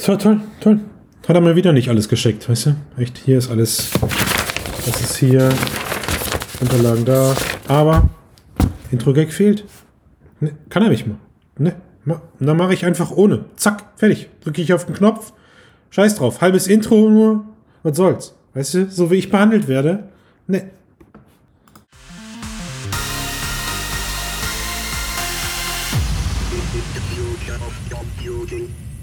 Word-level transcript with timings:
So, 0.00 0.16
toll, 0.16 0.40
toll. 0.60 0.78
Hat 1.26 1.34
er 1.34 1.40
mir 1.40 1.56
wieder 1.56 1.72
nicht 1.72 1.88
alles 1.88 2.08
geschickt, 2.08 2.48
weißt 2.48 2.66
du? 2.66 2.76
Echt, 2.96 3.18
hier 3.18 3.36
ist 3.36 3.50
alles. 3.50 3.90
Das 4.86 5.00
ist 5.00 5.16
hier. 5.16 5.48
Unterlagen 6.60 7.04
da. 7.04 7.34
Aber 7.66 8.08
Intro-Gag 8.92 9.32
fehlt. 9.32 9.64
Ne, 10.38 10.52
kann 10.68 10.84
er 10.84 10.90
nicht 10.90 11.06
mal. 11.06 11.16
Ne, 11.58 11.74
ma, 12.04 12.22
dann 12.38 12.56
mache 12.56 12.74
ich 12.74 12.86
einfach 12.86 13.10
ohne. 13.10 13.46
Zack, 13.56 13.84
fertig. 13.96 14.30
Drücke 14.40 14.62
ich 14.62 14.72
auf 14.72 14.86
den 14.86 14.94
Knopf. 14.94 15.32
Scheiß 15.90 16.14
drauf. 16.14 16.40
Halbes 16.40 16.68
Intro 16.68 17.10
nur. 17.10 17.44
Was 17.82 17.96
soll's? 17.96 18.36
Weißt 18.54 18.74
du, 18.74 18.90
so 18.90 19.10
wie 19.10 19.16
ich 19.16 19.30
behandelt 19.30 19.66
werde. 19.66 20.04
Ne. 20.46 20.70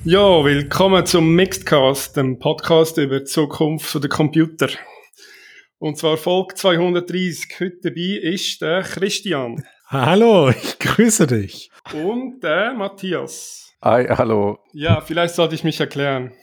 Jo, 0.08 0.46
willkommen 0.46 1.04
zum 1.08 1.34
Mixedcast, 1.34 2.16
dem 2.16 2.38
Podcast 2.38 3.00
über 3.00 3.22
die 3.22 3.26
Zukunft 3.26 3.92
der 4.04 4.08
Computer. 4.08 4.68
Und 5.80 5.98
zwar 5.98 6.16
Folge 6.18 6.54
230. 6.54 7.48
Heute 7.60 7.78
dabei 7.86 8.20
ist 8.22 8.62
der 8.62 8.84
Christian. 8.84 9.64
Hallo, 9.88 10.50
ich 10.52 10.78
grüße 10.78 11.26
dich. 11.26 11.72
Und 11.92 12.40
der 12.44 12.74
Matthias. 12.74 13.74
Hi, 13.82 14.06
hallo. 14.06 14.60
Ja, 14.74 15.02
vielleicht 15.02 15.34
sollte 15.34 15.56
ich 15.56 15.64
mich 15.64 15.80
erklären. 15.80 16.34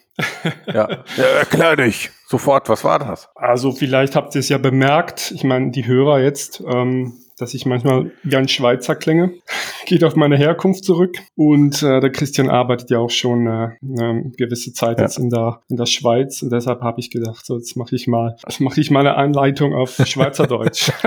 Ja, 0.67 1.05
ja 1.17 1.25
erklär 1.25 1.77
dich. 1.77 2.11
Sofort, 2.27 2.69
was 2.69 2.83
war 2.83 2.99
das? 2.99 3.29
Also 3.37 3.71
vielleicht 3.71 4.17
habt 4.17 4.35
ihr 4.35 4.41
es 4.41 4.49
ja 4.49 4.59
bemerkt, 4.59 5.31
ich 5.31 5.45
meine, 5.45 5.71
die 5.71 5.87
Hörer 5.87 6.19
jetzt, 6.19 6.61
ähm, 6.67 7.22
dass 7.43 7.53
ich 7.55 7.67
manchmal 7.67 8.13
wie 8.23 8.37
ein 8.37 8.49
Schweizer 8.49 8.95
klinge. 8.97 9.33
Geht 9.87 10.05
auf 10.05 10.17
meine 10.17 10.37
Herkunft 10.37 10.85
zurück. 10.85 11.17
Und 11.35 11.83
äh, 11.83 12.01
der 12.01 12.11
Christian 12.11 12.49
arbeitet 12.49 12.91
ja 12.91 12.99
auch 12.99 13.11
schon 13.11 13.47
äh, 13.47 13.71
eine 13.83 14.31
gewisse 14.37 14.73
Zeit 14.73 14.99
Ja. 14.99 15.05
jetzt 15.05 15.19
in 15.19 15.29
der, 15.29 15.61
in 15.69 15.77
der 15.77 15.87
Schweiz. 15.87 16.43
Und 16.43 16.53
deshalb 16.53 16.81
habe 16.81 17.01
ich 17.01 17.11
gedacht, 17.11 17.45
so 17.45 17.57
jetzt 17.57 17.77
mache 17.77 17.95
ich 17.97 18.07
mal, 18.07 18.37
mache 18.61 18.81
ich 18.81 18.91
mal 18.91 19.01
eine 19.01 19.17
Einleitung 19.17 19.75
auf 19.75 19.97
Schweizerdeutsch. 20.07 20.91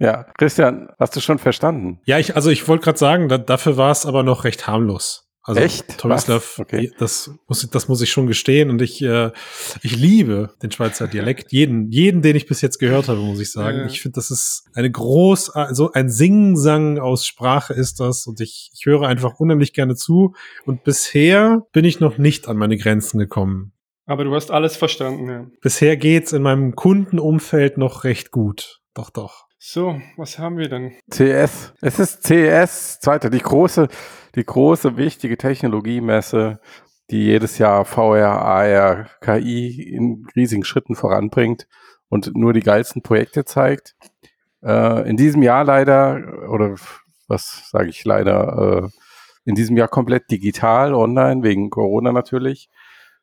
Ja, 0.00 0.26
Christian, 0.38 0.88
hast 1.00 1.16
du 1.16 1.20
schon 1.20 1.38
verstanden? 1.38 1.98
Ja, 2.04 2.20
ich, 2.20 2.36
also 2.36 2.50
ich 2.50 2.68
wollte 2.68 2.84
gerade 2.84 2.98
sagen, 2.98 3.28
da, 3.28 3.36
dafür 3.36 3.76
war 3.76 3.90
es 3.90 4.06
aber 4.06 4.22
noch 4.22 4.44
recht 4.44 4.68
harmlos. 4.68 5.27
Also 5.48 5.62
Echt? 5.62 5.96
Tomislav, 5.96 6.42
Was? 6.42 6.58
Okay. 6.58 6.92
das 6.98 7.30
muss 7.46 7.64
ich, 7.64 7.70
das 7.70 7.88
muss 7.88 8.02
ich 8.02 8.10
schon 8.10 8.26
gestehen 8.26 8.68
und 8.68 8.82
ich, 8.82 9.00
äh, 9.00 9.30
ich 9.82 9.96
liebe 9.96 10.50
den 10.62 10.70
Schweizer 10.70 11.08
Dialekt. 11.08 11.52
Jeden, 11.52 11.90
jeden, 11.90 12.20
den 12.20 12.36
ich 12.36 12.46
bis 12.46 12.60
jetzt 12.60 12.76
gehört 12.76 13.08
habe, 13.08 13.20
muss 13.20 13.40
ich 13.40 13.50
sagen. 13.50 13.78
Ja. 13.78 13.86
Ich 13.86 14.02
finde, 14.02 14.16
das 14.16 14.30
ist 14.30 14.64
eine 14.74 14.90
groß, 14.90 15.52
so 15.70 15.90
ein 15.92 16.10
Singsang 16.10 16.98
aus 16.98 17.24
Sprache 17.24 17.72
ist 17.72 17.98
das 17.98 18.26
und 18.26 18.42
ich, 18.42 18.70
ich 18.74 18.84
höre 18.84 19.08
einfach 19.08 19.40
unheimlich 19.40 19.72
gerne 19.72 19.94
zu 19.94 20.34
und 20.66 20.84
bisher 20.84 21.62
bin 21.72 21.86
ich 21.86 21.98
noch 21.98 22.18
nicht 22.18 22.46
an 22.46 22.58
meine 22.58 22.76
Grenzen 22.76 23.18
gekommen. 23.18 23.72
Aber 24.04 24.24
du 24.24 24.34
hast 24.34 24.50
alles 24.50 24.76
verstanden, 24.76 25.30
ja. 25.30 25.46
Bisher 25.62 25.96
geht's 25.96 26.34
in 26.34 26.42
meinem 26.42 26.74
Kundenumfeld 26.74 27.78
noch 27.78 28.04
recht 28.04 28.32
gut. 28.32 28.80
Doch, 28.92 29.08
doch. 29.08 29.48
So, 29.58 30.00
was 30.16 30.38
haben 30.38 30.56
wir 30.56 30.68
denn? 30.68 30.92
CS. 31.10 31.72
Es 31.80 31.98
ist 31.98 32.22
CS, 32.22 33.00
zweite, 33.00 33.28
die 33.28 33.40
große, 33.40 33.88
die 34.34 34.44
große, 34.44 34.96
wichtige 34.96 35.36
Technologiemesse, 35.36 36.60
die 37.10 37.24
jedes 37.24 37.58
Jahr 37.58 37.84
VR, 37.84 38.42
AR, 38.42 39.06
KI 39.20 39.82
in 39.82 40.26
riesigen 40.36 40.64
Schritten 40.64 40.94
voranbringt 40.94 41.66
und 42.08 42.36
nur 42.36 42.52
die 42.52 42.60
geilsten 42.60 43.02
Projekte 43.02 43.44
zeigt. 43.44 43.96
Äh, 44.62 45.08
in 45.08 45.16
diesem 45.16 45.42
Jahr 45.42 45.64
leider, 45.64 46.48
oder 46.50 46.74
was 47.28 47.68
sage 47.70 47.88
ich 47.88 48.04
leider, 48.04 48.82
äh, 48.84 48.88
in 49.44 49.54
diesem 49.54 49.76
Jahr 49.76 49.88
komplett 49.88 50.30
digital, 50.30 50.94
online, 50.94 51.42
wegen 51.42 51.70
Corona 51.70 52.12
natürlich. 52.12 52.68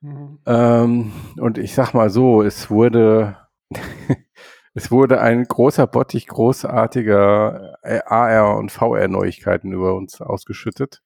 Mhm. 0.02 0.40
Ähm, 0.46 1.12
und 1.38 1.58
ich 1.58 1.74
sag 1.74 1.94
mal 1.94 2.10
so, 2.10 2.42
es 2.42 2.70
wurde, 2.70 3.38
es 4.74 4.92
wurde 4.92 5.22
ein 5.22 5.44
großer 5.44 5.86
Bottich 5.88 6.28
großartiger 6.28 7.78
äh, 7.84 8.00
AR 8.06 8.58
und 8.58 8.72
VR 8.72 9.08
Neuigkeiten 9.08 9.72
über 9.72 9.96
uns 9.96 10.22
ausgeschüttet. 10.22 11.02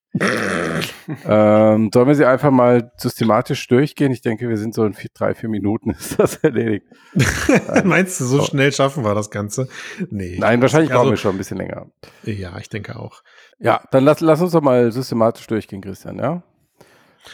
Ähm, 1.26 1.90
sollen 1.94 2.08
wir 2.08 2.16
sie 2.16 2.26
einfach 2.26 2.52
mal 2.52 2.92
systematisch 2.98 3.68
durchgehen? 3.68 4.12
Ich 4.12 4.22
denke, 4.22 4.50
wir 4.50 4.58
sind 4.58 4.74
so 4.74 4.84
in 4.86 4.94
vier, 4.94 5.10
drei, 5.14 5.34
vier 5.36 5.50
Minuten 5.50 5.92
ist 6.00 6.20
das 6.20 6.36
erledigt. 6.38 6.86
Meinst 7.84 8.20
du, 8.20 8.26
so 8.26 8.38
So. 8.38 8.44
schnell 8.46 8.72
schaffen 8.72 9.04
wir 9.04 9.14
das 9.16 9.30
Ganze? 9.30 9.68
Nee. 10.10 10.38
Nein, 10.40 10.62
wahrscheinlich 10.62 10.92
Also- 10.92 11.02
brauchen 11.04 11.14
wir 11.14 11.18
schon 11.18 11.36
ein 11.36 11.38
bisschen 11.38 11.58
länger. 11.58 11.88
Ja, 12.24 12.58
ich 12.58 12.70
denke 12.70 12.96
auch. 12.98 13.22
Ja, 13.60 13.82
dann 13.92 14.04
lass, 14.04 14.20
lass 14.22 14.42
uns 14.42 14.52
doch 14.54 14.62
mal 14.62 14.92
systematisch 14.92 15.46
durchgehen, 15.48 15.82
Christian, 15.82 16.18
ja? 16.18 16.44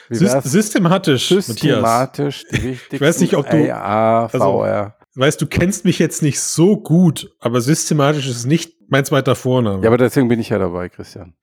Systematisch, 0.10 0.82
Matthias. 0.82 1.28
systematisch 1.28 2.46
die 2.52 2.64
wichtigsten 2.64 3.00
weiß 3.06 3.20
nicht, 3.22 3.36
ob 3.36 3.50
du- 3.50 3.72
AR, 3.74 4.30
also- 4.34 4.40
VR. 4.40 4.96
Weißt 5.18 5.42
du, 5.42 5.48
kennst 5.48 5.86
mich 5.86 5.98
jetzt 5.98 6.22
nicht 6.24 6.42
so 6.42 6.76
gut, 6.78 7.32
aber 7.40 7.62
systematisch 7.62 8.28
ist 8.28 8.46
nicht 8.46 8.74
mein 8.90 9.06
zweiter 9.06 9.34
Vorname. 9.36 9.82
Ja, 9.82 9.88
aber 9.90 9.98
deswegen 9.98 10.28
bin 10.28 10.42
ich 10.42 10.50
ja 10.50 10.58
dabei, 10.60 10.90
Christian. 10.90 11.36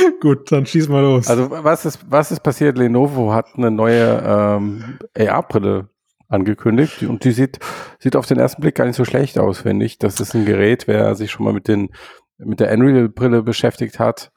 gut, 0.20 0.50
dann 0.52 0.66
schieß 0.66 0.88
mal 0.88 1.02
los. 1.02 1.28
Also 1.28 1.50
was 1.50 1.84
ist, 1.84 2.00
was 2.08 2.30
ist 2.30 2.40
passiert? 2.40 2.78
Lenovo 2.78 3.32
hat 3.32 3.46
eine 3.56 3.70
neue 3.70 4.22
ähm, 4.24 4.98
AR-Brille 5.16 5.88
angekündigt 6.28 7.02
und 7.02 7.24
die 7.24 7.32
sieht, 7.32 7.58
sieht 7.98 8.16
auf 8.16 8.26
den 8.26 8.38
ersten 8.38 8.60
Blick 8.60 8.74
gar 8.74 8.84
nicht 8.84 8.96
so 8.96 9.04
schlecht 9.04 9.38
aus, 9.38 9.60
finde 9.60 9.86
ich. 9.86 9.98
Das 9.98 10.20
ist 10.20 10.34
ein 10.34 10.44
Gerät, 10.44 10.86
wer 10.86 11.14
sich 11.14 11.30
schon 11.30 11.44
mal 11.44 11.54
mit, 11.54 11.68
den, 11.68 11.88
mit 12.36 12.60
der 12.60 12.72
Unreal-Brille 12.72 13.42
beschäftigt 13.42 13.98
hat, 13.98 14.30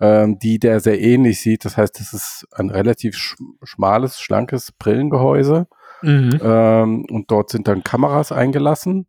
ähm, 0.00 0.38
die 0.38 0.58
der 0.58 0.80
sehr 0.80 1.00
ähnlich 1.00 1.40
sieht. 1.40 1.64
Das 1.64 1.76
heißt, 1.76 2.00
das 2.00 2.12
ist 2.12 2.46
ein 2.52 2.70
relativ 2.70 3.16
sch 3.16 3.36
schmales, 3.62 4.20
schlankes 4.20 4.72
Brillengehäuse 4.72 5.66
mhm. 6.02 6.40
ähm, 6.42 7.06
und 7.10 7.30
dort 7.30 7.50
sind 7.50 7.68
dann 7.68 7.84
Kameras 7.84 8.32
eingelassen. 8.32 9.06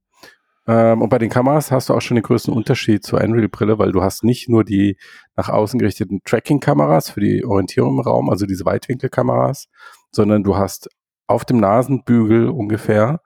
Ähm, 0.67 1.01
und 1.01 1.09
bei 1.09 1.17
den 1.17 1.29
Kameras 1.29 1.71
hast 1.71 1.89
du 1.89 1.93
auch 1.93 2.01
schon 2.01 2.15
den 2.15 2.23
größten 2.23 2.53
Unterschied 2.53 3.03
zur 3.03 3.21
Unreal-Brille, 3.21 3.79
weil 3.79 3.91
du 3.93 4.03
hast 4.03 4.23
nicht 4.23 4.49
nur 4.49 4.63
die 4.63 4.97
nach 5.35 5.49
außen 5.49 5.79
gerichteten 5.79 6.21
Tracking-Kameras 6.25 7.09
für 7.09 7.21
die 7.21 7.45
Orientierung 7.45 7.95
im 7.95 8.01
Raum, 8.01 8.29
also 8.29 8.45
diese 8.45 8.65
Weitwinkelkameras, 8.65 9.67
sondern 10.11 10.43
du 10.43 10.57
hast 10.57 10.89
auf 11.27 11.45
dem 11.45 11.59
Nasenbügel 11.59 12.49
ungefähr 12.49 13.21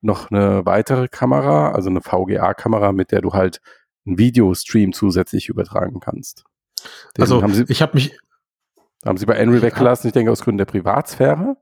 noch 0.00 0.30
eine 0.30 0.64
weitere 0.66 1.08
Kamera, 1.08 1.72
also 1.72 1.90
eine 1.90 2.00
VGA-Kamera, 2.00 2.92
mit 2.92 3.12
der 3.12 3.20
du 3.20 3.32
halt 3.32 3.60
einen 4.06 4.18
Videostream 4.18 4.92
zusätzlich 4.92 5.48
übertragen 5.48 6.00
kannst. 6.00 6.44
Den 7.16 7.22
also 7.22 7.42
haben 7.42 7.52
sie, 7.52 7.64
ich 7.68 7.82
habe 7.82 7.94
mich. 7.94 8.18
haben 9.04 9.18
sie 9.18 9.26
bei 9.26 9.40
Unreal 9.40 9.62
weggelassen, 9.62 10.08
ich 10.08 10.14
denke 10.14 10.32
aus 10.32 10.42
Gründen 10.42 10.58
der 10.58 10.64
Privatsphäre. 10.64 11.56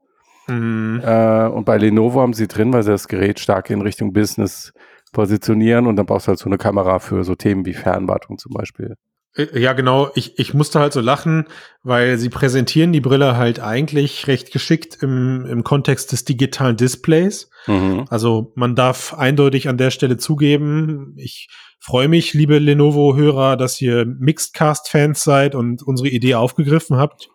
Mhm. 0.47 1.03
Äh, 1.05 1.49
und 1.49 1.65
bei 1.65 1.77
Lenovo 1.77 2.21
haben 2.21 2.33
sie 2.33 2.49
drin, 2.49 2.73
weil 2.73 2.83
sie 2.83 2.91
das 2.91 3.09
Gerät 3.09 3.41
stark 3.41 3.71
in 3.71 3.83
Richtung 3.83 4.13
Business 4.13 4.73
positionieren 5.13 5.87
und 5.87 5.97
dann 5.97 6.07
brauchst 6.07 6.27
du 6.27 6.31
halt 6.31 6.39
so 6.39 6.47
eine 6.47 6.59
Kamera 6.59 6.99
für 6.99 7.25
so 7.25 7.35
Themen 7.35 7.65
wie 7.67 7.75
Fernwartung 7.75 8.39
zum 8.39 8.53
Beispiel. 8.53 8.97
Äh, 9.37 9.61
Ja, 9.61 9.73
genau. 9.73 10.11
Ich, 10.15 10.39
ich 10.39 10.55
musste 10.55 10.81
halt 10.81 10.93
so 10.93 11.01
lachen, 11.01 11.47
weil 11.83 12.19
sie 12.19 12.29
präsentieren 12.29 12.93
die 12.93 13.01
Brille 13.01 13.37
halt 13.37 13.61
eigentlich 13.61 14.27
recht 14.27 14.53
geschickt 14.53 14.99
im, 15.03 15.47
im 15.47 15.65
Kontext 15.65 16.13
des 16.13 16.25
digitalen 16.25 16.77
Displays. 16.77 17.51
Mhm. 17.67 18.05
Also 18.11 18.53
man 18.55 18.75
darf 18.75 19.15
eindeutig 19.15 19.69
an 19.69 19.79
der 19.79 19.91
Stelle 19.91 20.17
zugeben, 20.17 21.15
ich 21.17 21.49
freue 21.81 22.09
mich, 22.09 22.35
liebe 22.35 22.59
Lenovo-Hörer, 22.59 23.57
dass 23.57 23.81
ihr 23.81 24.05
Mixedcast-Fans 24.05 25.23
seid 25.23 25.55
und 25.55 25.83
unsere 25.83 26.09
Idee 26.09 26.35
aufgegriffen 26.35 26.97
habt, 26.97 27.31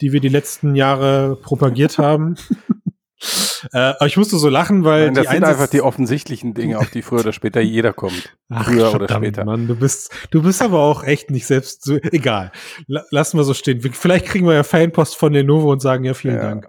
die 0.00 0.12
wir 0.12 0.20
die 0.20 0.28
letzten 0.28 0.74
Jahre 0.74 1.36
propagiert 1.42 1.98
haben. 1.98 2.36
äh, 3.72 3.78
aber 3.78 4.06
ich 4.06 4.16
musste 4.16 4.36
so 4.38 4.48
lachen, 4.48 4.84
weil 4.84 5.06
Nein, 5.06 5.14
das 5.14 5.26
sind 5.26 5.36
Einsatz- 5.36 5.50
einfach 5.50 5.66
die 5.68 5.82
offensichtlichen 5.82 6.54
Dinge, 6.54 6.78
auf 6.78 6.90
die 6.90 7.02
früher 7.02 7.20
oder 7.20 7.32
später 7.32 7.60
jeder 7.60 7.92
kommt. 7.92 8.36
Ach, 8.50 8.64
früher 8.64 8.92
oder 8.94 9.08
später. 9.08 9.44
Mann, 9.44 9.66
du 9.66 9.76
bist, 9.76 10.10
du 10.30 10.42
bist 10.42 10.62
aber 10.62 10.80
auch 10.80 11.04
echt 11.04 11.30
nicht 11.30 11.46
selbst 11.46 11.84
so, 11.84 11.96
egal. 11.96 12.52
La- 12.86 13.04
Lassen 13.10 13.36
wir 13.38 13.44
so 13.44 13.54
stehen. 13.54 13.80
Vielleicht 13.80 14.26
kriegen 14.26 14.46
wir 14.46 14.54
ja 14.54 14.62
Fanpost 14.62 15.16
von 15.16 15.32
Lenovo 15.32 15.70
und 15.70 15.80
sagen 15.80 16.04
ja 16.04 16.14
vielen 16.14 16.36
Ja. 16.36 16.42
Dank. 16.42 16.68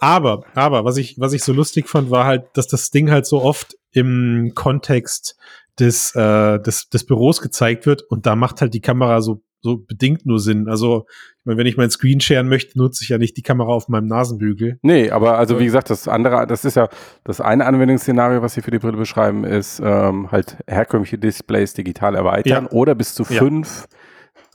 Aber, 0.00 0.44
aber, 0.54 0.84
was 0.84 0.96
ich, 0.98 1.16
was 1.18 1.32
ich 1.32 1.42
so 1.44 1.52
lustig 1.52 1.88
fand, 1.88 2.10
war 2.10 2.24
halt, 2.26 2.44
dass 2.54 2.66
das 2.66 2.90
Ding 2.90 3.10
halt 3.10 3.26
so 3.26 3.40
oft 3.42 3.76
im 3.92 4.52
Kontext 4.54 5.36
des, 5.78 6.14
äh, 6.14 6.58
des, 6.60 6.88
des 6.88 7.06
Büros 7.06 7.40
gezeigt 7.40 7.86
wird 7.86 8.02
und 8.02 8.26
da 8.26 8.36
macht 8.36 8.60
halt 8.60 8.74
die 8.74 8.80
Kamera 8.80 9.20
so, 9.22 9.42
so 9.60 9.78
bedingt 9.78 10.26
nur 10.26 10.40
Sinn. 10.40 10.68
Also, 10.68 11.06
meine, 11.44 11.58
wenn 11.58 11.66
ich 11.66 11.76
meinen 11.76 11.90
Screen 11.90 12.20
sharen 12.20 12.48
möchte, 12.48 12.78
nutze 12.78 13.02
ich 13.04 13.08
ja 13.10 13.18
nicht 13.18 13.36
die 13.36 13.42
Kamera 13.42 13.68
auf 13.72 13.88
meinem 13.88 14.06
Nasenbügel. 14.06 14.78
Nee, 14.82 15.10
aber 15.10 15.38
also 15.38 15.58
wie 15.60 15.64
gesagt, 15.66 15.90
das 15.90 16.08
andere, 16.08 16.46
das 16.46 16.64
ist 16.64 16.76
ja 16.76 16.88
das 17.24 17.40
eine 17.40 17.66
Anwendungsszenario, 17.66 18.40
was 18.42 18.54
sie 18.54 18.62
für 18.62 18.70
die 18.70 18.78
Brille 18.78 18.96
beschreiben, 18.96 19.44
ist 19.44 19.80
ähm, 19.84 20.30
halt 20.32 20.56
herkömmliche 20.66 21.18
Displays 21.18 21.74
digital 21.74 22.14
erweitern 22.14 22.64
Ja. 22.64 22.70
oder 22.72 22.94
bis 22.94 23.14
zu 23.14 23.22
Ja. 23.24 23.38
fünf 23.38 23.86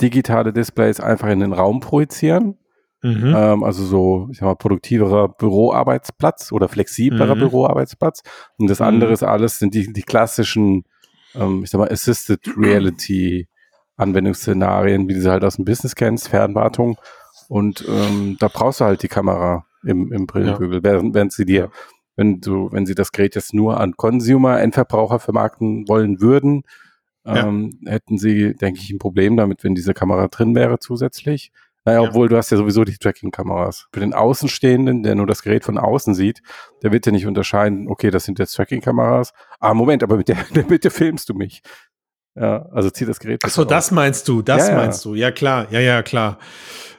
digitale 0.02 0.54
Displays 0.54 1.00
einfach 1.00 1.28
in 1.30 1.40
den 1.42 1.54
Raum 1.54 1.80
projizieren. 1.82 2.58
Mhm. 3.02 3.34
Ähm, 3.36 3.64
also 3.64 3.86
so, 3.86 4.28
ich 4.32 4.40
sag 4.40 4.46
mal, 4.46 4.56
produktiverer 4.56 5.30
Büroarbeitsplatz 5.30 6.52
oder 6.52 6.68
flexiblerer 6.68 7.36
Mhm. 7.36 7.40
Büroarbeitsplatz. 7.40 8.24
Und 8.58 8.70
das 8.70 8.80
Mhm. 8.80 8.86
andere 8.88 9.14
ist 9.14 9.24
alles, 9.24 9.60
sind 9.60 9.74
die, 9.74 9.92
die 9.94 10.02
klassischen, 10.02 10.84
ähm, 11.36 11.62
ich 11.64 11.70
sag 11.70 11.80
mal, 11.80 11.90
Assisted 11.90 12.42
Reality 12.58 13.48
Anwendungsszenarien, 14.00 15.08
wie 15.08 15.14
du 15.14 15.22
sie 15.22 15.30
halt 15.32 15.44
aus 15.44 15.56
dem 15.58 15.66
Business 15.66 15.96
kennst, 15.96 16.28
Fernwartung 16.30 16.98
Und 17.48 17.86
ähm, 17.88 18.38
da 18.40 18.48
brauchst 18.48 18.80
du 18.82 18.86
halt 18.86 19.04
die 19.04 19.08
Kamera 19.08 19.66
im, 19.84 20.12
im 20.12 20.28
Brillenbügel, 20.28 20.84
während, 20.84 21.14
während 21.16 21.34
sie 21.34 21.46
dir, 21.46 21.72
wenn 22.16 22.42
du, 22.42 22.70
wenn 22.72 22.86
sie 22.86 22.96
das 22.96 23.12
Gerät 23.12 23.36
jetzt 23.36 23.54
nur 23.54 23.80
an 23.80 23.94
Consumer, 23.96 24.60
Endverbraucher 24.60 25.20
vermarkten 25.20 25.88
wollen 25.88 26.22
würden, 26.22 26.64
ähm, 27.26 27.80
hätten 27.86 28.18
sie, 28.18 28.56
denke 28.56 28.80
ich, 28.82 28.90
ein 28.92 29.00
Problem 29.00 29.38
damit, 29.38 29.64
wenn 29.64 29.76
diese 29.76 29.94
Kamera 29.94 30.28
drin 30.28 30.56
wäre 30.56 30.80
zusätzlich. 30.80 31.52
Naja, 31.86 32.02
Ja. 32.04 32.10
obwohl 32.10 32.28
du 32.28 32.36
hast 32.38 32.50
ja 32.52 32.58
sowieso 32.58 32.84
die 32.84 32.98
Tracking-Kameras. 32.98 33.88
Für 33.94 34.00
den 34.02 34.14
Außenstehenden, 34.14 35.02
der 35.04 35.16
nur 35.16 35.28
das 35.28 35.42
Gerät 35.44 35.64
von 35.64 35.78
außen 35.78 36.14
sieht, 36.14 36.42
der 36.84 36.92
wird 36.92 37.06
ja 37.06 37.12
nicht 37.12 37.26
unterscheiden, 37.26 37.88
okay, 37.88 38.12
das 38.12 38.26
sind 38.26 38.38
jetzt 38.38 38.54
Tracking-Kameras. 38.56 39.32
Ah, 39.60 39.74
Moment, 39.74 40.04
aber 40.04 40.18
mit 40.18 40.28
der, 40.28 40.38
in 40.50 40.56
der 40.56 40.66
Mitte 40.66 40.90
filmst 40.92 41.30
du 41.30 41.34
mich. 41.34 41.62
Ja, 42.40 42.66
also 42.72 42.90
zieh 42.90 43.06
das 43.06 43.20
Gerät. 43.20 43.42
Ach 43.44 43.50
so, 43.50 43.64
bitte 43.64 43.74
das 43.74 43.92
meinst 43.92 44.28
du, 44.28 44.42
das 44.42 44.68
Ja, 44.68 44.74
ja. 44.74 44.78
meinst 44.78 45.04
du. 45.04 45.14
Ja, 45.14 45.32
klar, 45.32 45.68
ja, 45.72 45.82
ja, 45.82 46.02
klar. 46.02 46.40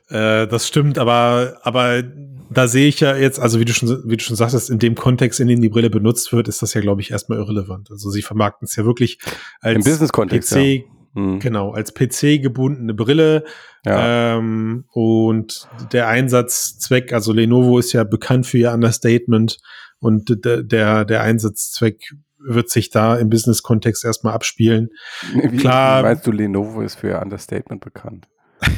Äh, 0.08 0.46
das 0.46 0.68
stimmt, 0.68 0.98
aber, 0.98 1.58
aber 1.62 2.02
da 2.50 2.68
sehe 2.68 2.88
ich 2.88 3.00
ja 3.00 3.16
jetzt, 3.16 3.40
also 3.40 3.58
wie 3.58 3.64
du 3.64 3.72
schon, 3.72 4.02
wie 4.04 4.16
du 4.16 4.22
schon 4.22 4.36
sagtest, 4.36 4.68
in 4.68 4.78
dem 4.78 4.96
Kontext, 4.96 5.40
in 5.40 5.48
dem 5.48 5.62
die 5.62 5.70
Brille 5.70 5.88
benutzt 5.88 6.32
wird, 6.32 6.48
ist 6.48 6.60
das 6.60 6.74
ja, 6.74 6.82
glaube 6.82 7.00
ich, 7.00 7.10
erstmal 7.10 7.38
irrelevant. 7.38 7.90
Also 7.90 8.10
sie 8.10 8.20
vermarkten 8.20 8.66
es 8.66 8.76
ja 8.76 8.84
wirklich 8.84 9.18
als 9.60 9.76
Im 9.76 9.82
Business-Kontext, 9.82 10.52
PC, 10.52 10.56
ja. 10.56 10.82
Hm. 11.14 11.38
genau, 11.38 11.72
als 11.72 11.94
PC 11.94 12.42
gebundene 12.42 12.92
Brille. 12.92 13.44
Ja. 13.86 14.36
Ähm, 14.36 14.84
und 14.92 15.68
der 15.92 16.08
Einsatzzweck, 16.08 17.14
also 17.14 17.32
Lenovo 17.32 17.78
ist 17.78 17.94
ja 17.94 18.04
bekannt 18.04 18.46
für 18.46 18.58
ihr 18.58 18.72
Understatement 18.72 19.58
und 20.00 20.44
der, 20.44 21.04
der 21.04 21.22
Einsatzzweck 21.22 22.14
wird 22.46 22.70
sich 22.70 22.90
da 22.90 23.16
im 23.16 23.28
Business-Kontext 23.30 24.04
erstmal 24.04 24.34
abspielen. 24.34 24.88
Wie, 25.34 25.56
klar. 25.58 26.00
Wie 26.00 26.06
meinst 26.08 26.26
du, 26.26 26.32
Lenovo 26.32 26.80
ist 26.82 26.96
für 26.96 27.08
ihr 27.08 27.20
Understatement 27.22 27.82
bekannt? 27.84 28.28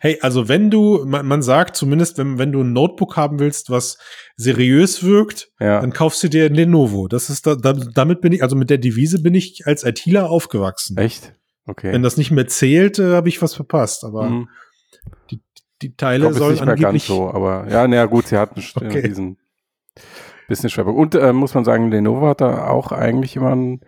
Hey, 0.00 0.18
also 0.20 0.48
wenn 0.48 0.70
du, 0.70 1.04
man, 1.06 1.26
man 1.26 1.42
sagt 1.42 1.76
zumindest, 1.76 2.18
wenn, 2.18 2.38
wenn 2.38 2.50
du 2.50 2.62
ein 2.62 2.72
Notebook 2.72 3.16
haben 3.16 3.38
willst, 3.38 3.70
was 3.70 3.98
seriös 4.36 5.04
wirkt, 5.04 5.48
Ja. 5.60 5.80
dann 5.80 5.92
kaufst 5.92 6.22
du 6.24 6.28
dir 6.28 6.46
ein 6.46 6.54
Lenovo. 6.54 7.06
Das 7.08 7.30
ist 7.30 7.46
da, 7.46 7.54
da, 7.54 7.72
damit 7.72 8.20
bin 8.20 8.32
ich, 8.32 8.42
also 8.42 8.56
mit 8.56 8.68
der 8.68 8.78
Devise 8.78 9.22
bin 9.22 9.34
ich 9.34 9.62
als 9.66 9.84
ITler 9.84 10.28
aufgewachsen. 10.28 10.96
Echt? 10.96 11.34
Okay. 11.66 11.92
Wenn 11.92 12.02
das 12.02 12.16
nicht 12.16 12.30
mehr 12.32 12.48
zählt, 12.48 12.98
äh, 12.98 13.12
habe 13.14 13.28
ich 13.28 13.40
was 13.42 13.54
verpasst. 13.54 14.02
Aber 14.04 14.28
Mhm. 14.28 14.48
die 15.30 15.40
Ich 15.82 15.96
Teile 15.96 16.28
ist 16.30 16.36
sollen 16.36 16.52
nicht 16.54 16.60
mehr 16.64 16.74
ganz 16.74 16.80
angeblich. 16.84 17.04
so, 17.04 17.30
aber 17.30 17.68
ja, 17.70 17.86
naja, 17.86 18.06
gut, 18.06 18.26
sie 18.26 18.38
hatten 18.38 18.62
Okay. 18.76 19.02
diesen 19.08 19.38
Business-Schwerpunkt. 20.48 20.98
Und 20.98 21.14
äh, 21.14 21.32
muss 21.32 21.54
man 21.54 21.64
sagen, 21.64 21.90
Lenovo 21.90 22.28
hat 22.28 22.40
da 22.40 22.68
auch 22.68 22.92
eigentlich 22.92 23.36
immer 23.36 23.52
einen 23.52 23.80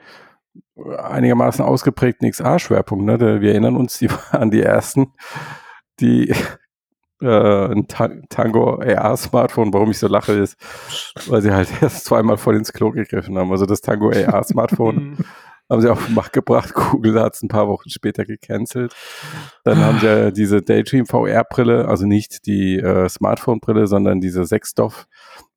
einigermaßen 0.76 1.64
ausgeprägten 1.64 2.30
XA-Schwerpunkt. 2.30 3.04
Ne? 3.04 3.40
Wir 3.40 3.52
erinnern 3.52 3.76
uns, 3.76 3.98
die 3.98 4.10
waren 4.32 4.50
die 4.50 4.62
ersten, 4.62 5.12
die 6.00 6.30
äh, 7.22 7.72
ein 7.72 7.88
Ta 7.88 8.10
Tango 8.28 8.80
AR-Smartphone, 8.80 9.72
warum 9.72 9.90
ich 9.90 9.98
so 9.98 10.08
lache, 10.08 10.32
ist, 10.32 10.56
weil 11.26 11.42
sie 11.42 11.52
halt 11.52 11.68
erst 11.82 12.04
zweimal 12.04 12.36
voll 12.36 12.56
ins 12.56 12.72
Klo 12.72 12.90
gegriffen 12.90 13.36
haben. 13.38 13.50
Also 13.50 13.66
das 13.66 13.80
Tango 13.80 14.10
AR-Smartphone 14.10 15.18
haben 15.70 15.82
sie 15.82 15.90
auf 15.90 16.06
den 16.06 16.14
Markt 16.14 16.32
gebracht. 16.32 16.72
Google 16.72 17.20
hat 17.20 17.34
es 17.34 17.42
ein 17.42 17.48
paar 17.48 17.68
Wochen 17.68 17.90
später 17.90 18.24
gecancelt. 18.24 18.94
Dann 19.64 19.78
haben 19.78 19.98
sie 19.98 20.32
diese 20.32 20.62
Daydream 20.62 21.04
VR-Brille, 21.04 21.86
also 21.86 22.06
nicht 22.06 22.46
die 22.46 22.78
äh, 22.78 23.08
Smartphone-Brille, 23.08 23.86
sondern 23.86 24.20
diese 24.20 24.46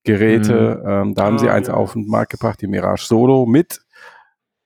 Sechsstoff-Geräte. 0.05 0.83
Ähm, 0.85 1.13
da 1.15 1.23
haben 1.25 1.39
sie 1.39 1.49
Ah, 1.49 1.53
eins 1.53 1.67
ja. 1.67 1.73
auf 1.73 1.93
den 1.93 2.07
Markt 2.07 2.31
gebracht, 2.31 2.61
die 2.61 2.67
Mirage 2.67 3.05
Solo 3.05 3.45
mit, 3.45 3.81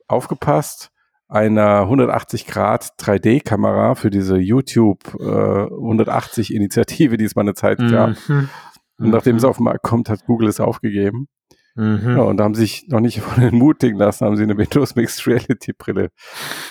aufgepasst, 0.07 0.91
einer 1.27 1.81
180 1.81 2.45
Grad 2.45 2.91
3D-Kamera 2.99 3.95
für 3.95 4.09
diese 4.09 4.37
YouTube 4.37 4.99
äh, 5.19 5.23
180-Initiative, 5.23 7.17
die 7.17 7.25
es 7.25 7.35
mal 7.35 7.41
eine 7.41 7.55
Zeit 7.55 7.79
gab. 7.79 8.15
Mhm. 8.27 8.49
Und 8.97 9.09
nachdem 9.09 9.35
es 9.35 9.43
auf 9.43 9.57
den 9.57 9.65
Markt 9.65 9.83
kommt, 9.83 10.09
hat 10.09 10.25
Google 10.25 10.47
es 10.47 10.59
aufgegeben. 10.59 11.27
Mhm. 11.75 12.15
Ja, 12.17 12.21
und 12.23 12.37
da 12.37 12.45
haben 12.45 12.53
sich 12.55 12.87
noch 12.87 13.01
nicht 13.01 13.19
von 13.21 13.43
entmutigen 13.43 13.97
lassen, 13.97 14.25
haben 14.25 14.37
sie 14.37 14.43
eine 14.43 14.57
Windows 14.57 14.95
Mixed 14.95 15.25
Reality 15.27 15.73
Brille 15.73 16.09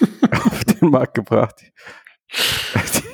auf 0.31 0.65
den 0.65 0.91
Markt 0.91 1.15
gebracht. 1.15 1.61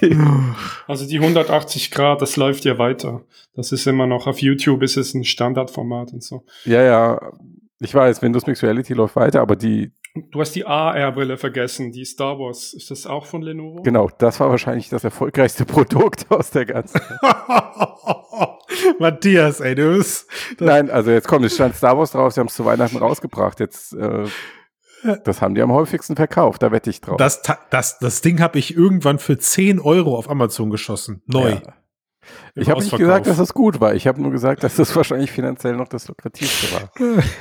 Also 0.87 1.07
die 1.07 1.19
180 1.19 1.91
Grad, 1.91 2.23
das 2.23 2.37
läuft 2.37 2.65
ja 2.65 2.79
weiter. 2.79 3.23
Das 3.55 3.71
ist 3.71 3.87
immer 3.87 4.07
noch, 4.07 4.27
auf 4.27 4.41
YouTube 4.41 4.83
ist 4.83 4.97
es 4.97 5.13
ein 5.15 5.25
Standardformat 5.25 6.13
und 6.15 6.23
so. 6.23 6.45
ja, 6.65 6.83
ja, 6.83 7.33
ich 7.81 7.95
weiß, 7.95 8.23
Windows 8.23 8.47
Mixed 8.47 8.65
Reality 8.65 8.95
läuft 8.95 9.17
weiter, 9.17 9.41
aber 9.41 9.57
die, 9.57 9.93
Du 10.33 10.41
hast 10.41 10.57
die 10.57 10.67
AR-Brille 10.67 11.37
vergessen, 11.37 11.93
die 11.93 12.05
Star 12.05 12.37
Wars. 12.39 12.75
Ist 12.75 12.91
das 12.91 13.07
auch 13.07 13.27
von 13.27 13.43
Lenovo? 13.43 13.83
genau, 13.83 14.11
das 14.19 14.41
war 14.41 14.51
wahrscheinlich 14.51 14.89
das 14.89 15.05
erfolgreichste 15.05 15.65
Produkt 15.67 16.27
aus 16.31 16.51
der 16.51 16.67
ganzen. 16.67 17.01
Matthias, 18.99 19.61
ey, 19.61 19.75
du 19.77 19.97
bist. 19.97 20.29
Nein, 20.59 20.91
also 20.91 21.11
jetzt 21.13 21.29
kommt, 21.29 21.45
es 21.45 21.55
stand 21.55 21.77
Star 21.77 21.97
Wars 21.97 22.11
drauf, 22.11 22.33
sie 22.33 22.41
haben 22.41 22.49
es 22.49 22.55
zu 22.55 22.65
Weihnachten 22.65 22.97
rausgebracht. 22.97 23.61
Jetzt, 23.61 23.93
äh, 23.95 24.25
das 25.25 25.43
haben 25.43 25.55
die 25.55 25.62
am 25.62 25.73
häufigsten 25.73 26.17
verkauft, 26.17 26.62
da 26.62 26.73
wette 26.73 26.91
ich 26.91 27.00
drauf. 27.00 27.17
das, 27.17 27.43
das, 27.70 27.99
das 27.99 28.20
Ding 28.20 28.41
habe 28.41 28.58
ich 28.58 28.76
irgendwann 28.76 29.19
für 29.19 29.38
10 29.38 29.81
Euro 29.81 30.17
auf 30.17 30.31
Amazon 30.31 30.70
geschossen. 30.70 31.23
Neu. 31.26 31.50
Ja. 31.50 31.61
Ich 32.55 32.69
habe 32.69 32.82
nicht 32.82 32.97
gesagt, 32.97 33.26
dass 33.26 33.38
das 33.38 33.55
gut 33.55 33.81
war. 33.81 33.94
Ich 33.94 34.06
habe 34.06 34.20
nur 34.20 34.31
gesagt, 34.31 34.62
dass 34.62 34.76
das 34.76 34.94
wahrscheinlich 34.97 35.31
finanziell 35.31 35.76
noch 35.76 35.88
das 35.88 36.08
lukrativste 36.08 36.75
war. 36.75 36.91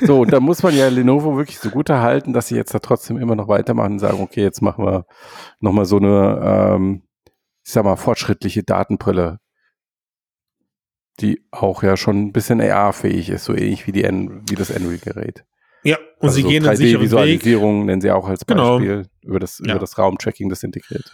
So, 0.02 0.22
und 0.22 0.32
da 0.32 0.40
muss 0.40 0.64
man 0.64 0.76
ja 0.76 0.88
Lenovo 0.88 1.36
wirklich 1.36 1.60
so 1.60 1.70
gut 1.70 1.90
erhalten, 1.90 2.34
dass 2.34 2.48
sie 2.48 2.56
jetzt 2.56 2.74
da 2.74 2.80
trotzdem 2.80 3.18
immer 3.18 3.36
noch 3.36 3.48
weitermachen 3.48 3.94
und 3.94 4.00
sagen, 4.00 4.22
okay, 4.22 4.42
jetzt 4.42 4.62
machen 4.62 4.86
wir 4.86 5.06
nochmal 5.60 5.86
so 5.86 5.98
eine, 5.98 6.40
ähm, 6.44 7.04
ich 7.66 7.74
sag 7.74 7.84
mal, 7.84 7.98
fortschrittliche 7.98 8.64
Datenbrille, 8.64 9.40
die 11.20 11.46
auch 11.52 11.84
ja 11.84 11.98
schon 11.98 12.28
ein 12.28 12.32
bisschen 12.32 12.62
AR-fähig 12.62 13.30
ist, 13.30 13.46
so 13.46 13.54
ähnlich 13.54 13.88
wie, 13.88 13.92
die 13.92 14.04
N 14.04 14.44
wie 14.50 14.56
das 14.56 14.70
Unreal-Gerät. 14.70 15.46
Ja, 15.84 15.98
und 16.20 16.30
sie 16.32 16.42
Also 16.44 16.50
gehen 16.50 16.64
den 16.64 16.76
sicheren 16.76 17.02
Weg. 17.02 17.10
3D-Visualisierung 17.12 17.86
nennen 17.86 18.02
sie 18.02 18.12
auch 18.12 18.28
als 18.28 18.46
Genau. 18.46 18.78
Beispiel 18.80 19.06
über 19.24 19.40
das, 19.40 19.60
Ja. 19.64 19.72
über 19.72 19.80
das 19.80 19.98
Raumtracking, 19.98 20.50
das 20.50 20.64
integrierte. 20.64 21.12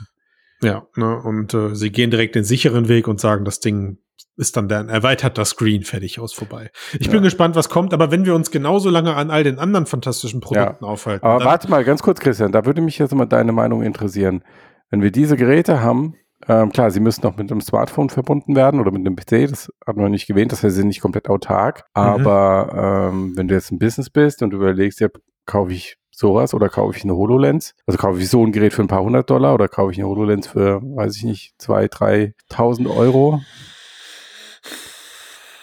Ja, 0.62 0.88
ne, 0.96 1.18
und 1.22 1.54
äh, 1.54 1.76
sie 1.76 1.92
gehen 1.92 2.10
direkt 2.12 2.36
den 2.36 2.44
sicheren 2.44 2.88
Weg 2.88 3.08
und 3.08 3.20
sagen, 3.20 3.46
das 3.46 3.60
Ding 3.60 3.98
ist 4.38 4.58
dann 4.58 4.68
der 4.68 4.80
erweiterter 4.90 5.46
Screen 5.46 5.84
fertig 5.84 6.20
aus 6.20 6.34
vorbei. 6.34 6.70
Ich 6.94 7.08
bin 7.08 7.18
Ja. 7.18 7.24
gespannt, 7.24 7.56
was 7.56 7.70
kommt, 7.70 7.94
aber 7.94 8.12
wenn 8.12 8.26
wir 8.26 8.36
uns 8.36 8.52
genauso 8.52 8.90
lange 8.90 9.16
an 9.16 9.30
all 9.32 9.44
den 9.44 9.60
anderen 9.60 9.86
fantastischen 9.86 10.42
Produkten 10.42 10.84
aufhalten, 10.84 11.26
Aber 11.26 11.40
dann- 11.40 11.48
warte 11.48 11.70
mal, 11.70 11.84
ganz 11.86 12.02
kurz, 12.02 12.20
Christian, 12.20 12.52
da 12.52 12.66
würde 12.66 12.82
mich 12.82 12.98
jetzt 12.98 13.14
mal 13.16 13.26
deine 13.26 13.52
Meinung 13.52 13.82
interessieren. 13.84 14.44
Wenn 14.90 15.02
wir 15.02 15.12
diese 15.12 15.36
Geräte 15.38 15.82
haben, 15.82 16.16
ähm, 16.47 16.71
klar, 16.71 16.92
sie 16.92 17.00
müssen 17.00 17.21
noch 17.24 17.38
mit 17.38 17.51
einem 17.51 17.62
Smartphone 17.62 18.09
verbunden 18.09 18.56
werden 18.56 18.80
oder 18.80 18.92
mit 18.92 19.06
einem 19.06 19.15
PC, 19.15 19.50
das 19.50 19.71
hat 19.86 19.97
man 19.97 20.12
nicht 20.12 20.27
gewähnt, 20.27 20.51
das 20.51 20.63
heißt, 20.63 20.75
sie 20.75 20.81
sind 20.81 20.89
nicht 20.89 21.01
komplett 21.01 21.30
autark. 21.30 21.85
Mhm. 21.95 22.02
Aber 22.02 23.09
ähm, 23.11 23.33
wenn 23.35 23.47
du 23.47 23.56
jetzt 23.56 23.71
ein 23.71 23.80
Business 23.80 24.09
bist 24.09 24.42
und 24.44 24.52
du 24.52 24.57
überlegst, 24.57 24.99
ja, 24.99 25.07
kaufe 25.45 25.73
ich 25.73 25.97
sowas 26.11 26.54
oder 26.54 26.69
kaufe 26.69 26.95
ich 26.97 27.04
eine 27.04 27.16
HoloLens, 27.16 27.75
also 27.85 27.97
kaufe 27.97 28.19
ich 28.19 28.30
so 28.30 28.44
ein 28.45 28.52
Gerät 28.52 28.73
für 28.73 28.81
ein 28.81 28.87
paar 28.87 29.04
hundert 29.04 29.30
Dollar 29.30 29.54
oder 29.54 29.68
kaufe 29.68 29.92
ich 29.92 29.97
eine 29.99 30.07
HoloLens 30.07 30.47
für, 30.47 30.81
weiß 30.81 31.18
ich 31.18 31.23
nicht, 31.23 31.56
zwei, 31.57 31.87
dreitausend 31.87 32.87
Euro. 32.87 33.42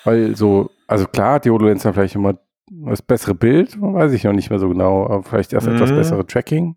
Weil 0.05 0.37
so, 0.37 0.71
also 0.87 1.07
klar, 1.07 1.41
die 1.41 1.51
HoloLens 1.51 1.85
haben 1.85 1.95
vielleicht 1.95 2.17
immer 2.17 2.35
das 2.71 3.03
bessere 3.03 3.35
Bild, 3.35 3.81
weiß 3.81 4.13
ich 4.13 4.25
noch 4.25 4.33
nicht 4.33 4.51
mehr 4.51 4.59
so 4.59 4.69
genau, 4.69 5.05
aber 5.05 5.23
vielleicht 5.23 5.53
erst 5.53 5.69
etwas 5.69 5.91
Mhm. 5.91 5.97
bessere 5.97 6.27
Tracking. 6.27 6.77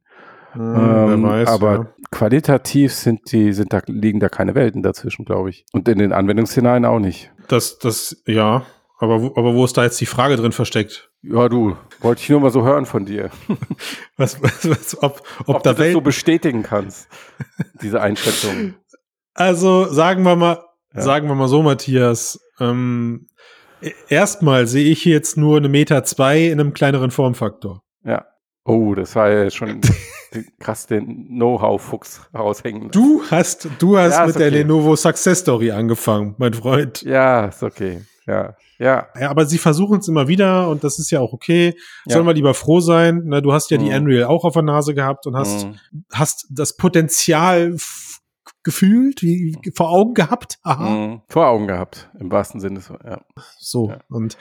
Hm, 0.55 0.75
Ähm, 1.13 1.23
weiß, 1.23 1.49
aber 1.49 1.73
ja. 1.73 1.87
qualitativ 2.11 2.93
sind 2.93 3.31
die, 3.31 3.53
sind 3.53 3.73
da, 3.73 3.81
liegen 3.87 4.19
da 4.19 4.29
keine 4.29 4.55
Welten 4.55 4.81
dazwischen, 4.83 5.25
glaube 5.25 5.49
ich. 5.49 5.65
Und 5.73 5.87
in 5.87 5.99
den 5.99 6.13
Anwendungsszenarien 6.13 6.85
auch 6.85 6.99
nicht. 6.99 7.31
das, 7.47 7.77
das, 7.79 8.21
ja, 8.25 8.65
aber 8.97 9.21
wo, 9.21 9.27
aber 9.35 9.53
wo 9.53 9.65
ist 9.65 9.75
da 9.77 9.83
jetzt 9.83 9.99
die 9.99 10.05
Frage 10.05 10.37
drin 10.37 10.53
versteckt? 10.53 11.11
Ja, 11.21 11.49
du, 11.49 11.75
wollte 11.99 12.21
ich 12.21 12.29
nur 12.29 12.39
mal 12.39 12.51
so 12.51 12.63
hören 12.63 12.85
von 12.85 13.05
dir. 13.05 13.29
Was, 14.17 14.41
was, 14.41 14.69
was 14.69 15.03
ob, 15.03 15.21
ob, 15.45 15.55
Ob 15.57 15.63
da 15.63 15.71
du 15.71 15.75
das 15.75 15.79
Welt, 15.79 15.93
so 15.93 15.99
bestätigen 16.01 16.63
kannst, 16.63 17.09
diese 17.81 17.99
Einschätzung. 18.01 18.75
also 19.33 19.85
sagen 19.91 20.23
wir 20.23 20.37
mal, 20.37 20.59
Ja. 20.93 21.01
sagen 21.01 21.27
wir 21.27 21.35
mal 21.35 21.49
so, 21.49 21.61
Matthias, 21.61 22.39
ähm, 22.61 23.27
e- 23.81 23.91
erstmal 24.07 24.67
sehe 24.67 24.89
ich 24.89 25.01
hier 25.03 25.11
jetzt 25.15 25.35
nur 25.35 25.57
eine 25.57 25.67
Meter 25.67 26.05
zwei 26.05 26.45
in 26.45 26.61
einem 26.61 26.73
kleineren 26.73 27.11
Formfaktor. 27.11 27.81
Ja. 28.05 28.23
Oh, 28.67 28.95
das 28.95 29.15
war 29.15 29.29
ja 29.29 29.49
schon 29.51 29.79
krass 30.59 30.87
den 30.87 31.27
Know-how-Fuchs 31.27 32.21
raushängen. 32.33 32.89
Du 32.89 33.21
hast, 33.29 33.69
du 33.77 33.97
hast 33.97 34.13
Ja, 34.13 34.25
mit 34.25 34.35
der 34.39 34.47
okay. 34.47 34.57
Lenovo 34.57 34.95
Success 34.95 35.39
Story 35.39 35.69
angefangen, 35.71 36.33
mein 36.39 36.53
Freund. 36.53 37.03
Ja, 37.03 37.45
ist 37.45 37.61
okay. 37.61 38.01
Ja, 38.25 38.55
ja. 38.79 39.07
Ja, 39.19 39.29
aber 39.29 39.45
sie 39.45 39.59
versuchen 39.59 39.99
es 39.99 40.07
immer 40.07 40.27
wieder 40.27 40.67
und 40.69 40.83
das 40.83 40.97
ist 40.97 41.11
ja 41.11 41.19
auch 41.19 41.31
okay. 41.31 41.75
Ja. 42.07 42.15
Sollen 42.15 42.25
wir 42.25 42.33
lieber 42.33 42.55
froh 42.55 42.79
sein? 42.79 43.21
Na, 43.25 43.39
du 43.39 43.53
hast 43.53 43.69
ja 43.69 43.77
die 43.77 43.85
Mhm. 43.91 43.97
Unreal 44.07 44.23
auch 44.25 44.43
auf 44.45 44.53
der 44.53 44.63
Nase 44.63 44.95
gehabt 44.95 45.27
und 45.27 45.37
hast, 45.37 45.67
Mhm. 45.67 45.75
hast 46.11 46.47
das 46.49 46.75
Potenzial 46.75 47.75
gefühlt, 48.65 49.21
wie, 49.21 49.55
vor 49.73 49.91
Augen 49.91 50.13
gehabt. 50.13 50.57
Aha. 50.63 50.89
Mhm. 50.89 51.21
Vor 51.29 51.47
Augen 51.47 51.67
gehabt, 51.67 52.09
im 52.19 52.29
wahrsten 52.29 52.59
Sinne. 52.59 52.81
So, 52.81 52.95
ja. 53.05 53.21
So. 53.57 53.89
Ja. 53.89 53.99
Und 54.09 54.33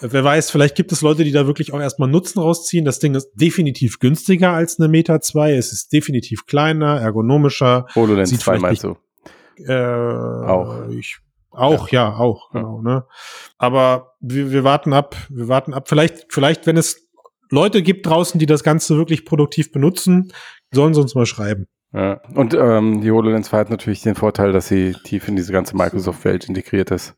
äh, 0.00 0.08
wer 0.10 0.22
weiß, 0.22 0.50
vielleicht 0.52 0.76
gibt 0.76 0.92
es 0.92 1.00
Leute, 1.00 1.24
die 1.24 1.32
da 1.32 1.46
wirklich 1.48 1.72
auch 1.72 1.80
erstmal 1.80 2.08
Nutzen 2.08 2.38
rausziehen. 2.38 2.84
Das 2.84 3.00
Ding 3.00 3.16
ist 3.16 3.32
definitiv 3.34 3.98
günstiger 3.98 4.52
als 4.52 4.78
eine 4.78 4.88
Meter 4.88 5.20
zwei. 5.20 5.54
Es 5.54 5.72
ist 5.72 5.92
definitiv 5.92 6.46
kleiner, 6.46 7.00
ergonomischer. 7.00 7.86
HoloLens 7.96 8.30
Sieht 8.30 8.42
2 8.42 8.58
vielleicht 8.58 8.84
meinst 8.84 8.84
du? 8.84 8.96
Äh, 9.64 10.46
Auch. 10.46 10.88
Ich 10.90 11.18
Auch, 11.50 11.88
ja, 11.88 12.14
auch, 12.14 12.54
Ja. 12.54 12.60
genau, 12.60 12.82
ne? 12.82 13.06
Aber 13.58 14.14
wir, 14.20 14.52
wir 14.52 14.62
warten 14.62 14.92
ab, 14.92 15.16
wir 15.30 15.48
warten 15.48 15.74
ab. 15.74 15.88
Vielleicht, 15.88 16.26
vielleicht, 16.32 16.66
wenn 16.66 16.76
es 16.76 17.08
Leute 17.50 17.82
gibt 17.82 18.06
draußen, 18.06 18.38
die 18.38 18.46
das 18.46 18.62
Ganze 18.62 18.96
wirklich 18.96 19.24
produktiv 19.24 19.72
benutzen, 19.72 20.32
sollen 20.70 20.94
sie 20.94 21.00
uns 21.00 21.14
mal 21.14 21.26
schreiben. 21.26 21.66
Ja. 21.92 22.20
Und 22.34 22.54
ähm, 22.54 23.00
die 23.00 23.10
HoloLens 23.10 23.48
2 23.48 23.58
hat 23.58 23.70
natürlich 23.70 24.02
den 24.02 24.14
Vorteil, 24.14 24.52
dass 24.52 24.68
sie 24.68 24.92
tief 25.04 25.26
in 25.28 25.36
diese 25.36 25.52
ganze 25.52 25.76
Microsoft-Welt 25.76 26.48
integriert 26.48 26.90
ist. 26.90 27.14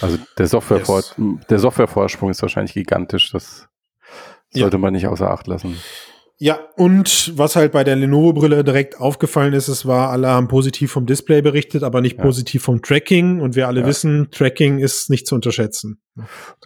Also 0.00 0.18
der, 0.38 0.46
Software 0.46 0.78
Yes. 0.78 1.14
der 1.50 1.58
Softwarevorsprung 1.58 2.30
ist 2.30 2.42
wahrscheinlich 2.42 2.74
gigantisch. 2.74 3.30
Das 3.30 3.68
Ja. 4.52 4.62
sollte 4.62 4.78
man 4.78 4.92
nicht 4.92 5.06
außer 5.06 5.30
Acht 5.30 5.46
lassen. 5.46 5.76
Ja, 6.38 6.58
und 6.76 7.32
was 7.38 7.54
halt 7.54 7.70
bei 7.70 7.84
der 7.84 7.94
Lenovo-Brille 7.94 8.64
direkt 8.64 8.98
aufgefallen 8.98 9.52
ist, 9.52 9.68
es 9.68 9.86
war, 9.86 10.10
alle 10.10 10.26
haben 10.28 10.48
positiv 10.48 10.90
vom 10.90 11.06
Display 11.06 11.40
berichtet, 11.40 11.84
aber 11.84 12.00
nicht 12.00 12.16
Ja. 12.18 12.24
positiv 12.24 12.64
vom 12.64 12.82
Tracking. 12.82 13.40
Und 13.40 13.54
wir 13.54 13.68
alle 13.68 13.82
Ja. 13.82 13.86
wissen, 13.86 14.28
Tracking 14.32 14.80
ist 14.80 15.08
nicht 15.10 15.28
zu 15.28 15.36
unterschätzen. 15.36 16.00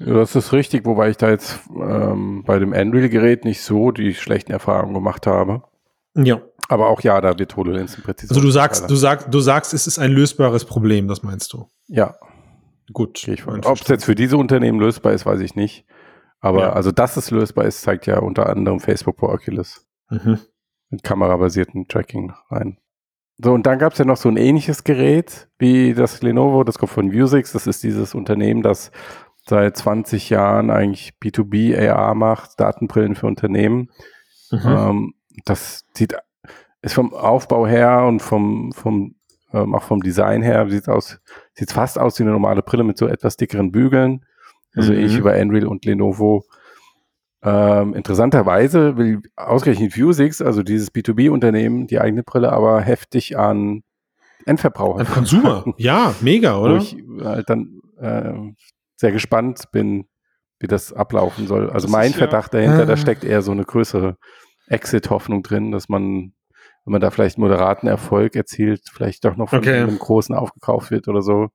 Ja, 0.01 0.15
Das 0.15 0.35
ist 0.35 0.53
richtig, 0.55 0.87
wobei 0.87 1.11
ich 1.11 1.19
da 1.19 1.29
jetzt 1.29 1.59
ähm, 1.79 2.45
bei 2.47 2.59
dem 2.59 2.73
Android-Gerät 2.73 3.45
nicht 3.45 3.61
so 3.61 3.91
die 3.91 4.15
schlechten 4.15 4.53
Erfahrungen 4.53 4.95
gemacht 4.95 5.27
habe. 5.27 5.63
Ja. 6.15 6.41
Aber 6.69 6.89
auch 6.89 7.01
ja, 7.03 7.21
da 7.21 7.39
wird 7.39 7.57
HoloLens 7.57 7.97
in 7.97 8.03
Präzision. 8.03 8.37
Also 8.37 8.47
du 8.47 8.51
sagst, 8.51 8.91
du 8.91 8.97
sagst, 8.97 9.29
du 9.33 9.41
sagst, 9.41 9.73
es 9.75 9.87
ist 9.87 9.99
ein 9.99 10.11
lösbares 10.13 10.65
Problem, 10.65 11.09
das 11.09 11.23
meinst 11.23 11.53
du. 11.53 11.69
ja, 11.87 12.15
Gut. 12.93 13.27
Ob 13.65 13.81
es 13.81 13.89
jetzt 13.89 14.05
für 14.05 14.15
diese 14.15 14.37
Unternehmen 14.37 14.79
lösbar 14.79 15.13
ist, 15.13 15.27
weiß 15.27 15.41
ich 15.41 15.57
nicht. 15.57 15.85
Aber 16.39 16.61
Ja. 16.61 16.73
also, 16.73 16.93
dass 16.93 17.17
es 17.17 17.33
lösbar 17.33 17.65
ist, 17.65 17.83
zeigt 17.83 18.07
ja 18.07 18.21
unter 18.21 18.49
anderem 18.49 18.79
Facebook 18.79 19.19
vor 19.19 19.31
Oculus 19.33 19.85
Mhm. 20.09 20.39
mit 20.91 21.03
kamerabasierten 21.03 21.89
Tracking 21.89 22.33
rein. 22.49 22.79
So, 23.39 23.53
und 23.53 23.67
dann 23.67 23.81
gab 23.81 23.93
es 23.93 23.99
ja 23.99 24.05
noch 24.05 24.17
so 24.17 24.29
ein 24.29 24.37
ähnliches 24.37 24.85
Gerät 24.85 25.49
wie 25.59 25.95
das 25.95 26.23
Lenovo, 26.23 26.63
das 26.63 26.79
kommt 26.79 26.93
von 26.93 27.13
Vuzix. 27.13 27.51
Das 27.53 27.67
ist 27.67 27.83
dieses 27.83 28.15
Unternehmen, 28.15 28.63
das 28.63 28.93
seit 29.45 29.77
20 29.77 30.31
Jahren 30.31 30.71
eigentlich 30.71 31.15
B2B 31.21 31.77
AR 31.91 32.15
macht, 32.15 32.61
Datenbrillen 32.61 33.17
für 33.17 33.27
Unternehmen. 33.27 33.91
Mhm. 34.53 34.61
Ähm, 34.65 35.15
das 35.45 35.85
sieht, 35.93 36.15
ist 36.87 36.95
vom 36.95 37.13
Aufbau 37.15 37.67
her 37.67 38.05
und 38.07 38.21
vom, 38.21 38.73
vom, 38.73 39.15
ähm, 39.53 39.75
auch 39.75 39.83
vom 39.83 40.01
Design 40.03 40.43
her, 40.43 40.69
sieht 40.71 40.89
aus, 40.89 41.19
sieht 41.55 41.73
fast 41.73 41.99
aus 41.99 42.19
wie 42.19 42.23
eine 42.25 42.33
normale 42.33 42.63
Brille 42.63 42.85
mit 42.85 42.97
so 42.99 43.07
etwas 43.07 43.37
dickeren 43.37 43.71
Bügeln. 43.73 44.25
Also 44.75 44.93
Mhm. 44.93 45.11
wie 45.11 45.21
bei 45.21 45.41
Unreal 45.43 45.67
und 45.67 45.85
Lenovo. 45.85 46.45
Ähm, 47.43 47.95
interessanterweise 47.95 48.97
will 48.97 49.21
ausgerechnet 49.37 49.97
Vuzix, 49.97 50.41
also 50.43 50.63
dieses 50.63 50.91
B2B-Unternehmen, 50.93 51.87
die 51.87 52.01
eigene 52.01 52.23
Brille 52.23 52.53
aber 52.53 52.81
heftig 52.81 53.39
an 53.39 53.83
Endverbraucher. 54.47 55.01
Ein 55.01 55.07
Consumer. 55.07 55.65
ja, 55.77 56.15
mega, 56.21 56.59
Wo 56.59 56.65
oder? 56.65 56.77
ich 56.79 56.97
halt 57.23 57.49
dann 57.51 57.81
äh, 57.99 58.33
sehr 58.97 59.13
gespannt 59.13 59.65
bin, 59.73 60.07
wie 60.61 60.67
das 60.67 60.93
ablaufen 60.93 61.47
soll. 61.47 61.71
Also 61.71 61.87
Das 61.87 61.93
mein 61.93 62.07
ist 62.11 62.15
ja- 62.15 62.19
Verdacht 62.29 62.55
dahinter, 62.55 62.83
Ah. 62.83 62.87
da 62.87 62.97
steckt 62.97 63.25
eher 63.25 63.43
so 63.43 63.53
eine 63.53 63.65
größere 63.65 64.17
Exit-Hoffnung 64.69 65.43
drin, 65.43 65.71
dass 65.71 65.89
man, 65.89 66.33
wenn 66.87 66.93
man 66.93 67.01
da 67.01 67.11
vielleicht 67.11 67.37
moderaten 67.37 67.89
Erfolg 67.89 68.37
erzielt, 68.37 68.83
vielleicht 68.93 69.25
doch 69.25 69.37
noch 69.37 69.51
von 69.51 69.59
Okay. 69.59 69.81
einem 69.83 69.99
Großen 69.99 70.35
aufgekauft 70.35 70.91
wird 70.91 71.09
oder 71.09 71.21
so. 71.21 71.49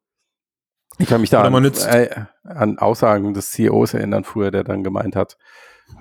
Ich 1.00 1.08
kann 1.08 1.22
mich 1.22 1.30
da 1.30 1.42
an, 1.44 1.66
äh, 1.66 2.10
an 2.44 2.78
Aussagen 2.78 3.34
des 3.34 3.52
CEOs 3.52 3.94
erinnern 3.94 4.24
früher, 4.26 4.52
der 4.52 4.64
dann 4.66 4.84
gemeint 4.84 5.16
hat, 5.16 5.38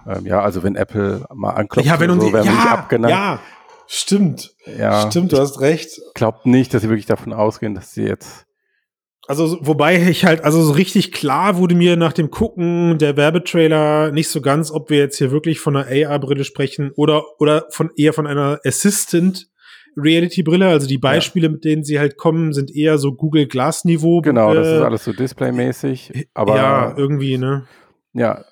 ähm, 0.06 0.26
ja, 0.26 0.40
also 0.42 0.62
wenn 0.64 0.74
Apple 0.76 1.24
mal 1.32 1.50
anklopft, 1.52 1.88
ja, 1.88 1.98
wenn 2.00 2.10
so, 2.20 2.32
werden 2.32 2.44
wir 2.46 2.52
nicht 2.52 2.64
ja, 2.64 2.70
abgeneigt. 2.72 3.12
ja, 3.14 3.38
stimmt. 3.86 4.52
Ja, 4.66 5.08
Stimmt, 5.08 5.32
du 5.32 5.38
hast 5.38 5.60
recht. 5.60 6.00
glaubt 6.14 6.44
nicht, 6.46 6.74
dass 6.74 6.82
sie 6.82 6.88
wirklich 6.88 7.06
davon 7.06 7.32
ausgehen, 7.32 7.74
dass 7.74 7.92
sie 7.94 8.02
jetzt 8.04 8.46
Also, 9.26 9.46
so- 9.46 9.58
wobei 9.62 9.96
ich 10.08 10.24
halt, 10.24 10.42
also 10.44 10.62
so 10.62 10.72
richtig 10.72 11.12
klar 11.12 11.56
wurde 11.56 11.74
mir 11.74 11.96
nach 11.96 12.12
dem 12.12 12.30
Gucken 12.30 12.98
der 12.98 13.16
Werbetrailer 13.16 14.10
nicht 14.12 14.28
so 14.28 14.40
ganz, 14.40 14.70
ob 14.72 14.90
wir 14.90 14.98
jetzt 14.98 15.18
hier 15.18 15.30
wirklich 15.30 15.60
von 15.60 15.76
einer 15.76 16.08
AR-Brille 16.08 16.44
sprechen 16.44 16.90
oder, 16.96 17.22
oder 17.38 17.66
von 17.70 17.90
eher 17.96 18.12
von 18.12 18.26
einer 18.26 18.58
Assistant 18.64 19.46
Reality-Brille. 19.96 20.66
Also 20.68 20.86
die 20.88 20.98
Beispiele, 20.98 21.48
mit 21.48 21.64
denen 21.64 21.84
sie 21.84 21.98
halt 21.98 22.16
kommen, 22.16 22.52
sind 22.52 22.74
eher 22.74 22.98
so 22.98 23.12
Google 23.14 23.46
Glass-Niveau. 23.46 24.20
Genau, 24.22 24.54
das 24.54 24.66
ist 24.68 24.82
alles 24.82 25.04
so 25.04 25.12
displaymäßig. 25.12 26.28
Aber 26.34 26.56
ja, 26.56 26.94
irgendwie, 26.96 27.38
ne? 27.38 27.66
ja, 28.12 28.44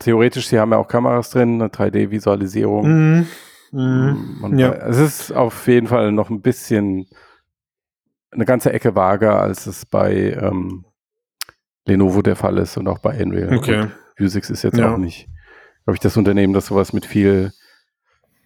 theoretisch, 0.00 0.48
sie 0.48 0.58
haben 0.58 0.72
ja 0.72 0.78
auch 0.78 0.88
Kameras 0.88 1.30
drin, 1.30 1.60
eine 1.60 1.68
3D-Visualisierung. 1.70 2.86
Mhm. 2.86 3.26
Mhm. 3.72 4.58
Ja. 4.58 4.72
Es 4.72 4.98
ist 4.98 5.32
auf 5.32 5.66
jeden 5.66 5.86
Fall 5.88 6.12
noch 6.12 6.30
ein 6.30 6.42
bisschen 6.42 7.06
eine 8.34 8.44
ganze 8.44 8.72
Ecke 8.72 8.94
vager, 8.94 9.40
als 9.40 9.66
es 9.66 9.86
bei 9.86 10.32
ähm, 10.32 10.84
Lenovo 11.86 12.22
der 12.22 12.36
Fall 12.36 12.58
ist 12.58 12.76
und 12.76 12.88
auch 12.88 12.98
bei 12.98 13.22
Unreal. 13.22 13.56
Okay. 13.56 13.80
Und 13.82 13.92
Vuzix 14.18 14.50
ist 14.50 14.62
jetzt 14.62 14.78
Ja. 14.78 14.92
auch 14.92 14.98
nicht, 14.98 15.26
glaube 15.84 15.96
ich, 15.96 16.00
das 16.00 16.16
Unternehmen, 16.16 16.52
das 16.54 16.66
sowas 16.66 16.92
mit 16.92 17.06
viel 17.06 17.52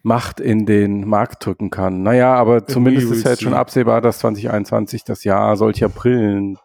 Macht 0.03 0.41
in 0.41 0.65
den 0.65 1.07
Markt 1.07 1.45
drücken 1.45 1.71
kann. 1.71 2.03
Naja, 2.03 2.35
aber 2.35 2.67
zumindest 2.67 3.11
will 3.11 3.17
ist 3.17 3.25
ja 3.25 3.31
jetzt 3.33 3.43
schon 3.43 3.55
absehbar, 3.55 4.01
dass 4.01 4.21
2021 4.21 5.05
das 5.05 5.25
Jahr 5.25 5.57
solcher 5.57 5.89
Brillen 5.89 6.57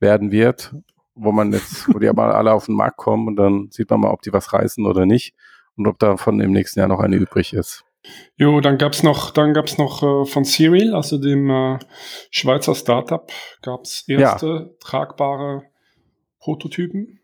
werden 0.00 0.30
wird, 0.30 0.74
wo 1.14 1.32
man 1.32 1.52
jetzt, 1.52 1.92
wo 1.92 1.98
die 1.98 2.08
aber 2.08 2.34
alle 2.36 2.52
auf 2.52 2.66
den 2.66 2.76
Markt 2.76 2.98
kommen 2.98 3.26
und 3.26 3.36
dann 3.36 3.68
sieht 3.70 3.90
man 3.90 4.00
mal, 4.00 4.10
ob 4.10 4.22
die 4.22 4.32
was 4.32 4.52
reißen 4.52 4.84
oder 4.86 5.06
nicht 5.06 5.34
und 5.76 5.86
ob 5.86 5.98
davon 5.98 6.40
im 6.40 6.52
nächsten 6.52 6.78
Jahr 6.78 6.88
noch 6.88 7.00
eine 7.00 7.16
übrig 7.16 7.52
ist. 7.54 7.84
Jo, 8.36 8.60
dann 8.60 8.78
gab's 8.78 9.02
noch, 9.02 9.30
dann 9.32 9.52
gab's 9.54 9.76
noch 9.78 10.02
äh, 10.02 10.24
von 10.26 10.44
Serial, 10.44 10.94
also 10.94 11.18
dem 11.18 11.50
äh, 11.50 11.78
Schweizer 12.30 12.74
Startup, 12.74 13.30
gab's 13.62 14.04
erste 14.08 14.76
tragbare 14.80 15.64
Prototypen. 16.40 17.20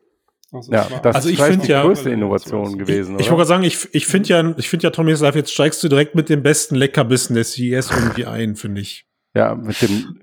Also 0.53 0.73
Ja, 0.73 0.83
es 0.85 0.91
war- 0.91 1.01
das 1.03 1.17
Also 1.17 1.29
ist 1.31 1.41
ich 1.41 1.59
die 1.61 1.69
ja- 1.71 1.83
größte 1.83 2.11
Innovation 2.11 2.77
gewesen. 2.79 3.15
Ich, 3.15 3.23
ich 3.23 3.27
oder? 3.29 3.39
wollte 3.39 3.49
sagen, 3.49 3.63
ich, 3.65 3.89
ich 3.95 4.07
finde 4.07 4.29
ja, 4.29 4.55
ich 4.59 4.69
finde 4.69 4.85
ja, 4.85 4.91
Tommy's 4.91 5.21
Life, 5.21 5.39
jetzt 5.39 5.53
steigst 5.53 5.83
du 5.85 5.89
direkt 5.89 6.15
mit 6.17 6.29
dem 6.29 6.43
besten 6.43 6.75
Leckerbissen 6.75 7.35
des 7.37 7.53
CES 7.53 7.91
irgendwie 7.91 8.27
ein, 8.27 8.57
finde 8.57 8.81
ich. 8.81 9.07
ja, 9.35 9.55
mit 9.55 9.81
dem 9.83 10.21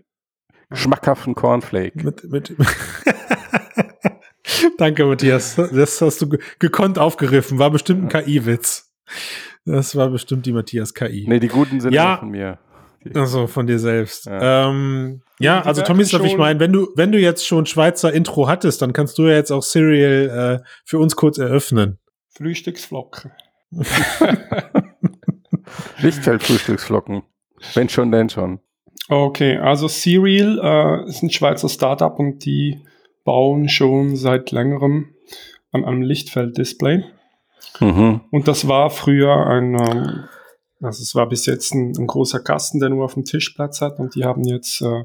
schmackhaften 0.74 1.36
Cornflake. 1.36 2.03
Mit, 2.03 2.24
mit 2.31 2.55
Danke, 4.77 5.05
Matthias. 5.05 5.55
Das 5.55 6.01
hast 6.01 6.22
du 6.22 6.29
ge- 6.29 6.39
gekonnt 6.60 6.98
aufgeriffen. 7.00 7.60
War 7.60 7.70
bestimmt 7.72 8.03
ein 8.13 8.24
KI-Witz. 8.24 8.91
Das 9.65 9.96
war 9.96 10.10
bestimmt 10.10 10.46
die 10.46 10.53
Matthias 10.53 10.94
KI. 10.94 11.25
Nee, 11.27 11.39
die 11.39 11.48
guten 11.48 11.80
sind 11.82 11.94
Ja. 11.94 12.18
von 12.18 12.30
mir. 12.30 12.58
Also 13.15 13.48
von 13.48 13.65
dir 13.65 13.80
selbst. 13.80 14.25
Ja. 14.27 14.70
Ähm, 14.70 15.22
ja 15.39 15.62
also 15.62 15.82
Tommy's 15.82 16.12
Life, 16.12 16.24
ich 16.25 16.32
schon- 16.32 16.39
meine, 16.39 16.60
wenn 16.60 16.72
du, 16.72 16.88
wenn 16.96 17.12
du 17.12 17.20
jetzt 17.20 17.46
schon 17.48 17.65
Schweizer 17.65 18.13
Intro 18.13 18.48
hattest, 18.48 18.82
dann 18.82 18.94
kannst 18.94 19.18
du 19.18 19.24
ja 19.27 19.34
jetzt 19.36 19.51
auch 19.51 19.63
Serial 19.63 20.62
äh, 20.62 20.68
für 20.86 21.00
uns 21.00 21.15
kurz 21.15 21.38
eröffnen. 21.39 21.98
Frühstücksflocken. 22.36 23.32
Lichtfeld-Frühstücksflocken. 26.00 27.24
Wenn 27.74 27.89
schon, 27.89 28.12
denn 28.12 28.30
schon. 28.30 28.60
Okay, 29.10 29.58
also 29.58 29.88
Serial 29.88 30.60
äh, 30.63 31.10
ist 31.10 31.24
ein 31.24 31.30
Schweizer 31.32 31.70
Startup 31.70 32.18
und 32.18 32.46
die 32.46 32.80
bauen 33.24 33.68
schon 33.70 34.15
seit 34.15 34.51
längerem 34.51 35.13
an 35.72 35.86
einem 35.86 36.01
Lichtfeld-Display. 36.01 37.03
Mhm. 37.81 38.21
Und 38.31 38.47
das 38.47 38.67
war 38.67 38.89
früher 38.89 39.35
ein, 39.47 39.75
ähm, 39.75 40.23
also 40.81 41.01
es 41.03 41.13
war 41.15 41.27
bis 41.27 41.45
jetzt 41.45 41.73
ein, 41.73 41.93
ein 41.97 42.07
großer 42.07 42.39
Kasten, 42.39 42.79
der 42.79 42.89
nur 42.89 43.03
auf 43.05 43.15
dem 43.15 43.23
Tisch 43.25 43.50
Platz 43.51 43.81
hat 43.81 44.00
und 44.00 44.15
die 44.15 44.23
haben 44.23 44.43
jetzt, 44.45 44.81
äh, 44.81 45.03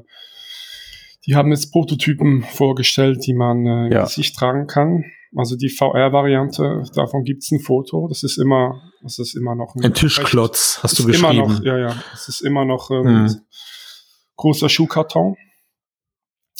die 1.25 1.35
haben 1.35 1.49
jetzt 1.51 1.71
Prototypen 1.71 2.43
vorgestellt, 2.43 3.25
die 3.25 3.33
man 3.33 3.65
äh, 3.65 3.93
Ja. 3.93 4.01
in 4.03 4.07
sich 4.07 4.33
tragen 4.33 4.67
kann. 4.67 5.03
Also 5.35 5.57
die 5.57 5.69
VR-Variante, 5.69 6.83
davon 6.95 7.23
gibt's 7.23 7.51
ein 7.51 7.59
Foto. 7.59 8.07
Das 8.07 8.23
ist 8.23 8.37
immer, 8.37 8.81
das 9.03 9.19
ist 9.19 9.35
immer 9.35 9.55
noch 9.55 9.75
Ein 9.75 9.93
Tischklotz, 9.93 10.79
hast 10.81 10.97
du 10.99 11.07
ist 11.09 11.19
immer 11.19 11.29
geschrieben. 11.31 11.53
noch, 11.53 11.63
ja, 11.63 11.77
ja, 11.77 11.95
es 12.13 12.29
ist 12.29 12.41
immer 12.41 12.63
noch 12.63 12.89
ähm, 12.91 13.23
Mhm. 13.23 13.35
großer 14.37 14.69
Schuhkarton. 14.69 15.35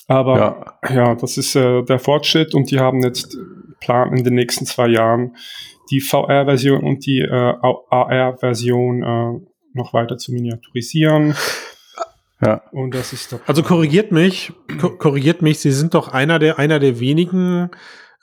Aber 0.07 0.79
Ja. 0.89 0.93
ja, 0.93 1.15
das 1.15 1.37
ist 1.37 1.55
äh, 1.55 1.83
der 1.83 1.99
Fortschritt 1.99 2.53
und 2.55 2.69
die 2.71 2.79
haben 2.79 3.01
jetzt 3.03 3.37
Plan 3.79 4.15
in 4.15 4.23
den 4.23 4.35
nächsten 4.35 4.65
zwei 4.65 4.87
Jahren 4.87 5.35
die 5.91 6.01
VR-Version 6.01 6.83
und 6.83 7.05
die 7.05 7.19
äh, 7.19 7.53
AR-Version 7.89 9.03
äh, 9.03 9.47
noch 9.73 9.93
weiter 9.93 10.17
zu 10.17 10.31
miniaturisieren. 10.31 11.35
Ja. 12.39 12.61
Und 12.71 12.93
das 12.93 13.13
ist 13.13 13.33
doch 13.33 13.39
Also 13.47 13.63
korrigiert 13.63 14.11
mich, 14.11 14.53
ko 14.79 14.95
korrigiert 14.95 15.41
mich, 15.41 15.59
Sie 15.59 15.71
sind 15.71 15.95
doch 15.95 16.09
einer 16.09 16.37
der, 16.37 16.59
einer 16.59 16.77
der 16.77 16.99
wenigen 16.99 17.71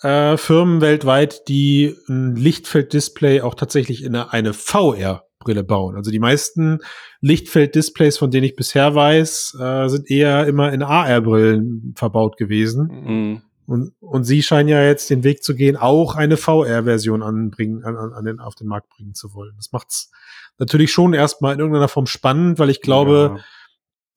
äh, 0.03 0.37
Firmen 0.37 0.81
weltweit, 0.81 1.49
die 1.49 1.97
ein 2.09 2.37
Lichtfelddisplay 2.37 3.41
auch 3.41 3.55
tatsächlich 3.55 4.05
in 4.05 4.15
eine, 4.15 4.33
eine 4.33 4.53
VR-Brille 4.53 5.65
bauen. 5.65 5.97
Also 5.97 6.13
die 6.13 6.21
meisten 6.21 6.79
Lichtfelddisplays, 7.23 8.19
von 8.19 8.31
denen 8.31 8.45
ich 8.45 8.55
bisher 8.55 8.95
weiß, 8.95 9.57
äh, 9.61 9.89
sind 9.89 10.11
eher 10.11 10.47
immer 10.47 10.73
in 10.73 10.83
AR-Brillen 10.83 11.95
verbaut 11.97 12.37
gewesen. 12.37 12.89
Mhm. 12.89 13.43
Und, 13.67 13.95
und 14.01 14.25
Sie 14.25 14.43
scheinen 14.43 14.69
ja 14.69 14.83
jetzt 14.83 15.09
den 15.11 15.25
Weg 15.25 15.43
zu 15.43 15.55
gehen, 15.55 15.77
auch 15.77 16.17
eine 16.17 16.37
VR-Version 16.37 17.23
anbringen, 17.23 17.83
an, 17.85 17.97
an, 17.97 18.13
an 18.13 18.25
den, 18.25 18.41
auf 18.41 18.55
den 18.55 18.67
Markt 18.67 18.89
bringen 18.91 19.15
zu 19.15 19.33
wollen. 19.35 19.55
Das 19.57 19.73
macht's 19.73 20.11
natürlich 20.59 20.93
schon 20.93 21.15
erstmal 21.15 21.55
in 21.55 21.61
irgendeiner 21.61 21.89
Form 21.89 22.07
spannend, 22.07 22.59
weil 22.59 22.71
ich 22.71 22.81
glaube, 22.83 23.33
Ja. 23.37 23.45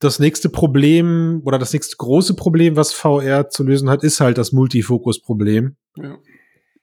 das 0.00 0.18
nächste 0.18 0.48
Problem 0.50 1.40
oder 1.44 1.58
das 1.58 1.72
nächste 1.72 1.96
große 1.96 2.34
Problem, 2.34 2.76
was 2.76 2.92
VR 2.92 3.48
zu 3.48 3.64
lösen 3.64 3.88
hat, 3.88 4.04
ist 4.04 4.20
halt 4.20 4.38
das 4.38 4.52
Multifokus-Problem. 4.52 5.76
Ja. 5.96 6.18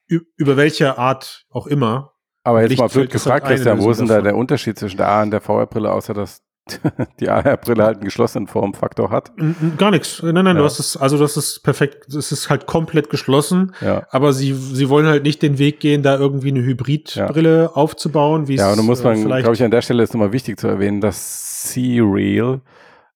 Über 0.08 0.56
welche 0.58 0.98
Art 0.98 1.46
auch 1.50 1.68
immer. 1.68 2.12
Aber 2.44 2.62
jetzt 2.62 2.78
mal 2.78 2.84
Lichtfeld 2.86 3.10
blöd 3.10 3.16
ist 3.16 3.26
halt 3.26 3.44
gefragt, 3.44 3.48
Christian, 3.56 3.82
wo 3.82 3.90
ist 3.90 4.00
denn 4.00 4.08
da 4.08 4.22
der 4.22 4.36
Unterschied 4.36 4.78
zwischen 4.78 4.98
der 4.98 5.08
A 5.08 5.24
und 5.24 5.32
der 5.32 5.42
VR-Brille, 5.42 5.92
außer 5.92 6.14
dass 6.14 6.44
die 7.20 7.30
AR-Brille 7.30 7.84
halt 7.84 7.98
einen 7.98 8.06
geschlossenen 8.06 8.48
Formfaktor 8.48 9.12
hat? 9.12 9.32
Gar 9.78 9.92
nichts. 9.92 10.22
Nein, 10.24 10.34
nein, 10.34 10.46
Ja. 10.48 10.54
du 10.54 10.64
hast 10.64 10.80
es, 10.80 10.98
also 10.98 11.18
das 11.18 11.38
ist 11.38 11.64
perfekt, 11.64 12.06
das 12.14 12.32
ist 12.32 12.50
halt 12.50 12.66
komplett 12.66 13.10
geschlossen. 13.10 13.74
Ja. 13.82 14.08
Aber 14.10 14.34
sie, 14.34 14.54
sie 14.54 14.90
wollen 14.90 15.06
halt 15.06 15.24
nicht 15.24 15.42
den 15.42 15.60
Weg 15.60 15.80
gehen, 15.80 16.02
da 16.02 16.18
irgendwie 16.18 16.50
eine 16.50 16.64
Hybridbrille 16.64 17.76
aufzubauen, 17.76 18.48
wie 18.48 18.56
Ja, 18.56 18.68
es 18.68 18.72
und 18.72 18.78
da 18.80 18.84
muss 18.84 19.02
äh, 19.02 19.04
man, 19.04 19.26
glaube 19.42 19.54
ich, 19.54 19.64
an 19.64 19.72
der 19.72 19.82
Stelle 19.84 20.02
ist 20.04 20.14
nochmal 20.14 20.32
wichtig 20.34 20.60
zu 20.60 20.68
erwähnen, 20.68 21.02
dass 21.02 21.64
C-Real 21.72 22.62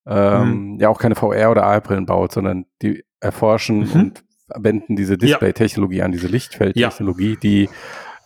ähm, 0.06 0.72
Mhm. 0.74 0.80
ja 0.80 0.88
auch 0.88 0.98
keine 0.98 1.14
VR- 1.14 1.50
oder 1.50 1.64
AR-Brillen 1.64 2.06
baut, 2.06 2.32
sondern 2.32 2.66
die 2.82 3.04
erforschen 3.20 3.80
Mhm. 3.80 3.92
und 4.00 4.24
wenden 4.56 4.96
diese 4.96 5.18
Display-Technologie 5.18 6.02
an, 6.02 6.10
diese 6.12 6.26
Lichtfeldtechnologie, 6.26 7.36
die, 7.36 7.68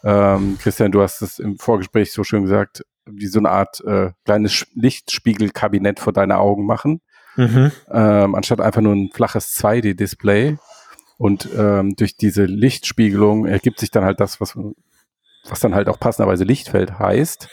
ähm, 0.04 0.56
Christian, 0.60 0.92
du 0.92 1.02
hast 1.02 1.20
es 1.22 1.38
im 1.38 1.58
Vorgespräch 1.58 2.12
so 2.12 2.24
schön 2.24 2.42
gesagt, 2.42 2.84
wie 3.06 3.26
so 3.26 3.38
eine 3.38 3.50
Art 3.50 3.80
äh, 3.84 4.12
kleines 4.24 4.66
Lichtspiegelkabinett 4.74 6.00
vor 6.00 6.12
deine 6.12 6.38
Augen 6.38 6.66
machen, 6.66 7.00
Mhm. 7.36 7.72
ähm, 7.90 8.34
anstatt 8.36 8.60
einfach 8.60 8.80
nur 8.80 8.94
ein 8.94 9.10
flaches 9.12 9.56
2D-Display. 9.56 10.56
Und 11.18 11.48
ähm, 11.56 11.94
durch 11.96 12.16
diese 12.16 12.44
Lichtspiegelung 12.44 13.46
ergibt 13.46 13.78
sich 13.80 13.90
dann 13.90 14.04
halt 14.04 14.20
das, 14.20 14.40
was, 14.40 14.56
was 15.48 15.60
dann 15.60 15.74
halt 15.74 15.88
auch 15.88 15.98
passenderweise 15.98 16.44
Lichtfeld 16.44 16.98
heißt. 16.98 17.48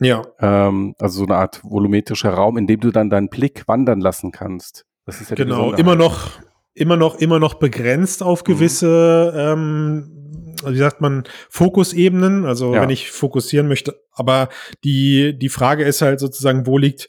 Ja, 0.00 0.22
Ähm, 0.40 0.94
also 0.98 1.18
so 1.20 1.24
eine 1.26 1.36
Art 1.36 1.60
volumetrischer 1.62 2.30
Raum, 2.32 2.56
in 2.56 2.66
dem 2.66 2.80
du 2.80 2.90
dann 2.90 3.10
deinen 3.10 3.28
Blick 3.28 3.68
wandern 3.68 4.00
lassen 4.00 4.32
kannst. 4.32 4.84
Das 5.06 5.20
ist 5.20 5.30
ja 5.30 5.36
genau. 5.36 5.72
Immer 5.74 5.94
noch, 5.94 6.40
immer 6.74 6.96
noch, 6.96 7.16
immer 7.16 7.38
noch 7.38 7.54
begrenzt 7.54 8.22
auf 8.22 8.40
Mhm. 8.42 8.44
gewisse, 8.46 9.32
ähm, 9.36 10.49
wie 10.66 10.76
sagt 10.78 11.00
man, 11.00 11.24
Fokusebenen. 11.48 12.44
Also 12.46 12.74
Ja. 12.74 12.82
wenn 12.82 12.90
ich 12.90 13.10
fokussieren 13.10 13.68
möchte. 13.68 14.00
Aber 14.12 14.48
die, 14.84 15.38
die 15.38 15.48
Frage 15.48 15.84
ist 15.84 16.02
halt 16.02 16.20
sozusagen, 16.20 16.66
wo 16.66 16.78
liegt 16.78 17.08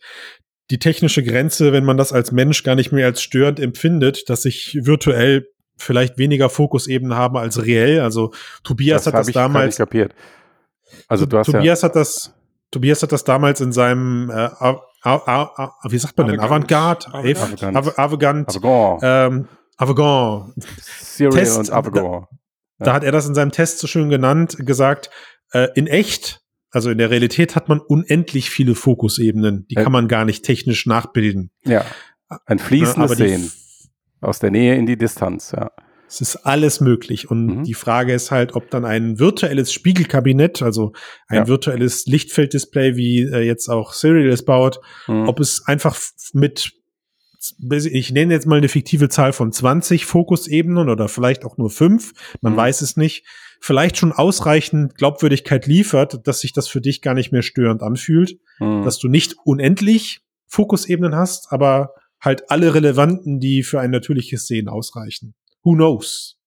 die 0.69 0.79
technische 0.79 1.23
Grenze, 1.23 1.73
wenn 1.73 1.83
man 1.83 1.97
das 1.97 2.13
als 2.13 2.31
Mensch 2.31 2.63
gar 2.63 2.75
nicht 2.75 2.91
mehr 2.91 3.05
als 3.05 3.21
störend 3.21 3.59
empfindet, 3.59 4.29
dass 4.29 4.45
ich 4.45 4.77
virtuell 4.81 5.47
vielleicht 5.77 6.17
weniger 6.17 6.49
Fokusebenen 6.49 7.17
habe 7.17 7.39
als 7.39 7.65
reell. 7.65 7.99
Also 8.01 8.31
Tobias 8.63 9.05
hat 9.07 9.13
hab 9.13 9.21
das 9.21 9.27
ich 9.29 9.33
damals 9.33 9.65
nicht 9.65 9.77
kapiert. 9.77 10.13
Also 11.07 11.25
du 11.25 11.37
hast 11.37 11.47
ja, 11.47 11.53
Tobias 11.53 11.83
hat 11.83 11.95
das, 11.95 12.33
Tobias 12.69 13.01
hat 13.03 13.11
das 13.11 13.23
damals 13.23 13.59
in 13.61 13.71
seinem, 13.71 14.29
äh, 14.29 14.33
A- 14.33 14.81
A- 15.03 15.51
A- 15.57 15.73
wie 15.89 15.97
sagt 15.97 16.15
man 16.17 16.27
denn, 16.27 16.39
Avantgarde. 16.39 17.07
Avantgarde, 17.07 17.39
Avantgarde. 17.39 17.77
Av- 17.79 17.99
Avantgarde, 17.99 18.47
Avogant, 18.47 18.99
ähm, 19.01 19.47
Avantgarde. 19.77 20.53
Serial 20.79 21.33
Test- 21.43 21.57
und 21.57 21.71
Avogant. 21.71 22.27
Da 22.81 22.91
Ja. 22.91 22.93
hat 22.95 23.03
er 23.03 23.11
das 23.11 23.27
in 23.27 23.35
seinem 23.35 23.51
Test 23.51 23.79
so 23.79 23.87
schön 23.87 24.09
genannt, 24.09 24.57
gesagt, 24.59 25.09
äh, 25.53 25.67
in 25.75 25.87
echt, 25.87 26.41
also 26.71 26.89
in 26.89 26.97
der 26.97 27.09
Realität 27.09 27.55
hat 27.55 27.69
man 27.69 27.79
unendlich 27.79 28.49
viele 28.49 28.75
Fokusebenen, 28.75 29.65
die 29.69 29.75
Ja. 29.75 29.83
kann 29.83 29.91
man 29.91 30.07
gar 30.07 30.25
nicht 30.25 30.43
technisch 30.43 30.85
nachbilden. 30.85 31.51
Ja, 31.65 31.85
ein 32.45 32.59
fließendes 32.59 33.17
Sehen. 33.17 33.51
Aus 34.21 34.39
der 34.39 34.51
Nähe 34.51 34.75
in 34.75 34.85
die 34.85 34.97
Distanz, 34.97 35.51
ja. 35.51 35.71
Es 36.07 36.19
ist 36.19 36.35
alles 36.45 36.81
möglich. 36.81 37.31
Und 37.31 37.45
Mhm. 37.45 37.63
die 37.63 37.73
Frage 37.73 38.13
ist 38.13 38.31
halt, 38.31 38.53
ob 38.55 38.69
dann 38.69 38.83
ein 38.83 39.17
virtuelles 39.17 39.71
Spiegelkabinett, 39.71 40.61
also 40.61 40.91
ein 41.27 41.37
Ja. 41.37 41.47
virtuelles 41.47 42.05
Lichtfelddisplay, 42.05 42.97
wie 42.97 43.21
äh, 43.21 43.39
jetzt 43.39 43.69
auch 43.69 43.93
Serial 43.93 44.27
es 44.29 44.43
baut, 44.43 44.79
Mhm. 45.07 45.29
ob 45.29 45.39
es 45.39 45.63
einfach 45.67 45.97
mit, 46.33 46.73
ich 47.59 48.11
nenne 48.11 48.33
jetzt 48.33 48.45
mal 48.45 48.57
eine 48.57 48.69
fiktive 48.69 49.09
Zahl 49.09 49.33
von 49.33 49.51
20 49.51 50.05
Fokusebenen 50.05 50.89
oder 50.89 51.07
vielleicht 51.07 51.43
auch 51.45 51.57
nur 51.57 51.69
fünf, 51.69 52.13
man 52.41 52.53
Mhm. 52.53 52.57
weiß 52.57 52.81
es 52.81 52.97
nicht, 52.97 53.25
vielleicht 53.59 53.97
schon 53.97 54.11
ausreichend 54.11 54.95
Glaubwürdigkeit 54.95 55.65
liefert, 55.67 56.27
dass 56.27 56.39
sich 56.41 56.53
das 56.53 56.67
für 56.67 56.81
dich 56.81 57.01
gar 57.01 57.13
nicht 57.13 57.31
mehr 57.31 57.41
störend 57.41 57.81
anfühlt, 57.83 58.39
Mhm. 58.59 58.83
dass 58.83 58.99
du 58.99 59.07
nicht 59.07 59.35
unendlich 59.43 60.21
Fokusebenen 60.47 61.15
hast, 61.15 61.51
aber 61.51 61.93
halt 62.19 62.51
alle 62.51 62.73
relevanten, 62.75 63.39
die 63.39 63.63
für 63.63 63.79
ein 63.79 63.89
natürliches 63.91 64.45
Sehen 64.45 64.67
ausreichen. 64.67 65.33
Who 65.63 65.73
knows? 65.73 66.37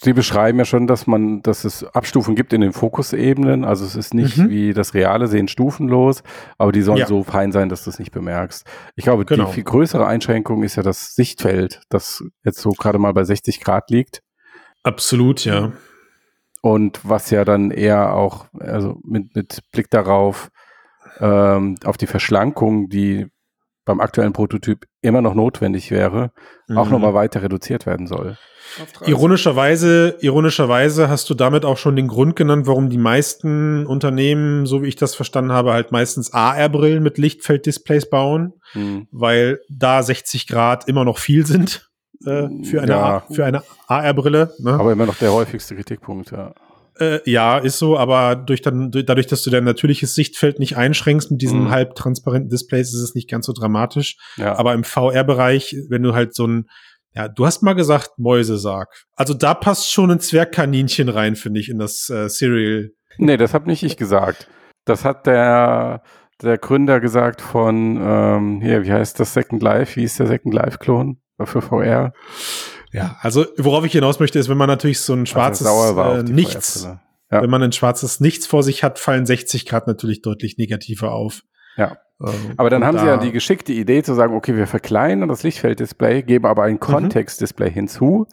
Sie 0.00 0.12
beschreiben 0.12 0.58
ja 0.58 0.64
schon, 0.64 0.86
dass 0.86 1.08
man, 1.08 1.42
dass 1.42 1.64
es 1.64 1.82
Abstufen 1.82 2.36
gibt 2.36 2.52
in 2.52 2.60
den 2.60 2.72
Fokusebenen. 2.72 3.64
Also 3.64 3.84
es 3.84 3.96
ist 3.96 4.14
nicht 4.14 4.36
Mhm. 4.38 4.48
wie 4.48 4.72
das 4.72 4.94
reale 4.94 5.26
Sehen 5.26 5.48
stufenlos, 5.48 6.22
aber 6.56 6.70
die 6.70 6.82
sollen 6.82 6.98
Ja. 6.98 7.06
so 7.06 7.24
fein 7.24 7.50
sein, 7.50 7.68
dass 7.68 7.82
du 7.84 7.90
es 7.90 7.98
nicht 7.98 8.12
bemerkst. 8.12 8.64
Ich 8.94 9.02
glaube, 9.04 9.24
Genau. 9.24 9.46
die 9.46 9.52
viel 9.54 9.64
größere 9.64 10.06
Einschränkung 10.06 10.62
ist 10.62 10.76
ja 10.76 10.84
das 10.84 11.14
Sichtfeld, 11.16 11.80
das 11.88 12.22
jetzt 12.44 12.60
so 12.60 12.70
gerade 12.70 12.98
mal 12.98 13.12
bei 13.12 13.24
60 13.24 13.60
Grad 13.60 13.90
liegt. 13.90 14.22
Absolut, 14.84 15.44
ja. 15.44 15.72
Und 16.62 17.00
was 17.02 17.30
ja 17.30 17.44
dann 17.44 17.70
eher 17.72 18.14
auch, 18.14 18.46
also 18.58 19.00
mit, 19.04 19.34
mit 19.34 19.60
Blick 19.72 19.90
darauf, 19.90 20.50
ähm, 21.20 21.74
auf 21.84 21.96
die 21.96 22.06
Verschlankung, 22.06 22.88
die 22.88 23.26
beim 23.88 24.00
aktuellen 24.00 24.32
Prototyp 24.32 24.84
immer 25.02 25.20
noch 25.22 25.34
notwendig 25.34 25.90
wäre, 25.90 26.30
auch 26.76 26.84
Mhm. 26.86 26.92
nochmal 26.92 27.14
weiter 27.14 27.42
reduziert 27.42 27.86
werden 27.86 28.06
soll. 28.06 28.36
Auf 28.82 28.92
30. 28.92 29.08
Ironischerweise, 29.08 30.16
ironischerweise 30.20 31.08
hast 31.08 31.28
du 31.30 31.34
damit 31.34 31.64
auch 31.64 31.78
schon 31.78 31.96
den 31.96 32.06
Grund 32.06 32.36
genannt, 32.36 32.66
warum 32.66 32.90
die 32.90 32.98
meisten 32.98 33.86
Unternehmen, 33.86 34.66
so 34.66 34.82
wie 34.82 34.88
ich 34.88 34.96
das 34.96 35.14
verstanden 35.14 35.52
habe, 35.52 35.72
halt 35.72 35.90
meistens 35.90 36.32
AR-Brillen 36.34 37.02
mit 37.02 37.16
Lichtfelddisplays 37.18 38.10
bauen, 38.10 38.52
Hm. 38.72 39.08
weil 39.10 39.60
da 39.70 40.02
60 40.02 40.46
Grad 40.46 40.86
immer 40.86 41.04
noch 41.04 41.18
viel 41.18 41.46
sind 41.46 41.88
äh, 42.26 42.48
für 42.64 42.82
eine, 42.82 42.92
Ja. 42.92 43.22
Für 43.32 43.46
eine 43.46 43.62
AR-Brille. 43.86 44.52
Ne? 44.58 44.72
Aber 44.74 44.92
immer 44.92 45.06
noch 45.06 45.16
der 45.16 45.32
häufigste 45.32 45.74
Kritikpunkt, 45.74 46.30
ja. 46.32 46.52
Äh, 47.00 47.20
ja, 47.30 47.58
ist 47.58 47.78
so, 47.78 47.96
aber 47.98 48.36
durch 48.36 48.62
dann, 48.62 48.90
durch- 48.90 49.06
dadurch, 49.06 49.26
dass 49.26 49.42
du 49.42 49.50
dein 49.50 49.64
natürliches 49.64 50.14
Sichtfeld 50.14 50.58
nicht 50.58 50.76
einschränkst 50.76 51.30
mit 51.30 51.40
diesen 51.42 51.64
Mhm. 51.64 51.70
halbtransparenten 51.70 52.50
Displays, 52.50 52.88
ist 52.94 53.00
es 53.02 53.14
nicht 53.14 53.30
ganz 53.30 53.46
so 53.46 53.52
dramatisch. 53.52 54.16
ja. 54.36 54.56
Aber 54.58 54.74
im 54.74 54.84
VR-Bereich, 54.84 55.76
wenn 55.88 56.02
du 56.02 56.14
halt 56.14 56.34
so 56.34 56.46
ein, 56.46 56.66
ja, 57.14 57.28
du 57.28 57.46
hast 57.46 57.62
mal 57.62 57.74
gesagt 57.74 58.10
Mäusesarg. 58.18 58.88
Also 59.16 59.34
da 59.34 59.54
passt 59.54 59.90
schon 59.90 60.10
ein 60.10 60.20
Zwergkaninchen 60.20 61.08
rein, 61.08 61.36
finde 61.36 61.60
ich, 61.60 61.68
in 61.68 61.78
das 61.78 62.08
äh, 62.10 62.28
Serial. 62.28 62.90
Nee, 63.16 63.36
das 63.36 63.54
habe 63.54 63.66
nicht 63.68 63.82
ich 63.82 63.96
gesagt. 63.96 64.48
Das 64.84 65.04
hat 65.04 65.26
der, 65.26 66.02
der 66.42 66.58
Gründer 66.58 67.00
gesagt 67.00 67.40
von, 67.40 67.98
ähm, 68.00 68.60
hier, 68.60 68.84
wie 68.84 68.92
heißt 68.92 69.18
das 69.18 69.34
Second 69.34 69.62
Life? 69.62 69.96
Wie 69.96 70.04
ist 70.04 70.18
der 70.18 70.26
Second 70.28 70.54
Life-Klon 70.54 71.20
für 71.44 71.60
VR? 71.62 72.12
Ja, 72.92 73.16
also 73.20 73.44
worauf 73.58 73.84
ich 73.84 73.92
hinaus 73.92 74.18
möchte, 74.20 74.38
ist, 74.38 74.48
wenn 74.48 74.56
man 74.56 74.68
natürlich 74.68 75.00
so 75.00 75.12
ein 75.14 75.26
schwarzes 75.26 75.66
Also 75.66 75.78
sauer 75.92 75.96
war 75.96 76.18
äh, 76.18 76.22
Nichts. 76.22 76.88
Ja. 77.30 77.42
wenn 77.42 77.50
man 77.50 77.62
ein 77.62 77.72
schwarzes 77.72 78.20
Nichts 78.20 78.46
vor 78.46 78.62
sich 78.62 78.82
hat, 78.82 78.98
fallen 78.98 79.26
60 79.26 79.66
Grad 79.66 79.86
natürlich 79.86 80.22
deutlich 80.22 80.56
negativer 80.56 81.12
auf. 81.12 81.42
Ja. 81.76 81.98
Ähm, 82.20 82.54
Aber 82.56 82.70
dann 82.70 82.84
haben 82.84 82.98
sie 82.98 83.04
da- 83.04 83.12
ja 83.12 83.16
die 83.18 83.30
geschickte 83.30 83.72
Idee 83.72 84.02
zu 84.02 84.14
sagen, 84.14 84.34
okay, 84.34 84.56
wir 84.56 84.66
verkleinern 84.66 85.28
das 85.28 85.42
Lichtfelddisplay, 85.42 86.22
geben 86.22 86.46
aber 86.46 86.64
ein 86.64 86.80
Kontextdisplay 86.80 87.70
hinzu, 87.70 88.26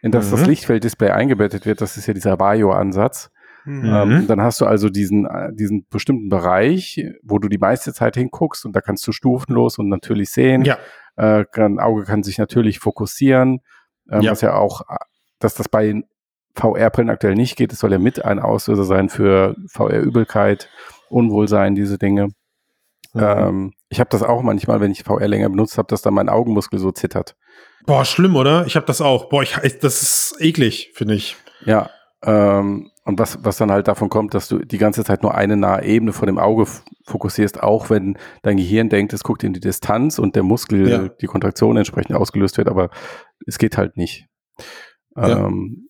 in 0.00 0.12
das 0.12 0.30
das 0.30 0.40
Mhm. 0.42 0.46
Lichtfelddisplay 0.46 1.10
eingebettet 1.10 1.66
wird. 1.66 1.80
Das 1.80 1.96
ist 1.96 2.06
ja 2.06 2.14
dieser 2.14 2.38
Vario-Ansatz. 2.38 3.30
Mhm. 3.66 3.84
Ähm, 3.84 4.24
dann 4.28 4.40
hast 4.40 4.60
du 4.60 4.64
also 4.66 4.88
diesen, 4.88 5.26
äh, 5.26 5.52
diesen 5.52 5.86
bestimmten 5.90 6.28
Bereich, 6.28 7.04
wo 7.24 7.38
du 7.40 7.48
die 7.48 7.58
meiste 7.58 7.92
Zeit 7.92 8.14
hinguckst 8.16 8.64
und 8.64 8.74
da 8.76 8.80
kannst 8.80 9.04
du 9.08 9.10
stufenlos 9.12 9.76
und 9.78 9.88
natürlich 9.88 10.30
sehen. 10.30 10.64
Ja, 10.64 10.78
Äh, 11.18 11.44
ein 11.56 11.78
Auge 11.80 12.04
kann 12.04 12.22
sich 12.22 12.36
natürlich 12.36 12.78
fokussieren, 12.78 13.60
ähm, 14.10 14.22
Ja. 14.22 14.30
was 14.32 14.40
ja 14.40 14.54
auch, 14.56 14.82
äh, 14.88 14.96
dass 15.38 15.54
das 15.54 15.68
bei 15.68 16.02
VR-Brillen 16.54 17.10
aktuell 17.10 17.34
nicht 17.34 17.56
geht. 17.56 17.72
Es 17.72 17.80
soll 17.80 17.92
ja 17.92 17.98
mit 17.98 18.24
ein 18.24 18.38
Auslöser 18.38 18.84
sein 18.84 19.08
für 19.08 19.54
VR-Übelkeit, 19.68 20.68
Unwohlsein, 21.10 21.74
diese 21.74 21.98
Dinge. 21.98 22.28
Mhm. 23.12 23.20
Ähm, 23.22 23.72
ich 23.88 24.00
habe 24.00 24.10
das 24.10 24.22
auch 24.22 24.42
manchmal, 24.42 24.80
wenn 24.80 24.90
ich 24.90 25.04
VR 25.04 25.28
länger 25.28 25.48
benutzt 25.48 25.78
habe, 25.78 25.88
dass 25.88 26.02
dann 26.02 26.14
mein 26.14 26.28
Augenmuskel 26.28 26.78
so 26.78 26.90
zittert. 26.92 27.36
Boah, 27.86 28.04
schlimm, 28.04 28.36
oder? 28.36 28.66
Ich 28.66 28.74
habe 28.76 28.86
das 28.86 29.00
auch. 29.00 29.28
Boah, 29.28 29.42
ich, 29.42 29.52
das 29.80 30.02
ist 30.02 30.36
eklig, 30.40 30.90
finde 30.94 31.14
ich. 31.14 31.36
Ja. 31.64 31.90
Ähm, 32.24 32.90
und 33.04 33.18
was, 33.20 33.38
was 33.44 33.56
dann 33.58 33.70
halt 33.70 33.86
davon 33.86 34.08
kommt, 34.08 34.34
dass 34.34 34.48
du 34.48 34.58
die 34.58 34.78
ganze 34.78 35.04
Zeit 35.04 35.22
nur 35.22 35.34
eine 35.34 35.56
nahe 35.56 35.84
Ebene 35.84 36.12
vor 36.12 36.26
dem 36.26 36.38
Auge 36.38 36.66
fokussierst, 37.04 37.62
auch 37.62 37.88
wenn 37.88 38.18
dein 38.42 38.56
Gehirn 38.56 38.88
denkt, 38.88 39.12
es 39.12 39.22
guckt 39.22 39.44
in 39.44 39.52
die 39.52 39.60
Distanz 39.60 40.18
und 40.18 40.34
der 40.34 40.42
Muskel, 40.42 40.88
Ja. 40.88 41.08
die 41.08 41.26
Kontraktion 41.26 41.76
entsprechend 41.76 42.16
ausgelöst 42.16 42.58
wird, 42.58 42.68
aber 42.68 42.90
es 43.46 43.58
geht 43.58 43.76
halt 43.76 43.96
nicht. 43.96 44.26
Ja. 45.16 45.46
Ähm, 45.46 45.88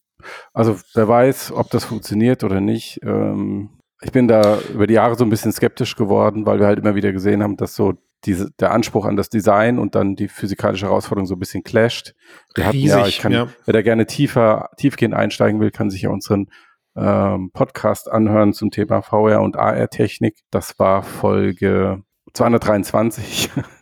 also 0.53 0.77
wer 0.95 1.09
weiß, 1.09 1.53
ob 1.53 1.71
das 1.71 1.85
funktioniert 1.85 2.45
oder 2.45 2.61
nicht. 2.61 3.01
Ähm, 3.03 3.71
ich 4.03 4.13
bin 4.13 4.29
da 4.29 4.59
über 4.73 4.87
die 4.87 4.95
Jahre 4.95 5.17
so 5.17 5.25
ein 5.25 5.31
bisschen 5.31 5.53
skeptisch 5.53 5.97
geworden, 5.97 6.47
weil 6.47 6.61
wir 6.61 6.67
halt 6.67 6.79
immer 6.79 6.95
wieder 6.95 7.13
gesehen 7.13 7.43
haben, 7.43 7.57
dass 7.57 7.75
so 7.75 7.95
diese, 8.25 8.51
der 8.59 8.73
Anspruch 8.73 9.05
an 9.05 9.17
das 9.17 9.29
Design 9.29 9.79
und 9.79 9.95
dann 9.95 10.17
die 10.17 10.29
physikalische 10.29 10.87
Herausforderung 10.87 11.27
so 11.27 11.35
ein 11.35 11.39
bisschen 11.39 11.63
clasht. 11.63 12.15
Wir 12.55 12.67
hatten 12.67 12.79
ja, 12.79 13.07
ich 13.07 13.19
kann, 13.19 13.33
ja. 13.33 13.49
Wer 13.65 13.73
da 13.73 13.83
gerne 13.83 14.07
tiefer, 14.07 14.71
tiefgehend 14.77 15.15
einsteigen 15.15 15.61
will, 15.61 15.71
kann 15.71 15.91
sich 15.91 16.03
ja 16.03 16.11
unseren 16.11 16.51
ähm, 16.97 17.51
Podcast 17.53 18.11
anhören 18.11 18.53
zum 18.53 18.71
Thema 18.71 19.03
VR 19.03 19.43
und 19.43 19.57
AR-Technik. 19.57 20.37
Das 20.51 20.79
war 20.79 21.03
Folge 21.03 22.03
223. 22.33 23.51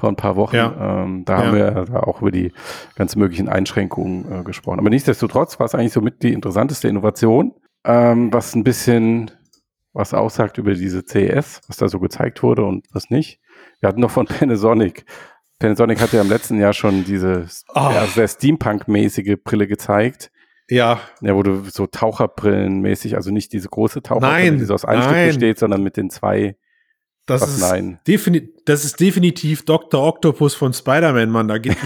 vor 0.00 0.08
ein 0.08 0.16
paar 0.16 0.36
Wochen. 0.36 0.56
Ja. 0.56 1.04
Ähm, 1.04 1.24
da 1.24 1.38
haben 1.38 1.54
wir 1.54 1.70
da 1.70 2.00
auch 2.00 2.20
über 2.20 2.30
die 2.30 2.52
ganz 2.96 3.16
möglichen 3.16 3.48
Einschränkungen 3.48 4.40
äh, 4.40 4.42
gesprochen. 4.42 4.78
Aber 4.78 4.90
nichtsdestotrotz 4.90 5.58
war 5.60 5.66
es 5.66 5.74
eigentlich 5.74 5.92
somit 5.92 6.22
die 6.22 6.32
interessanteste 6.32 6.88
Innovation, 6.88 7.54
ähm, 7.84 8.32
was 8.32 8.54
ein 8.54 8.64
bisschen 8.64 9.30
was 9.92 10.14
aussagt 10.14 10.58
über 10.58 10.74
diese 10.74 11.04
CES, 11.04 11.62
was 11.68 11.76
da 11.76 11.88
so 11.88 11.98
gezeigt 12.00 12.42
wurde 12.42 12.64
und 12.64 12.86
was 12.92 13.10
nicht. 13.10 13.40
Wir 13.80 13.88
hatten 13.88 14.00
noch 14.00 14.10
von 14.10 14.26
Panasonic. 14.38 15.04
Panasonic 15.58 16.00
hatte 16.00 16.16
ja 16.16 16.22
im 16.22 16.28
letzten 16.28 16.58
Jahr 16.58 16.72
schon 16.72 17.04
diese 17.04 17.46
Oh. 17.74 17.90
ja, 17.92 18.06
sehr 18.06 18.28
Steampunk-mäßige 18.28 19.36
Brille 19.42 19.66
gezeigt. 19.66 20.30
Ja, 20.68 21.00
Ja, 21.20 21.34
wo 21.34 21.42
du 21.42 21.64
so 21.64 21.86
Taucherbrillenmäßig, 21.86 23.16
also 23.16 23.32
nicht 23.32 23.52
diese 23.52 23.68
große 23.68 24.02
Taucherbrille, 24.02 24.50
Nein, 24.50 24.58
die 24.58 24.64
so 24.64 24.74
aus 24.74 24.84
einem 24.84 25.02
Stück 25.02 25.14
nein. 25.14 25.28
besteht, 25.28 25.58
sondern 25.58 25.82
mit 25.82 25.96
den 25.96 26.10
zwei. 26.10 26.56
Das 27.26 27.42
Was 27.42 27.54
ist, 27.54 27.60
nein? 27.60 28.00
das 28.64 28.84
ist 28.84 28.98
definitiv 28.98 29.64
Dr. 29.64 30.02
Octopus 30.04 30.54
von 30.54 30.72
Spider-Man, 30.72 31.30
Mann. 31.30 31.48
Da 31.48 31.58
geht, 31.58 31.76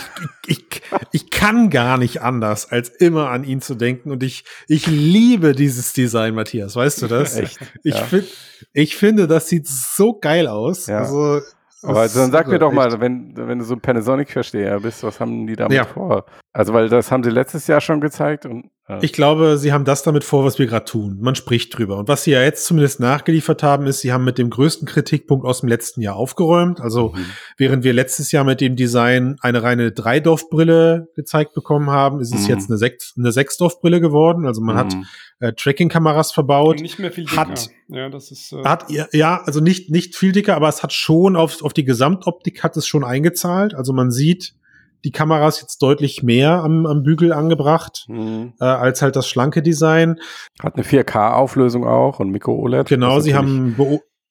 ich, 0.47 0.59
ich, 0.71 0.81
ich 1.13 1.31
kann 1.31 1.69
gar 1.71 1.99
nicht 1.99 2.23
anders, 2.23 2.71
als 2.71 2.89
immer 2.89 3.29
an 3.31 3.45
ihn 3.45 3.61
zu 3.61 3.75
denken. 3.75 4.11
Und 4.11 4.23
ich, 4.23 4.45
ich 4.69 4.87
liebe 4.87 5.53
dieses 5.53 5.93
Design, 5.93 6.35
Matthias. 6.35 6.77
Weißt 6.77 7.03
du 7.03 7.07
das? 7.09 7.37
Echt. 7.37 7.59
Ich, 7.83 7.95
ja. 7.95 8.05
find, 8.05 8.27
ich 8.73 8.97
finde, 8.97 9.27
das 9.27 9.49
sieht 9.49 9.67
so 9.67 10.15
geil 10.19 10.47
aus. 10.47 10.87
Ja. 10.87 11.01
Also, 11.01 11.41
Aber 11.83 12.09
dann 12.09 12.31
sag 12.31 12.49
mir 12.49 12.59
doch 12.59 12.69
echt- 12.69 12.77
mal, 12.77 13.01
wenn, 13.01 13.37
wenn 13.37 13.59
du 13.59 13.65
so 13.65 13.75
ein 13.75 13.81
Panasonic-Versteher 13.81 14.81
bist, 14.81 15.03
was 15.03 15.21
haben 15.21 15.47
die 15.47 15.57
damit 15.57 15.77
Ja. 15.77 15.85
vor? 15.85 16.25
Also, 16.53 16.73
weil 16.73 16.89
das 16.89 17.11
haben 17.11 17.23
sie 17.23 17.31
letztes 17.31 17.67
Jahr 17.67 17.81
schon 17.83 18.01
gezeigt 18.01 18.47
und 18.47 18.71
Ich 19.01 19.15
glaube, 19.15 19.57
sie 19.57 19.73
haben 19.73 19.87
das 19.87 20.03
damit 20.03 20.25
vor, 20.25 20.45
was 20.45 20.59
wir 20.59 20.67
gerade 20.67 20.85
tun. 20.85 21.17
Man 21.19 21.35
spricht 21.35 21.79
drüber. 21.79 21.97
Und 21.97 22.07
was 22.07 22.25
sie 22.25 22.33
ja 22.33 22.43
jetzt 22.43 22.67
zumindest 22.67 23.01
nachgeliefert 23.01 23.63
haben, 23.63 23.87
ist, 23.87 24.01
sie 24.01 24.13
haben 24.13 24.25
mit 24.25 24.37
dem 24.37 24.51
größten 24.51 24.87
Kritikpunkt 24.87 25.47
aus 25.47 25.61
dem 25.61 25.71
letzten 25.71 26.03
Jahr 26.03 26.17
aufgeräumt. 26.17 26.83
Also 26.83 27.15
Mhm. 27.15 27.25
während 27.57 27.85
wir 27.85 27.95
letztes 27.95 28.31
Jahr 28.31 28.45
mit 28.45 28.61
dem 28.61 28.77
Design 28.77 29.37
eine 29.41 29.63
reine 29.63 29.91
Dreidorf-Brille 29.91 31.09
gezeigt 31.17 31.55
bekommen 31.55 31.89
haben, 31.91 32.21
ist 32.21 32.35
es 32.35 32.43
Mhm. 32.45 32.49
jetzt 32.51 32.69
eine, 32.71 32.77
Sechs 32.79 33.15
eine 33.17 33.33
Sechsdorf-Brille 33.33 34.01
geworden. 34.03 34.47
Also 34.47 34.61
man 34.61 34.77
hat 34.77 34.93
Mhm. 34.95 35.07
äh, 35.41 35.53
Tracking-Kameras 35.53 36.33
verbaut. 36.33 36.81
Nicht 36.81 36.99
mehr 36.99 37.11
viel 37.13 37.27
Hat- 37.29 37.67
dicker. 37.67 37.75
Ja, 37.89 38.09
das 38.09 38.31
ist. 38.31 38.53
Äh, 38.53 38.65
Hat, 38.65 38.91
ja, 38.91 39.07
ja, 39.13 39.43
also 39.45 39.61
nicht, 39.61 39.91
nicht 39.91 40.15
viel 40.15 40.33
dicker, 40.33 40.57
aber 40.57 40.69
es 40.69 40.83
hat 40.83 40.93
schon 40.93 41.37
auf, 41.37 41.63
auf 41.63 41.73
die 41.73 41.85
Gesamtoptik 41.85 42.63
hat 42.63 42.77
es 42.77 42.87
schon 42.87 43.05
eingezahlt. 43.05 43.75
Also 43.75 43.93
man 43.93 44.11
sieht 44.11 44.55
die 45.05 45.13
Kameras 45.13 45.61
jetzt 45.61 45.83
deutlich 45.83 46.23
mehr 46.23 46.63
am, 46.63 46.87
am 46.87 47.03
Bügel 47.03 47.33
angebracht, 47.33 48.07
Mhm. 48.09 48.55
äh, 48.61 48.65
als 48.65 49.03
halt 49.03 49.17
das 49.17 49.29
schlanke 49.29 49.63
Design. 49.63 50.19
Hat 50.63 50.75
eine 50.75 50.85
4K-Auflösung 50.85 51.87
auch 51.87 52.21
und 52.21 52.31
Micro-OLED. 52.31 52.89
Genau, 52.89 53.21
sie 53.21 53.35
haben 53.35 53.77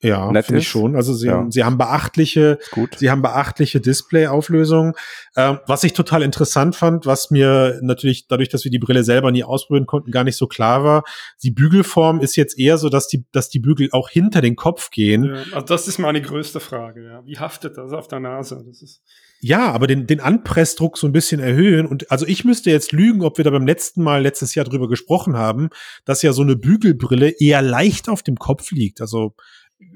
ja, 0.01 0.29
nett 0.33 0.47
finde 0.47 0.59
ich 0.59 0.65
ist. 0.65 0.71
schon. 0.71 0.97
Also 0.97 1.13
sie, 1.13 1.27
Ja. 1.27 1.36
haben, 1.36 1.51
sie 1.51 1.63
haben 1.63 1.77
beachtliche, 1.77 2.59
Gut. 2.71 2.95
sie 2.97 3.09
haben 3.09 3.21
beachtliche 3.21 3.79
Display-Auflösungen. 3.79 4.93
Ähm, 5.38 5.59
was 5.65 5.86
ich 5.86 5.93
total 5.93 6.23
interessant 6.23 6.75
fand, 6.75 7.05
was 7.05 7.31
mir 7.31 7.79
natürlich 7.81 8.27
dadurch, 8.27 8.49
dass 8.49 8.65
wir 8.65 8.71
die 8.71 8.79
Brille 8.79 9.05
selber 9.05 9.31
nie 9.31 9.45
ausprobieren 9.45 9.86
konnten, 9.86 10.12
gar 10.12 10.25
nicht 10.25 10.36
so 10.36 10.47
klar 10.47 10.83
war. 10.83 11.03
Die 11.41 11.51
Bügelform 11.51 12.19
ist 12.19 12.36
jetzt 12.36 12.59
eher 12.59 12.77
so, 12.77 12.89
dass 12.89 13.07
die, 13.07 13.25
dass 13.31 13.47
die 13.49 13.59
Bügel 13.59 13.88
auch 13.93 14.09
hinter 14.09 14.41
den 14.41 14.55
Kopf 14.57 14.89
gehen. 14.89 15.23
ja, 15.23 15.33
also 15.53 15.65
das 15.67 15.88
ist 15.88 15.99
meine 15.99 16.21
größte 16.21 16.59
Frage. 16.59 17.03
Ja. 17.05 17.25
Wie 17.25 17.38
haftet 17.39 17.77
das 17.77 17.93
auf 17.93 18.07
der 18.09 18.19
Nase? 18.19 18.62
Das 18.67 18.81
ist. 18.81 19.01
Ja, 19.43 19.71
aber 19.73 19.88
den, 19.88 20.08
den 20.08 20.21
Anpressdruck 20.21 20.97
so 20.97 21.06
ein 21.06 21.12
bisschen 21.12 21.41
erhöhen. 21.41 21.86
Und 21.86 22.10
also 22.10 22.25
ich 22.25 22.45
müsste 22.45 22.71
jetzt 22.71 22.93
lügen, 22.93 23.23
ob 23.23 23.38
wir 23.38 23.43
da 23.43 23.51
beim 23.51 23.67
letzten 23.67 24.01
Mal 24.01 24.21
letztes 24.21 24.56
Jahr 24.56 24.65
drüber 24.65 24.88
gesprochen 24.88 25.36
haben, 25.36 25.69
dass 26.06 26.21
ja 26.21 26.32
so 26.32 26.43
eine 26.43 26.56
Bügelbrille 26.56 27.29
eher 27.29 27.62
leicht 27.62 28.08
auf 28.08 28.23
dem 28.23 28.38
Kopf 28.38 28.71
liegt. 28.71 29.01
Also 29.01 29.36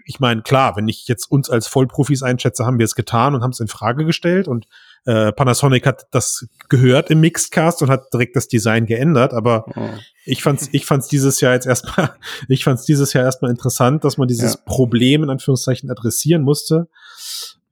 ich 0.06 0.20
meine, 0.20 0.42
klar, 0.42 0.76
wenn 0.76 0.90
ich 0.90 1.08
jetzt 1.08 1.32
uns 1.32 1.50
als 1.50 1.68
Vollprofis 1.68 2.24
einschätze, 2.24 2.66
haben 2.66 2.78
wir 2.78 2.84
es 2.84 2.96
getan 2.96 3.36
und 3.36 3.42
haben 3.42 3.52
es 3.52 3.62
in 3.62 3.70
Frage 3.70 4.04
gestellt. 4.04 4.50
Und 4.50 4.66
äh, 5.06 5.32
Panasonic 5.32 5.86
hat 5.88 6.08
das 6.12 6.48
gehört 6.68 7.10
im 7.10 7.22
Mixedcast 7.22 7.82
und 7.82 7.90
hat 7.90 8.12
direkt 8.12 8.36
das 8.36 8.50
Design 8.50 8.86
geändert. 8.86 9.34
Aber 9.34 9.64
Oh. 9.78 9.90
ich 10.26 10.44
fand's, 10.44 10.68
ich 10.74 10.86
fand's 10.86 11.08
dieses 11.08 11.40
Jahr 11.40 11.54
jetzt 11.54 11.68
erstmal, 11.68 12.12
ich 12.50 12.66
fand's 12.66 12.84
dieses 12.84 13.14
Jahr 13.14 13.24
erstmal 13.24 13.50
interessant, 13.50 14.04
dass 14.04 14.18
man 14.18 14.28
dieses 14.28 14.56
Ja. 14.56 14.60
Problem 14.66 15.24
in 15.24 15.30
Anführungszeichen 15.30 15.90
adressieren 15.90 16.42
musste. 16.42 16.90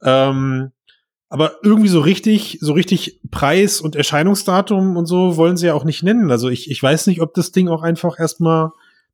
Ähm, 0.01 0.71
aber 1.29 1.53
irgendwie 1.63 1.87
so 1.89 1.99
richtig, 1.99 2.59
so 2.61 2.73
richtig 2.73 3.19
Preis 3.31 3.81
und 3.81 3.95
Erscheinungsdatum 3.95 4.95
und 4.97 5.05
so 5.05 5.37
wollen 5.37 5.57
sie 5.57 5.67
ja 5.67 5.73
auch 5.73 5.83
nicht 5.83 6.03
nennen. 6.03 6.31
Also 6.31 6.49
ich, 6.49 6.69
ich 6.69 6.81
weiß 6.81 7.07
nicht, 7.07 7.21
ob 7.21 7.33
das 7.33 7.51
Ding 7.51 7.67
auch 7.67 7.81
einfach 7.83 8.19
erstmal 8.19 8.69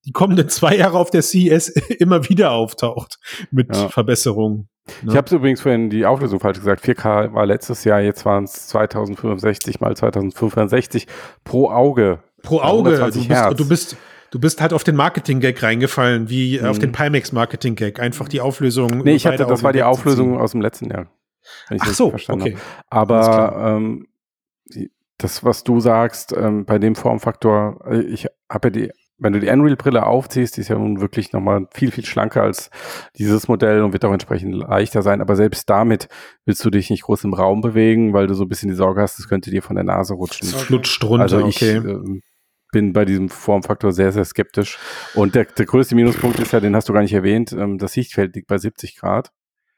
die 0.05 0.11
kommenden 0.11 0.49
zwei 0.49 0.75
Jahre 0.75 0.97
auf 0.97 1.09
der 1.11 1.21
CES 1.21 1.67
immer 1.99 2.27
wieder 2.27 2.51
auftaucht 2.51 3.17
mit 3.51 3.75
Ja. 3.75 3.87
Verbesserungen. 3.89 4.67
ne? 5.03 5.11
Ich 5.11 5.15
habe 5.17 5.35
übrigens 5.35 5.61
vorhin 5.61 5.89
die 5.89 6.05
Auflösung 6.05 6.39
falsch 6.39 6.57
gesagt. 6.59 6.83
4K 6.83 7.33
war 7.33 7.45
letztes 7.45 7.83
Jahr, 7.83 8.01
jetzt 8.01 8.25
waren 8.25 8.43
es 8.45 8.67
2065 8.67 9.79
mal 9.79 9.95
2065 9.95 11.07
pro 11.43 11.69
Auge. 11.69 12.19
Pro 12.43 12.59
Auge. 12.61 12.91
Du 12.91 12.95
120 12.97 13.27
bist, 13.27 13.59
du 13.59 13.67
bist, 13.69 13.97
du 14.31 14.39
bist 14.39 14.61
halt 14.61 14.73
auf 14.73 14.83
den 14.83 14.95
Marketing-Gag 14.95 15.61
reingefallen, 15.61 16.29
wie 16.29 16.57
äh, 16.57 16.65
auf 16.65 16.77
Mhm. 16.77 16.81
den 16.81 16.91
Pimax-Marketing-Gag. 16.93 17.99
Einfach 17.99 18.27
die 18.27 18.41
Auflösung. 18.41 19.01
Nee, 19.03 19.13
ich 19.13 19.27
hatte, 19.27 19.45
das 19.45 19.61
war 19.63 19.71
die. 19.71 19.83
Auflösung 19.83 20.39
aus 20.39 20.51
dem 20.51 20.61
letzten 20.61 20.89
Jahr. 20.89 21.07
Wenn 21.67 21.77
ich 21.77 21.83
Ach 21.83 21.93
so, 21.93 22.13
okay. 22.13 22.27
habe. 22.27 22.55
Aber 22.89 23.75
ähm, 23.77 24.07
das, 25.17 25.43
was 25.43 25.63
du 25.63 25.79
sagst, 25.79 26.33
ähm, 26.35 26.65
bei 26.65 26.79
dem 26.79 26.95
Formfaktor, 26.95 27.79
äh, 27.85 28.01
ich 28.01 28.27
habe 28.49 28.67
ja 28.67 28.71
die, 28.71 28.91
wenn 29.17 29.33
du 29.33 29.39
die 29.39 29.49
Unreal-Brille 29.49 30.05
aufziehst, 30.05 30.57
die 30.57 30.61
ist 30.61 30.69
ja 30.69 30.77
nun 30.77 30.99
wirklich 30.99 31.31
nochmal 31.31 31.67
viel, 31.73 31.91
viel 31.91 32.05
schlanker 32.05 32.41
als 32.41 32.71
dieses 33.17 33.47
Modell 33.47 33.83
und 33.83 33.93
wird 33.93 34.03
auch 34.03 34.11
entsprechend 34.11 34.55
leichter 34.55 35.03
sein. 35.03 35.21
Aber 35.21 35.35
selbst 35.35 35.69
damit 35.69 36.07
willst 36.45 36.65
du 36.65 36.71
dich 36.71 36.89
nicht 36.89 37.03
groß 37.03 37.25
im 37.25 37.35
Raum 37.35 37.61
bewegen, 37.61 38.13
weil 38.13 38.25
du 38.25 38.33
so 38.33 38.45
ein 38.45 38.49
bisschen 38.49 38.69
die 38.69 38.75
Sorge 38.75 39.01
hast, 39.01 39.19
es 39.19 39.29
könnte 39.29 39.51
dir 39.51 39.61
von 39.61 39.75
der 39.75 39.85
Nase 39.85 40.15
rutschen. 40.15 40.47
Es 40.47 40.55
flutscht 40.55 41.03
runter, 41.03 41.23
Also 41.23 41.45
ich 41.45 41.57
okay. 41.57 41.75
ähm, 41.75 42.21
bin 42.71 42.93
bei 42.93 43.05
diesem 43.05 43.29
Formfaktor 43.29 43.91
sehr, 43.91 44.11
sehr 44.11 44.25
skeptisch. 44.25 44.79
Und 45.13 45.35
der, 45.35 45.45
der 45.45 45.65
größte 45.67 45.93
Minuspunkt 45.93 46.39
ist 46.39 46.53
ja, 46.53 46.59
den 46.59 46.75
hast 46.75 46.89
du 46.89 46.93
gar 46.93 47.01
nicht 47.01 47.13
erwähnt, 47.13 47.51
ähm, 47.51 47.77
das 47.77 47.93
Sichtfeld 47.93 48.35
liegt 48.35 48.47
bei 48.47 48.57
70 48.57 48.97
Grad. 48.97 49.31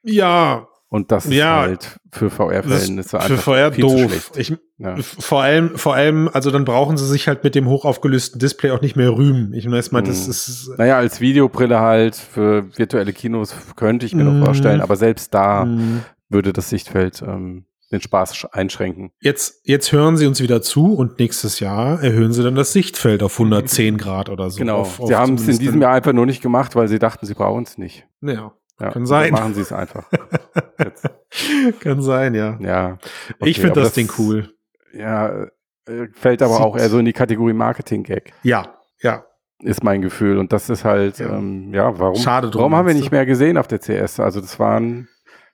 Ja, 0.04 0.70
Und 0.94 1.12
das 1.12 1.26
Ja, 1.26 1.64
ist 1.64 1.70
halt 1.70 2.00
für 2.12 2.26
ist 2.28 2.34
VR-Verhältnisse 2.36 3.10
für 3.10 3.20
einfach 3.20 3.42
VR 3.44 3.72
viel 3.72 3.88
zu 3.88 3.98
doof. 3.98 4.32
Ich, 4.38 4.54
Ja. 4.78 4.96
Vor 5.02 5.42
allem, 5.42 5.76
vor 5.76 5.96
allem, 5.96 6.30
also 6.32 6.52
dann 6.52 6.66
brauchen 6.66 6.98
sie 6.98 7.08
sich 7.08 7.28
halt 7.28 7.44
mit 7.44 7.56
dem 7.56 7.68
hochaufgelösten 7.68 8.38
Display 8.40 8.70
auch 8.70 8.82
nicht 8.82 8.96
mehr 8.96 9.10
rühmen. 9.10 9.54
Ich 9.54 9.70
weiß 9.70 9.92
mal, 9.92 10.04
das 10.04 10.26
Mhm. 10.26 10.32
ist 10.32 10.70
Naja, 10.78 10.98
als 10.98 11.20
Videobrille 11.20 11.80
halt 11.80 12.16
für 12.16 12.66
virtuelle 12.78 13.12
Kinos 13.12 13.56
könnte 13.76 14.06
ich 14.06 14.14
mir 14.14 14.24
Mhm. 14.24 14.40
noch 14.40 14.46
vorstellen, 14.46 14.82
aber 14.82 14.96
selbst 14.96 15.34
da 15.34 15.66
mh. 15.66 16.02
würde 16.30 16.54
das 16.54 16.70
Sichtfeld 16.70 17.24
ähm, 17.26 17.66
den 17.92 18.02
Spaß 18.02 18.36
sch- 18.36 18.52
einschränken. 18.52 19.12
jetzt, 19.20 19.62
jetzt 19.64 19.92
hören 19.92 20.16
sie 20.18 20.28
uns 20.28 20.42
wieder 20.42 20.62
zu 20.62 20.94
und 20.94 21.18
nächstes 21.20 21.60
Jahr 21.60 22.02
erhöhen 22.04 22.34
sie 22.34 22.44
dann 22.44 22.54
das 22.56 22.72
Sichtfeld 22.72 23.24
auf 23.24 23.38
110 23.40 23.98
Grad 23.98 24.30
oder 24.30 24.50
so. 24.52 24.58
genau. 24.60 24.78
Auf, 24.82 25.00
auf 25.00 25.08
sie 25.08 25.16
haben 25.16 25.36
es 25.36 25.48
in 25.48 25.58
diesem 25.60 25.82
Jahr 25.82 25.94
einfach 25.94 26.14
nur 26.14 26.26
nicht 26.28 26.42
gemacht, 26.44 26.76
weil 26.76 26.88
sie 26.88 27.00
dachten, 27.00 27.26
sie 27.26 27.34
brauchen 27.34 27.64
es 27.64 27.78
nicht. 27.80 28.06
Ja, 28.22 28.54
Ja, 28.80 28.92
Kann 28.92 29.06
sein. 29.06 29.32
Machen 29.32 29.54
sie 29.54 29.62
es 29.62 29.72
einfach. 29.72 30.10
Kann 31.80 32.02
sein, 32.02 32.34
ja. 32.34 32.58
Ja. 32.60 32.98
ich 33.30 33.36
okay, 33.40 33.54
finde 33.54 33.72
aber 33.74 33.82
das, 33.82 33.94
Ding 33.94 34.10
cool. 34.18 34.54
Ja, 34.94 35.46
äh, 35.86 36.08
fällt 36.14 36.42
aber 36.42 36.60
auch 36.62 36.78
eher 36.78 36.90
so 36.90 37.00
in 37.00 37.06
die 37.06 37.14
Kategorie 37.14 37.54
Marketing-Gag, 37.54 38.34
Ja, 38.44 38.76
ja. 39.02 39.26
ist 39.60 39.84
mein 39.84 40.02
Gefühl. 40.02 40.38
Und 40.38 40.54
das 40.54 40.70
ist 40.70 40.86
halt, 40.86 41.20
Ja. 41.20 41.38
ähm, 41.38 41.74
ja 41.74 41.98
warum, 42.00 42.16
Schade 42.16 42.50
drum, 42.50 42.62
warum 42.62 42.76
haben 42.76 42.88
wir 42.88 42.94
nicht 42.94 43.12
mehr 43.12 43.26
gesehen 43.26 43.58
auf 43.58 43.68
der 43.68 43.80
CS? 43.80 44.20
Also 44.20 44.42
das 44.42 44.60
waren, 44.60 45.08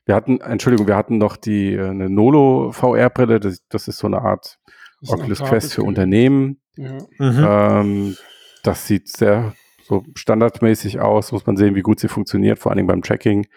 wir 0.05 0.15
hatten, 0.15 0.39
Entschuldigung, 0.41 0.87
wir 0.87 0.95
hatten 0.95 1.17
noch 1.17 1.35
die 1.37 1.73
äh, 1.73 1.89
eine 1.89 2.09
Nolo 2.09 2.71
VR-Brille, 2.71 3.39
das, 3.39 3.63
das 3.69 3.87
ist 3.87 3.97
so 3.99 4.07
eine 4.07 4.21
Art 4.21 4.57
Das 5.01 5.11
Oculus 5.11 5.39
Quest 5.41 5.73
für. 5.73 5.83
Unternehmen. 5.83 6.61
Ja. 6.75 6.97
Mhm. 7.17 7.45
Ähm, 7.47 8.17
das 8.63 8.87
sieht 8.87 9.07
sehr 9.09 9.53
so 9.89 10.03
standardmäßig 10.15 10.99
aus, 11.01 11.31
muss 11.31 11.45
man 11.45 11.57
sehen, 11.57 11.75
wie 11.75 11.81
gut 11.81 11.99
sie 11.99 12.07
funktioniert, 12.07 12.59
vor 12.59 12.71
allen 12.71 12.77
Dingen 12.77 12.87
beim 12.87 13.01
Tracking. 13.01 13.47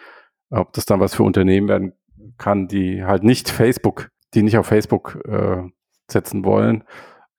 Ob 0.50 0.72
das 0.72 0.86
dann 0.86 0.98
was 1.00 1.14
für 1.14 1.22
Unternehmen 1.22 1.68
werden 1.68 1.92
kann, 2.38 2.66
die 2.66 3.04
halt 3.04 3.22
nicht 3.22 3.48
Facebook, 3.50 4.08
die 4.34 4.42
nicht 4.42 4.58
auf 4.58 4.66
Facebook 4.66 5.18
äh, 5.28 5.62
setzen 6.10 6.44
wollen. 6.44 6.84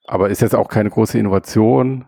Aber 0.06 0.30
ist 0.30 0.42
jetzt 0.42 0.56
auch 0.56 0.70
keine 0.70 0.90
große 0.90 1.18
Innovation. 1.18 2.06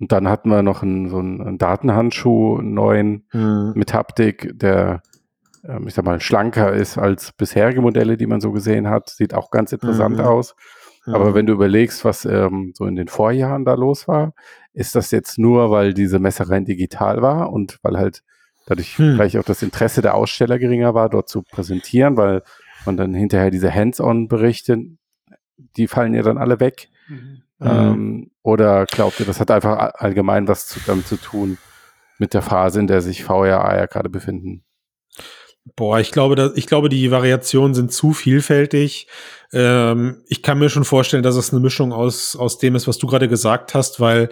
Und 0.00 0.12
dann 0.12 0.28
hatten 0.28 0.48
wir 0.50 0.62
noch 0.62 0.82
einen, 0.82 1.08
so 1.08 1.18
einen, 1.18 1.58
Datenhandschuh, 1.58 2.58
einen 2.58 2.74
neuen 2.74 3.26
Mhm. 3.32 3.72
mit 3.76 3.92
Haptik, 3.94 4.50
der, 4.54 5.02
ähm, 5.64 5.86
ich 5.86 5.94
sag 5.94 6.04
mal, 6.04 6.20
schlanker 6.20 6.72
ist 6.72 6.96
als 6.98 7.32
bisherige 7.32 7.82
Modelle, 7.82 8.16
die 8.16 8.26
man 8.26 8.40
so 8.40 8.50
gesehen 8.52 8.88
hat. 8.88 9.10
Sieht 9.10 9.34
auch 9.34 9.50
ganz 9.50 9.72
interessant 9.72 10.16
Mhm. 10.18 10.24
aus. 10.24 10.54
Aber 11.06 11.30
Mhm. 11.30 11.34
wenn 11.34 11.46
du 11.46 11.52
überlegst, 11.54 12.04
was 12.04 12.24
ähm, 12.24 12.72
so 12.74 12.86
in 12.86 12.94
den 12.96 13.08
Vorjahren 13.08 13.64
da 13.64 13.74
los 13.74 14.06
war, 14.08 14.32
ist 14.72 14.94
das 14.94 15.10
jetzt 15.10 15.38
nur, 15.38 15.70
weil 15.70 15.94
diese 15.94 16.18
Messe 16.18 16.48
rein 16.48 16.64
digital 16.64 17.22
war 17.22 17.52
und 17.52 17.78
weil 17.82 17.98
halt 17.98 18.22
dadurch 18.66 18.98
Hm. 18.98 19.14
vielleicht 19.14 19.36
auch 19.36 19.44
das 19.44 19.62
Interesse 19.62 20.02
der 20.02 20.14
Aussteller 20.14 20.58
geringer 20.58 20.94
war, 20.94 21.08
dort 21.08 21.28
zu 21.28 21.42
präsentieren, 21.42 22.16
weil 22.16 22.42
man 22.86 22.96
dann 22.96 23.14
hinterher 23.14 23.50
diese 23.50 23.74
Hands-on-Berichte, 23.74 24.78
die 25.76 25.88
fallen 25.88 26.14
ja 26.14 26.22
dann 26.22 26.38
alle 26.38 26.60
weg. 26.60 26.88
Mhm. 27.08 27.42
Ähm, 27.60 28.30
oder 28.42 28.86
glaubt 28.86 29.20
ihr, 29.20 29.26
das 29.26 29.40
hat 29.40 29.50
einfach 29.50 29.94
allgemein 29.94 30.48
was 30.48 30.66
zu, 30.66 30.80
damit 30.86 31.06
zu 31.06 31.16
tun 31.16 31.58
mit 32.18 32.32
der 32.32 32.42
Phase, 32.42 32.80
in 32.80 32.86
der 32.86 33.02
sich 33.02 33.24
VR, 33.24 33.62
AR 33.64 33.86
gerade 33.86 34.08
befinden? 34.08 34.62
Boah, 35.76 36.00
ich 36.00 36.10
glaube, 36.10 36.36
dass, 36.36 36.56
ich 36.56 36.66
glaube, 36.66 36.88
die 36.88 37.10
Variationen 37.10 37.74
sind 37.74 37.92
zu 37.92 38.12
vielfältig. 38.12 39.06
Ähm, 39.52 40.22
ich 40.26 40.42
kann 40.42 40.58
mir 40.58 40.70
schon 40.70 40.84
vorstellen, 40.84 41.22
dass 41.22 41.36
es 41.36 41.52
eine 41.52 41.60
Mischung 41.60 41.92
aus, 41.92 42.34
aus 42.34 42.58
dem 42.58 42.74
ist, 42.74 42.88
was 42.88 42.98
du 42.98 43.06
gerade 43.06 43.28
gesagt 43.28 43.74
hast, 43.74 44.00
weil 44.00 44.30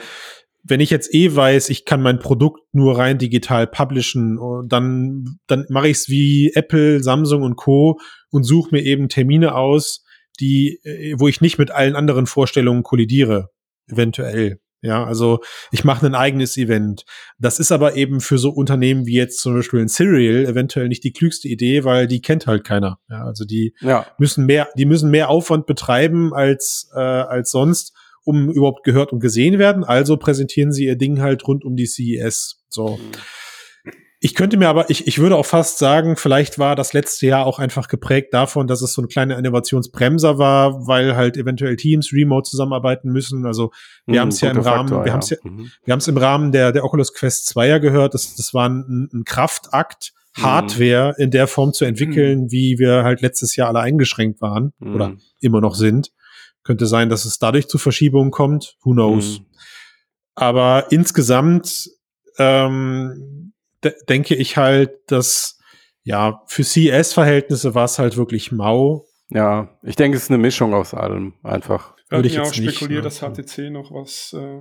wenn 0.64 0.80
ich 0.80 0.90
jetzt 0.90 1.14
eh 1.14 1.34
weiß, 1.34 1.70
ich 1.70 1.84
kann 1.84 2.02
mein 2.02 2.18
Produkt 2.18 2.62
nur 2.72 2.98
rein 2.98 3.18
digital 3.18 3.66
publishen, 3.66 4.38
oh, 4.38 4.62
dann, 4.62 5.38
dann 5.46 5.66
mache 5.68 5.88
ich 5.88 5.98
es 5.98 6.08
wie 6.08 6.52
Apple, 6.54 7.02
Samsung 7.02 7.42
und 7.42 7.56
Co. 7.56 7.98
und 8.30 8.44
suche 8.44 8.74
mir 8.74 8.82
eben 8.82 9.08
Termine 9.08 9.54
aus, 9.54 10.04
die, 10.40 10.80
äh, 10.82 11.14
wo 11.18 11.28
ich 11.28 11.40
nicht 11.40 11.58
mit 11.58 11.70
allen 11.70 11.96
anderen 11.96 12.26
Vorstellungen 12.26 12.82
kollidiere, 12.82 13.50
eventuell. 13.86 14.60
Ja, 14.80 15.04
also 15.04 15.40
ich 15.72 15.82
mache 15.84 16.06
ein 16.06 16.14
eigenes 16.14 16.56
Event. 16.56 17.04
Das 17.38 17.58
ist 17.58 17.72
aber 17.72 17.96
eben 17.96 18.20
für 18.20 18.38
so 18.38 18.50
Unternehmen 18.50 19.06
wie 19.06 19.14
jetzt 19.16 19.40
zum 19.40 19.54
Beispiel 19.54 19.80
ein 19.80 19.88
Serial 19.88 20.44
eventuell 20.44 20.88
nicht 20.88 21.02
die 21.02 21.12
klügste 21.12 21.48
Idee, 21.48 21.84
weil 21.84 22.06
die 22.06 22.20
kennt 22.20 22.46
halt 22.46 22.62
keiner. 22.64 22.98
Ja, 23.10 23.24
also 23.24 23.44
die 23.44 23.74
Ja. 23.80 24.06
müssen 24.18 24.46
mehr, 24.46 24.68
die 24.76 24.84
müssen 24.86 25.10
mehr 25.10 25.30
Aufwand 25.30 25.66
betreiben 25.66 26.32
als 26.32 26.90
äh, 26.94 26.98
als 27.00 27.50
sonst, 27.50 27.92
um 28.24 28.50
überhaupt 28.50 28.84
gehört 28.84 29.12
und 29.12 29.20
gesehen 29.20 29.58
werden. 29.58 29.82
Also 29.82 30.16
präsentieren 30.16 30.70
sie 30.72 30.84
ihr 30.84 30.96
Ding 30.96 31.20
halt 31.20 31.46
rund 31.48 31.64
um 31.64 31.74
die 31.74 31.86
CES. 31.86 32.62
So. 32.68 33.00
Ich 34.20 34.34
könnte 34.34 34.56
mir 34.56 34.68
aber, 34.68 34.90
ich, 34.90 35.06
ich 35.06 35.18
würde 35.20 35.36
auch 35.36 35.46
fast 35.46 35.78
sagen, 35.78 36.16
vielleicht 36.16 36.58
war 36.58 36.74
das 36.74 36.92
letzte 36.92 37.26
Jahr 37.28 37.46
auch 37.46 37.60
einfach 37.60 37.86
geprägt 37.86 38.34
davon, 38.34 38.66
dass 38.66 38.82
es 38.82 38.92
so 38.92 39.00
ein 39.00 39.06
kleiner 39.06 39.38
Innovationsbremser 39.38 40.38
war, 40.38 40.88
weil 40.88 41.14
halt 41.14 41.36
eventuell 41.36 41.76
Teams 41.76 42.12
remote 42.12 42.50
zusammenarbeiten 42.50 43.10
müssen. 43.12 43.46
Also 43.46 43.70
wir 44.06 44.14
Mhm, 44.16 44.18
haben 44.20 44.28
es 44.30 44.40
ja 44.40 44.50
im 44.50 44.58
Rahmen, 44.58 44.88
Faktor, 44.88 45.04
wir 45.04 45.12
haben 45.12 45.20
es 45.20 45.30
ja, 45.30 45.36
Mhm. 45.44 45.70
wir 45.84 45.92
haben 45.92 46.00
es 46.00 46.08
im 46.08 46.16
Rahmen 46.16 46.50
der, 46.50 46.72
der 46.72 46.84
Oculus 46.84 47.14
Quest 47.14 47.46
2 47.46 47.68
ja 47.68 47.78
gehört, 47.78 48.14
das, 48.14 48.34
das 48.34 48.52
war 48.54 48.68
ein, 48.68 49.08
ein 49.12 49.22
Kraftakt, 49.24 50.12
Mhm. 50.36 50.42
Hardware 50.42 51.14
in 51.18 51.30
der 51.30 51.46
Form 51.46 51.72
zu 51.72 51.84
entwickeln, 51.84 52.50
wie 52.50 52.78
wir 52.78 53.04
halt 53.04 53.22
letztes 53.22 53.54
Jahr 53.56 53.68
alle 53.68 53.80
eingeschränkt 53.80 54.40
waren 54.40 54.72
Mhm. 54.80 54.94
oder 54.94 55.12
immer 55.40 55.60
noch 55.60 55.74
sind. 55.76 56.10
Könnte 56.64 56.86
sein, 56.86 57.08
dass 57.08 57.24
es 57.24 57.38
dadurch 57.38 57.68
zu 57.68 57.78
Verschiebungen 57.78 58.30
kommt. 58.32 58.76
Who 58.82 58.92
knows? 58.92 59.38
Mhm. 59.40 59.46
Aber 60.34 60.86
insgesamt 60.90 61.88
ähm, 62.38 63.47
de 63.84 63.92
denke 64.08 64.34
ich 64.34 64.56
halt, 64.56 64.90
dass 65.06 65.58
ja 66.04 66.42
für 66.46 66.62
CS-Verhältnisse 66.62 67.74
war 67.74 67.84
es 67.84 67.98
halt 67.98 68.16
wirklich 68.16 68.52
mau. 68.52 69.04
Ja, 69.30 69.78
ich 69.82 69.96
denke, 69.96 70.16
es 70.16 70.24
ist 70.24 70.30
eine 70.30 70.38
Mischung 70.38 70.72
aus 70.74 70.94
allem, 70.94 71.34
einfach. 71.42 71.94
Wir 72.08 72.18
Würde 72.18 72.18
hatten 72.18 72.26
ich 72.28 72.34
ja 72.34 72.42
auch 72.42 72.46
jetzt 72.46 72.60
nicht, 72.60 72.76
spekuliert, 72.76 73.04
ne? 73.04 73.10
dass 73.10 73.20
HTC 73.20 73.70
noch 73.70 73.90
was, 73.92 74.32
äh, 74.34 74.60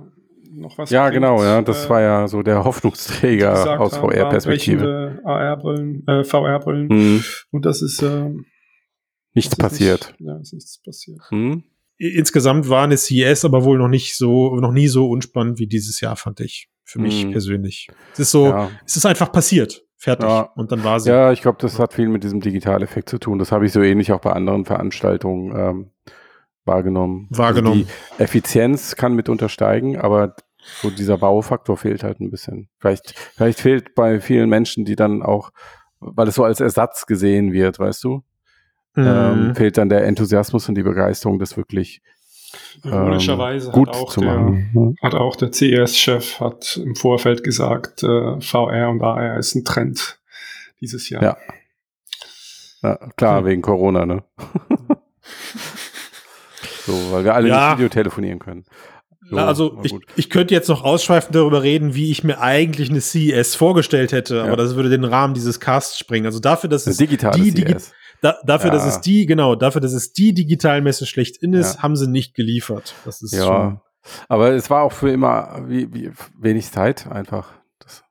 noch 0.50 0.76
was 0.76 0.90
Ja, 0.90 1.04
bringt, 1.04 1.14
genau, 1.14 1.42
ja, 1.42 1.62
das 1.62 1.86
äh, 1.86 1.88
war 1.90 2.00
ja 2.02 2.28
so 2.28 2.42
der 2.42 2.64
Hoffnungsträger 2.64 3.80
aus 3.80 3.94
haben, 3.94 4.10
VR-Perspektive. 4.10 5.20
AR-Brillen, 5.24 6.06
äh, 6.06 6.24
VR-Brillen. 6.24 6.90
Hm, 6.90 7.24
Und 7.50 7.64
das 7.64 7.80
ist, 7.80 8.02
äh, 8.02 8.28
nichts 9.32 9.56
das 9.56 9.58
ist 9.58 9.58
passiert. 9.58 10.14
Nicht, 10.18 10.28
ja, 10.28 10.36
ist 10.38 10.52
nichts 10.52 10.82
passiert. 10.82 11.20
Hm? 11.30 11.64
I- 12.00 12.14
Insgesamt 12.16 12.68
war 12.68 12.84
eine 12.84 12.96
CS 12.96 13.44
aber 13.46 13.64
wohl 13.64 13.78
noch 13.78 13.88
nicht 13.88 14.16
so, 14.16 14.54
noch 14.56 14.72
nie 14.72 14.88
so 14.88 15.08
unspannend 15.08 15.58
wie 15.58 15.66
dieses 15.66 16.00
Jahr, 16.00 16.16
fand 16.16 16.40
ich. 16.40 16.68
Für 16.90 17.00
mich 17.00 17.26
Mhm. 17.26 17.32
persönlich. 17.32 17.88
Es 18.14 18.20
ist 18.20 18.30
so, 18.30 18.46
Ja. 18.46 18.70
es 18.86 18.96
ist 18.96 19.04
einfach 19.04 19.30
passiert. 19.30 19.84
Fertig. 19.98 20.26
Ja. 20.28 20.50
Und 20.54 20.72
dann 20.72 20.84
war 20.84 21.00
sie. 21.00 21.10
ja, 21.10 21.32
ich 21.32 21.42
glaube, 21.42 21.58
das 21.60 21.78
hat 21.78 21.92
viel 21.92 22.08
mit 22.08 22.24
diesem 22.24 22.40
Digitaleffekt 22.40 23.08
zu 23.10 23.18
tun. 23.18 23.38
Das 23.38 23.52
habe 23.52 23.66
ich 23.66 23.72
so 23.72 23.82
ähnlich 23.82 24.10
auch 24.12 24.20
bei 24.20 24.32
anderen 24.32 24.64
Veranstaltungen 24.64 25.54
ähm, 25.56 25.90
wahrgenommen. 26.64 27.26
Wahrgenommen. 27.30 27.80
Also 27.82 28.16
die 28.18 28.22
Effizienz 28.22 28.96
kann 28.96 29.14
mitunter 29.14 29.48
steigen, 29.48 29.98
aber 29.98 30.34
so 30.80 30.88
dieser 30.90 31.18
Baufaktor 31.18 31.76
fehlt 31.76 32.04
halt 32.04 32.20
ein 32.20 32.30
bisschen. 32.30 32.68
Vielleicht, 32.78 33.18
vielleicht 33.36 33.60
fehlt 33.60 33.94
bei 33.94 34.20
vielen 34.20 34.48
Menschen, 34.48 34.84
die 34.84 34.96
dann 34.96 35.22
auch, 35.22 35.50
weil 36.00 36.28
es 36.28 36.36
so 36.36 36.44
als 36.44 36.60
Ersatz 36.60 37.04
gesehen 37.06 37.52
wird, 37.52 37.78
weißt 37.78 38.04
du, 38.04 38.22
ähm, 38.96 39.48
Mhm. 39.48 39.54
fehlt 39.56 39.76
dann 39.78 39.88
der 39.88 40.04
Enthusiasmus 40.06 40.68
und 40.68 40.74
die 40.76 40.82
Begeisterung, 40.82 41.38
das 41.38 41.56
wirklich 41.56 42.02
Ironischerweise 42.84 43.66
ähm, 43.68 43.72
gut 43.72 43.88
hat 43.88 43.96
auch 43.96 44.12
zu 44.12 44.20
der, 44.20 44.36
machen. 44.38 44.96
hat 45.02 45.14
auch 45.14 45.36
der 45.36 45.52
CES-Chef 45.52 46.40
hat 46.40 46.76
im 46.82 46.94
Vorfeld 46.96 47.44
gesagt, 47.44 48.02
äh, 48.02 48.40
VR 48.40 48.88
und 48.90 49.02
AR 49.02 49.36
ist 49.38 49.54
ein 49.54 49.64
Trend 49.64 50.18
dieses 50.80 51.08
Jahr. 51.10 51.22
Ja. 51.22 51.36
Ja, 52.82 52.96
klar, 53.16 53.40
Hm. 53.40 53.46
wegen 53.46 53.62
Corona, 53.62 54.06
ne? 54.06 54.22
so, 56.86 57.12
weil 57.12 57.24
wir 57.24 57.34
alle 57.34 57.48
Ja. 57.48 57.70
nicht 57.70 57.78
Video 57.78 57.88
telefonieren 57.88 58.38
können. 58.38 58.64
So, 59.28 59.36
Na, 59.36 59.46
also 59.46 59.72
na 59.76 59.82
ich, 59.84 59.90
gut. 59.92 60.04
ich 60.16 60.30
könnte 60.30 60.54
jetzt 60.54 60.68
noch 60.68 60.84
ausschweifend 60.84 61.34
darüber 61.34 61.62
reden, 61.62 61.94
wie 61.94 62.10
ich 62.10 62.24
mir 62.24 62.40
eigentlich 62.40 62.88
eine 62.88 63.00
CES 63.02 63.56
vorgestellt 63.56 64.12
hätte, 64.12 64.36
Ja. 64.36 64.44
aber 64.44 64.56
das 64.56 64.74
würde 64.74 64.88
den 64.88 65.04
Rahmen 65.04 65.34
dieses 65.34 65.60
Casts 65.60 65.98
sprengen. 65.98 66.24
Also 66.26 66.38
dafür, 66.40 66.70
dass 66.70 66.86
es 66.86 66.96
digitale 66.96 67.42
die, 67.42 67.52
Digi 67.52 67.74
CS. 67.74 67.92
Da, 68.22 68.36
dafür, 68.44 68.70
dass 68.70 68.82
Ja. 68.84 68.88
es 68.90 69.00
die, 69.00 69.26
genau, 69.26 69.54
dafür, 69.54 69.80
dass 69.80 69.92
es 69.92 70.12
die 70.12 70.34
Digitalmesse 70.34 71.06
schlechthin 71.06 71.52
ist, 71.52 71.76
Ja. 71.76 71.82
haben 71.82 71.96
sie 71.96 72.08
nicht 72.08 72.34
geliefert. 72.34 72.94
Das 73.04 73.22
ist 73.22 73.34
schon, 73.34 73.44
Ja, 73.46 73.80
aber 74.28 74.50
es 74.52 74.70
war 74.70 74.82
auch 74.82 74.92
für 74.92 75.10
immer 75.10 75.62
wie, 75.66 75.92
wie, 75.92 76.10
wenig 76.38 76.70
Zeit 76.70 77.06
einfach. 77.10 77.52
Das, 77.80 78.02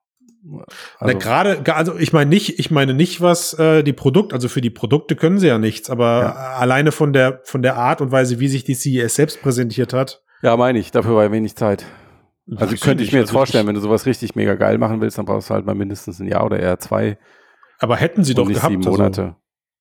also, 0.99 1.17
gerade, 1.19 1.61
also 1.75 1.97
ich 1.97 2.13
meine 2.13 2.29
nicht, 2.29 2.59
ich 2.59 2.71
meine 2.71 2.93
nicht, 2.93 3.19
was 3.21 3.53
äh, 3.59 3.83
die 3.83 3.93
Produkte, 3.93 4.33
also 4.35 4.47
für 4.47 4.61
die 4.61 4.69
Produkte 4.69 5.15
können 5.15 5.39
sie 5.39 5.47
ja 5.47 5.57
nichts, 5.57 5.89
aber 5.89 6.21
Ja. 6.21 6.31
alleine 6.57 6.91
von 6.91 7.11
der 7.13 7.41
von 7.43 7.61
der 7.61 7.75
Art 7.75 7.99
und 8.01 8.11
Weise, 8.11 8.39
wie 8.39 8.47
sich 8.47 8.63
die 8.63 8.75
CES 8.75 9.15
selbst 9.15 9.41
präsentiert 9.41 9.93
hat. 9.93 10.23
ja, 10.41 10.55
meine 10.55 10.79
ich, 10.79 10.91
dafür 10.91 11.15
war 11.15 11.31
wenig 11.31 11.55
Zeit. 11.55 11.85
Also 12.55 12.73
weiß 12.73 12.79
könnte 12.79 13.03
ich 13.03 13.11
mir 13.11 13.17
jetzt 13.19 13.29
also 13.29 13.39
vorstellen, 13.39 13.67
wenn 13.67 13.75
du 13.75 13.81
sowas 13.81 14.05
richtig 14.05 14.35
mega 14.35 14.53
geil 14.55 14.77
machen 14.77 15.01
willst, 15.01 15.17
dann 15.17 15.25
brauchst 15.25 15.49
du 15.49 15.53
halt 15.53 15.65
mal 15.65 15.75
mindestens 15.75 16.19
ein 16.19 16.27
Jahr 16.27 16.45
oder 16.45 16.59
eher 16.59 16.79
zwei 16.79 17.17
aber 17.79 17.95
hätten 17.97 18.23
sie 18.23 18.33
doch 18.33 18.47
nicht 18.47 18.55
gehabt. 18.57 18.71
sieben 18.71 18.85
also 18.85 18.97
Monate. 18.97 19.35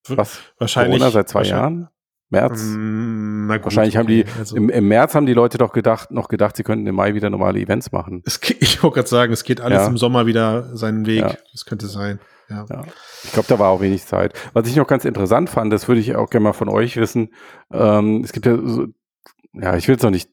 Was? 0.08 0.38
wahrscheinlich. 0.58 0.98
Corona 0.98 1.10
seit 1.10 1.28
zwei 1.28 1.42
Jahren? 1.42 1.88
März? 2.28 2.60
Mm, 2.64 3.46
na 3.46 3.56
gut, 3.58 3.66
Wahrscheinlich 3.66 3.96
haben 3.96 4.08
die 4.08 4.24
also- 4.38 4.56
im, 4.56 4.68
im 4.68 4.88
März 4.88 5.14
haben 5.14 5.26
die 5.26 5.32
Leute 5.34 5.58
doch 5.58 5.72
gedacht, 5.72 6.10
noch 6.10 6.26
gedacht, 6.28 6.56
sie 6.56 6.64
könnten 6.64 6.86
im 6.86 6.94
Mai 6.96 7.14
wieder 7.14 7.30
normale 7.30 7.60
Events 7.60 7.92
machen. 7.92 8.22
Es, 8.26 8.40
ge- 8.40 8.56
ich 8.60 8.82
wollte 8.82 8.96
gerade 8.96 9.08
sagen, 9.08 9.32
es 9.32 9.44
geht 9.44 9.60
alles 9.60 9.82
Ja. 9.82 9.86
im 9.86 9.96
Sommer 9.96 10.26
wieder 10.26 10.76
seinen 10.76 11.06
Weg. 11.06 11.20
Ja. 11.20 11.34
Das 11.52 11.64
könnte 11.64 11.86
sein. 11.86 12.18
Ja. 12.48 12.64
Ja. 12.68 12.82
Ich 13.24 13.32
glaube, 13.32 13.48
da 13.48 13.58
war 13.58 13.70
auch 13.70 13.80
wenig 13.80 14.04
Zeit. 14.06 14.32
Was 14.52 14.68
ich 14.68 14.76
noch 14.76 14.86
ganz 14.88 15.04
interessant 15.04 15.50
fand, 15.50 15.72
das 15.72 15.86
würde 15.88 16.00
ich 16.00 16.14
auch 16.16 16.28
gerne 16.30 16.44
mal 16.44 16.52
von 16.52 16.68
euch 16.68 16.96
wissen. 16.96 17.30
Ähm, 17.72 18.22
es 18.24 18.32
gibt 18.32 18.46
ja 18.46 18.56
so, 18.64 18.86
ja, 19.52 19.76
ich 19.76 19.86
will 19.88 19.96
es 19.96 20.02
noch 20.02 20.10
nicht 20.10 20.28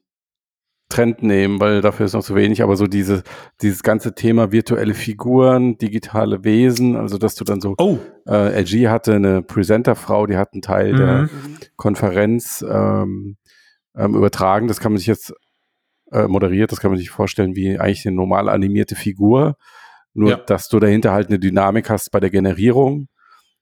Trend 0.90 1.22
nehmen, 1.22 1.60
weil 1.60 1.80
dafür 1.80 2.06
ist 2.06 2.12
noch 2.12 2.22
zu 2.22 2.34
wenig, 2.34 2.62
aber 2.62 2.76
so 2.76 2.86
diese, 2.86 3.22
dieses 3.62 3.82
ganze 3.82 4.14
Thema 4.14 4.52
virtuelle 4.52 4.94
Figuren, 4.94 5.78
digitale 5.78 6.44
Wesen, 6.44 6.94
also 6.96 7.16
dass 7.18 7.34
du 7.34 7.44
dann 7.44 7.60
so, 7.60 7.74
Oh, 7.78 7.98
äh, 8.28 8.60
LG 8.60 8.88
hatte 8.88 9.14
eine 9.14 9.42
Presenter-Frau, 9.42 10.26
die 10.26 10.36
hat 10.36 10.52
einen 10.52 10.62
Teil 10.62 10.92
Mhm. 10.92 10.96
der. 10.98 11.28
Konferenz 11.76 12.64
ähm, 12.68 13.36
ähm, 13.96 14.14
übertragen. 14.14 14.68
Das 14.68 14.80
kann 14.80 14.92
man 14.92 14.98
sich 14.98 15.06
jetzt 15.06 15.32
äh, 16.12 16.26
moderiert, 16.28 16.70
das 16.70 16.80
kann 16.80 16.90
man 16.90 16.98
sich 16.98 17.10
vorstellen 17.10 17.56
wie 17.56 17.78
eigentlich 17.78 18.06
eine 18.06 18.14
normal 18.16 18.48
animierte 18.48 18.94
Figur. 18.94 19.56
Nur, 20.12 20.30
Ja. 20.30 20.36
dass 20.36 20.68
du 20.68 20.78
dahinter 20.78 21.12
halt 21.12 21.28
eine 21.28 21.38
Dynamik 21.40 21.90
hast 21.90 22.10
bei 22.12 22.20
der 22.20 22.30
Generierung. 22.30 23.08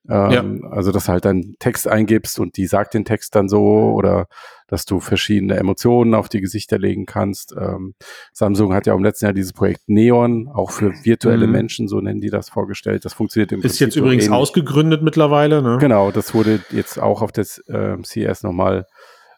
Ähm, 0.08 0.66
Also, 0.70 0.90
dass 0.92 1.04
du 1.06 1.12
halt 1.12 1.24
dann 1.24 1.54
Text 1.60 1.86
eingibst 1.88 2.38
und 2.40 2.56
die 2.56 2.66
sagt 2.66 2.94
den 2.94 3.04
Text 3.04 3.34
dann 3.36 3.48
so 3.48 3.92
oder 3.94 4.26
dass 4.72 4.86
du 4.86 5.00
verschiedene 5.00 5.56
Emotionen 5.58 6.14
auf 6.14 6.30
die 6.30 6.40
Gesichter 6.40 6.78
legen 6.78 7.04
kannst. 7.04 7.54
Ähm, 7.60 7.94
Samsung 8.32 8.72
hat 8.72 8.86
ja 8.86 8.94
im 8.94 9.04
letzten 9.04 9.26
Jahr 9.26 9.34
dieses 9.34 9.52
Projekt 9.52 9.82
Neon, 9.86 10.48
auch 10.48 10.70
für 10.70 10.94
virtuelle 11.04 11.46
Mhm. 11.46 11.52
Menschen, 11.52 11.88
so 11.88 12.00
nennen 12.00 12.22
die 12.22 12.30
das 12.30 12.48
vorgestellt. 12.48 13.04
Das 13.04 13.12
funktioniert 13.12 13.52
im 13.52 13.58
ist 13.58 13.64
Prinzip 13.64 13.88
jetzt 13.88 13.96
übrigens 13.96 14.24
ähnlich. 14.24 14.38
ausgegründet 14.38 15.02
mittlerweile. 15.02 15.60
Ne? 15.60 15.76
Genau, 15.78 16.10
das 16.10 16.32
wurde 16.32 16.60
jetzt 16.70 16.98
auch 16.98 17.20
auf 17.20 17.32
das 17.32 17.62
ähm, 17.68 18.02
CS 18.02 18.44
nochmal, 18.44 18.86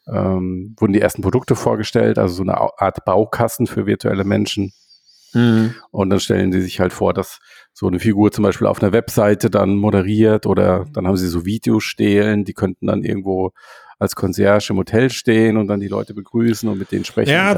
ähm, 0.07 0.77
wurden 0.79 0.93
die 0.93 1.01
ersten 1.01 1.23
Produkte 1.23 1.57
vorgestellt, 1.57 2.17
also 2.17 2.33
so 2.37 2.43
eine 2.45 2.57
Art 2.57 3.05
Baukasten 3.05 3.67
für 3.67 3.87
virtuelle 3.87 4.23
Menschen. 4.23 4.73
Mhm. 5.33 5.75
Und 5.91 6.11
dann 6.11 6.21
stellen 6.21 6.53
die 6.53 6.61
sich 6.61 6.79
halt 6.79 6.93
vor, 6.93 7.13
dass 7.13 7.41
so 7.73 7.89
eine 7.89 7.99
Figur 7.99 8.31
zum 8.31 8.45
Beispiel 8.45 8.69
auf 8.69 8.81
einer 8.81 8.93
Webseite 8.93 9.51
dann 9.51 9.75
moderiert 9.75 10.47
oder 10.47 10.85
dann 10.93 11.09
haben 11.09 11.17
sie 11.17 11.27
so 11.27 11.45
Videos 11.45 11.83
stehlen, 11.83 12.45
die 12.45 12.55
könnten 12.55 12.87
dann 12.87 13.03
irgendwo 13.03 13.51
als 13.99 14.15
Concierge 14.17 14.67
im 14.71 14.77
Hotel 14.79 15.11
stehen 15.11 15.57
und 15.57 15.69
dann 15.69 15.81
die 15.81 15.89
Leute 15.89 16.15
begrüßen 16.15 16.69
und 16.69 16.79
mit 16.79 16.91
denen 16.93 17.05
sprechen 17.05 17.31
Ja. 17.31 17.57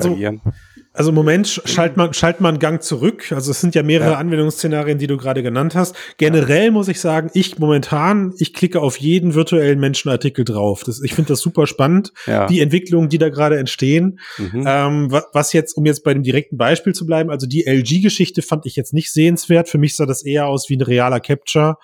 Also 0.92 1.10
im 1.10 1.14
Moment 1.14 1.46
sch- 1.46 1.66
schalt 1.68 1.98
man, 1.98 2.14
schalt 2.14 2.40
man 2.40 2.54
einen 2.54 2.58
Gang 2.58 2.82
zurück. 2.82 3.30
Also 3.30 3.50
es 3.50 3.60
sind 3.60 3.74
ja 3.74 3.82
mehrere 3.82 4.12
Ja. 4.12 4.16
Anwendungsszenarien, 4.18 4.96
die 4.96 5.06
du 5.06 5.18
gerade 5.18 5.42
genannt 5.42 5.74
hast. 5.74 5.94
Generell 6.16 6.70
muss 6.70 6.88
ich 6.88 7.00
sagen, 7.00 7.28
ich 7.34 7.58
momentan, 7.58 8.32
ich 8.38 8.54
klicke 8.54 8.80
auf 8.80 8.96
jeden 8.96 9.34
virtuellen 9.34 9.78
Menschenartikel 9.78 10.46
drauf. 10.46 10.84
Das, 10.84 11.02
ich 11.02 11.12
finde 11.12 11.28
das 11.28 11.40
super 11.40 11.66
spannend, 11.66 12.12
Ja. 12.26 12.46
die 12.46 12.60
Entwicklungen, 12.60 13.10
die 13.10 13.18
da 13.18 13.28
gerade 13.28 13.58
entstehen. 13.58 14.18
mhm. 14.38 14.64
Ähm, 14.66 15.12
wa- 15.12 15.24
was 15.34 15.52
jetzt, 15.52 15.76
um 15.76 15.84
jetzt 15.84 16.02
bei 16.02 16.14
dem 16.14 16.22
direkten 16.22 16.56
Beispiel 16.56 16.94
zu 16.94 17.04
bleiben, 17.04 17.28
also 17.30 17.46
die 17.46 17.66
LG-Geschichte 17.66 18.40
fand 18.40 18.64
ich 18.64 18.74
jetzt 18.76 18.94
nicht 18.94 19.12
sehenswert. 19.12 19.68
Für 19.68 19.78
mich 19.78 19.96
sah 19.96 20.06
das 20.06 20.24
eher 20.24 20.46
aus 20.46 20.70
wie 20.70 20.76
ein 20.76 20.82
realer 20.82 21.20
Capture, 21.20 21.76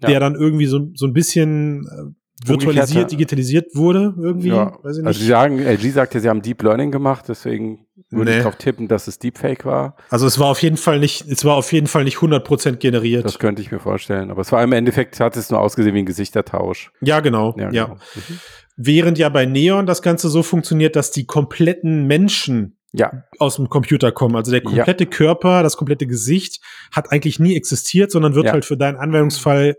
Ja. 0.00 0.08
der 0.10 0.20
dann 0.20 0.36
irgendwie 0.36 0.66
so, 0.66 0.90
so 0.94 1.06
ein 1.06 1.12
bisschen, 1.12 1.86
äh, 1.86 2.14
virtualisiert, 2.46 3.10
digitalisiert 3.12 3.74
wurde 3.74 4.14
irgendwie. 4.18 4.48
Ja, 4.48 4.72
Weiß 4.82 4.98
ich 4.98 5.04
also 5.06 5.08
nicht. 5.08 5.18
sie 5.20 5.26
sagen, 5.26 5.58
LG 5.58 5.90
sagt 5.92 6.14
ja, 6.14 6.20
sie 6.20 6.28
haben 6.28 6.42
Deep 6.42 6.62
Learning 6.62 6.90
gemacht, 6.90 7.26
deswegen 7.28 7.86
würde 8.10 8.30
Nee. 8.30 8.36
ich 8.38 8.42
darauf 8.42 8.56
tippen, 8.56 8.88
dass 8.88 9.06
es 9.08 9.18
Deepfake 9.18 9.64
war. 9.64 9.96
Also 10.08 10.26
es 10.26 10.38
war 10.38 10.46
auf 10.48 10.62
jeden 10.62 10.76
Fall 10.76 10.98
nicht, 10.98 11.26
es 11.28 11.44
war 11.44 11.54
auf 11.56 11.72
jeden 11.72 11.86
Fall 11.86 12.04
nicht 12.04 12.16
100% 12.18 12.76
generiert. 12.76 13.24
Das 13.24 13.38
könnte 13.38 13.62
ich 13.62 13.70
mir 13.70 13.78
vorstellen. 13.78 14.30
Aber 14.30 14.40
es 14.40 14.50
war 14.52 14.62
im 14.62 14.72
Endeffekt, 14.72 15.20
hat 15.20 15.36
es 15.36 15.50
nur 15.50 15.60
ausgesehen 15.60 15.94
wie 15.94 16.00
ein 16.00 16.06
Gesichtertausch. 16.06 16.90
ja, 17.00 17.20
genau. 17.20 17.54
Ja, 17.58 17.70
genau. 17.70 17.94
Mhm. 18.14 18.38
Während 18.76 19.18
ja 19.18 19.28
bei 19.28 19.44
Neon 19.44 19.84
das 19.86 20.00
Ganze 20.00 20.28
so 20.30 20.42
funktioniert, 20.42 20.96
dass 20.96 21.10
die 21.10 21.26
kompletten 21.26 22.06
Menschen 22.06 22.76
Ja, 22.92 23.22
aus 23.38 23.54
dem 23.56 23.68
Computer 23.68 24.10
kommen. 24.10 24.34
Also 24.34 24.50
der 24.50 24.62
Ja. 24.62 24.68
komplette 24.68 25.06
Körper, 25.06 25.62
das 25.62 25.76
komplette 25.76 26.08
Gesicht 26.08 26.60
hat 26.90 27.12
eigentlich 27.12 27.38
nie 27.38 27.54
existiert, 27.54 28.10
sondern 28.10 28.34
wird 28.34 28.46
Ja. 28.46 28.52
halt 28.52 28.64
für 28.64 28.76
deinen 28.76 28.96
Anwendungsfall 28.96 29.76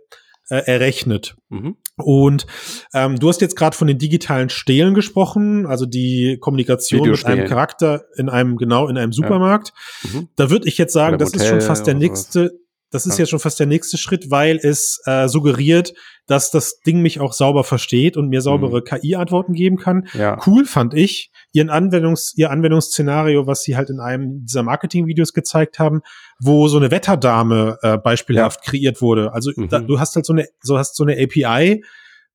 äh, 0.51 0.63
errechnet. 0.65 1.35
mhm. 1.49 1.77
Und 1.95 2.45
ähm, 2.93 3.17
du 3.17 3.29
hast 3.29 3.41
jetzt 3.41 3.55
gerade 3.55 3.75
von 3.75 3.87
den 3.87 3.97
digitalen 3.97 4.49
Stelen 4.49 4.93
gesprochen, 4.93 5.65
also 5.65 5.85
die 5.85 6.37
Kommunikation 6.39 7.09
mit 7.09 7.25
einem 7.25 7.47
Charakter 7.47 8.05
in 8.17 8.27
einem, 8.27 8.57
genau, 8.57 8.87
in 8.87 8.97
einem 8.97 9.13
Supermarkt. 9.13 9.71
Mhm. 10.03 10.27
Da 10.35 10.49
würde 10.49 10.67
ich 10.67 10.77
jetzt 10.77 10.93
sagen, 10.93 11.17
das 11.17 11.33
ist 11.33 11.47
schon 11.47 11.61
fast 11.61 11.87
der 11.87 11.95
oder 11.95 12.47
sowas. 12.47 12.57
Das 12.91 13.05
ist 13.05 13.17
Ja. 13.17 13.23
jetzt 13.23 13.29
schon 13.29 13.39
fast 13.39 13.59
der 13.59 13.67
nächste 13.67 13.97
Schritt, 13.97 14.29
weil 14.29 14.57
es 14.61 15.01
äh, 15.05 15.27
suggeriert, 15.27 15.93
dass 16.27 16.51
das 16.51 16.79
Ding 16.85 17.01
mich 17.01 17.19
auch 17.19 17.33
sauber 17.33 17.63
versteht 17.63 18.15
und 18.17 18.29
mir 18.29 18.41
saubere 18.41 18.79
Mhm. 18.81 18.83
KI-Antworten 18.85 19.53
geben 19.53 19.77
kann. 19.77 20.07
ja. 20.13 20.37
Cool 20.45 20.65
fand 20.65 20.93
ich 20.93 21.31
ihren 21.53 21.69
Anwendungs, 21.69 22.33
ihr 22.37 22.51
Anwendungsszenario, 22.51 23.47
was 23.47 23.63
sie 23.63 23.75
halt 23.75 23.89
in 23.89 23.99
einem 23.99 24.45
dieser 24.45 24.63
Marketing-Videos 24.63 25.33
gezeigt 25.33 25.79
haben, 25.79 26.01
wo 26.39 26.67
so 26.67 26.77
eine 26.77 26.91
Wetterdame 26.91 27.77
äh, 27.81 27.97
beispielhaft 27.97 28.63
kreiert 28.63 29.01
wurde. 29.01 29.33
Also 29.33 29.51
Mhm. 29.55 29.69
da, 29.69 29.79
du 29.79 29.99
hast 29.99 30.15
halt 30.15 30.25
so 30.25 30.33
eine, 30.33 30.47
so 30.61 30.77
hast 30.77 30.95
so 30.95 31.03
eine 31.03 31.13
API, 31.21 31.83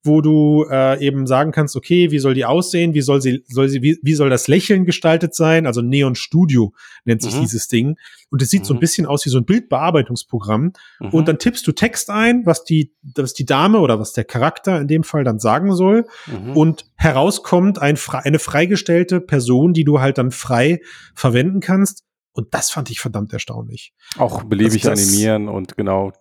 wo 0.06 0.20
du 0.20 0.64
äh, 0.70 1.04
eben 1.04 1.26
sagen 1.26 1.52
kannst, 1.52 1.76
okay, 1.76 2.10
wie 2.10 2.18
soll 2.18 2.34
die 2.34 2.44
aussehen, 2.44 2.94
wie 2.94 3.00
soll 3.02 3.20
sie, 3.20 3.42
soll 3.48 3.68
sie, 3.68 3.82
wie, 3.82 3.98
wie 4.02 4.14
soll 4.14 4.30
das 4.30 4.48
Lächeln 4.48 4.84
gestaltet 4.84 5.34
sein? 5.34 5.66
Also 5.66 5.82
Neon 5.82 6.14
Studio 6.14 6.72
nennt 7.04 7.22
sich 7.22 7.34
Mhm. 7.36 7.40
dieses 7.40 7.68
Ding. 7.68 7.96
Und 8.30 8.42
es 8.42 8.50
sieht 8.50 8.64
so 8.66 8.74
ein 8.74 8.76
Mhm. 8.76 8.80
bisschen 8.80 9.06
aus 9.06 9.24
wie 9.26 9.30
so 9.30 9.38
ein 9.38 9.44
Bildbearbeitungsprogramm. 9.44 10.72
Mhm. 11.00 11.08
Und 11.10 11.28
dann 11.28 11.38
tippst 11.38 11.66
du 11.66 11.72
Text 11.72 12.10
ein, 12.10 12.44
was 12.46 12.64
die, 12.64 12.92
was 13.14 13.34
die 13.34 13.44
Dame 13.46 13.78
oder 13.80 13.98
was 13.98 14.12
der 14.12 14.24
Charakter 14.24 14.80
in 14.80 14.88
dem 14.88 15.04
Fall 15.04 15.24
dann 15.24 15.38
sagen 15.38 15.74
soll 15.74 16.06
Mhm. 16.26 16.56
und 16.56 16.84
herauskommt 16.96 17.80
ein, 17.80 17.98
eine 18.22 18.38
freigestellte 18.38 19.20
Person, 19.20 19.72
die 19.72 19.84
du 19.84 20.00
halt 20.00 20.18
dann 20.18 20.30
frei 20.30 20.80
verwenden 21.14 21.60
kannst. 21.60 22.04
Und 22.32 22.52
das 22.52 22.70
fand 22.70 22.90
ich 22.90 23.00
verdammt 23.00 23.32
erstaunlich. 23.32 23.94
auch 24.18 24.44
beliebig 24.44 24.86
Also 24.86 24.90
das- 24.90 25.08
animieren 25.08 25.48
und 25.48 25.76
genau. 25.76 26.12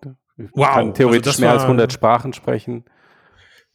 Wow, 0.53 0.67
Kann 0.73 0.93
theoretisch 0.93 1.27
also 1.33 1.41
mehr 1.41 1.51
als 1.51 1.61
war- 1.61 1.67
100 1.69 1.93
Sprachen 1.93 2.33
sprechen. 2.33 2.83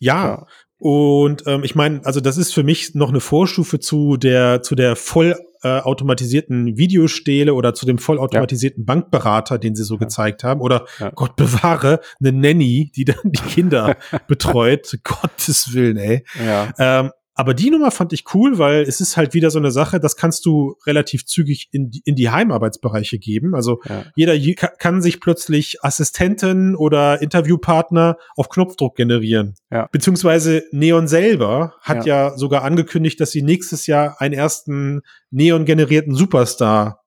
Ja. 0.01 0.25
Ja. 0.27 0.47
Und 0.83 1.43
ähm, 1.47 1.63
ich 1.63 1.75
meine, 1.75 2.01
also 2.07 2.21
das 2.21 2.39
ist 2.39 2.55
für 2.55 2.63
mich 2.63 2.95
noch 2.95 3.11
eine 3.11 3.21
Vorstufe 3.21 3.79
zu 3.81 4.17
der 4.17 4.63
zu 4.63 4.75
der 4.75 4.97
voll 4.97 5.37
äh, 5.63 5.79
automatisierten 5.81 6.79
Videostele 6.79 7.53
oder 7.53 7.75
zu 7.75 7.85
dem 7.85 7.99
vollautomatisierten 7.99 8.87
Bankberater, 8.87 9.59
den 9.59 9.75
sie 9.75 9.85
so 9.85 9.95
Ja. 9.97 10.01
gezeigt 10.01 10.43
haben. 10.43 10.63
Oder 10.63 10.87
Ja. 10.99 11.11
Gott 11.11 11.37
bewahre, 11.37 12.01
eine 12.19 12.33
Nanny, 12.33 12.91
die 12.97 13.05
dann 13.05 13.17
die 13.25 13.43
Kinder 13.43 13.97
betreut. 14.27 14.99
Gottes 15.05 15.75
Willen, 15.75 15.99
ey. 15.99 16.25
Ja. 16.43 16.73
Ähm, 16.79 17.11
aber 17.41 17.55
die 17.55 17.71
Nummer 17.71 17.91
fand 17.91 18.13
ich 18.13 18.25
cool, 18.35 18.59
weil 18.59 18.83
es 18.83 19.01
ist 19.01 19.17
halt 19.17 19.33
wieder 19.35 19.51
so 19.51 19.59
eine 19.59 19.71
Sache, 19.71 19.99
das 19.99 20.15
kannst 20.17 20.45
du 20.45 20.77
relativ 20.87 21.25
zügig 21.27 21.69
in 21.73 21.91
die, 21.91 22.03
in 22.05 22.15
die 22.15 22.29
Heimarbeitsbereiche 22.31 23.19
geben. 23.19 23.55
Also 23.55 23.81
Ja. 23.89 24.05
jeder 24.15 24.35
je- 24.35 24.55
ka- 24.55 24.73
kann 24.79 25.01
sich 25.03 25.21
plötzlich 25.21 25.83
Assistenten 25.83 26.77
oder 26.77 27.23
Interviewpartner 27.23 28.17
auf 28.37 28.49
Knopfdruck 28.51 28.95
generieren. 28.97 29.55
Ja. 29.71 29.89
Beziehungsweise 29.91 30.63
Neon 30.71 31.09
selber 31.09 31.75
hat 31.81 32.05
ja. 32.07 32.37
sogar 32.37 32.63
angekündigt, 32.63 33.19
dass 33.21 33.31
sie 33.31 33.43
nächstes 33.43 33.87
Jahr 33.87 34.21
einen 34.21 34.35
ersten 34.35 35.01
Neon-generierten 35.31 36.15
Superstar 36.15 37.03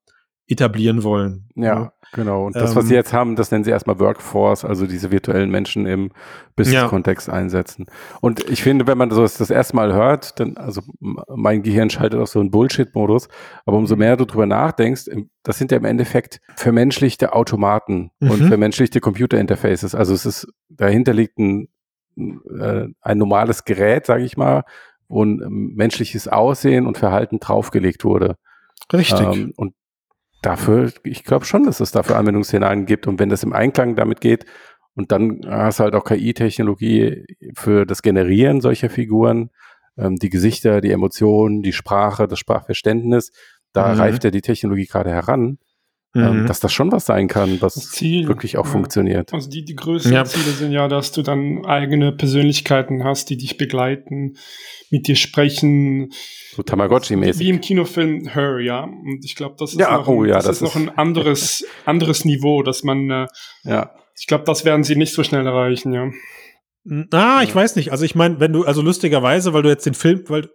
etablieren 0.48 1.04
wollen. 1.04 1.48
Ja, 1.56 1.94
genau. 2.14 2.46
Und 2.46 2.56
das, 2.56 2.76
was 2.76 2.86
Ähm, 2.86 2.88
sie 2.90 2.96
jetzt 2.96 3.14
haben, 3.14 3.36
das 3.36 3.52
nennen 3.52 3.64
sie 3.64 3.72
erstmal 3.72 4.00
Workforce, 4.00 4.64
also 4.66 4.88
diese 4.88 5.12
virtuellen 5.12 5.50
Menschen 5.52 5.86
im 5.86 6.12
Business-Kontext 6.56 7.30
einsetzen. 7.30 7.88
Und 8.22 8.50
ich 8.50 8.64
finde, 8.64 8.88
wenn 8.88 8.98
man 8.98 9.10
das 9.10 9.38
das 9.38 9.50
erste 9.50 9.76
Mal 9.76 9.94
hört, 9.94 10.40
dann, 10.40 10.58
also 10.58 10.82
mein 11.00 11.64
Gehirn 11.64 11.90
schaltet 11.90 12.20
auf 12.20 12.30
so 12.30 12.40
einen 12.40 12.52
Bullshit-Modus, 12.52 13.28
aber 13.66 13.78
umso 13.78 13.96
mehr 13.96 14.16
du 14.18 14.26
drüber 14.26 14.46
nachdenkst, 14.46 15.10
das 15.44 15.58
sind 15.58 15.72
ja 15.72 15.78
im 15.78 15.86
Endeffekt 15.86 16.40
vermenschlichte 16.56 17.34
Automaten 17.34 18.12
und 18.20 18.42
Mhm. 18.42 18.48
vermenschlichte 18.48 19.00
Computer-Interfaces. 19.00 19.96
Also 19.96 20.14
es 20.14 20.26
ist, 20.26 20.48
dahinter 20.70 21.14
liegt 21.14 21.38
ein, 21.40 21.68
äh, 22.18 22.88
ein 23.02 23.18
normales 23.18 23.66
Gerät, 23.66 24.06
sage 24.06 24.24
ich 24.24 24.38
mal, 24.38 24.64
wo 25.08 25.24
ein 25.24 25.42
ähm, 25.42 25.74
menschliches 25.76 26.28
Aussehen 26.28 26.88
und 26.88 26.98
Verhalten 26.98 27.40
draufgelegt 27.40 28.06
wurde. 28.06 28.38
Richtig. 28.92 29.20
Ähm, 29.20 29.54
und 29.58 29.74
dafür, 30.46 30.92
ich 31.04 31.24
glaube 31.24 31.46
schon, 31.46 31.64
dass 31.64 31.80
es 31.80 31.92
dafür 31.92 32.18
Anwendungsszenarien 32.18 32.86
gibt. 32.86 33.08
Und 33.08 33.20
wenn 33.20 33.30
das 33.30 33.44
im 33.44 33.54
Einklang 33.54 33.96
damit 33.96 34.22
geht, 34.22 34.46
und 34.96 35.12
dann 35.12 35.42
hast 35.48 35.80
du 35.80 35.86
halt 35.86 35.96
auch 35.96 36.04
KI-Technologie 36.04 37.26
für 37.56 37.86
das 37.86 38.04
Generieren 38.04 38.62
solcher 38.62 38.92
Figuren, 38.92 39.50
ähm, 39.98 40.18
die 40.18 40.30
Gesichter, 40.30 40.82
die 40.82 40.92
Emotionen, 40.92 41.64
die 41.64 41.74
Sprache, 41.74 42.28
das 42.28 42.38
Sprachverständnis, 42.40 43.32
da 43.74 43.94
Mhm. 43.94 44.00
reift 44.00 44.24
ja 44.24 44.30
die 44.30 44.42
Technologie 44.42 44.86
gerade 44.86 45.10
heran, 45.10 45.58
Mhm. 46.16 46.46
dass 46.46 46.60
das 46.60 46.72
schon 46.72 46.92
was 46.92 47.08
sein 47.08 47.28
kann, 47.28 47.60
was 47.62 47.74
Ziel. 47.90 48.28
wirklich 48.28 48.58
auch 48.58 48.66
ja. 48.66 48.72
funktioniert. 48.72 49.34
Also 49.34 49.50
die, 49.50 49.66
die 49.66 49.76
größeren 49.76 50.14
Ja. 50.14 50.26
Ziele 50.26 50.52
sind 50.52 50.72
ja, 50.72 50.88
dass 50.88 51.12
du 51.12 51.24
dann 51.24 51.66
eigene 51.66 52.12
Persönlichkeiten 52.12 53.04
hast, 53.04 53.32
die 53.32 53.38
dich 53.38 53.58
begleiten, 53.58 54.36
mit 54.92 55.08
dir 55.08 55.16
sprechen. 55.16 56.12
So 56.56 56.62
Tamagotchi-mäßig. 56.62 57.40
Wie 57.40 57.50
im 57.50 57.62
Kinofilm 57.62 58.28
Her, 58.28 58.60
ja. 58.60 58.84
Und 58.84 59.26
ich 59.26 59.36
glaube, 59.36 59.56
das 59.58 59.72
ist, 59.74 59.80
Ja, 59.80 59.98
noch, 59.98 60.08
oh 60.08 60.22
ein, 60.22 60.30
ja, 60.30 60.36
das 60.36 60.46
das 60.46 60.56
ist 60.58 60.62
noch 60.62 60.76
ist- 60.76 60.82
ein 60.82 60.90
anderes, 60.98 61.66
anderes 61.86 62.26
Niveau, 62.26 62.62
dass 62.62 62.84
man, 62.84 63.10
äh, 63.10 63.28
Ja. 63.64 63.90
ich 64.20 64.28
glaube, 64.28 64.44
das 64.44 64.66
werden 64.66 64.84
sie 64.84 64.96
nicht 64.96 65.14
so 65.14 65.24
schnell 65.24 65.48
erreichen, 65.48 65.94
ja. 65.94 66.12
Ah, 67.12 67.42
ich 67.44 67.50
Ja. 67.50 67.56
weiß 67.56 67.76
nicht. 67.76 67.92
Also 67.92 68.06
ich 68.06 68.14
meine, 68.14 68.40
wenn 68.40 68.54
du, 68.54 68.66
also 68.66 68.82
lustigerweise, 68.84 69.54
weil 69.54 69.64
du 69.64 69.70
jetzt 69.70 69.86
den 69.88 69.94
Film, 69.96 70.24
weil, 70.28 70.50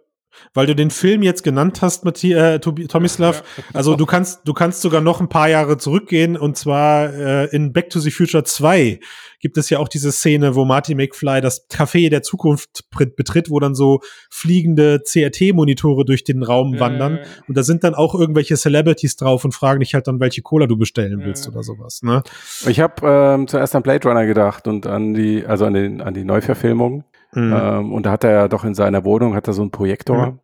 weil 0.53 0.65
du 0.67 0.75
den 0.75 0.91
Film 0.91 1.21
jetzt 1.23 1.43
genannt 1.43 1.81
hast, 1.81 2.05
Matthias, 2.05 2.55
äh, 2.55 2.59
Tomislav, 2.59 3.43
also 3.73 3.95
du 3.95 4.05
kannst, 4.05 4.47
du 4.47 4.53
kannst 4.53 4.81
sogar 4.81 5.01
noch 5.01 5.19
ein 5.21 5.29
paar 5.29 5.49
Jahre 5.49 5.77
zurückgehen 5.77 6.37
und 6.37 6.57
zwar 6.57 7.13
äh, 7.13 7.45
in 7.55 7.73
Back 7.73 7.89
to 7.89 7.99
the 7.99 8.11
Future 8.11 8.43
2 8.43 8.99
gibt 9.41 9.57
es 9.57 9.69
ja 9.69 9.79
auch 9.79 9.87
diese 9.87 10.11
Szene, 10.11 10.55
wo 10.55 10.65
Marty 10.65 10.95
McFly 10.95 11.39
das 11.41 11.69
Café 11.69 12.09
der 12.09 12.21
Zukunft 12.23 12.83
betritt, 13.15 13.49
wo 13.49 13.59
dann 13.59 13.73
so 13.73 14.01
fliegende 14.29 14.99
CRT-Monitore 15.05 16.03
durch 16.05 16.23
den 16.23 16.43
Raum 16.43 16.79
wandern. 16.79 17.17
Äh, 17.17 17.25
Und 17.47 17.55
da 17.57 17.63
sind 17.63 17.83
dann 17.83 17.95
auch 17.95 18.15
irgendwelche 18.15 18.57
Celebrities 18.57 19.15
drauf 19.15 19.45
und 19.45 19.53
fragen 19.53 19.79
dich 19.79 19.93
halt 19.93 20.07
dann, 20.07 20.19
welche 20.19 20.41
Cola 20.41 20.67
du 20.67 20.77
bestellen 20.77 21.21
Ja. 21.21 21.25
willst 21.25 21.47
oder 21.47 21.63
sowas. 21.63 22.01
Ne? 22.03 22.21
Ich 22.67 22.79
habe 22.79 22.95
ähm, 23.07 23.47
zuerst 23.47 23.75
an 23.75 23.83
Blade 23.83 24.07
Runner 24.07 24.25
gedacht 24.25 24.67
und 24.67 24.85
an 24.87 25.13
die, 25.13 25.45
also 25.45 25.65
an, 25.65 25.73
den, 25.73 26.01
an 26.01 26.13
die 26.13 26.25
Neuverfilmung. 26.25 27.05
Mhm. 27.33 27.53
Ähm, 27.53 27.93
und 27.93 28.05
da 28.05 28.11
hat 28.11 28.23
er 28.23 28.31
ja 28.31 28.47
doch 28.47 28.63
in 28.65 28.73
seiner 28.75 29.03
Wohnung 29.05 29.35
hat 29.35 29.47
er 29.47 29.53
so 29.53 29.61
einen 29.61 29.71
Projektor, 29.71 30.39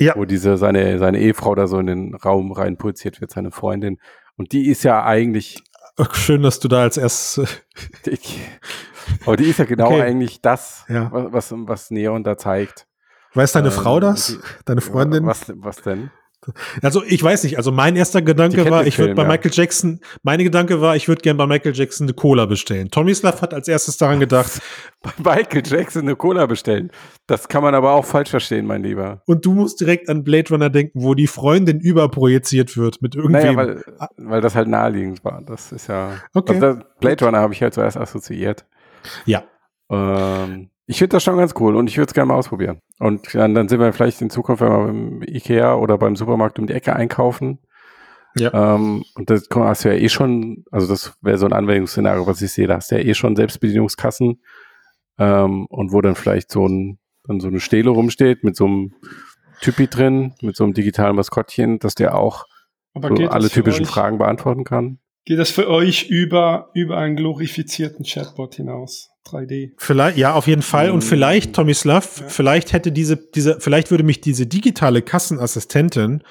Ja. 0.00 0.14
wo 0.16 0.24
diese 0.24 0.56
seine 0.56 0.98
seine 0.98 1.18
Ehefrau 1.20 1.54
da 1.54 1.66
so 1.66 1.78
in 1.78 1.86
den 1.86 2.14
Raum 2.14 2.52
rein 2.52 2.76
projiziert 2.78 3.20
wird, 3.20 3.30
seine 3.30 3.50
Freundin. 3.50 3.98
Und 4.36 4.52
die 4.52 4.68
ist 4.70 4.82
ja 4.84 5.04
eigentlich, 5.04 5.62
Ach, 5.98 6.14
Schön, 6.14 6.42
dass 6.42 6.60
du 6.60 6.68
da 6.68 6.80
als 6.82 6.96
erstes. 6.96 7.62
aber 9.26 9.36
die 9.36 9.44
ist 9.50 9.58
ja 9.58 9.64
genau 9.64 9.86
Okay. 9.88 10.02
eigentlich 10.02 10.40
das, 10.40 10.84
Ja. 10.88 11.10
was, 11.12 11.50
was 11.52 11.54
was 11.68 11.90
Neon 11.90 12.24
da 12.24 12.36
zeigt. 12.36 12.86
Weiß 13.34 13.52
deine 13.52 13.68
Ähm, 13.68 13.74
Frau 13.74 14.00
das? 14.00 14.26
die- 14.28 14.38
Deine 14.64 14.80
Freundin? 14.80 15.26
Was 15.26 15.52
was 15.56 15.82
denn? 15.82 16.10
Also 16.82 17.02
ich 17.04 17.22
weiß 17.22 17.44
nicht, 17.44 17.58
also 17.58 17.70
mein 17.70 17.96
erster 17.96 18.22
Gedanke 18.22 18.70
war, 18.70 18.86
ich 18.86 18.98
würde 18.98 19.14
bei 19.14 19.22
ja. 19.22 19.28
Michael 19.28 19.50
Jackson, 19.52 20.00
meine 20.22 20.42
Gedanke 20.42 20.80
war, 20.80 20.96
ich 20.96 21.06
würde 21.06 21.20
gern 21.20 21.36
bei 21.36 21.46
Michael 21.46 21.74
Jackson 21.74 22.06
eine 22.06 22.14
Cola 22.14 22.46
bestellen. 22.46 22.90
Tomislav 22.90 23.42
hat 23.42 23.52
als 23.52 23.68
erstes 23.68 23.98
daran 23.98 24.20
gedacht, 24.20 24.60
Bei 25.02 25.36
Michael 25.36 25.62
Jackson 25.64 26.02
eine 26.02 26.16
Cola 26.16 26.46
bestellen. 26.46 26.90
Das 27.26 27.48
kann 27.48 27.62
man 27.62 27.74
aber 27.74 27.92
auch 27.92 28.04
falsch 28.04 28.30
verstehen, 28.30 28.66
mein 28.66 28.82
Lieber. 28.82 29.22
und 29.26 29.44
du 29.46 29.52
musst 29.52 29.80
direkt 29.80 30.08
an 30.08 30.24
Blade 30.24 30.50
Runner 30.50 30.70
denken, 30.70 31.02
wo 31.02 31.14
die 31.14 31.26
Freundin 31.26 31.80
überprojiziert 31.80 32.76
wird 32.76 33.00
mit 33.00 33.14
irgendwem. 33.14 33.56
Naja, 33.56 33.56
weil, 33.56 33.82
weil 34.16 34.40
das 34.40 34.54
halt 34.54 34.68
naheliegend 34.68 35.24
war. 35.24 35.42
Das 35.44 35.72
ist 35.72 35.88
ja. 35.88 36.20
Okay. 36.34 36.54
Also 36.60 36.80
Blade 37.00 37.24
Runner 37.24 37.38
habe 37.38 37.54
ich 37.54 37.62
halt 37.62 37.74
zuerst 37.74 37.96
assoziiert. 37.96 38.66
ja. 39.24 39.44
Ähm, 39.90 40.70
ich 40.90 40.98
finde 40.98 41.14
das 41.14 41.22
schon 41.22 41.38
ganz 41.38 41.54
cool 41.60 41.76
und 41.76 41.88
ich 41.88 41.96
würde 41.98 42.08
es 42.08 42.14
gerne 42.14 42.26
mal 42.26 42.34
ausprobieren. 42.34 42.80
Und 42.98 43.32
dann, 43.32 43.54
dann 43.54 43.68
sind 43.68 43.78
wir 43.78 43.92
vielleicht 43.92 44.20
in 44.22 44.28
Zukunft, 44.28 44.60
wenn 44.60 44.70
wir 44.72 44.86
beim 44.86 45.22
Ikea 45.22 45.76
oder 45.76 45.96
beim 45.98 46.16
Supermarkt 46.16 46.58
um 46.58 46.66
die 46.66 46.72
Ecke 46.72 46.96
einkaufen. 46.96 47.60
Ja. 48.36 48.74
Ähm, 48.74 49.04
und 49.14 49.30
das 49.30 49.48
hast 49.54 49.84
du 49.84 49.88
ja 49.88 49.94
eh 49.94 50.08
schon, 50.08 50.64
also 50.72 50.88
das 50.88 51.14
wäre 51.20 51.38
so 51.38 51.46
ein 51.46 51.52
Anwendungsszenario, 51.52 52.26
was 52.26 52.42
ich 52.42 52.50
sehe, 52.50 52.66
da 52.66 52.74
hast 52.74 52.90
du 52.90 52.96
ja 52.96 53.04
eh 53.04 53.14
schon 53.14 53.36
Selbstbedienungskassen 53.36 54.42
ähm, 55.18 55.66
und 55.66 55.92
wo 55.92 56.00
dann 56.00 56.16
vielleicht 56.16 56.50
so 56.50 56.66
ein 56.66 56.98
dann 57.24 57.38
so 57.38 57.46
eine 57.46 57.60
Stele 57.60 57.90
rumsteht 57.90 58.42
mit 58.42 58.56
so 58.56 58.64
einem 58.64 58.92
Typi 59.60 59.86
drin, 59.86 60.34
mit 60.42 60.56
so 60.56 60.64
einem 60.64 60.74
digitalen 60.74 61.14
Maskottchen, 61.14 61.78
dass 61.78 61.94
der 61.94 62.16
auch 62.16 62.46
so 63.00 63.28
alle 63.28 63.48
typischen 63.48 63.84
euch, 63.84 63.90
Fragen 63.90 64.18
beantworten 64.18 64.64
kann. 64.64 64.98
Geht 65.26 65.38
das 65.38 65.50
für 65.50 65.68
euch 65.68 66.08
über, 66.08 66.70
über 66.74 66.96
einen 66.96 67.16
glorifizierten 67.16 68.04
Chatbot 68.04 68.54
hinaus? 68.56 69.08
3D. 69.26 69.72
Vielleicht, 69.76 70.16
ja, 70.16 70.32
auf 70.34 70.46
jeden 70.46 70.62
Fall. 70.62 70.90
Und 70.90 71.00
Mm. 71.00 71.06
vielleicht, 71.06 71.52
Tommy 71.54 71.74
Slav, 71.74 72.20
Ja. 72.20 72.28
vielleicht 72.28 72.72
hätte 72.72 72.90
diese, 72.90 73.16
diese, 73.16 73.60
vielleicht 73.60 73.90
würde 73.90 74.02
mich 74.02 74.20
diese 74.22 74.46
digitale 74.46 75.02
Kassenassistentin 75.02 76.22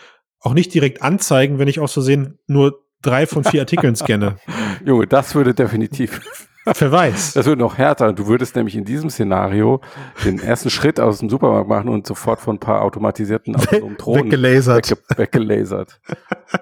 auch 0.41 0.53
nicht 0.53 0.73
direkt 0.73 1.01
anzeigen, 1.03 1.59
wenn 1.59 1.67
ich 1.67 1.79
aus 1.79 1.93
Versehen 1.93 2.39
nur 2.47 2.83
drei 3.01 3.27
von 3.27 3.43
vier 3.43 3.61
Artikeln 3.61 3.95
scanne. 3.95 4.37
Junge, 4.85 5.05
das 5.07 5.35
würde 5.35 5.53
definitiv, 5.53 6.19
Wer 6.65 6.91
weiß. 6.91 7.33
das 7.33 7.45
würde 7.45 7.61
noch 7.61 7.77
härter. 7.77 8.11
Du 8.11 8.27
würdest 8.27 8.55
nämlich 8.55 8.75
in 8.75 8.85
diesem 8.85 9.09
Szenario 9.09 9.81
den 10.25 10.39
ersten 10.39 10.69
Schritt 10.69 10.99
aus 10.99 11.19
dem 11.19 11.29
Supermarkt 11.29 11.69
machen 11.69 11.89
und 11.89 12.07
sofort 12.07 12.41
von 12.41 12.55
ein 12.55 12.59
paar 12.59 12.81
automatisierten 12.81 13.55
autonomen 13.55 13.97
Drohnen 13.97 14.25
Weggelasert. 14.25 14.89
wegge 14.89 15.01
weggelasert. 15.17 15.99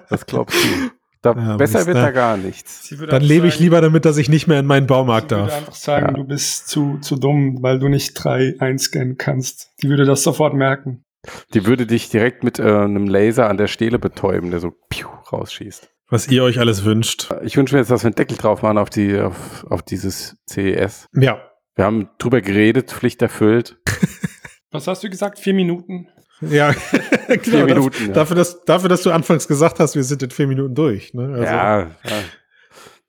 Was 0.09 0.25
glaubst 0.25 0.57
du? 0.63 0.89
Da, 1.33 1.41
Ja, 1.51 1.57
besser 1.57 1.85
wird 1.85 1.97
ne? 1.97 2.03
da 2.03 2.11
gar 2.11 2.37
nichts. 2.37 2.91
Würde 2.91 3.11
Dann 3.11 3.21
lebe 3.21 3.47
ich 3.47 3.53
sagen- 3.55 3.63
lieber 3.63 3.81
damit, 3.81 4.05
dass 4.05 4.17
ich 4.17 4.29
nicht 4.29 4.47
mehr 4.47 4.59
in 4.59 4.65
meinen 4.65 4.87
Baumarkt 4.87 5.29
Sie 5.29 5.35
würde 5.35 5.47
darf. 5.49 5.57
einfach 5.59 5.75
sagen, 5.75 6.05
Ja. 6.07 6.13
du 6.13 6.23
bist 6.25 6.67
zu, 6.67 6.97
zu 6.99 7.15
dumm, 7.17 7.57
weil 7.61 7.79
du 7.79 7.87
nicht 7.89 8.13
drei 8.13 8.55
einscannen 8.59 9.17
kannst. 9.17 9.71
Die 9.81 9.89
würde 9.89 10.05
das 10.05 10.23
sofort 10.23 10.53
merken. 10.53 11.03
Die 11.53 11.65
würde 11.65 11.85
dich 11.85 12.09
direkt 12.09 12.43
mit 12.43 12.59
äh, 12.59 12.63
einem 12.63 13.07
Laser 13.07 13.49
an 13.49 13.57
der 13.57 13.67
Stele 13.67 13.99
betäuben, 13.99 14.51
der 14.51 14.59
so 14.59 14.71
piu, 14.89 15.07
rausschießt. 15.31 15.89
Was 16.09 16.27
ihr 16.29 16.43
euch 16.43 16.59
alles 16.59 16.85
wünscht. 16.85 17.29
Ich 17.43 17.57
wünsche 17.57 17.75
mir 17.75 17.79
jetzt, 17.81 17.91
dass 17.91 18.03
wir 18.03 18.07
einen 18.07 18.15
Deckel 18.15 18.37
drauf 18.37 18.61
machen 18.61 18.77
auf, 18.77 18.89
die, 18.89 19.19
auf, 19.19 19.65
auf 19.69 19.81
dieses 19.81 20.37
CES. 20.49 21.07
Ja. 21.13 21.41
Wir 21.75 21.83
haben 21.85 22.09
drüber 22.17 22.39
geredet, 22.41 22.91
Pflicht 22.91 23.21
erfüllt. 23.21 23.77
Was 24.71 24.87
hast 24.87 25.03
du 25.03 25.09
gesagt? 25.09 25.37
Vier 25.39 25.53
Minuten? 25.53 26.07
Ja, 26.41 26.71
genau. 27.27 27.41
Vier 27.41 27.65
Minuten, 27.65 27.91
Dafür, 27.91 28.07
ja. 28.07 28.13
dafür, 28.13 28.35
dass, 28.35 28.63
dafür, 28.65 28.89
dass 28.89 29.01
du 29.03 29.11
anfangs 29.11 29.47
gesagt 29.47 29.79
hast, 29.79 29.95
wir 29.95 30.03
sind 30.03 30.21
in 30.23 30.29
vier 30.31 30.47
Minuten 30.47 30.75
durch. 30.75 31.13
Ne? 31.13 31.29
Also, 31.33 31.43
ja, 31.43 31.79
ja. 31.79 31.87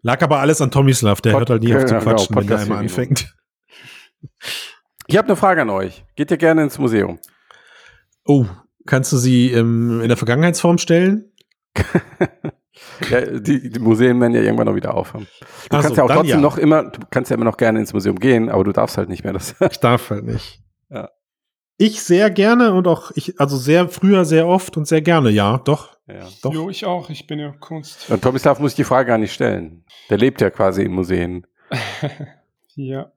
Lag 0.03 0.23
aber 0.23 0.39
alles 0.39 0.61
an 0.61 0.71
Tomislav, 0.71 1.21
der 1.21 1.33
Pod- 1.33 1.41
hört 1.41 1.51
halt 1.51 1.63
nie 1.63 1.75
auf 1.75 1.85
zu 1.85 1.95
ja, 1.95 2.01
genau, 2.01 2.11
quatschen, 2.13 2.37
wenn 2.37 2.47
der 2.47 2.55
Podcast 2.55 2.63
einmal 2.71 2.79
anfängt. 2.85 3.35
Ich 5.07 5.17
habe 5.17 5.27
eine 5.29 5.37
Frage 5.37 5.63
an 5.63 5.71
euch. 5.71 6.05
Geht 6.17 6.31
ihr 6.31 6.37
gerne 6.37 6.63
ins 6.63 6.79
Museum? 6.79 7.19
Oh, 8.25 8.47
kannst 8.87 9.13
du 9.13 9.17
sie 9.17 9.53
ähm, 9.53 10.01
in 10.01 10.09
der 10.09 10.17
Vergangenheitsform 10.17 10.79
stellen? 10.79 11.33
Ja, 13.11 13.21
die, 13.21 13.71
die 13.71 13.79
Museen 13.79 14.21
werden 14.21 14.35
ja 14.35 14.41
irgendwann 14.41 14.67
noch 14.67 14.75
wieder 14.75 14.95
aufhaben. 14.95 15.27
Du 15.71 15.77
Ach 15.77 15.83
kannst 15.83 15.89
so, 15.91 15.95
ja 15.97 16.03
auch 16.05 16.09
trotzdem 16.09 16.31
ja. 16.31 16.37
noch 16.41 16.59
immer, 16.59 16.85
du 16.85 17.01
kannst 17.11 17.31
ja 17.31 17.37
immer 17.37 17.45
noch 17.45 17.57
gerne 17.57 17.79
ins 17.81 17.93
Museum 17.93 18.19
gehen, 18.19 18.49
aber 18.49 18.65
du 18.65 18.73
darfst 18.73 18.99
halt 18.99 19.09
nicht 19.09 19.23
mehr. 19.25 19.33
Das 19.33 19.55
Ich 19.71 19.79
darf 19.79 20.11
halt 20.11 20.25
nicht. 20.25 20.63
Ich 21.81 22.03
sehr 22.03 22.29
gerne 22.31 22.75
und 22.75 22.89
auch 22.89 23.13
ich, 23.15 23.41
also 23.41 23.57
sehr 23.57 23.89
früher, 23.89 24.25
sehr 24.25 24.49
oft 24.49 24.77
und 24.77 24.89
sehr 24.89 25.01
gerne, 25.01 25.31
ja, 25.31 25.59
doch. 25.59 25.97
ja. 26.09 26.29
Doch. 26.43 26.53
Jo, 26.53 26.69
ich 26.69 26.85
auch. 26.85 27.09
Ich 27.09 27.29
bin 27.29 27.39
ja 27.39 27.55
Kunst. 27.61 28.11
Und 28.11 28.21
Tomislav 28.21 28.59
muss 28.59 28.73
ich 28.73 28.77
die 28.77 28.85
Frage 28.85 29.07
gar 29.07 29.19
nicht 29.19 29.33
stellen. 29.33 29.85
Der 30.11 30.19
lebt 30.19 30.41
ja 30.41 30.51
quasi 30.51 30.83
in 30.83 30.93
Museen. 30.93 31.47
ja. 32.75 33.13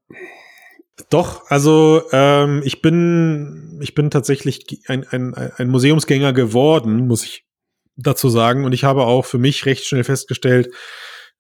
Doch, 1.09 1.49
also 1.49 2.03
ähm, 2.11 2.61
ich 2.63 2.83
bin, 2.83 3.79
ich 3.81 3.95
bin 3.95 4.11
tatsächlich 4.11 4.83
ein, 4.87 5.07
ein, 5.09 5.33
ein 5.33 5.67
Museumsgänger 5.67 6.31
geworden, 6.31 7.07
muss 7.07 7.23
ich 7.23 7.47
dazu 7.95 8.29
sagen. 8.29 8.63
Und 8.63 8.73
ich 8.73 8.83
habe 8.83 9.05
auch 9.05 9.25
für 9.25 9.39
mich 9.39 9.65
recht 9.65 9.85
schnell 9.85 10.03
festgestellt, 10.03 10.71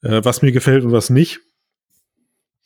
äh, 0.01 0.21
was 0.23 0.41
mir 0.41 0.51
gefällt 0.51 0.83
und 0.83 0.91
was 0.91 1.11
nicht. 1.11 1.39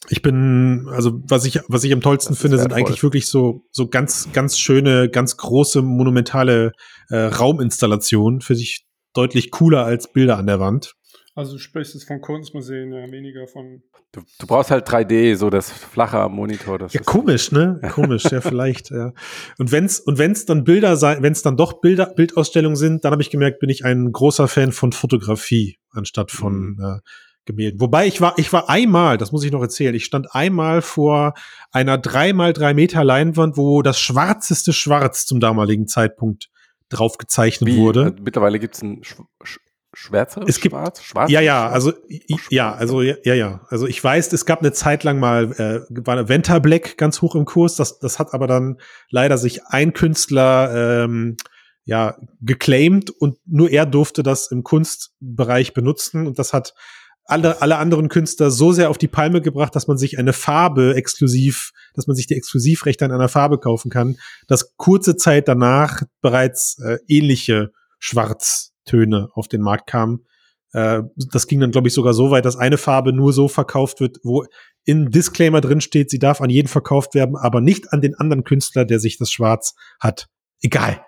Ich 0.09 0.21
bin, 0.21 0.87
also 0.91 1.19
was 1.27 1.45
ich, 1.45 1.59
was 1.67 1.83
ich 1.83 1.91
am 1.93 2.01
tollsten 2.01 2.33
Das 2.33 2.41
finde, 2.41 2.57
sind 2.59 2.73
eigentlich 2.73 3.01
wirklich 3.03 3.27
so, 3.27 3.65
so 3.71 3.87
ganz, 3.87 4.29
ganz 4.33 4.59
schöne, 4.59 5.09
ganz 5.09 5.37
große, 5.37 5.81
monumentale 5.81 6.71
äh, 7.09 7.17
Rauminstallationen. 7.17 8.41
Für 8.41 8.55
sich 8.55 8.85
deutlich 9.13 9.51
cooler 9.51 9.85
als 9.85 10.11
Bilder 10.11 10.37
an 10.37 10.47
der 10.47 10.59
Wand. 10.59 10.93
Also 11.33 11.53
du 11.53 11.59
sprichst 11.59 11.93
jetzt 11.95 12.07
von 12.07 12.21
Kunstmuseen, 12.21 12.93
ja, 12.93 13.11
weniger 13.11 13.45
von. 13.47 13.81
Du, 14.13 14.21
du 14.39 14.47
brauchst 14.47 14.71
halt 14.71 14.87
3D, 14.87 15.35
so 15.35 15.49
das 15.49 15.69
flache 15.69 16.17
am 16.17 16.33
Monitor. 16.35 16.79
Das 16.79 16.93
Ja, 16.93 17.01
ist- 17.01 17.05
komisch, 17.05 17.51
ne? 17.51 17.81
Komisch, 17.91 18.23
ja, 18.31 18.39
vielleicht, 18.39 18.91
ja. 18.91 19.11
Und 19.57 19.73
wenn's, 19.73 19.99
und 19.99 20.17
wenn's 20.17 20.45
dann 20.45 20.63
Bilder 20.63 20.95
sein, 20.95 21.21
wenn's 21.23 21.41
dann 21.41 21.57
doch 21.57 21.81
Bilder, 21.81 22.13
Bildausstellungen 22.15 22.77
sind, 22.77 23.03
dann 23.03 23.11
habe 23.11 23.21
ich 23.21 23.29
gemerkt, 23.31 23.59
bin 23.59 23.69
ich 23.69 23.83
ein 23.83 24.13
großer 24.13 24.47
Fan 24.47 24.71
von 24.71 24.93
Fotografie 24.93 25.77
anstatt 25.91 26.31
von 26.31 26.77
äh, 26.81 26.99
Gemälden. 27.45 27.79
Wobei 27.79 28.07
ich 28.07 28.21
war, 28.21 28.33
ich 28.37 28.51
war 28.51 28.69
einmal, 28.69 29.17
das 29.17 29.31
muss 29.31 29.43
ich 29.43 29.51
noch 29.51 29.61
erzählen, 29.61 29.93
ich 29.95 30.05
stand 30.05 30.33
einmal 30.33 30.81
vor 30.81 31.33
einer 31.71 31.97
drei 31.97 32.33
mal 32.33 32.53
drei 32.53 32.73
Meter 32.73 33.03
Leinwand, 33.03 33.55
wo 33.57 33.81
das 33.81 33.99
schwarzeste 33.99 34.73
Schwarz 34.73 35.25
zum 35.25 35.39
damaligen 35.39 35.87
Zeitpunkt 35.87 36.49
drauf 36.89 37.17
gezeichnet 37.17 37.69
Wie, 37.69 37.77
wurde. 37.77 38.15
äh, 38.17 38.21
mittlerweile 38.21 38.59
gibt 38.59 38.75
es 38.75 38.81
ein 38.81 39.03
Sch 39.03 39.15
Sch 39.43 39.59
schwärzeres 39.97 40.49
Es 40.49 40.59
gibt- 40.59 40.73
Schwarz? 40.73 41.01
Schwarz? 41.03 41.31
Ja, 41.31 41.39
ja, 41.39 41.69
also 41.69 41.93
i- 42.09 42.21
ja, 42.49 42.73
also 42.73 43.01
ja, 43.01 43.15
ja. 43.23 43.61
Also 43.69 43.87
ich 43.87 44.03
weiß, 44.03 44.33
es 44.33 44.45
gab 44.45 44.59
eine 44.59 44.73
Zeit 44.73 45.03
lang 45.05 45.19
mal 45.19 45.53
äh, 45.53 45.79
war 46.05 46.17
eine 46.17 46.27
Venta 46.27 46.59
Black 46.59 46.97
ganz 46.97 47.21
hoch 47.21 47.33
im 47.33 47.45
Kurs. 47.45 47.75
Das, 47.77 47.97
das 47.99 48.19
hat 48.19 48.33
aber 48.33 48.45
dann 48.47 48.77
leider 49.09 49.37
sich 49.37 49.65
ein 49.67 49.93
Künstler 49.93 51.03
ähm, 51.05 51.37
ja 51.85 52.17
geclaimed 52.41 53.09
und 53.09 53.37
nur 53.45 53.69
er 53.69 53.85
durfte 53.85 54.21
das 54.21 54.51
im 54.51 54.63
Kunstbereich 54.63 55.73
benutzen 55.73 56.27
und 56.27 56.39
das 56.39 56.51
hat 56.51 56.73
alle, 57.25 57.61
alle 57.61 57.77
anderen 57.77 58.09
Künstler 58.09 58.51
so 58.51 58.71
sehr 58.71 58.89
auf 58.89 58.97
die 58.97 59.07
Palme 59.07 59.41
gebracht, 59.41 59.75
dass 59.75 59.87
man 59.87 59.97
sich 59.97 60.19
eine 60.19 60.33
Farbe 60.33 60.95
exklusiv, 60.95 61.71
dass 61.93 62.07
man 62.07 62.15
sich 62.15 62.27
die 62.27 62.35
Exklusivrechte 62.35 63.03
an 63.03 63.11
einer 63.11 63.29
Farbe 63.29 63.59
kaufen 63.59 63.89
kann, 63.89 64.17
dass 64.47 64.75
kurze 64.77 65.17
Zeit 65.17 65.47
danach 65.47 66.03
bereits 66.21 66.77
äh, 66.79 66.99
ähnliche 67.07 67.71
Schwarztöne 67.99 69.29
auf 69.33 69.47
den 69.47 69.61
Markt 69.61 69.87
kamen. 69.87 70.25
Äh, 70.73 71.01
das 71.31 71.47
ging 71.47 71.59
dann, 71.59 71.71
glaube 71.71 71.87
ich, 71.87 71.93
sogar 71.93 72.13
so 72.13 72.29
weit, 72.29 72.45
dass 72.45 72.57
eine 72.57 72.77
Farbe 72.77 73.11
nur 73.11 73.33
so 73.33 73.47
verkauft 73.47 73.99
wird, 73.99 74.19
wo 74.23 74.45
in 74.83 75.09
Disclaimer 75.09 75.61
drin 75.61 75.81
steht, 75.81 76.11
sie 76.11 76.19
darf 76.19 76.41
an 76.41 76.51
jeden 76.51 76.67
verkauft 76.67 77.15
werden, 77.15 77.35
aber 77.35 77.59
nicht 77.59 77.91
an 77.91 78.01
den 78.01 78.13
anderen 78.15 78.43
Künstler, 78.43 78.85
der 78.85 78.99
sich 78.99 79.17
das 79.17 79.31
Schwarz 79.31 79.73
hat. 79.99 80.27
Egal. 80.61 81.03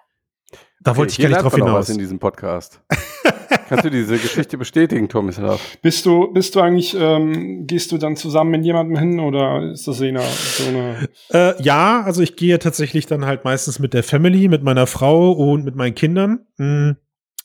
Da 0.82 0.96
wollte 0.96 1.12
ich 1.12 1.20
gar 1.20 1.30
nicht 1.30 1.42
drauf 1.42 1.54
hinaus. 1.56 1.88
was 1.88 1.90
in 1.90 2.00
diesem 2.00 2.18
Podcast. 2.18 2.82
Kannst 3.68 3.86
du 3.86 3.90
diese 3.90 4.18
Geschichte 4.18 4.58
bestätigen, 4.58 5.10
Tomislav? 5.10 5.78
Bist 5.82 6.06
du, 6.06 6.32
bist 6.32 6.56
du 6.56 6.62
eigentlich, 6.62 6.96
ähm, 7.00 7.66
gehst 7.68 7.92
du 7.92 7.98
dann 7.98 8.16
zusammen 8.16 8.52
mit 8.52 8.66
jemandem 8.66 8.98
hin 8.98 9.20
oder 9.20 9.72
ist 9.72 9.88
das 9.88 10.00
eher 10.02 10.22
so 10.22 10.68
eine. 10.70 11.10
Äh, 11.30 11.62
ja, 11.62 12.02
also 12.04 12.22
ich 12.22 12.36
gehe 12.36 12.60
tatsächlich 12.60 13.06
dann 13.06 13.26
halt 13.26 13.44
meistens 13.44 13.80
mit 13.80 13.94
der 13.94 14.04
Family, 14.04 14.48
mit 14.48 14.64
meiner 14.64 14.88
Frau 14.88 15.32
und 15.32 15.66
mit 15.66 15.76
meinen 15.76 15.96
Kindern. 15.96 16.40
Mm. 16.58 16.92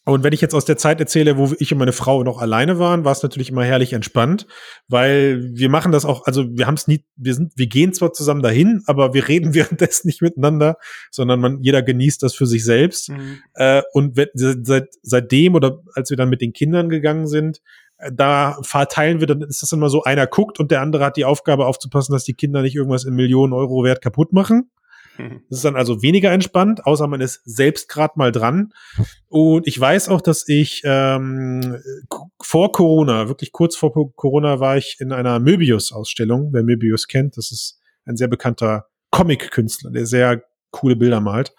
Und 0.05 0.24
wenn 0.24 0.32
ich 0.32 0.40
jetzt 0.40 0.55
aus 0.55 0.64
der 0.64 0.76
Zeit 0.76 0.98
erzähle, 0.98 1.36
wo 1.36 1.53
ich 1.61 1.70
und 1.70 1.78
meine 1.78 1.92
Frau 1.92 2.24
noch 2.24 2.40
alleine 2.40 2.80
waren, 2.80 3.05
war 3.05 3.12
es 3.12 3.22
natürlich 3.22 3.50
immer 3.50 3.64
herrlich 3.64 3.92
entspannt, 3.92 4.48
weil 4.88 5.48
wir 5.55 5.68
machen 5.68 5.92
das 5.92 6.05
auch, 6.05 6.26
also 6.26 6.44
wir 6.50 6.66
haben 6.66 6.74
es 6.74 6.88
nie, 6.88 7.05
wir 7.14 7.34
sind, 7.34 7.53
wir 7.55 7.68
gehen 7.68 7.92
zwar 7.92 8.12
zusammen 8.12 8.42
dahin, 8.42 8.82
aber 8.86 9.14
wir 9.14 9.28
reden 9.28 9.55
währenddessen 9.55 10.09
nicht 10.09 10.20
miteinander, 10.20 10.76
sondern 11.12 11.40
man, 11.40 11.61
jeder 11.61 11.82
genießt 11.82 12.20
das 12.22 12.34
für 12.34 12.46
sich 12.46 12.64
selbst. 12.64 13.11
Mhm. 13.11 13.38
Äh, 13.55 13.82
und 13.92 14.18
seit, 14.34 14.88
seitdem 15.03 15.55
oder 15.55 15.78
als 15.94 16.11
wir 16.11 16.16
dann 16.16 16.30
mit 16.30 16.40
den 16.40 16.53
Kindern 16.53 16.88
gegangen 16.88 17.28
sind, 17.28 17.61
äh, 17.98 18.11
da 18.12 18.59
verteilen 18.62 19.20
wir, 19.20 19.28
dann 19.28 19.42
ist 19.42 19.62
das 19.62 19.70
immer 19.70 19.88
so, 19.88 20.03
einer 20.03 20.26
guckt 20.26 20.59
und 20.59 20.72
der 20.72 20.80
andere 20.80 21.05
hat 21.05 21.16
die 21.16 21.24
Aufgabe 21.24 21.66
aufzupassen, 21.66 22.12
dass 22.12 22.24
die 22.24 22.34
Kinder 22.34 22.62
nicht 22.62 22.74
irgendwas 22.74 23.05
in 23.05 23.14
Millionen 23.14 23.53
Euro 23.53 23.84
Wert 23.84 24.03
kaputt 24.03 24.32
machen. 24.32 24.68
Das 25.19 25.59
ist 25.59 25.65
dann 25.65 25.77
also 25.77 26.03
weniger 26.03 26.33
entspannt, 26.33 26.87
außer 26.87 27.07
man 27.07 27.21
ist 27.21 27.43
selbst 27.45 27.89
gerade 27.89 28.15
mal 28.17 28.33
dran. 28.33 28.73
Und 29.29 29.67
ich 29.67 29.79
weiß 29.79 30.09
auch, 30.09 30.21
dass 30.21 30.49
ich 30.49 30.83
ähm, 30.85 31.77
vor 32.41 32.73
Corona, 32.73 33.29
wirklich 33.29 33.53
kurz 33.53 33.77
vor 33.77 33.93
Corona, 34.15 34.61
war 34.61 34.77
ich 34.77 34.97
in 35.01 35.13
einer 35.13 35.39
Möbius-Ausstellung. 35.39 36.51
Wer 36.53 36.63
Möbius 36.63 37.09
kennt, 37.09 37.37
das 37.37 37.53
ist 37.53 37.81
ein 38.05 38.17
sehr 38.17 38.29
bekannter 38.29 38.87
Comic-Künstler, 39.11 39.91
der 39.91 40.07
sehr 40.07 40.43
coole 40.73 40.97
Bilder 40.97 41.21
malt. 41.21 41.55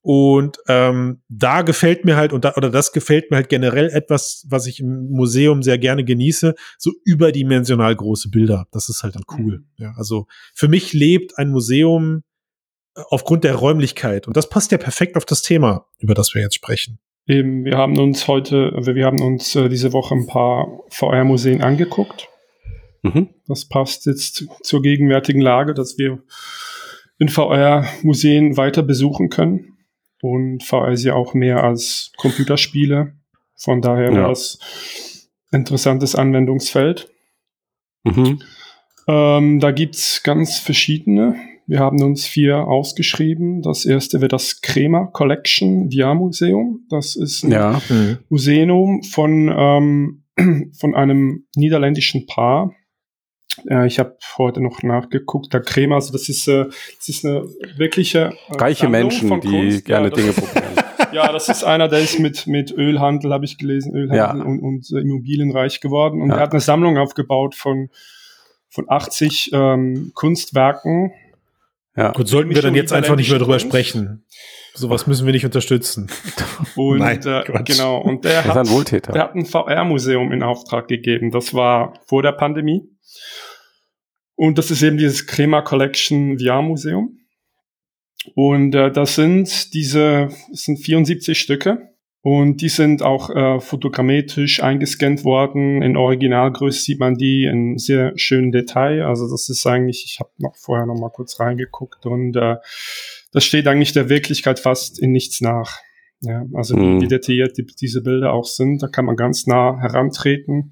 Und 0.00 0.58
ähm, 0.68 1.22
da 1.28 1.62
gefällt 1.62 2.04
mir 2.04 2.16
halt, 2.16 2.32
und 2.32 2.44
da, 2.44 2.54
oder 2.54 2.70
das 2.70 2.92
gefällt 2.92 3.30
mir 3.30 3.36
halt 3.36 3.48
generell 3.48 3.90
etwas, 3.90 4.46
was 4.48 4.66
ich 4.66 4.80
im 4.80 5.10
Museum 5.10 5.62
sehr 5.62 5.76
gerne 5.76 6.04
genieße, 6.04 6.54
so 6.78 6.92
überdimensional 7.04 7.94
große 7.94 8.30
Bilder. 8.30 8.66
Das 8.70 8.88
ist 8.88 9.02
halt 9.02 9.16
dann 9.16 9.24
cool. 9.36 9.64
Ja, 9.76 9.92
also 9.96 10.26
für 10.54 10.68
mich 10.68 10.92
lebt 10.92 11.36
ein 11.36 11.50
Museum 11.50 12.22
aufgrund 12.94 13.44
der 13.44 13.54
Räumlichkeit. 13.54 14.26
Und 14.26 14.36
das 14.36 14.48
passt 14.48 14.72
ja 14.72 14.78
perfekt 14.78 15.16
auf 15.16 15.24
das 15.24 15.42
Thema, 15.42 15.86
über 15.98 16.14
das 16.14 16.34
wir 16.34 16.42
jetzt 16.42 16.54
sprechen. 16.54 16.98
Eben, 17.26 17.64
wir 17.64 17.76
haben 17.78 17.98
uns 17.98 18.28
heute, 18.28 18.72
wir 18.76 18.94
wir 18.94 19.06
haben 19.06 19.20
uns 19.22 19.54
äh, 19.56 19.68
diese 19.68 19.92
Woche 19.92 20.14
ein 20.14 20.26
paar 20.26 20.66
VR-Museen 20.90 21.62
angeguckt. 21.62 22.28
Mhm. 23.02 23.30
Das 23.46 23.66
passt 23.66 24.06
jetzt 24.06 24.46
zur 24.62 24.82
gegenwärtigen 24.82 25.40
Lage, 25.40 25.74
dass 25.74 25.96
wir 25.98 26.22
in 27.18 27.28
VR-Museen 27.28 28.56
weiter 28.56 28.82
besuchen 28.82 29.30
können. 29.30 29.76
Und 30.20 30.62
VR 30.64 30.92
ist 30.92 31.04
ja 31.04 31.14
auch 31.14 31.34
mehr 31.34 31.62
als 31.64 32.12
Computerspiele. 32.16 33.14
Von 33.56 33.80
daher 33.80 34.10
Ja. 34.12 34.22
war 34.22 34.28
das 34.30 35.28
interessantes 35.52 36.14
Anwendungsfeld. 36.14 37.08
Mhm. 38.04 38.42
Ähm, 39.06 39.60
da 39.60 39.70
gibt's 39.70 40.22
ganz 40.22 40.58
verschiedene. 40.58 41.36
Wir 41.66 41.78
haben 41.78 42.02
uns 42.02 42.26
vier 42.26 42.66
ausgeschrieben. 42.66 43.62
Das 43.62 43.86
erste 43.86 44.20
wird 44.20 44.32
das 44.32 44.60
Crema 44.60 45.06
Collection 45.06 45.90
VR 45.90 46.14
Museum. 46.14 46.86
Das 46.90 47.16
ist 47.16 47.42
ein 47.44 47.52
Ja. 47.52 47.80
Museum 48.28 49.02
von 49.02 49.52
ähm, 49.56 50.24
von 50.78 50.94
einem 50.94 51.46
niederländischen 51.56 52.26
Paar. 52.26 52.74
Äh, 53.68 53.86
ich 53.86 53.98
habe 53.98 54.16
heute 54.36 54.60
noch 54.60 54.82
nachgeguckt, 54.82 55.52
der 55.52 55.60
Crema, 55.60 55.96
also 55.96 56.12
das 56.12 56.28
ist, 56.28 56.48
äh, 56.48 56.64
das 56.98 57.08
ist 57.08 57.24
eine 57.24 57.44
wirkliche 57.76 58.32
äh, 58.48 58.54
Reiche 58.56 58.88
Menschen, 58.88 59.40
die 59.40 59.48
Kunst. 59.48 59.84
gerne 59.84 60.08
ja, 60.08 60.14
Dinge 60.14 60.32
probieren. 60.32 60.74
ja, 61.12 61.32
das 61.32 61.48
ist 61.48 61.64
einer, 61.64 61.88
der 61.88 62.00
ist 62.00 62.18
mit, 62.18 62.46
mit 62.46 62.72
Ölhandel, 62.72 63.32
habe 63.32 63.44
ich 63.44 63.58
gelesen, 63.58 63.94
Ölhandel 63.94 64.40
ja. 64.40 64.44
und, 64.44 64.60
und 64.60 64.90
äh, 64.92 65.00
Immobilien 65.00 65.52
reich 65.52 65.80
geworden. 65.80 66.20
Und 66.20 66.30
ja. 66.30 66.36
er 66.36 66.42
hat 66.42 66.52
eine 66.52 66.60
Sammlung 66.60 66.98
aufgebaut 66.98 67.54
von, 67.54 67.90
von 68.68 68.86
80 68.88 69.50
ähm, 69.52 70.10
Kunstwerken. 70.14 71.12
Ja. 71.96 72.12
Gut, 72.12 72.28
sollten 72.28 72.54
wir 72.54 72.62
dann 72.62 72.74
jetzt 72.74 72.92
einfach 72.92 73.16
nicht 73.16 73.30
mehr 73.30 73.38
drüber 73.38 73.58
sprechen. 73.58 74.24
Sowas 74.74 75.06
müssen 75.06 75.26
wir 75.26 75.32
nicht 75.32 75.44
unterstützen. 75.44 76.10
Und 76.74 76.98
Nein, 76.98 77.20
äh, 77.24 77.62
genau, 77.64 77.98
und 77.98 78.24
der 78.24 78.44
hat, 78.44 78.56
ein 78.56 79.00
der 79.00 79.22
hat 79.22 79.34
ein 79.36 79.46
VR-Museum 79.46 80.32
in 80.32 80.42
Auftrag 80.42 80.88
gegeben. 80.88 81.30
Das 81.30 81.54
war 81.54 82.00
vor 82.06 82.22
der 82.22 82.32
Pandemie. 82.32 82.82
Und 84.34 84.58
das 84.58 84.72
ist 84.72 84.82
eben 84.82 84.96
dieses 84.96 85.28
Crema 85.28 85.62
Collection 85.62 86.40
VR-Museum. 86.40 87.20
Und 88.34 88.74
äh, 88.74 88.90
das 88.90 89.14
sind 89.14 89.72
diese, 89.74 90.28
das 90.50 90.62
sind 90.62 90.78
74 90.78 91.38
Stücke. 91.38 91.93
Und 92.24 92.62
die 92.62 92.70
sind 92.70 93.02
auch 93.02 93.28
äh, 93.28 93.60
fotogrammetrisch 93.60 94.62
eingescannt 94.62 95.24
worden. 95.24 95.82
In 95.82 95.94
Originalgröße 95.94 96.80
sieht 96.80 96.98
man 96.98 97.16
die 97.16 97.44
in 97.44 97.76
sehr 97.76 98.14
schönem 98.16 98.50
Detail. 98.50 99.04
Also 99.04 99.30
das 99.30 99.50
ist 99.50 99.66
eigentlich, 99.66 100.06
ich 100.06 100.20
habe 100.20 100.30
noch 100.38 100.56
vorher 100.56 100.86
noch 100.86 100.98
mal 100.98 101.10
kurz 101.10 101.38
reingeguckt 101.38 102.06
und 102.06 102.34
äh, 102.34 102.56
das 103.30 103.44
steht 103.44 103.68
eigentlich 103.68 103.92
der 103.92 104.08
Wirklichkeit 104.08 104.58
fast 104.58 104.98
in 104.98 105.12
nichts 105.12 105.42
nach. 105.42 105.80
Ja, 106.22 106.46
also 106.54 106.74
mhm. 106.78 107.02
wie 107.02 107.08
detailliert 107.08 107.58
die, 107.58 107.66
diese 107.66 108.02
Bilder 108.02 108.32
auch 108.32 108.46
sind, 108.46 108.82
da 108.82 108.88
kann 108.88 109.04
man 109.04 109.16
ganz 109.16 109.46
nah 109.46 109.78
herantreten. 109.78 110.70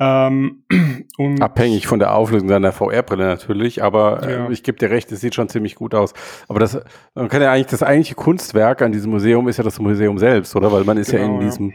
Ähm, 0.00 0.62
Abhängig 1.40 1.86
von 1.88 1.98
der 1.98 2.14
Auflösung 2.14 2.48
deiner 2.48 2.72
VR-Brille 2.72 3.24
natürlich, 3.24 3.82
aber 3.82 4.22
äh, 4.22 4.32
ja. 4.32 4.50
ich 4.50 4.62
gebe 4.62 4.78
dir 4.78 4.90
recht, 4.90 5.10
es 5.10 5.20
sieht 5.20 5.34
schon 5.34 5.48
ziemlich 5.48 5.74
gut 5.74 5.94
aus. 5.94 6.14
Aber 6.46 6.60
das, 6.60 6.80
man 7.14 7.28
kann 7.28 7.42
ja 7.42 7.50
eigentlich, 7.50 7.66
das 7.66 7.82
eigentliche 7.82 8.14
Kunstwerk 8.14 8.80
an 8.82 8.92
diesem 8.92 9.10
Museum 9.10 9.48
ist 9.48 9.56
ja 9.56 9.64
das 9.64 9.80
Museum 9.80 10.18
selbst, 10.18 10.54
oder? 10.54 10.70
Weil 10.70 10.84
man 10.84 10.98
ist 10.98 11.10
genau, 11.10 11.22
ja 11.22 11.28
in 11.28 11.34
ja. 11.34 11.40
diesem 11.40 11.74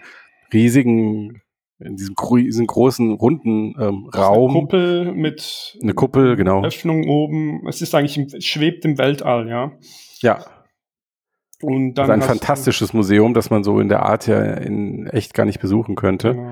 riesigen, 0.54 1.42
in 1.80 1.98
diesem, 1.98 2.16
diesem 2.16 2.68
großen, 2.68 3.12
runden 3.12 3.76
ähm, 3.78 4.10
Raum. 4.16 4.52
Eine 4.52 4.60
Kuppel 4.62 5.12
mit 5.14 5.78
eine 5.82 5.94
Kuppel, 5.94 6.36
genau. 6.38 6.64
Öffnung 6.64 7.06
oben. 7.10 7.68
Es 7.68 7.82
ist 7.82 7.94
eigentlich, 7.94 8.18
im, 8.18 8.42
schwebt 8.42 8.86
im 8.86 8.98
Weltall, 8.98 9.50
ja. 9.50 9.74
Ja. 10.20 10.46
Und 11.62 11.96
dann 11.96 12.10
also 12.10 12.14
ein 12.14 12.22
fantastisches 12.22 12.94
Museum, 12.94 13.34
das 13.34 13.50
man 13.50 13.64
so 13.64 13.80
in 13.80 13.90
der 13.90 14.04
Art 14.04 14.28
ja 14.28 14.42
in 14.42 15.08
echt 15.08 15.34
gar 15.34 15.46
nicht 15.46 15.60
besuchen 15.60 15.96
könnte. 15.96 16.36
Genau. 16.36 16.52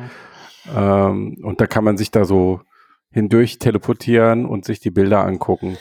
Ähm, 0.75 1.37
und 1.43 1.61
da 1.61 1.67
kann 1.67 1.83
man 1.83 1.97
sich 1.97 2.11
da 2.11 2.25
so 2.25 2.61
hindurch 3.11 3.59
teleportieren 3.59 4.45
und 4.45 4.65
sich 4.65 4.79
die 4.79 4.91
Bilder 4.91 5.25
angucken. 5.25 5.77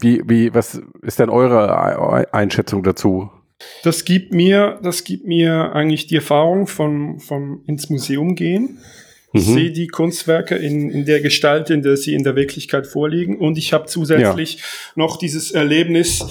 Wie, 0.00 0.22
wie, 0.26 0.54
was 0.54 0.80
ist 1.02 1.18
denn 1.18 1.28
eure 1.28 2.32
Einschätzung 2.32 2.82
dazu? 2.82 3.30
Das 3.82 4.04
gibt 4.04 4.32
mir, 4.32 4.80
das 4.82 5.04
gibt 5.04 5.26
mir 5.26 5.72
eigentlich 5.74 6.06
die 6.06 6.16
Erfahrung 6.16 6.66
von, 6.66 7.20
von 7.20 7.62
ins 7.66 7.90
Museum 7.90 8.34
gehen. 8.34 8.78
Ich 9.32 9.48
mhm. 9.48 9.54
sehe 9.54 9.72
die 9.72 9.86
Kunstwerke 9.86 10.56
in, 10.56 10.90
in 10.90 11.04
der 11.04 11.20
Gestalt, 11.20 11.70
in 11.70 11.82
der 11.82 11.96
sie 11.96 12.14
in 12.14 12.22
der 12.22 12.36
Wirklichkeit 12.36 12.86
vorliegen. 12.86 13.38
Und 13.38 13.56
ich 13.56 13.72
habe 13.72 13.86
zusätzlich 13.86 14.56
ja. 14.56 14.62
noch 14.94 15.16
dieses 15.16 15.52
Erlebnis 15.52 16.24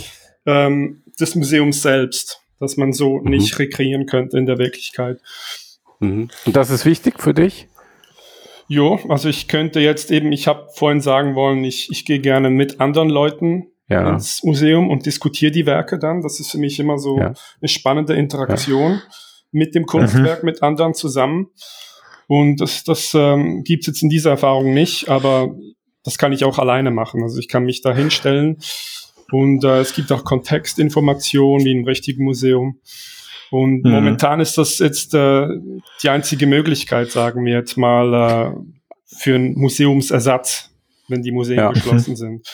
ähm, 0.46 1.02
des 1.20 1.36
Museums 1.36 1.82
selbst, 1.82 2.42
das 2.60 2.78
man 2.78 2.94
so 2.94 3.18
mhm. 3.18 3.32
nicht 3.32 3.58
rekreieren 3.58 4.06
könnte 4.06 4.38
in 4.38 4.46
der 4.46 4.58
Wirklichkeit. 4.58 5.20
Mhm. 6.00 6.30
Und 6.46 6.56
das 6.56 6.70
ist 6.70 6.86
wichtig 6.86 7.20
für 7.20 7.34
dich? 7.34 7.68
Jo, 8.72 8.98
also 9.10 9.28
ich 9.28 9.50
könnte 9.50 9.82
jetzt 9.82 10.12
eben, 10.12 10.32
ich 10.32 10.48
habe 10.48 10.70
vorhin 10.74 11.02
sagen 11.02 11.36
wollen, 11.36 11.66
ich, 11.66 11.92
ich 11.92 12.06
gehe 12.06 12.22
gerne 12.22 12.50
mit 12.50 12.80
anderen 12.80 13.10
Leuten 13.10 13.68
ja. 13.90 14.14
ins 14.14 14.44
Museum 14.44 14.90
und 14.90 15.06
diskutiere 15.06 15.52
die 15.52 15.66
Werke 15.66 16.00
dann. 16.00 16.22
Das 16.22 16.40
ist 16.40 16.52
für 16.52 16.58
mich 16.58 16.80
immer 16.80 16.98
so 16.98 17.18
ja. 17.18 17.34
eine 17.60 17.68
spannende 17.68 18.14
Interaktion 18.14 18.94
ja. 18.94 19.02
mit 19.52 19.76
dem 19.76 19.86
Kunstwerk, 19.86 20.44
mhm. 20.44 20.46
mit 20.46 20.64
anderen 20.64 20.94
zusammen. 20.94 21.50
Und 22.28 22.62
das, 22.62 22.86
das 22.86 23.14
ähm, 23.14 23.66
gibt 23.66 23.88
jetzt 23.88 24.04
in 24.04 24.10
dieser 24.10 24.30
Erfahrung 24.30 24.74
nicht, 24.74 25.10
aber 25.10 25.54
das 26.06 26.18
kann 26.18 26.32
ich 26.32 26.46
auch 26.46 26.58
alleine 26.58 26.92
machen. 26.92 27.24
Also 27.24 27.40
ich 27.40 27.50
kann 27.50 27.66
mich 27.66 27.82
da 27.82 27.94
hinstellen 27.94 28.60
und 29.34 29.66
äh, 29.66 29.82
es 29.82 29.94
gibt 29.94 30.14
auch 30.14 30.24
Kontextinformationen 30.24 31.66
wie 31.66 31.74
im 31.74 31.84
richtigen 31.84 32.24
Museum. 32.24 32.80
Und 33.52 33.84
mhm. 33.84 33.92
momentan 33.92 34.40
ist 34.40 34.58
das 34.58 34.80
jetzt 34.80 35.14
äh, 35.14 35.46
die 36.02 36.10
einzige 36.10 36.48
Möglichkeit, 36.48 37.12
sagen 37.12 37.46
wir 37.46 37.54
jetzt 37.54 37.78
mal, 37.78 38.14
äh, 38.14 38.52
für 39.06 39.36
einen 39.36 39.60
Museumsersatz, 39.60 40.72
wenn 41.10 41.22
die 41.22 41.34
Museen 41.34 41.58
ja. 41.58 41.72
geschlossen 41.72 42.16
sind. 42.16 42.48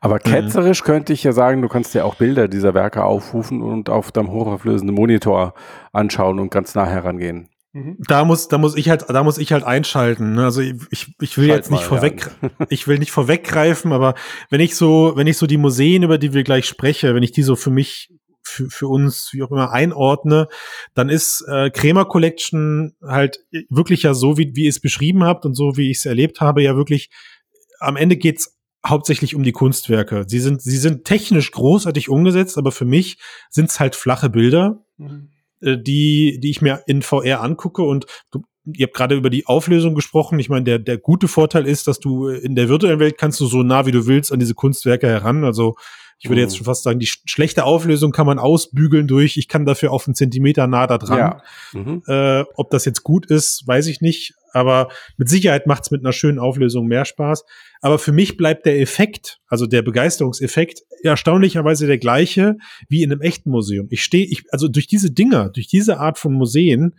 Aber 0.00 0.14
mhm. 0.16 0.30
ketzerisch 0.30 0.80
mhm. 0.80 0.86
könnte 0.86 1.12
ich 1.12 1.22
ja 1.22 1.32
sagen, 1.32 1.60
du 1.60 1.68
kannst 1.68 1.94
dir 1.94 2.06
auch 2.06 2.14
Bilder 2.14 2.48
dieser 2.48 2.72
Werke 2.72 3.04
aufrufen 3.04 3.60
und 3.60 3.90
auf 3.90 4.12
deinem 4.12 4.32
hochauflösenden 4.32 4.96
Monitor 4.96 5.52
anschauen 5.92 6.38
und 6.40 6.50
ganz 6.50 6.74
nah 6.74 6.86
herangehen. 6.86 7.50
Mhm. 7.74 7.98
Da 8.08 8.24
muss, 8.24 8.48
da 8.48 8.56
muss 8.56 8.76
ich 8.76 8.88
halt, 8.88 9.04
da 9.10 9.22
muss 9.22 9.36
ich 9.36 9.52
halt 9.52 9.64
einschalten. 9.64 10.32
Ne? 10.32 10.44
Also 10.44 10.62
ich, 10.62 11.14
ich 11.20 11.36
will 11.36 11.48
Schalt 11.48 11.58
jetzt 11.58 11.70
nicht 11.70 11.84
vorweg, 11.84 12.30
ich 12.70 12.88
will 12.88 12.98
nicht 12.98 13.12
vorweggreifen, 13.12 13.92
aber 13.92 14.14
wenn 14.48 14.60
ich 14.60 14.74
so, 14.74 15.12
wenn 15.16 15.26
ich 15.26 15.36
so 15.36 15.46
die 15.46 15.58
Museen, 15.58 16.02
über 16.02 16.16
die 16.16 16.32
wir 16.32 16.44
gleich 16.44 16.64
spreche, 16.64 17.14
wenn 17.14 17.22
ich 17.22 17.32
die 17.32 17.42
so 17.42 17.56
für 17.56 17.70
mich 17.70 18.08
für, 18.50 18.70
für 18.70 18.88
uns, 18.88 19.30
wie 19.32 19.42
auch 19.42 19.50
immer, 19.50 19.72
einordne, 19.72 20.48
dann 20.94 21.08
ist 21.08 21.44
äh, 21.48 21.70
Krämer 21.70 22.04
Collection 22.04 22.94
halt 23.02 23.40
wirklich 23.68 24.02
ja 24.02 24.14
so, 24.14 24.36
wie, 24.36 24.52
wie 24.54 24.64
ihr 24.64 24.70
es 24.70 24.80
beschrieben 24.80 25.24
habt 25.24 25.46
und 25.46 25.54
so, 25.54 25.76
wie 25.76 25.90
ich 25.90 25.98
es 25.98 26.06
erlebt 26.06 26.40
habe, 26.40 26.62
ja 26.62 26.76
wirklich, 26.76 27.10
am 27.78 27.96
Ende 27.96 28.16
geht's 28.16 28.58
hauptsächlich 28.86 29.34
um 29.34 29.42
die 29.42 29.52
Kunstwerke. 29.52 30.24
Sie 30.26 30.40
sind, 30.40 30.62
sie 30.62 30.78
sind 30.78 31.04
technisch 31.04 31.50
großartig 31.50 32.08
umgesetzt, 32.08 32.56
aber 32.58 32.72
für 32.72 32.84
mich 32.84 33.18
sind 33.50 33.70
es 33.70 33.78
halt 33.78 33.94
flache 33.94 34.30
Bilder, 34.30 34.84
mhm. 34.96 35.30
äh, 35.60 35.76
die, 35.78 36.38
die 36.40 36.50
ich 36.50 36.62
mir 36.62 36.82
in 36.86 37.02
VR 37.02 37.42
angucke 37.42 37.82
und 37.82 38.06
du, 38.30 38.42
ihr 38.64 38.86
habt 38.86 38.96
gerade 38.96 39.16
über 39.16 39.30
die 39.30 39.46
Auflösung 39.46 39.94
gesprochen. 39.94 40.38
Ich 40.38 40.48
meine, 40.48 40.64
der, 40.64 40.78
der 40.78 40.98
gute 40.98 41.28
Vorteil 41.28 41.66
ist, 41.66 41.86
dass 41.86 42.00
du 42.00 42.28
in 42.28 42.54
der 42.54 42.68
virtuellen 42.68 43.00
Welt 43.00 43.18
kannst 43.18 43.40
du 43.40 43.46
so 43.46 43.62
nah 43.62 43.86
wie 43.86 43.92
du 43.92 44.06
willst 44.06 44.32
an 44.32 44.38
diese 44.38 44.54
Kunstwerke 44.54 45.06
heran. 45.06 45.44
Also 45.44 45.76
ich 46.22 46.28
würde 46.28 46.42
jetzt 46.42 46.52
mhm. 46.52 46.56
schon 46.58 46.64
fast 46.66 46.82
sagen, 46.82 46.98
die 46.98 47.06
schlechte 47.06 47.64
Auflösung 47.64 48.12
kann 48.12 48.26
man 48.26 48.38
ausbügeln 48.38 49.08
durch, 49.08 49.38
ich 49.38 49.48
kann 49.48 49.64
dafür 49.64 49.90
auf 49.90 50.06
einen 50.06 50.14
Zentimeter 50.14 50.66
nah 50.66 50.86
da 50.86 50.98
dran. 50.98 51.18
Ja. 51.18 51.42
Mhm. 51.72 52.02
Äh, 52.06 52.44
ob 52.56 52.70
das 52.70 52.84
jetzt 52.84 53.02
gut 53.02 53.26
ist, 53.26 53.66
weiß 53.66 53.86
ich 53.86 54.02
nicht. 54.02 54.34
Aber 54.52 54.88
mit 55.16 55.30
Sicherheit 55.30 55.66
macht 55.66 55.84
es 55.84 55.90
mit 55.90 56.02
einer 56.02 56.12
schönen 56.12 56.38
Auflösung 56.38 56.86
mehr 56.86 57.06
Spaß. 57.06 57.44
Aber 57.80 57.98
für 57.98 58.12
mich 58.12 58.36
bleibt 58.36 58.66
der 58.66 58.80
Effekt, 58.80 59.40
also 59.46 59.66
der 59.66 59.80
Begeisterungseffekt, 59.80 60.82
erstaunlicherweise 61.02 61.86
der 61.86 61.98
gleiche 61.98 62.56
wie 62.88 63.02
in 63.02 63.12
einem 63.12 63.22
echten 63.22 63.50
Museum. 63.50 63.86
Ich 63.90 64.02
stehe, 64.02 64.26
ich, 64.26 64.44
also 64.50 64.68
durch 64.68 64.88
diese 64.88 65.10
Dinger, 65.10 65.48
durch 65.48 65.68
diese 65.68 66.00
Art 66.00 66.18
von 66.18 66.34
Museen, 66.34 66.96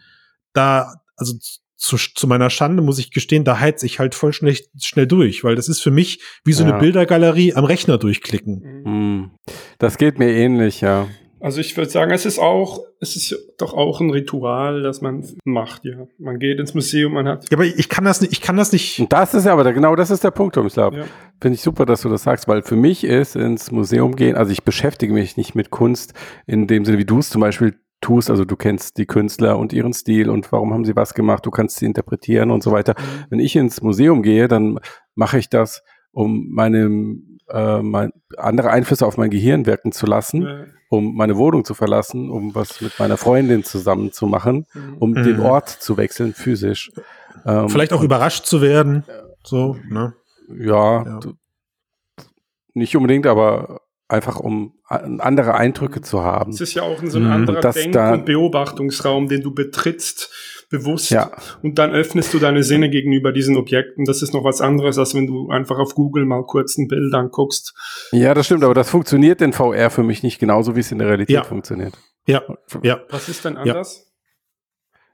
da, 0.54 0.96
also 1.16 1.36
zu, 1.82 1.98
zu 1.98 2.28
meiner 2.28 2.52
Schande 2.52 2.84
muss 2.84 3.00
ich 3.00 3.12
gestehen, 3.12 3.44
da 3.44 3.60
heiz 3.60 3.82
ich 3.82 3.98
halt 3.98 4.14
voll 4.14 4.34
schnell, 4.34 4.56
schnell 4.80 5.08
durch, 5.08 5.44
weil 5.44 5.56
das 5.56 5.68
ist 5.68 5.82
für 5.82 5.90
mich 5.90 6.22
wie 6.46 6.54
so 6.54 6.64
ja. 6.64 6.70
eine 6.70 6.80
Bildergalerie 6.80 7.56
am 7.56 7.66
Rechner 7.66 7.98
durchklicken. 7.98 8.84
Mhm. 8.86 9.32
Das 9.80 9.98
geht 9.98 10.20
mir 10.20 10.30
ähnlich, 10.30 10.82
ja. 10.82 11.08
Also 11.40 11.60
ich 11.60 11.76
würde 11.76 11.90
sagen, 11.90 12.12
es 12.12 12.28
ist 12.28 12.38
auch, 12.38 12.84
es 13.00 13.16
ist 13.16 13.36
doch 13.58 13.74
auch 13.74 14.00
ein 14.00 14.12
Ritual, 14.12 14.84
das 14.84 15.02
man 15.02 15.26
macht, 15.44 15.84
ja. 15.84 16.06
Man 16.20 16.38
geht 16.38 16.60
ins 16.60 16.76
Museum, 16.76 17.14
man 17.14 17.28
hat. 17.28 17.50
Ja, 17.50 17.58
aber 17.58 17.66
ich 17.66 17.90
kann 17.90 18.06
das 18.06 18.22
nicht, 18.22 18.32
ich 18.32 18.42
kann 18.42 18.58
das 18.58 18.72
nicht. 18.72 19.00
Und 19.00 19.12
das 19.12 19.34
ist 19.34 19.48
ja 19.48 19.54
aber, 19.54 19.74
genau 19.74 19.96
das 19.96 20.12
ist 20.12 20.24
der 20.24 20.30
Punkt, 20.30 20.54
Tomislav. 20.54 20.94
Ja. 20.94 21.06
Finde 21.42 21.56
ich 21.56 21.64
super, 21.64 21.88
dass 21.88 22.02
du 22.02 22.10
das 22.10 22.22
sagst, 22.22 22.48
weil 22.48 22.62
für 22.62 22.76
mich 22.76 23.04
ist 23.04 23.36
ins 23.36 23.72
Museum 23.72 24.16
gehen, 24.16 24.36
also 24.36 24.52
ich 24.52 24.64
beschäftige 24.64 25.14
mich 25.14 25.36
nicht 25.36 25.56
mit 25.56 25.72
Kunst 25.72 26.14
in 26.46 26.68
dem 26.68 26.86
Sinne, 26.86 27.00
wie 27.00 27.06
du 27.06 27.18
es 27.18 27.32
zum 27.32 27.42
Beispiel 27.42 27.74
tust, 28.02 28.30
also 28.30 28.46
du 28.46 28.56
kennst 28.56 28.98
die 28.98 29.06
Künstler 29.06 29.58
und 29.58 29.74
ihren 29.74 29.94
Stil 29.94 30.30
und 30.30 30.52
warum 30.52 30.74
haben 30.74 30.86
sie 30.86 30.96
was 30.96 31.14
gemacht, 31.14 31.46
du 31.46 31.52
kannst 31.52 31.78
sie 31.78 31.86
interpretieren 31.86 32.52
und 32.52 32.64
so 32.64 32.72
weiter. 32.72 32.96
Mhm. 32.98 33.26
Wenn 33.30 33.40
ich 33.40 33.56
ins 33.56 33.82
Museum 33.82 34.24
gehe, 34.24 34.48
dann 34.48 34.80
mache 35.16 35.38
ich 35.38 35.50
das, 35.50 35.84
um 36.12 36.48
meine 36.50 36.90
äh, 37.52 37.82
mein, 37.82 38.12
andere 38.38 38.70
Einflüsse 38.70 39.06
auf 39.06 39.18
mein 39.18 39.30
Gehirn 39.30 39.66
wirken 39.66 39.92
zu 39.92 40.06
lassen, 40.06 40.44
ja. 40.44 40.66
um 40.90 41.16
meine 41.16 41.38
Wohnung 41.38 41.66
zu 41.66 41.74
verlassen, 41.74 42.30
um 42.30 42.56
was 42.56 42.82
mit 42.82 42.98
meiner 43.00 43.18
Freundin 43.18 43.64
zusammen 43.64 44.12
zu 44.12 44.26
machen, 44.26 44.66
mhm. 44.74 44.98
um 45.00 45.12
mhm. 45.12 45.24
den 45.24 45.40
Ort 45.42 45.70
zu 45.70 45.98
wechseln, 45.98 46.34
physisch. 46.34 46.92
Ähm, 47.46 47.70
Vielleicht 47.70 47.94
auch 47.94 48.04
überrascht 48.04 48.46
zu 48.46 48.62
werden. 48.62 49.04
So, 49.44 49.78
ne? 49.90 50.14
Ja, 50.48 51.04
ja. 51.04 51.20
Du, 51.20 51.34
nicht 52.74 52.96
unbedingt, 52.96 53.28
aber 53.28 53.82
einfach 54.12 54.40
um 54.40 54.74
andere 54.88 55.56
Eindrücke 55.56 56.02
zu 56.02 56.22
haben. 56.22 56.52
Es 56.52 56.62
ist 56.62 56.74
ja 56.74 56.84
auch 56.84 57.00
so 57.04 57.18
ein 57.18 57.26
mhm. 57.26 57.32
anderer 57.32 57.72
Denk- 57.72 57.96
und 57.96 58.26
Beobachtungsraum, 58.26 59.28
den 59.28 59.42
du 59.42 59.54
betrittst, 59.54 60.30
bewusst. 60.70 61.12
Ja. 61.12 61.32
Und 61.62 61.80
dann 61.80 61.92
öffnest 61.92 62.34
du 62.34 62.40
deine 62.40 62.64
Sinne 62.64 62.90
gegenüber 62.90 63.32
diesen 63.32 63.58
Objekten. 63.58 64.06
Das 64.06 64.22
ist 64.22 64.34
noch 64.34 64.44
was 64.44 64.62
anderes, 64.62 64.98
als 64.98 65.16
wenn 65.16 65.28
du 65.28 65.50
einfach 65.50 65.80
auf 65.80 65.96
Google 65.96 66.26
mal 66.26 66.44
kurz 66.44 66.78
ein 66.78 66.88
Bild 66.88 67.14
anguckst. 67.14 67.74
Ja, 68.12 68.34
das 68.34 68.46
stimmt, 68.46 68.64
aber 68.64 68.74
das 68.74 68.90
funktioniert 68.90 69.42
in 69.42 69.54
VR 69.54 69.90
für 69.90 70.04
mich 70.04 70.24
nicht 70.24 70.40
genauso, 70.40 70.76
wie 70.76 70.82
es 70.82 70.92
in 70.92 71.00
der 71.00 71.08
Realität 71.08 71.36
ja. 71.36 71.44
funktioniert. 71.44 71.98
Ja, 72.28 72.42
ja. 72.84 73.02
Was 73.10 73.30
ist 73.30 73.46
denn 73.46 73.58
anders? 73.58 74.12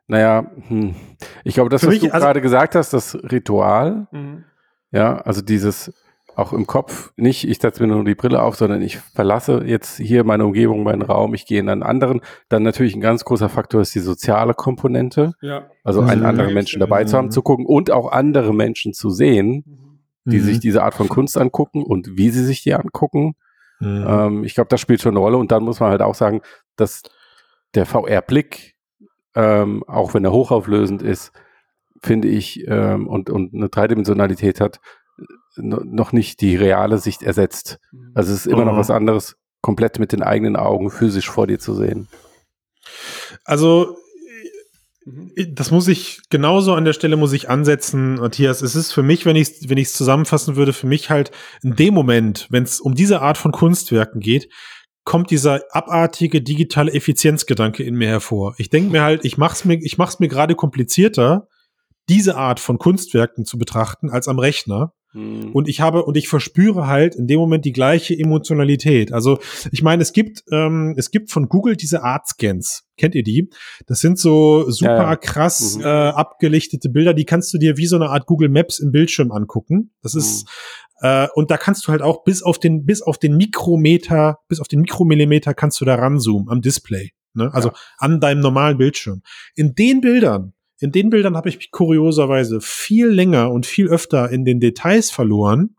Naja, 0.08 0.50
hm. 0.68 0.96
ich 1.44 1.54
glaube, 1.54 1.70
das, 1.70 1.82
Für 1.82 1.88
was 1.88 1.94
mich, 1.94 2.04
du 2.04 2.14
also- 2.14 2.26
gerade 2.26 2.42
gesagt 2.42 2.76
hast, 2.76 2.94
das 2.94 3.16
Ritual, 3.16 4.08
Mhm. 4.12 4.46
ja, 4.92 5.18
also 5.18 5.42
dieses 5.42 5.94
auch 6.38 6.54
im 6.54 6.68
Kopf, 6.68 7.12
nicht 7.16 7.48
ich 7.48 7.58
setze 7.58 7.82
mir 7.86 7.88
nur 7.94 8.04
die 8.06 8.14
Brille 8.16 8.42
auf, 8.42 8.56
sondern 8.56 8.82
ich 8.82 8.98
verlasse 8.98 9.64
jetzt 9.66 9.98
hier 9.98 10.24
meine 10.24 10.46
Umgebung, 10.46 10.84
meinen 10.84 11.02
Raum, 11.02 11.34
ich 11.34 11.46
gehe 11.46 11.60
in 11.60 11.68
einen 11.68 11.84
anderen. 11.84 12.22
Dann 12.48 12.64
natürlich 12.64 12.96
ein 12.96 13.02
ganz 13.02 13.26
großer 13.26 13.50
Faktor 13.50 13.82
ist 13.82 13.96
die 13.96 14.00
soziale 14.00 14.54
Komponente, 14.54 15.34
Ja. 15.42 15.66
also 15.84 16.02
Mhm. 16.04 16.10
einen 16.10 16.26
anderen 16.26 16.54
Menschen 16.54 16.80
dabei 16.80 17.06
zu 17.06 17.18
haben, 17.18 17.26
Mhm. 17.28 17.32
zu 17.32 17.42
gucken 17.42 17.66
und 17.66 17.90
auch 17.92 18.12
andere 18.12 18.54
Menschen 18.54 18.94
zu 18.94 19.10
sehen, 19.10 19.64
die 20.26 20.38
Mhm. 20.38 20.44
sich 20.44 20.60
diese 20.60 20.84
Art 20.84 20.94
von 20.94 21.10
Kunst 21.10 21.38
angucken 21.38 21.84
und 21.84 22.18
wie 22.18 22.30
sie 22.30 22.44
sich 22.44 22.62
die 22.62 22.74
angucken. 22.76 23.36
Mhm. 23.80 24.06
Ähm, 24.08 24.44
ich 24.44 24.54
glaube, 24.54 24.68
das 24.70 24.80
spielt 24.82 25.02
schon 25.02 25.14
eine 25.14 25.20
Rolle. 25.20 25.38
Und 25.38 25.52
dann 25.52 25.64
muss 25.64 25.80
man 25.80 25.90
halt 25.90 26.02
auch 26.02 26.16
sagen, 26.16 26.42
dass 26.76 27.02
der 27.74 27.86
VR-Blick, 27.88 28.76
ähm, 29.36 29.84
auch 29.88 30.14
wenn 30.14 30.24
er 30.26 30.32
hochauflösend 30.32 31.02
ist, 31.02 31.32
finde 32.04 32.28
ich, 32.28 32.64
ähm, 32.68 33.08
und, 33.08 33.30
und 33.32 33.54
eine 33.56 33.70
Dreidimensionalität 33.70 34.62
hat, 34.62 34.80
noch 35.58 36.12
nicht 36.12 36.42
die 36.42 36.56
reale 36.56 36.98
Sicht 36.98 37.24
ersetzt. 37.24 37.80
Also 38.14 38.34
es 38.34 38.40
ist 38.46 38.48
immer 38.48 38.66
noch 38.66 38.74
Mhm. 38.74 38.78
was 38.80 38.90
anderes, 38.92 39.36
komplett 39.62 40.00
mit 40.00 40.12
den 40.12 40.24
eigenen 40.24 40.56
Augen 40.56 40.90
physisch 40.92 41.30
vor 41.30 41.48
dir 41.48 41.60
zu 41.60 41.74
sehen. 41.76 42.08
Also, 43.44 43.98
Mhm. 45.06 45.32
das 45.56 45.72
muss 45.72 45.88
ich 45.88 46.20
genauso 46.30 46.74
an 46.74 46.84
der 46.86 46.94
Stelle 46.94 47.16
muss 47.18 47.32
ich 47.34 47.50
ansetzen, 47.50 48.16
Matthias. 48.16 48.62
Es 48.62 48.76
ist 48.76 48.92
für 48.92 49.04
mich, 49.04 49.26
wenn 49.26 49.36
ich 49.38 49.70
wenn 49.70 49.78
ich 49.78 49.88
es 49.88 49.94
zusammenfassen 49.94 50.56
würde, 50.58 50.74
für 50.74 50.88
mich 50.88 51.10
halt 51.10 51.32
in 51.64 51.76
dem 51.76 51.94
Moment, 51.94 52.48
wenn 52.50 52.64
es 52.64 52.80
um 52.82 52.94
diese 52.94 53.22
Art 53.22 53.38
von 53.38 53.52
Kunstwerken 53.52 54.20
geht, 54.20 54.50
kommt 55.06 55.32
dieser 55.32 55.62
abartige 55.72 56.42
digitale 56.42 56.92
Effizienzgedanke 56.94 57.84
in 57.84 57.96
mir 57.96 58.10
hervor. 58.10 58.56
Ich 58.58 58.70
denke 58.70 58.92
mir 58.92 59.02
halt, 59.04 59.24
ich 59.24 59.38
mach's 59.38 59.64
mir 59.64 59.80
ich 59.82 59.98
mach's 59.98 60.20
mir 60.20 60.28
gerade 60.28 60.56
komplizierter, 60.56 61.48
diese 62.10 62.36
Art 62.36 62.60
von 62.60 62.78
Kunstwerken 62.78 63.46
zu 63.46 63.58
betrachten 63.58 64.10
als 64.10 64.28
am 64.28 64.40
Rechner. 64.40 64.92
Und 65.54 65.68
ich 65.68 65.82
habe 65.82 66.04
und 66.06 66.16
ich 66.18 66.28
verspüre 66.28 66.88
halt 66.88 67.16
in 67.16 67.28
dem 67.28 67.40
Moment 67.40 67.66
die 67.66 67.72
gleiche 67.72 68.14
Emotionalität. 68.18 69.12
Also 69.12 69.40
ich 69.72 69.82
meine, 69.82 70.02
es 70.04 70.14
gibt 70.14 70.44
ähm, 70.52 70.94
es 70.98 71.10
gibt 71.12 71.32
von 71.32 71.50
Google 71.50 71.76
diese 71.76 72.04
Art 72.04 72.28
Scans. 72.28 72.84
Kennt 72.98 73.16
ihr 73.16 73.24
die? 73.24 73.50
Das 73.88 74.00
sind 74.00 74.20
so 74.20 74.70
super 74.70 74.94
Ja, 74.96 75.10
ja. 75.10 75.16
krass 75.16 75.78
Mhm. 75.78 75.84
äh, 75.84 75.88
abgelichtete 75.88 76.90
Bilder. 76.90 77.14
Die 77.14 77.26
kannst 77.26 77.54
du 77.54 77.58
dir 77.58 77.78
wie 77.78 77.88
so 77.88 77.96
eine 77.96 78.10
Art 78.10 78.26
Google 78.28 78.50
Maps 78.50 78.80
im 78.80 78.92
Bildschirm 78.92 79.32
angucken. 79.32 79.92
Das 80.02 80.14
ist 80.16 80.48
äh, 81.02 81.28
und 81.36 81.52
da 81.52 81.58
kannst 81.58 81.88
du 81.88 81.92
halt 81.92 82.02
auch 82.02 82.24
bis 82.24 82.42
auf 82.44 82.60
den 82.60 82.86
bis 82.86 83.02
auf 83.02 83.18
den 83.18 83.38
Mikrometer 83.38 84.40
bis 84.48 84.60
auf 84.60 84.68
den 84.68 84.82
Mikromillimeter 84.82 85.54
kannst 85.54 85.80
du 85.82 85.86
da 85.86 85.96
ranzoomen 85.96 86.50
am 86.50 86.62
Display. 86.62 87.12
Ne? 87.34 87.50
Also 87.54 87.70
Ja. 87.70 87.76
an 88.00 88.20
deinem 88.20 88.40
normalen 88.42 88.78
Bildschirm. 88.78 89.22
In 89.56 89.76
den 89.76 90.02
Bildern 90.02 90.54
in 90.80 90.92
den 90.92 91.10
Bildern 91.10 91.36
habe 91.36 91.50
ich 91.50 91.58
mich 91.58 91.72
kurioserweise 91.72 92.62
viel 92.62 93.08
länger 93.08 93.52
und 93.52 93.66
viel 93.66 93.88
öfter 93.88 94.30
in 94.30 94.46
den 94.46 94.60
Details 94.60 95.10
verloren. 95.12 95.76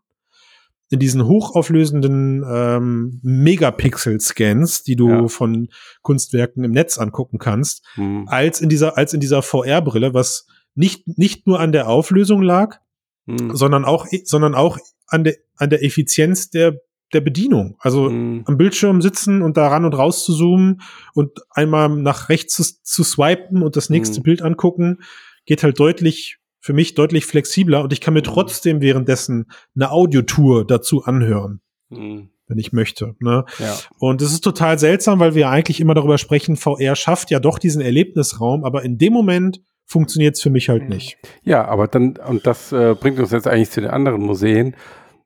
In 0.91 0.99
diesen 0.99 1.25
hochauflösenden 1.27 2.43
ähm, 2.51 3.19
Megapixel-Scans, 3.23 4.83
die 4.83 4.95
du 4.95 5.09
Ja. 5.09 5.27
von 5.27 5.69
Kunstwerken 6.01 6.63
im 6.63 6.71
Netz 6.71 6.97
angucken 6.97 7.37
kannst, 7.37 7.85
Mhm. 7.95 8.25
als 8.27 8.61
in 8.61 8.69
dieser, 8.69 8.97
als 8.97 9.13
in 9.13 9.19
dieser 9.19 9.41
VR-Brille, 9.41 10.13
was 10.13 10.47
nicht, 10.75 11.07
nicht 11.17 11.45
nur 11.47 11.59
an 11.59 11.71
der 11.71 11.87
Auflösung 11.87 12.41
lag, 12.41 12.79
Mhm. 13.25 13.55
sondern 13.55 13.85
auch, 13.85 14.07
sondern 14.23 14.55
auch 14.55 14.77
an 15.07 15.23
der, 15.23 15.35
an 15.57 15.69
der 15.69 15.83
Effizienz 15.83 16.49
der, 16.49 16.81
der 17.13 17.21
Bedienung. 17.21 17.75
Also 17.79 18.09
Mhm. 18.09 18.43
am 18.45 18.57
Bildschirm 18.57 19.01
sitzen 19.01 19.41
und 19.41 19.57
da 19.57 19.67
ran 19.67 19.85
und 19.85 19.93
raus 19.93 20.23
zu 20.25 20.33
zoomen 20.33 20.81
und 21.13 21.31
einmal 21.49 21.89
nach 21.89 22.29
rechts 22.29 22.53
zu, 22.55 22.63
zu 22.83 23.03
swipen 23.03 23.61
und 23.63 23.75
das 23.75 23.89
nächste 23.89 24.19
Mhm. 24.19 24.23
Bild 24.23 24.41
angucken, 24.41 24.99
geht 25.45 25.63
halt 25.63 25.79
deutlich, 25.79 26.37
für 26.61 26.73
mich 26.73 26.93
deutlich 26.93 27.25
flexibler 27.25 27.81
und 27.83 27.93
ich 27.93 28.01
kann 28.01 28.13
mir 28.13 28.19
Mhm. 28.19 28.25
trotzdem 28.25 28.81
währenddessen 28.81 29.45
eine 29.75 29.91
Audiotour 29.91 30.67
dazu 30.67 31.03
anhören, 31.03 31.61
Mhm. 31.89 32.29
wenn 32.47 32.57
ich 32.59 32.73
möchte. 32.73 33.15
Ne? 33.19 33.45
Ja. 33.59 33.75
Und 33.99 34.21
es 34.21 34.31
ist 34.33 34.41
total 34.43 34.77
seltsam, 34.77 35.19
weil 35.19 35.35
wir 35.35 35.49
eigentlich 35.49 35.79
immer 35.79 35.93
darüber 35.93 36.17
sprechen, 36.17 36.57
VR 36.57 36.95
schafft 36.95 37.31
ja 37.31 37.39
doch 37.39 37.59
diesen 37.59 37.81
Erlebnisraum, 37.81 38.63
aber 38.65 38.83
in 38.83 38.97
dem 38.97 39.13
Moment 39.13 39.61
funktioniert 39.85 40.35
es 40.35 40.41
für 40.43 40.51
mich 40.51 40.69
halt 40.69 40.83
Mhm. 40.83 40.89
nicht. 40.89 41.17
ja, 41.43 41.65
aber 41.65 41.87
dann, 41.87 42.17
und 42.17 42.45
das 42.45 42.71
äh, 42.71 42.93
bringt 42.99 43.17
uns 43.19 43.31
jetzt 43.31 43.47
eigentlich 43.47 43.71
zu 43.71 43.81
den 43.81 43.89
anderen 43.89 44.21
Museen. 44.21 44.75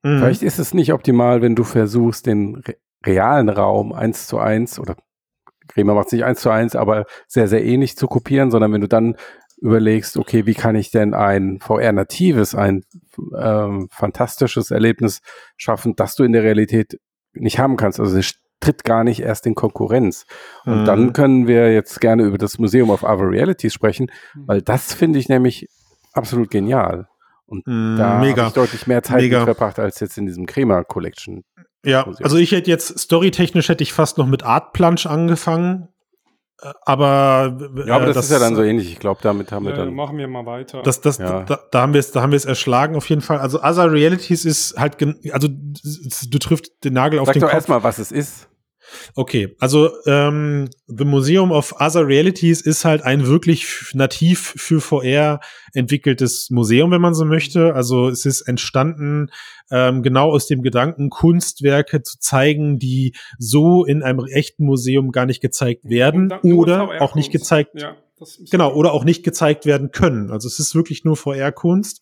Mhm. 0.03 0.19
Vielleicht 0.19 0.43
ist 0.43 0.59
es 0.59 0.73
nicht 0.73 0.93
optimal, 0.93 1.41
wenn 1.41 1.55
du 1.55 1.63
versuchst, 1.63 2.25
den 2.27 2.55
re 2.57 2.75
realen 3.05 3.49
Raum 3.49 3.91
eins 3.91 4.27
zu 4.27 4.37
eins 4.39 4.79
oder 4.79 4.95
Kremer 5.67 5.93
macht 5.93 6.05
es 6.07 6.11
nicht 6.13 6.23
eins 6.23 6.39
zu 6.39 6.49
eins, 6.49 6.73
aber 6.73 7.05
sehr, 7.27 7.49
sehr 7.49 7.63
ähnlich 7.65 7.97
zu 7.97 8.07
kopieren, 8.07 8.49
sondern 8.49 8.71
wenn 8.71 8.79
du 8.79 8.87
dann 8.87 9.15
überlegst, 9.57 10.15
okay, 10.17 10.45
wie 10.45 10.53
kann 10.53 10.75
ich 10.75 10.91
denn 10.91 11.13
ein 11.13 11.59
VR-natives, 11.59 12.55
ein 12.55 12.83
ähm, 13.37 13.87
fantastisches 13.91 14.71
Erlebnis 14.71 15.19
schaffen, 15.57 15.95
das 15.97 16.15
du 16.15 16.23
in 16.23 16.31
der 16.31 16.43
Realität 16.43 16.97
nicht 17.33 17.59
haben 17.59 17.75
kannst. 17.75 17.99
Also 17.99 18.17
es 18.17 18.35
tritt 18.61 18.85
gar 18.85 19.03
nicht 19.03 19.19
erst 19.21 19.45
in 19.47 19.55
Konkurrenz. 19.55 20.25
Und 20.65 20.81
Mhm. 20.81 20.85
dann 20.85 21.13
können 21.13 21.47
wir 21.47 21.73
jetzt 21.73 21.99
gerne 21.99 22.23
über 22.23 22.37
das 22.37 22.57
Museum 22.59 22.89
of 22.89 23.03
Other 23.03 23.29
Realities 23.29 23.73
sprechen, 23.73 24.07
Mhm. 24.35 24.47
weil 24.47 24.61
das 24.61 24.93
finde 24.93 25.19
ich 25.19 25.27
nämlich 25.27 25.67
absolut 26.13 26.49
genial. 26.51 27.07
Und 27.45 27.67
Mhm, 27.67 27.95
da 27.97 28.09
habe 28.09 28.25
mega. 28.25 28.47
ich 28.47 28.53
deutlich 28.53 28.87
mehr 28.87 29.03
Zeit 29.03 29.29
verbracht 29.29 29.79
als 29.79 29.99
jetzt 29.99 30.17
in 30.17 30.25
diesem 30.25 30.45
Crema 30.45 30.83
Collection. 30.83 31.43
Ja, 31.85 32.05
Museum. 32.05 32.23
also 32.23 32.37
ich 32.37 32.51
hätte 32.53 32.69
jetzt 32.71 32.97
storytechnisch 32.97 33.67
hätte 33.69 33.83
ich 33.83 33.91
fast 33.93 34.17
noch 34.17 34.27
mit 34.27 34.43
Art 34.43 34.71
Plunge 34.73 35.01
angefangen, 35.05 35.89
äh, 36.61 36.71
aber 36.85 37.57
äh, 37.75 37.87
Ja, 37.89 37.95
aber 37.97 38.05
das, 38.13 38.25
ist 38.25 38.31
ja 38.31 38.39
dann 38.39 38.55
so 38.55 38.63
ähnlich. 38.63 38.89
Ich 38.91 38.99
glaube, 38.99 39.19
damit 39.21 39.51
haben 39.51 39.65
wir 39.65 39.71
Ja, 39.71 39.79
dann. 39.85 39.93
machen 39.93 40.17
wir 40.17 40.27
mal 40.29 40.45
weiter. 40.45 40.81
Das, 40.83 41.01
das, 41.01 41.17
Ja. 41.17 41.43
da, 41.43 41.59
da 41.71 41.81
haben 41.81 41.91
wir 41.93 41.99
es, 41.99 42.11
da 42.11 42.21
haben 42.21 42.31
wir 42.31 42.37
es 42.37 42.45
erschlagen 42.45 42.95
auf 42.95 43.09
jeden 43.09 43.21
Fall. 43.21 43.39
Also 43.39 43.59
Other 43.61 43.91
Realities 43.91 44.45
ist 44.45 44.77
halt, 44.79 44.95
also 45.33 45.49
du 45.49 46.39
triffst 46.39 46.71
den 46.85 46.93
Nagel 46.93 47.19
auf 47.19 47.25
Sag 47.25 47.33
den 47.33 47.41
doch 47.41 47.47
Kopf. 47.49 47.55
erstmal, 47.55 47.83
was 47.83 47.99
es 47.99 48.11
ist. 48.13 48.47
Okay, 49.15 49.55
also 49.59 49.91
ähm, 50.05 50.69
The 50.87 51.05
Museum 51.05 51.51
of 51.51 51.73
Other 51.79 52.07
Realities 52.07 52.61
ist 52.61 52.85
halt 52.85 53.03
ein 53.03 53.27
wirklich 53.27 53.65
nativ 53.93 54.53
für 54.57 54.81
VR 54.81 55.39
entwickeltes 55.73 56.49
Museum, 56.49 56.91
wenn 56.91 57.01
man 57.01 57.13
so 57.13 57.25
möchte. 57.25 57.73
Also 57.75 58.09
es 58.09 58.25
ist 58.25 58.41
entstanden 58.41 59.29
ähm, 59.71 60.03
genau 60.03 60.31
aus 60.31 60.47
dem 60.47 60.61
Gedanken, 60.61 61.09
Kunstwerke 61.09 62.03
zu 62.03 62.19
zeigen, 62.19 62.79
die 62.79 63.15
so 63.37 63.85
in 63.85 64.03
einem 64.03 64.25
echten 64.25 64.65
Museum 64.65 65.11
gar 65.11 65.25
nicht 65.25 65.41
gezeigt 65.41 65.89
werden 65.89 66.31
oder 66.43 67.01
auch 67.01 67.15
nicht 67.15 67.31
gezeigt 67.31 67.71
Ja, 67.75 67.95
Genau, 68.51 68.73
oder 68.73 68.93
auch 68.93 69.03
nicht 69.03 69.23
gezeigt 69.23 69.65
werden 69.65 69.91
können. 69.91 70.31
Also 70.31 70.47
es 70.47 70.59
ist 70.59 70.75
wirklich 70.75 71.03
nur 71.03 71.17
VR-Kunst. 71.17 72.01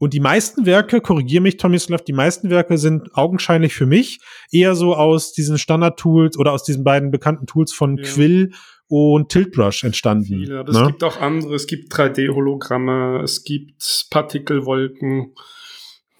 Und 0.00 0.14
die 0.14 0.20
meisten 0.20 0.64
Werke, 0.64 1.02
korrigier 1.02 1.42
mich, 1.42 1.58
Tommy 1.58 1.78
Slav, 1.78 2.02
die 2.02 2.14
meisten 2.14 2.48
Werke 2.48 2.78
sind 2.78 3.14
augenscheinlich 3.14 3.74
für 3.74 3.84
mich 3.84 4.18
eher 4.50 4.74
so 4.74 4.96
aus 4.96 5.34
diesen 5.34 5.58
Standard-Tools 5.58 6.38
oder 6.38 6.52
aus 6.52 6.64
diesen 6.64 6.84
beiden 6.84 7.10
bekannten 7.10 7.46
Tools 7.46 7.70
von 7.74 7.98
Ja. 7.98 8.04
Quill 8.04 8.52
und 8.88 9.28
Tiltbrush 9.28 9.84
entstanden. 9.84 10.50
Aber 10.52 10.70
es 10.70 10.76
ne? 10.78 10.86
gibt 10.86 11.04
auch 11.04 11.20
andere. 11.20 11.54
Es 11.54 11.66
gibt 11.66 11.92
3D-Hologramme, 11.92 13.20
es 13.22 13.44
gibt 13.44 14.06
Partikelwolken, 14.10 15.34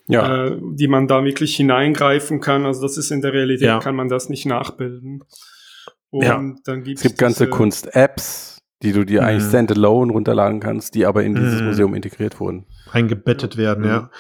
Ja. 0.09 0.49
äh, 0.49 0.59
die 0.75 0.87
man 0.87 1.09
da 1.09 1.25
wirklich 1.25 1.57
hineingreifen 1.57 2.41
kann. 2.41 2.67
Also 2.67 2.83
das 2.83 2.99
ist 2.99 3.11
in 3.11 3.23
der 3.23 3.33
Realität, 3.33 3.67
Ja. 3.67 3.79
kann 3.79 3.97
man 3.97 4.09
das 4.11 4.29
nicht 4.29 4.45
nachbilden. 4.45 5.25
Und 6.11 6.25
Ja. 6.25 6.39
dann 6.65 6.83
gibt 6.85 6.99
es 6.99 7.03
gibt 7.03 7.17
ganze 7.19 7.49
Kunst-Apps, 7.49 8.50
die 8.83 8.93
du 8.93 9.05
dir 9.05 9.25
eigentlich 9.25 9.45
Mhm. 9.45 9.49
standalone 9.49 10.13
runterladen 10.13 10.61
kannst, 10.61 10.95
die 10.95 11.07
aber 11.07 11.23
in 11.25 11.35
dieses 11.35 11.61
Mhm. 11.61 11.67
Museum 11.67 11.95
integriert 11.95 12.41
wurden. 12.41 12.67
eingebettet 12.93 13.57
werden, 13.57 13.85
Mhm. 13.85 13.89
ja. 13.91 14.11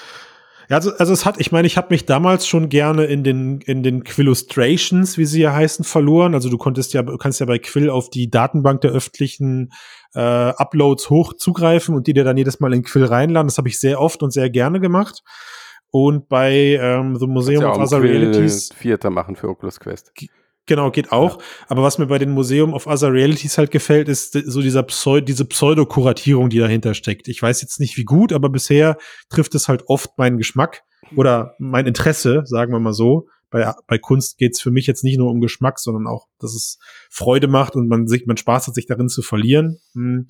Ja, 0.68 0.76
also, 0.76 0.92
also 0.96 1.12
es 1.12 1.26
hat, 1.26 1.40
ich 1.40 1.50
meine, 1.50 1.66
ich 1.66 1.76
habe 1.76 1.88
mich 1.90 2.06
damals 2.06 2.46
schon 2.46 2.68
gerne 2.68 3.06
in 3.06 3.24
den, 3.24 3.60
in 3.62 3.82
den 3.82 4.04
Quillustrations, 4.04 5.18
wie 5.18 5.24
sie 5.24 5.40
ja 5.40 5.52
heißen, 5.52 5.84
verloren. 5.84 6.34
Also 6.34 6.48
du 6.48 6.56
konntest 6.58 6.92
ja, 6.94 7.02
du 7.02 7.16
kannst 7.18 7.40
ja 7.40 7.46
bei 7.46 7.58
Quill 7.58 7.90
auf 7.90 8.08
die 8.10 8.30
Datenbank 8.30 8.82
der 8.82 8.92
öffentlichen 8.92 9.72
äh, 10.14 10.20
Uploads 10.20 11.10
hoch 11.10 11.32
zugreifen 11.32 11.96
und 11.96 12.06
die 12.06 12.12
dir 12.12 12.22
dann 12.22 12.36
jedes 12.36 12.60
Mal 12.60 12.72
in 12.72 12.84
Quill 12.84 13.04
reinladen. 13.04 13.48
Das 13.48 13.58
habe 13.58 13.66
ich 13.68 13.80
sehr 13.80 14.00
oft 14.00 14.22
und 14.22 14.30
sehr 14.32 14.48
gerne 14.50 14.78
gemacht. 14.78 15.24
Und 15.90 16.28
bei 16.28 16.78
ähm, 16.80 17.16
The 17.16 17.26
Museum 17.26 17.64
of 17.64 17.76
ja 17.76 17.82
auch 17.82 17.86
Other 17.86 18.00
Realities 18.00 18.70
Vierter 18.72 19.10
machen 19.10 19.34
für 19.34 19.48
Oculus 19.48 19.80
Quest. 19.80 20.12
Genau, 20.66 20.90
geht 20.90 21.10
auch. 21.10 21.38
Aber 21.68 21.82
was 21.82 21.98
mir 21.98 22.06
bei 22.06 22.18
den 22.18 22.30
Museum 22.30 22.74
of 22.74 22.86
Other 22.86 23.12
Realities 23.12 23.58
halt 23.58 23.70
gefällt, 23.70 24.08
ist 24.08 24.32
so 24.32 24.60
dieser 24.60 24.82
Pseu 24.84 25.20
diese 25.20 25.44
Pseudokuratierung, 25.44 26.48
die 26.48 26.58
dahinter 26.58 26.94
steckt. 26.94 27.28
Ich 27.28 27.42
weiß 27.42 27.62
jetzt 27.62 27.80
nicht 27.80 27.96
wie 27.96 28.04
gut, 28.04 28.32
aber 28.32 28.48
bisher 28.50 28.96
trifft 29.30 29.54
es 29.54 29.68
halt 29.68 29.84
oft 29.86 30.16
meinen 30.18 30.38
Geschmack 30.38 30.82
oder 31.16 31.54
mein 31.58 31.86
Interesse, 31.86 32.42
sagen 32.44 32.72
wir 32.72 32.80
mal 32.80 32.92
so. 32.92 33.26
Bei, 33.50 33.74
bei 33.88 33.98
Kunst 33.98 34.38
geht's 34.38 34.60
für 34.60 34.70
mich 34.70 34.86
jetzt 34.86 35.02
nicht 35.02 35.18
nur 35.18 35.28
um 35.28 35.40
Geschmack, 35.40 35.80
sondern 35.80 36.06
auch, 36.06 36.28
dass 36.38 36.54
es 36.54 36.78
Freude 37.10 37.48
macht 37.48 37.74
und 37.74 37.88
man 37.88 38.06
sich, 38.06 38.26
man 38.26 38.36
Spaß 38.36 38.68
hat, 38.68 38.74
sich 38.74 38.86
darin 38.86 39.08
zu 39.08 39.22
verlieren. 39.22 39.80
Hm. 39.94 40.28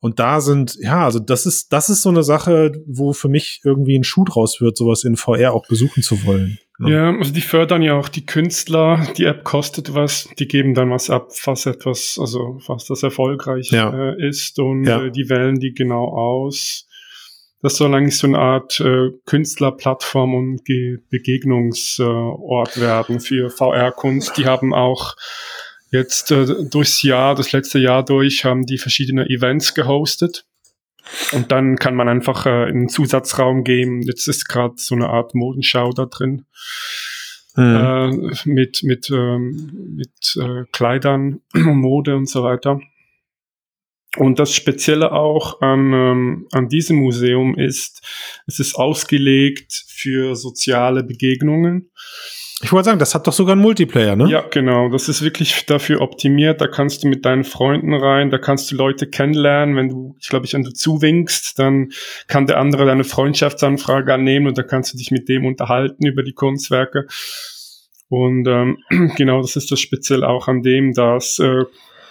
Und 0.00 0.18
da 0.18 0.40
sind, 0.40 0.76
ja, 0.80 1.04
also 1.04 1.18
das 1.18 1.46
ist, 1.46 1.72
das 1.72 1.88
ist 1.88 2.02
so 2.02 2.10
eine 2.10 2.22
Sache, 2.22 2.72
wo 2.86 3.12
für 3.12 3.28
mich 3.28 3.60
irgendwie 3.64 3.96
ein 3.96 4.04
Schuh 4.04 4.24
draus 4.24 4.60
wird, 4.60 4.76
sowas 4.76 5.04
in 5.04 5.16
VR 5.16 5.52
auch 5.52 5.66
besuchen 5.68 6.02
zu 6.02 6.24
wollen. 6.24 6.58
Ne? 6.78 6.92
Ja, 6.92 7.10
also 7.16 7.32
die 7.32 7.40
fördern 7.40 7.80
ja 7.82 7.94
auch 7.94 8.08
die 8.08 8.26
Künstler. 8.26 9.06
Die 9.16 9.24
App 9.24 9.44
kostet 9.44 9.94
was, 9.94 10.28
die 10.38 10.46
geben 10.46 10.74
dann 10.74 10.90
was 10.90 11.08
ab, 11.10 11.28
was 11.44 11.64
etwas, 11.66 12.18
also 12.20 12.60
was 12.66 12.84
das 12.86 13.02
erfolgreich 13.02 13.70
Ja. 13.70 14.12
äh, 14.12 14.28
ist 14.28 14.58
und 14.58 14.84
Ja. 14.84 15.04
äh, 15.04 15.10
die 15.10 15.28
wählen 15.30 15.58
die 15.58 15.72
genau 15.72 16.04
aus. 16.08 16.86
Das 17.62 17.76
soll 17.76 17.94
eigentlich 17.94 18.18
so 18.18 18.26
eine 18.26 18.38
Art 18.38 18.78
äh, 18.80 19.10
Künstlerplattform 19.24 20.34
und 20.34 20.64
Ge 20.66 20.98
Begegnungsort 21.10 22.78
werden 22.80 23.20
für 23.20 23.50
VR-Kunst. 23.50 24.36
Die 24.36 24.46
haben 24.46 24.74
auch 24.74 25.16
jetzt 25.90 26.30
äh, 26.30 26.46
durchs 26.70 27.02
Jahr, 27.02 27.34
das 27.34 27.52
letzte 27.52 27.78
Jahr 27.78 28.04
durch, 28.04 28.44
haben 28.44 28.66
die 28.66 28.78
verschiedene 28.78 29.26
Events 29.30 29.74
gehostet. 29.74 30.44
Und 31.32 31.52
dann 31.52 31.76
kann 31.76 31.94
man 31.94 32.08
einfach 32.08 32.46
äh, 32.46 32.68
in 32.68 32.76
einen 32.76 32.88
Zusatzraum 32.88 33.64
gehen. 33.64 34.02
Jetzt 34.02 34.26
ist 34.28 34.48
gerade 34.48 34.74
so 34.76 34.94
eine 34.94 35.08
Art 35.08 35.34
Modenschau 35.34 35.90
da 35.92 36.06
drin 36.06 36.44
Mhm. 37.56 37.74
äh, 38.44 38.48
mit 38.50 38.82
mit 38.82 39.10
ähm, 39.10 39.94
mit 39.96 40.36
äh, 40.36 40.64
Kleidern, 40.72 41.40
Mode 41.54 42.14
und 42.14 42.28
so 42.28 42.42
weiter. 42.44 42.80
Und 44.18 44.38
das 44.38 44.54
Spezielle 44.54 45.12
auch 45.12 45.60
an 45.62 45.92
ähm, 45.92 46.48
an 46.52 46.68
diesem 46.68 46.98
Museum 46.98 47.56
ist, 47.56 48.02
es 48.46 48.58
ist 48.58 48.74
ausgelegt 48.74 49.84
für 49.88 50.36
soziale 50.36 51.02
Begegnungen. 51.02 51.90
Ich 52.62 52.72
wollte 52.72 52.86
sagen, 52.86 52.98
das 52.98 53.14
hat 53.14 53.26
doch 53.26 53.34
sogar 53.34 53.52
einen 53.52 53.60
Multiplayer, 53.60 54.16
ne? 54.16 54.30
Ja, 54.30 54.40
genau. 54.40 54.88
Das 54.88 55.10
ist 55.10 55.20
wirklich 55.20 55.66
dafür 55.66 56.00
optimiert. 56.00 56.58
Da 56.60 56.66
kannst 56.66 57.04
du 57.04 57.08
mit 57.08 57.26
deinen 57.26 57.44
Freunden 57.44 57.92
rein, 57.92 58.30
da 58.30 58.38
kannst 58.38 58.70
du 58.70 58.76
Leute 58.76 59.08
kennenlernen. 59.08 59.76
Wenn 59.76 59.90
du, 59.90 60.16
ich 60.18 60.28
glaube, 60.28 60.46
ich, 60.46 60.54
wenn 60.54 60.62
du 60.62 60.72
zuwinkst, 60.72 61.58
dann 61.58 61.90
kann 62.28 62.46
der 62.46 62.58
andere 62.58 62.86
deine 62.86 63.04
Freundschaftsanfrage 63.04 64.14
annehmen 64.14 64.46
und 64.46 64.56
da 64.56 64.62
kannst 64.62 64.94
du 64.94 64.96
dich 64.96 65.10
mit 65.10 65.28
dem 65.28 65.44
unterhalten 65.44 66.06
über 66.06 66.22
die 66.22 66.32
Kunstwerke. 66.32 67.06
Und 68.08 68.46
ähm, 68.48 68.78
genau, 69.16 69.42
das 69.42 69.56
ist 69.56 69.70
das 69.70 69.80
speziell 69.80 70.24
auch 70.24 70.48
an 70.48 70.62
dem, 70.62 70.94
das 70.94 71.38
äh, 71.38 71.64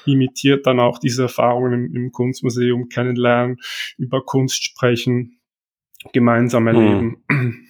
imitiert 0.05 0.67
dann 0.67 0.79
auch 0.79 0.99
diese 0.99 1.23
Erfahrungen 1.23 1.73
im, 1.73 1.95
im 1.95 2.11
Kunstmuseum 2.11 2.89
kennenlernen, 2.89 3.57
über 3.97 4.21
Kunst 4.23 4.63
sprechen, 4.63 5.39
gemeinsam 6.13 6.67
erleben. 6.67 7.23
Und 7.27 7.55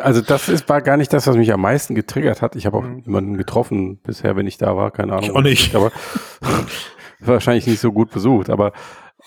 also 0.00 0.20
das 0.20 0.48
ist, 0.48 0.68
war 0.68 0.80
gar 0.82 0.96
nicht 0.96 1.12
das, 1.12 1.26
was 1.26 1.36
mich 1.36 1.52
am 1.52 1.60
meisten 1.60 1.94
getriggert 1.94 2.42
hat. 2.42 2.56
Ich 2.56 2.66
habe 2.66 2.76
auch 2.78 2.82
Mhm. 2.84 3.02
niemanden 3.06 3.36
getroffen 3.36 4.00
bisher, 4.02 4.36
wenn 4.36 4.46
ich 4.46 4.58
da 4.58 4.76
war, 4.76 4.90
keine 4.90 5.12
Ahnung. 5.12 5.24
Ich 5.24 5.30
auch 5.32 5.42
nicht. 5.42 5.74
Aber 5.74 5.90
wahrscheinlich 7.20 7.66
nicht 7.66 7.80
so 7.80 7.92
gut 7.92 8.10
besucht. 8.10 8.50
Aber 8.50 8.72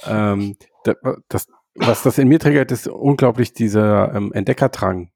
ähm, 0.06 0.56
da- 0.84 0.96
das, 1.30 1.48
was 1.76 2.04
das 2.04 2.18
in 2.18 2.28
mir 2.28 2.40
triggert, 2.40 2.72
ist 2.72 2.88
unglaublich 2.88 3.54
dieser 3.54 4.14
ähm, 4.14 4.32
Entdeckerdrang. 4.34 5.10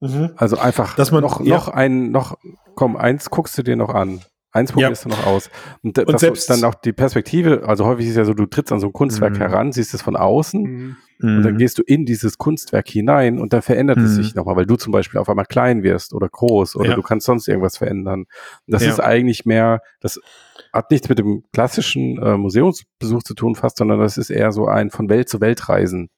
Mhm. 0.00 0.30
Also 0.36 0.58
einfach 0.58 0.94
Dass 0.96 1.10
man- 1.10 1.22
noch, 1.22 1.40
ja. 1.40 1.56
noch 1.56 1.68
ein, 1.68 2.10
noch, 2.10 2.36
komm, 2.74 2.96
eins 2.96 3.30
guckst 3.30 3.56
du 3.58 3.62
dir 3.62 3.76
noch 3.76 3.92
an. 3.94 4.20
Eins 4.58 4.72
probierst 4.72 5.04
du 5.04 5.08
noch 5.08 5.26
aus. 5.26 5.50
Und, 5.82 5.96
da- 5.96 6.02
Und 6.02 6.12
das 6.12 6.20
selbst- 6.20 6.50
dann 6.50 6.64
auch 6.64 6.74
die 6.74 6.92
Perspektive, 6.92 7.62
also 7.66 7.84
häufig 7.86 8.06
ist 8.06 8.10
es 8.12 8.16
ja 8.18 8.24
so, 8.24 8.34
du 8.34 8.46
trittst 8.46 8.72
an 8.72 8.80
so 8.80 8.88
ein 8.88 8.92
Kunstwerk 8.92 9.34
Mhm. 9.34 9.38
heran, 9.38 9.72
siehst 9.72 9.94
es 9.94 10.02
von 10.02 10.16
außen 10.16 10.62
Mhm. 10.62 10.96
und 11.20 11.42
dann 11.42 11.54
Mhm. 11.54 11.58
gehst 11.58 11.78
du 11.78 11.82
in 11.82 12.04
dieses 12.04 12.38
Kunstwerk 12.38 12.88
hinein 12.88 13.38
und 13.38 13.52
dann 13.52 13.62
verändert 13.62 13.98
es 13.98 14.12
Mhm. 14.12 14.22
sich 14.22 14.34
nochmal, 14.34 14.56
weil 14.56 14.66
du 14.66 14.76
zum 14.76 14.92
Beispiel 14.92 15.18
auf 15.20 15.28
einmal 15.28 15.46
klein 15.46 15.82
wirst 15.82 16.12
oder 16.14 16.28
groß 16.28 16.76
oder 16.76 16.90
Ja. 16.90 16.94
du 16.96 17.02
kannst 17.02 17.26
sonst 17.26 17.48
irgendwas 17.48 17.76
verändern. 17.78 18.26
Das 18.66 18.82
Ja. 18.84 18.90
ist 18.90 19.00
eigentlich 19.00 19.44
mehr, 19.46 19.80
das 20.00 20.20
hat 20.72 20.90
nichts 20.90 21.08
mit 21.08 21.18
dem 21.18 21.44
klassischen 21.52 22.18
äh, 22.22 22.36
Museumsbesuch 22.36 23.22
zu 23.22 23.34
tun 23.34 23.54
fast, 23.54 23.78
sondern 23.78 23.98
das 24.00 24.18
ist 24.18 24.30
eher 24.30 24.52
so 24.52 24.66
ein 24.66 24.90
von 24.90 25.08
Welt 25.08 25.28
zu 25.28 25.40
Welt 25.40 25.68
reisen. 25.68 26.10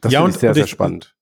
Das 0.00 0.12
Ja, 0.12 0.20
finde 0.20 0.30
ich 0.34 0.40
sehr, 0.40 0.50
und 0.50 0.54
sehr 0.54 0.64
ich- 0.64 0.70
spannend. 0.70 1.13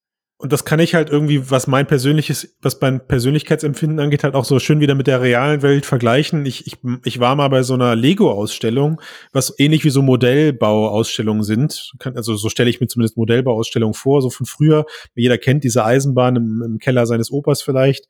Und 0.43 0.53
das 0.53 0.65
kann 0.65 0.81
ich 0.81 0.97
halt 0.97 1.09
irgendwie, 1.09 1.53
was 1.53 1.69
mein 1.69 1.87
persönliches, 1.87 2.57
was 2.63 2.81
mein 2.81 3.07
Persönlichkeitsempfinden 3.07 4.01
angeht, 4.01 4.25
halt 4.25 4.35
auch 4.35 4.45
so 4.45 4.59
schön 4.59 4.81
wieder 4.81 4.97
mit 4.97 5.07
der 5.07 5.21
realen 5.21 5.63
Welt 5.63 5.87
vergleichen. 5.87 6.45
Ich, 6.47 6.67
ich, 6.67 6.79
ich 7.05 7.21
war 7.21 7.37
mal 7.37 7.47
bei 7.47 7.63
so 7.63 7.75
einer 7.75 7.95
Lego-Ausstellung, 7.95 9.01
was 9.33 9.55
ähnlich 9.61 9.85
wie 9.85 9.91
so 9.91 10.03
Modellbauausstellungen 10.03 11.45
sind. 11.45 11.93
Also 12.17 12.35
so 12.35 12.49
stelle 12.49 12.71
ich 12.71 12.81
mir 12.81 12.89
zumindest 12.89 13.17
Modellbauausstellungen 13.17 13.95
vor, 13.95 14.21
so 14.21 14.31
von 14.31 14.45
früher. 14.45 14.85
Jeder 15.15 15.39
kennt 15.39 15.63
diese 15.63 15.85
Eisenbahn 15.85 16.35
im, 16.35 16.63
im 16.67 16.79
Keller 16.81 17.07
seines 17.07 17.31
Opas 17.31 17.63
vielleicht. 17.63 18.09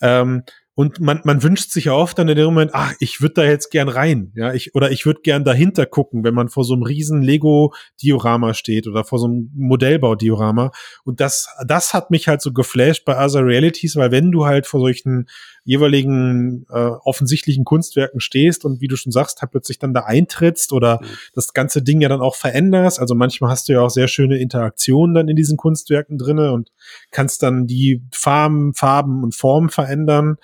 Ähm, 0.00 0.44
und 0.76 1.00
man, 1.00 1.20
man 1.24 1.42
wünscht 1.42 1.70
sich 1.70 1.86
ja 1.86 1.92
oft 1.92 2.18
dann 2.18 2.28
in 2.28 2.36
dem 2.36 2.46
Moment, 2.46 2.72
ach, 2.74 2.94
ich 2.98 3.20
würde 3.20 3.34
da 3.34 3.44
jetzt 3.44 3.70
gern 3.70 3.88
rein, 3.88 4.32
ja, 4.34 4.52
ich, 4.52 4.74
oder 4.74 4.90
ich 4.90 5.06
würde 5.06 5.20
gern 5.22 5.44
dahinter 5.44 5.86
gucken, 5.86 6.24
wenn 6.24 6.34
man 6.34 6.48
vor 6.48 6.64
so 6.64 6.74
einem 6.74 6.82
riesen 6.82 7.22
Lego-Diorama 7.22 8.54
steht 8.54 8.88
oder 8.88 9.04
vor 9.04 9.18
so 9.18 9.26
einem 9.26 9.50
Modellbau-Diorama. 9.54 10.72
Und 11.04 11.20
das, 11.20 11.48
das 11.66 11.94
hat 11.94 12.10
mich 12.10 12.26
halt 12.26 12.42
so 12.42 12.52
geflasht 12.52 13.04
bei 13.04 13.16
Other 13.16 13.46
Realities, 13.46 13.94
weil 13.96 14.10
wenn 14.10 14.32
du 14.32 14.46
halt 14.46 14.66
vor 14.66 14.80
solchen 14.80 15.26
jeweiligen 15.64 16.66
äh, 16.70 16.90
offensichtlichen 17.04 17.64
Kunstwerken 17.64 18.20
stehst 18.20 18.64
und 18.64 18.80
wie 18.80 18.88
du 18.88 18.96
schon 18.96 19.12
sagst, 19.12 19.40
halt 19.40 19.50
plötzlich 19.50 19.78
dann 19.78 19.94
da 19.94 20.00
eintrittst 20.04 20.72
oder 20.72 21.00
Mhm. 21.02 21.06
das 21.34 21.52
ganze 21.54 21.82
Ding 21.82 22.00
ja 22.00 22.08
dann 22.08 22.20
auch 22.20 22.36
veränderst. 22.36 23.00
Also 23.00 23.14
manchmal 23.14 23.50
hast 23.50 23.68
du 23.68 23.72
ja 23.72 23.80
auch 23.80 23.90
sehr 23.90 24.08
schöne 24.08 24.38
Interaktionen 24.38 25.14
dann 25.14 25.28
in 25.28 25.36
diesen 25.36 25.56
Kunstwerken 25.56 26.18
drinne 26.18 26.52
und 26.52 26.70
kannst 27.10 27.42
dann 27.42 27.66
die 27.66 28.02
Farben, 28.12 28.74
Farben 28.74 29.24
und 29.24 29.34
Formen 29.34 29.70
verändern. 29.70 30.36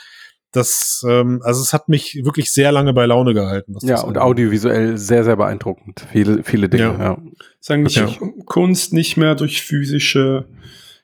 Das, 0.53 1.05
ähm, 1.09 1.41
also 1.45 1.63
es 1.63 1.73
hat 1.73 1.89
mich 1.89 2.23
wirklich 2.25 2.51
sehr 2.51 2.73
lange 2.73 2.93
bei 2.93 3.07
Laune 3.07 3.35
gehalten. 3.35 3.75
was 3.77 3.85
Ja, 3.85 3.97
das 3.97 4.05
und 4.05 4.19
audiovisuell 4.19 4.99
sehr, 4.99 5.23
sehr 5.23 5.37
beeinruckend. 5.37 6.05
Viele, 6.11 6.43
viele 6.43 6.69
Dinge, 6.69 6.83
Ja. 6.85 6.99
ja. 6.99 7.19
ist 7.61 7.71
eigentlich 7.71 7.97
Ja. 7.97 8.09
Kunst 8.47 8.93
nicht 8.93 9.17
mehr 9.17 9.37
durch 9.37 9.63
physische 9.63 10.47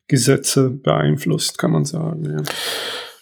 Gesetze 0.09 0.71
beeinflusst, 0.71 1.59
kann 1.59 1.71
man 1.71 1.85
sagen. 1.85 2.25
Ja. 2.25 2.43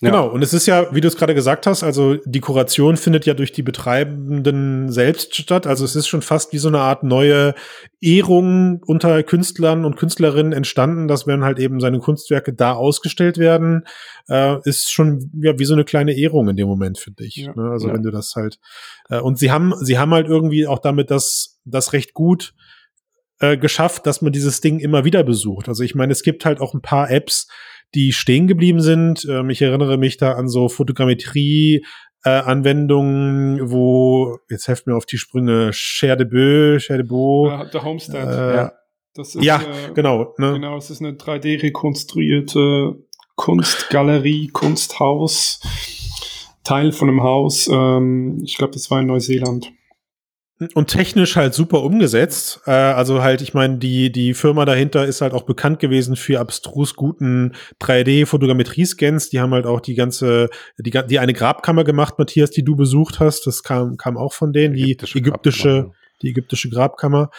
Ja. 0.05 0.11
Genau, 0.11 0.29
und 0.29 0.43
es 0.43 0.53
ist 0.53 0.67
ja, 0.67 0.95
wie 0.95 1.01
du 1.01 1.09
es 1.09 1.17
gerade 1.17 1.35
gesagt 1.35 1.67
hast, 1.67 1.83
also 1.83 2.17
die 2.25 2.41
Kuration 2.41 2.97
findet 2.97 3.25
ja 3.27 3.35
durch 3.35 3.53
die 3.53 3.63
Betreibenden 3.63 4.93
selbst 4.93 5.35
statt. 5.35 5.67
Also 5.67 5.85
es 5.85 5.97
ist 5.97 6.07
schon 6.09 6.21
fast 6.23 6.53
wie 6.53 6.59
so 6.59 6.69
eine 6.69 6.81
Art 6.81 7.03
neue 7.03 7.55
Ehrung 8.01 8.83
unter 8.85 9.23
Künstlern 9.23 9.85
und 9.85 9.97
Künstlerinnen 9.97 10.53
entstanden, 10.53 11.09
dass 11.09 11.27
wenn 11.27 11.43
halt 11.43 11.59
eben 11.59 11.81
seine 11.81 12.01
Kunstwerke 12.01 12.53
da 12.53 12.73
ausgestellt 12.75 13.39
werden, 13.39 13.85
äh, 14.29 14.57
ist 14.65 14.93
schon 14.93 15.31
ja 15.43 15.59
wie 15.59 15.65
so 15.65 15.75
eine 15.75 15.85
kleine 15.85 16.13
Ehrung 16.13 16.49
in 16.49 16.57
dem 16.57 16.69
Moment, 16.69 16.99
finde 16.99 17.25
ich. 17.25 17.37
Ja. 17.37 17.55
Ne? 17.55 17.71
Also 17.71 17.89
Ja. 17.89 17.95
wenn 17.95 18.03
du 18.03 18.11
das 18.11 18.35
halt 18.37 18.59
äh, 19.09 19.21
und 19.21 19.39
sie 19.39 19.51
haben, 19.51 19.73
sie 19.81 19.99
haben 19.99 20.13
halt 20.13 20.29
irgendwie 20.29 20.67
auch 20.67 20.81
damit 20.81 21.11
das, 21.11 21.61
das 21.65 21.93
recht 21.95 22.13
gut 22.13 22.53
äh, 23.41 23.57
geschafft, 23.57 24.07
dass 24.07 24.23
man 24.23 24.33
dieses 24.33 24.61
Ding 24.61 24.79
immer 24.79 25.05
wieder 25.05 25.25
besucht. 25.25 25.69
Also 25.69 25.83
ich 25.83 25.95
meine, 25.95 26.13
es 26.13 26.23
gibt 26.23 26.45
halt 26.45 26.61
auch 26.61 26.75
ein 26.75 26.83
paar 26.83 27.11
Apps, 27.11 27.49
die 27.95 28.13
stehen 28.13 28.47
geblieben 28.47 28.81
sind. 28.81 29.27
Ähm, 29.29 29.51
ich 29.51 29.63
erinnere 29.63 29.97
mich 29.97 30.17
da 30.17 30.33
an 30.33 30.49
so 30.49 30.69
Fotogrammetrie. 30.69 31.85
Äh, 32.27 32.31
Anwendungen, 32.31 33.71
wo, 33.71 34.39
jetzt 34.49 34.67
helft 34.67 34.87
mir 34.87 34.97
auf 34.97 35.05
die 35.05 35.19
Sprünge, 35.19 35.75
Cher 35.75 36.17
de 36.17 36.27
Beau, 36.27 36.79
Cher 36.79 36.97
de 36.97 37.07
Beau. 37.07 37.49
Ja, 37.49 37.65
der 37.67 37.85
Homestead. 37.85 38.27
Äh, 38.27 38.55
Ja. 38.55 38.73
Das 39.17 39.37
ist, 39.37 39.45
ja, 39.45 39.61
äh, 39.63 39.93
genau. 39.95 40.35
Ne? 40.39 40.55
Genau, 40.55 40.77
es 40.77 40.91
ist 40.91 41.01
eine 41.01 41.13
3D 41.13 41.63
rekonstruierte 41.63 42.97
Kunstgalerie, 43.37 44.49
Kunsthaus, 44.49 45.61
Teil 46.65 46.91
von 46.91 47.09
einem 47.09 47.23
Haus. 47.23 47.69
Ähm, 47.73 48.41
ich 48.45 48.57
glaube, 48.57 48.73
das 48.73 48.91
war 48.91 49.01
in 49.01 49.07
Neuseeland. 49.07 49.73
Und 50.75 50.89
technisch 50.89 51.37
halt 51.37 51.55
super 51.55 51.83
umgesetzt. 51.83 52.61
Äh, 52.67 52.71
also 52.71 53.23
halt, 53.23 53.43
ich 53.43 53.55
meine, 53.55 53.79
die, 53.79 54.11
die 54.11 54.35
Firma 54.35 54.65
dahinter 54.65 55.05
ist 55.05 55.21
halt 55.21 55.33
auch 55.33 55.43
bekannt 55.43 55.79
gewesen 55.79 56.17
für 56.17 56.41
abstrus 56.41 56.95
guten 56.95 57.53
3D-Fotogrammetrie-Scans. 57.81 59.31
Die 59.31 59.41
haben 59.41 59.53
halt 59.53 59.67
auch 59.67 59.81
die 59.81 59.95
ganze, 59.95 60.49
die, 60.79 60.91
die 60.91 61.19
eine 61.19 61.33
Grabkammer 61.33 61.85
gemacht, 61.85 62.19
Matthias, 62.19 62.51
die 62.51 62.65
du 62.65 62.77
besucht 62.77 63.21
hast. 63.21 63.47
Das 63.47 63.63
kam, 63.63 63.97
kam 63.97 64.17
auch 64.17 64.33
von 64.33 64.53
denen, 64.53 64.75
die 64.75 64.93
ägyptische, 64.93 65.69
Grabkammer. 65.69 65.95
die 66.23 66.29
ägyptische 66.31 66.71
Grabkammer. 66.71 67.31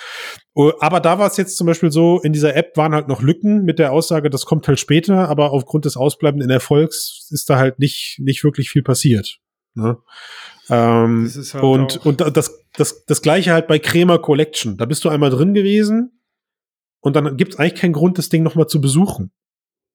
Oh, 0.54 0.72
Aber 0.80 1.00
da 1.00 1.20
war 1.20 1.28
es 1.28 1.38
jetzt 1.38 1.58
zum 1.58 1.68
Beispiel 1.68 1.92
so, 1.92 2.22
in 2.22 2.34
dieser 2.34 2.56
App 2.56 2.78
waren 2.78 2.94
halt 2.94 3.08
noch 3.08 3.22
Lücken 3.22 3.64
mit 3.64 3.80
der 3.80 3.92
Aussage, 3.92 4.30
das 4.30 4.46
kommt 4.46 4.68
halt 4.68 4.80
später, 4.80 5.28
aber 5.30 5.52
aufgrund 5.52 5.86
des 5.86 5.98
ausbleibenden 5.98 6.50
Erfolgs 6.50 7.28
ist 7.32 7.50
da 7.50 7.58
halt 7.58 7.80
nicht, 7.80 8.20
nicht 8.20 8.44
wirklich 8.44 8.70
viel 8.70 8.84
passiert. 8.84 9.40
Ne? 9.74 9.98
Ähm, 10.70 11.24
Das 11.26 11.36
ist 11.36 11.54
halt 11.54 11.64
und, 11.64 12.06
und 12.06 12.22
das, 12.36 12.64
das, 12.74 13.06
das 13.06 13.22
gleiche 13.22 13.54
halt 13.54 13.68
bei 13.68 13.80
Crema 13.80 14.18
Collection. 14.18 14.78
Da 14.78 14.86
bist 14.86 15.04
du 15.06 15.10
einmal 15.10 15.30
drin 15.30 15.54
gewesen 15.54 16.22
und 17.02 17.16
dann 17.16 17.38
gibt 17.38 17.54
es 17.54 17.60
eigentlich 17.60 17.76
keinen 17.76 17.94
Grund, 17.94 18.18
das 18.18 18.30
Ding 18.30 18.44
nochmal 18.44 18.68
zu 18.68 18.82
besuchen, 18.82 19.32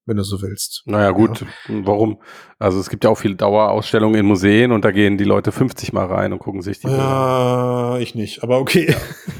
wenn 0.06 0.16
du 0.16 0.22
so 0.22 0.42
willst. 0.42 0.82
Naja, 0.86 1.10
gut, 1.10 1.44
warum? 1.68 2.22
Also 2.58 2.78
es 2.78 2.88
gibt 2.88 3.04
ja 3.04 3.10
auch 3.10 3.18
viele 3.18 3.36
Dauerausstellungen 3.36 4.18
in 4.20 4.26
Museen 4.26 4.72
und 4.72 4.84
da 4.84 4.90
gehen 4.92 5.18
die 5.18 5.24
Leute 5.24 5.52
50 5.52 5.92
Mal 5.92 6.06
rein 6.06 6.32
und 6.32 6.38
gucken 6.38 6.62
sich 6.62 6.78
die 6.80 6.86
Bilder 6.86 7.02
an. 7.02 7.94
Ja, 7.94 7.98
ich 7.98 8.14
nicht, 8.14 8.42
aber 8.42 8.58
okay. 8.58 8.94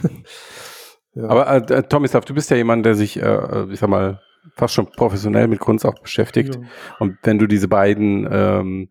Ja. 0.05 0.09
Aber 1.28 1.49
äh, 1.49 1.74
äh, 1.74 1.83
Tomislav, 1.83 2.24
du 2.24 2.35
bist 2.35 2.51
ja 2.51 2.57
jemand, 2.57 2.87
der 2.87 2.95
sich, 2.95 3.20
äh, 3.20 3.64
ich 3.70 3.81
sag 3.81 3.89
mal, 3.91 4.20
fast 4.55 4.74
schon 4.74 4.87
professionell 4.87 5.49
mit 5.49 5.59
Kunst 5.59 5.85
auch 5.85 5.99
beschäftigt. 6.01 6.55
Ja. 6.55 6.61
Und 6.99 7.18
wenn 7.24 7.39
du 7.39 7.47
diese 7.47 7.68
beiden 7.68 8.28
ähm, 8.31 8.89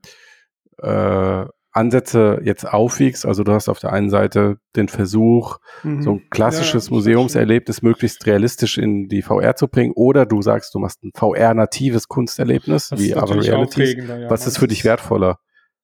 äh, 0.79 1.45
Ansätze 1.79 2.39
jetzt 2.43 2.65
aufwiegst. 2.65 3.25
Also 3.25 3.43
du 3.43 3.51
hast 3.53 3.69
auf 3.69 3.79
der 3.79 3.91
einen 3.93 4.09
Seite 4.09 4.57
den 4.75 4.87
Versuch, 4.87 5.57
Mhm. 5.83 6.01
so 6.03 6.11
ein 6.11 6.29
klassisches 6.29 6.87
Ja, 6.87 6.93
Museumserlebnis 6.93 7.81
möglichst 7.81 8.25
realistisch 8.27 8.77
in 8.77 9.07
die 9.07 9.21
VR 9.21 9.55
zu 9.55 9.67
bringen, 9.67 9.93
oder 9.95 10.25
du 10.25 10.41
sagst, 10.41 10.75
du 10.75 10.79
machst 10.79 11.03
ein 11.03 11.11
VR-natives 11.15 12.07
Kunsterlebnis 12.07 12.89
Das 12.89 12.99
wie 12.99 13.11
natürlich 13.11 13.49
Realities. 13.49 13.95
ja. 14.07 14.29
Was 14.29 14.45
ist 14.45 14.57
für 14.59 14.67
dich 14.67 14.85
wertvoller? 14.85 15.39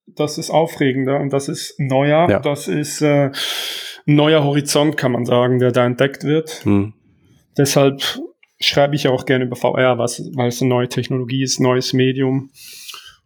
Das 0.06 0.38
ist 0.38 0.50
aufregender 0.50 1.18
und 1.18 1.32
das 1.32 1.48
ist 1.48 1.74
neuer. 1.80 2.30
Ja. 2.30 2.38
Das 2.38 2.68
ist 2.68 3.02
äh, 3.02 3.30
ein 4.06 4.14
neuer 4.14 4.44
Horizont, 4.44 4.96
kann 4.96 5.10
man 5.12 5.24
sagen, 5.24 5.58
der 5.58 5.72
da 5.72 5.84
entdeckt 5.84 6.22
wird. 6.22 6.60
Hm. 6.64 6.92
Deshalb 7.58 8.02
schreibe 8.60 8.94
ich 8.94 9.08
auch 9.08 9.26
gerne 9.26 9.44
über 9.46 9.56
VR, 9.56 9.98
was, 9.98 10.22
weil 10.34 10.48
es 10.48 10.60
eine 10.62 10.68
neue 10.70 10.88
Technologie 10.88 11.42
ist, 11.42 11.58
neues 11.60 11.92
Medium. 11.92 12.50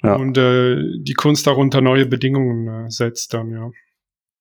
Ja. 0.03 0.14
Und 0.16 0.36
äh, 0.38 0.76
die 1.03 1.14
Kunst 1.14 1.46
darunter 1.46 1.80
neue 1.80 2.07
Bedingungen 2.07 2.86
äh, 2.86 2.90
setzt 2.90 3.34
dann, 3.34 3.51
ja. 3.51 3.70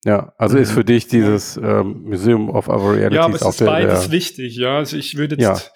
Ja, 0.06 0.34
also 0.38 0.58
ist 0.58 0.72
Mhm. 0.72 0.76
für 0.76 0.86
dich 0.86 1.08
dieses 1.08 1.58
ähm, 1.58 2.04
Museum 2.04 2.50
of 2.50 2.70
Other 2.70 2.94
Realities 2.94 3.16
Ja, 3.18 3.26
aber 3.26 3.36
es 3.36 3.44
auch 3.44 3.50
ist 3.50 3.66
beides 3.66 4.04
der 4.04 4.12
wichtig, 4.12 4.56
ja. 4.56 4.78
Also 4.78 4.96
ich 4.96 5.18
würde 5.18 5.36
jetzt, 5.36 5.42
Ja. 5.66 5.72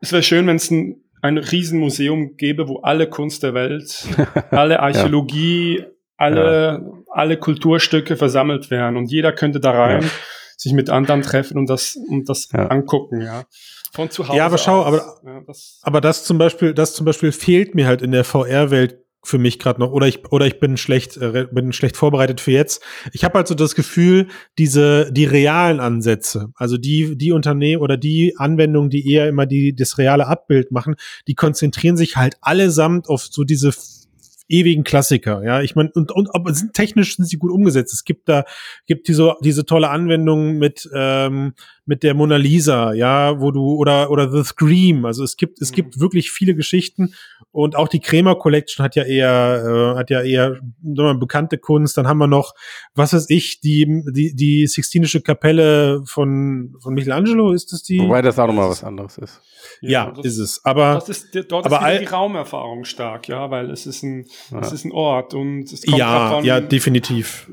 es 0.00 0.12
wäre 0.12 0.22
schön, 0.22 0.46
wenn 0.46 0.56
es 0.56 0.70
ein, 0.70 1.02
ein 1.22 1.38
Riesenmuseum 1.38 2.36
gäbe, 2.36 2.68
wo 2.68 2.80
alle 2.80 3.08
Kunst 3.08 3.42
der 3.42 3.54
Welt, 3.54 4.04
alle 4.50 4.80
Archäologie, 4.80 5.82
alle, 6.18 6.84
alle 7.10 7.38
Kulturstücke 7.38 8.16
versammelt 8.16 8.70
wären 8.70 8.96
und 8.98 9.10
jeder 9.10 9.32
könnte 9.32 9.60
da 9.60 9.70
rein, 9.70 10.02
Ja. 10.02 10.08
sich 10.58 10.72
mit 10.74 10.90
anderen 10.90 11.22
treffen 11.22 11.56
und 11.56 11.70
das, 11.70 11.96
und 12.10 12.28
das 12.28 12.48
Ja. 12.52 12.66
angucken, 12.68 13.22
ja. 13.22 13.44
Von 13.94 14.10
zu 14.10 14.26
Hause. 14.26 14.38
Ja, 14.38 14.46
aber 14.46 14.58
schau, 14.58 14.82
aber- 14.84 15.20
ja, 15.24 15.40
das, 15.46 15.80
Aber 15.82 16.00
das 16.00 16.24
zum 16.24 16.38
Beispiel, 16.38 16.74
das 16.74 16.94
zum 16.94 17.04
Beispiel 17.04 17.30
fehlt 17.32 17.74
mir 17.74 17.86
halt 17.86 18.02
in 18.02 18.10
der 18.12 18.24
VR-Welt 18.24 18.98
für 19.24 19.38
mich 19.38 19.58
gerade 19.60 19.78
noch. 19.80 19.92
Oder 19.92 20.08
ich, 20.08 20.32
oder 20.32 20.46
ich 20.46 20.58
bin 20.58 20.76
schlecht, 20.76 21.16
äh, 21.16 21.46
bin 21.52 21.72
schlecht 21.72 21.96
vorbereitet 21.96 22.40
für 22.40 22.50
jetzt. 22.50 22.82
Ich 23.12 23.22
habe 23.22 23.34
halt 23.38 23.46
so 23.46 23.54
das 23.54 23.74
Gefühl, 23.76 24.26
diese, 24.58 25.12
die 25.12 25.26
realen 25.26 25.78
Ansätze, 25.78 26.48
also 26.56 26.76
die, 26.76 27.16
die 27.16 27.30
Unternehmen 27.30 27.82
oder 27.82 27.96
die 27.96 28.34
Anwendungen, 28.36 28.90
die 28.90 29.08
eher 29.08 29.28
immer 29.28 29.46
die, 29.46 29.76
das 29.76 29.98
reale 29.98 30.26
Abbild 30.26 30.72
machen, 30.72 30.96
die 31.28 31.34
konzentrieren 31.34 31.96
sich 31.96 32.16
halt 32.16 32.36
allesamt 32.40 33.08
auf 33.08 33.22
so 33.30 33.44
diese 33.44 33.72
ewigen 34.48 34.84
Klassiker, 34.84 35.42
ja. 35.44 35.62
Ich 35.62 35.76
meine, 35.76 35.90
und, 35.94 36.10
und 36.12 36.34
aber 36.34 36.52
sind, 36.52 36.74
technisch 36.74 37.16
sind 37.16 37.26
sie 37.26 37.36
gut 37.38 37.52
umgesetzt. 37.52 37.94
Es 37.94 38.04
gibt 38.04 38.28
da, 38.28 38.44
gibt 38.86 39.06
diese, 39.08 39.34
diese 39.42 39.64
tolle 39.64 39.88
Anwendung 39.88 40.58
mit, 40.58 40.90
ähm, 40.94 41.54
mit 41.84 42.02
der 42.04 42.14
Mona 42.14 42.36
Lisa, 42.36 42.92
ja, 42.92 43.40
wo 43.40 43.50
du, 43.50 43.74
oder, 43.74 44.10
oder 44.10 44.30
The 44.30 44.44
Scream. 44.44 45.04
Also 45.04 45.24
es 45.24 45.36
gibt, 45.36 45.60
es 45.60 45.70
Mhm. 45.70 45.74
gibt 45.74 46.00
wirklich 46.00 46.30
viele 46.30 46.54
Geschichten 46.54 47.14
und 47.50 47.74
auch 47.76 47.88
die 47.88 47.98
Kremer 48.00 48.36
Collection 48.36 48.84
hat 48.84 48.94
ja 48.94 49.02
eher, 49.02 49.92
äh, 49.94 49.98
hat 49.98 50.08
ja 50.10 50.22
eher 50.22 50.60
mal, 50.80 51.14
bekannte 51.16 51.58
Kunst. 51.58 51.96
Dann 51.98 52.06
haben 52.06 52.18
wir 52.18 52.28
noch, 52.28 52.54
was 52.94 53.12
weiß 53.12 53.28
ich, 53.30 53.60
die, 53.60 54.02
die, 54.14 54.34
die 54.34 54.66
Sixtinische 54.68 55.20
Kapelle 55.22 56.02
von, 56.06 56.74
von 56.80 56.94
Michelangelo, 56.94 57.52
ist 57.52 57.72
das 57.72 57.82
die? 57.82 57.98
Wobei 57.98 58.22
das 58.22 58.38
auch 58.38 58.46
nochmal 58.46 58.70
was 58.70 58.84
anderes 58.84 59.18
ist. 59.18 59.40
ja, 59.80 60.12
das, 60.16 60.24
ist 60.24 60.38
es. 60.38 60.60
Aber, 60.64 60.94
Das 60.94 61.08
ist, 61.08 61.34
dort 61.50 61.66
aber 61.66 61.92
ist 61.92 62.00
die 62.00 62.06
Raumerfahrung 62.06 62.84
stark, 62.84 63.28
ja, 63.28 63.50
weil 63.50 63.70
es 63.70 63.86
ist 63.86 64.02
ein, 64.04 64.26
Ja. 64.52 64.60
es 64.60 64.72
ist 64.72 64.84
ein 64.84 64.92
Ort 64.92 65.34
und 65.34 65.64
es 65.64 65.82
kommt 65.84 65.98
ja, 65.98 66.28
davon, 66.30 66.44
ja, 66.44 66.60
definitiv. 66.60 67.50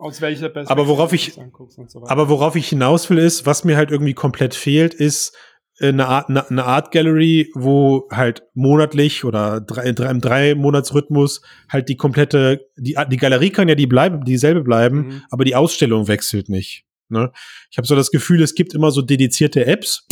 Aus 0.00 0.20
welcher 0.20 0.48
Perspektive 0.48 0.70
Aber 0.80 0.88
worauf 0.88 1.12
ich- 1.12 1.32
so. 1.34 2.04
Aber 2.06 2.28
worauf 2.28 2.56
ich 2.56 2.68
hinaus 2.68 3.08
will, 3.10 3.18
ist, 3.18 3.46
was 3.46 3.64
mir 3.64 3.76
halt 3.76 3.90
irgendwie 3.90 4.14
komplett 4.14 4.54
fehlt, 4.54 4.94
ist 4.94 5.36
äh, 5.78 5.88
eine 5.88 6.06
Art, 6.08 6.28
eine, 6.28 6.48
eine 6.50 6.64
Art 6.64 6.90
Gallery, 6.92 7.50
wo 7.54 8.08
halt 8.10 8.42
monatlich 8.54 9.24
oder 9.24 9.60
drei, 9.60 9.92
drei, 9.92 10.10
im 10.10 10.20
drei 10.20 10.54
Monatsrhythmus 10.54 11.40
halt 11.68 11.88
die 11.88 11.96
komplette, 11.96 12.66
die, 12.76 12.96
die 13.10 13.16
Galerie 13.16 13.50
kann 13.50 13.68
ja 13.68 13.74
die 13.74 13.86
bleiben, 13.86 14.24
dieselbe 14.24 14.62
bleiben, 14.62 14.96
Mhm. 15.06 15.22
aber 15.30 15.44
die 15.44 15.54
Ausstellung 15.54 16.08
wechselt 16.08 16.48
nicht. 16.48 16.84
Ne? 17.08 17.32
Ich 17.70 17.78
habe 17.78 17.86
so 17.86 17.96
das 17.96 18.10
Gefühl, 18.10 18.42
es 18.42 18.54
gibt 18.54 18.72
immer 18.74 18.90
so 18.90 19.02
dedizierte 19.02 19.66
Apps, 19.66 20.06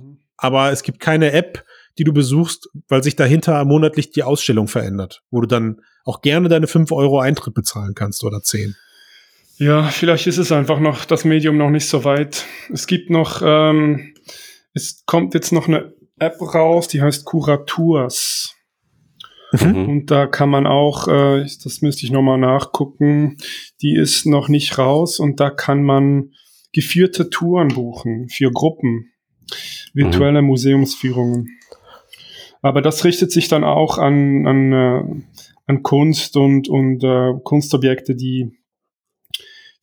Mhm. 0.00 0.18
aber 0.36 0.70
es 0.72 0.82
gibt 0.82 1.00
keine 1.00 1.32
App, 1.32 1.64
die 1.98 2.04
du 2.04 2.12
besuchst, 2.12 2.68
weil 2.88 3.02
sich 3.02 3.16
dahinter 3.16 3.64
monatlich 3.66 4.12
die 4.12 4.22
Ausstellung 4.22 4.66
verändert, 4.66 5.22
wo 5.30 5.40
du 5.42 5.46
dann 5.46 5.80
auch 6.04 6.22
gerne 6.22 6.48
deine 6.48 6.66
5 6.66 6.90
Euro 6.90 7.20
Eintritt 7.20 7.54
bezahlen 7.54 7.94
kannst 7.94 8.24
oder 8.24 8.40
10. 8.40 8.74
Ja, 9.58 9.84
vielleicht 9.84 10.26
ist 10.26 10.38
es 10.38 10.50
einfach 10.50 10.80
noch 10.80 11.04
das 11.04 11.24
Medium 11.24 11.56
noch 11.56 11.70
nicht 11.70 11.86
so 11.86 12.04
weit. 12.04 12.46
Es 12.72 12.86
gibt 12.86 13.10
noch, 13.10 13.42
ähm, 13.44 14.14
es 14.74 15.04
kommt 15.06 15.34
jetzt 15.34 15.52
noch 15.52 15.68
eine 15.68 15.92
App 16.18 16.40
raus, 16.40 16.88
die 16.88 17.02
heißt 17.02 17.24
Kuraturs. 17.24 18.56
Mhm. 19.52 19.88
Und 19.88 20.10
da 20.10 20.26
kann 20.26 20.48
man 20.48 20.66
auch, 20.66 21.08
äh, 21.08 21.46
das 21.62 21.82
müsste 21.82 22.06
ich 22.06 22.12
nochmal 22.12 22.38
nachgucken, 22.38 23.36
die 23.82 23.94
ist 23.94 24.24
noch 24.24 24.48
nicht 24.48 24.78
raus 24.78 25.18
und 25.18 25.40
da 25.40 25.50
kann 25.50 25.82
man 25.82 26.32
geführte 26.72 27.28
Touren 27.28 27.68
buchen 27.68 28.28
für 28.30 28.50
Gruppen, 28.50 29.10
virtuelle 29.92 30.40
Museumsführungen. 30.40 31.58
Aber 32.62 32.80
das 32.80 33.04
richtet 33.04 33.30
sich 33.30 33.48
dann 33.48 33.64
auch 33.64 33.98
an, 33.98 34.46
an, 34.46 34.72
äh, 34.72 35.02
an 35.66 35.82
Kunst 35.82 36.36
und, 36.36 36.68
und 36.68 37.04
äh, 37.04 37.32
Kunstobjekte, 37.42 38.14
die, 38.14 38.52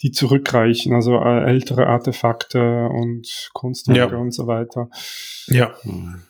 die 0.01 0.11
zurückreichen, 0.11 0.93
also 0.93 1.15
äh, 1.15 1.43
ältere 1.45 1.87
Artefakte 1.87 2.87
und 2.87 3.49
Kunstwerke 3.53 4.15
Ja. 4.15 4.21
und 4.21 4.31
so 4.33 4.47
weiter. 4.47 4.89
Ja. 5.47 5.73
Mhm. 5.83 6.23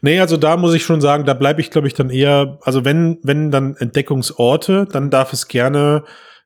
Nee, 0.00 0.18
also 0.18 0.36
da 0.36 0.56
muss 0.56 0.74
ich 0.74 0.82
schon 0.82 1.00
sagen, 1.00 1.24
da 1.24 1.34
bleibe 1.34 1.60
ich, 1.60 1.70
glaube 1.70 1.86
ich, 1.86 1.94
dann 1.94 2.10
eher, 2.10 2.58
also 2.62 2.84
wenn, 2.84 3.18
wenn 3.22 3.50
dann 3.52 3.76
Entdeckungsorte, 3.76 4.86
dann 4.90 5.10
darf 5.10 5.32
es 5.32 5.46
gerne 5.46 6.02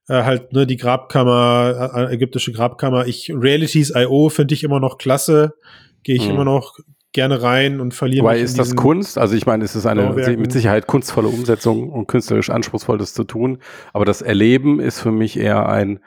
äh, 0.09 0.23
halt 0.25 0.53
ne, 0.53 0.67
die 0.67 0.77
Grabkammer, 0.77 1.91
äh, 2.11 2.15
ägyptische 2.15 2.53
Grabkammer. 2.53 3.07
Ich 3.07 3.33
Realities.io 3.35 4.29
finde 4.29 4.53
ich 4.55 4.63
immer 4.63 4.79
noch 4.79 4.99
klasse, 4.99 5.55
gehe 6.03 6.17
ich 6.17 6.25
Mhm. 6.25 6.31
immer 6.35 6.45
noch 6.45 6.79
gerne 7.15 7.41
rein 7.43 7.81
und 7.81 7.95
verliere 7.95 8.25
Wobei 8.25 8.33
mich 8.35 8.41
in 8.41 8.45
ist 8.45 8.59
das 8.59 8.77
Kunst? 8.77 9.17
Also 9.17 9.35
ich 9.35 9.47
meine, 9.47 9.65
es 9.65 9.75
ist 9.75 9.87
eine 9.87 10.03
Bauwerken. 10.09 10.41
mit 10.41 10.53
Sicherheit 10.53 10.87
kunstvolle 10.87 11.29
Umsetzung 11.29 11.91
und 11.91 12.07
künstlerisch 12.07 12.51
anspruchsvolles 12.51 13.15
zu 13.15 13.25
tun. 13.25 13.59
Aber 13.95 14.05
das 14.05 14.21
Erleben 14.21 14.81
ist 14.81 15.01
für 15.01 15.11
mich 15.13 15.39
eher 15.39 15.67
ein 15.69 16.01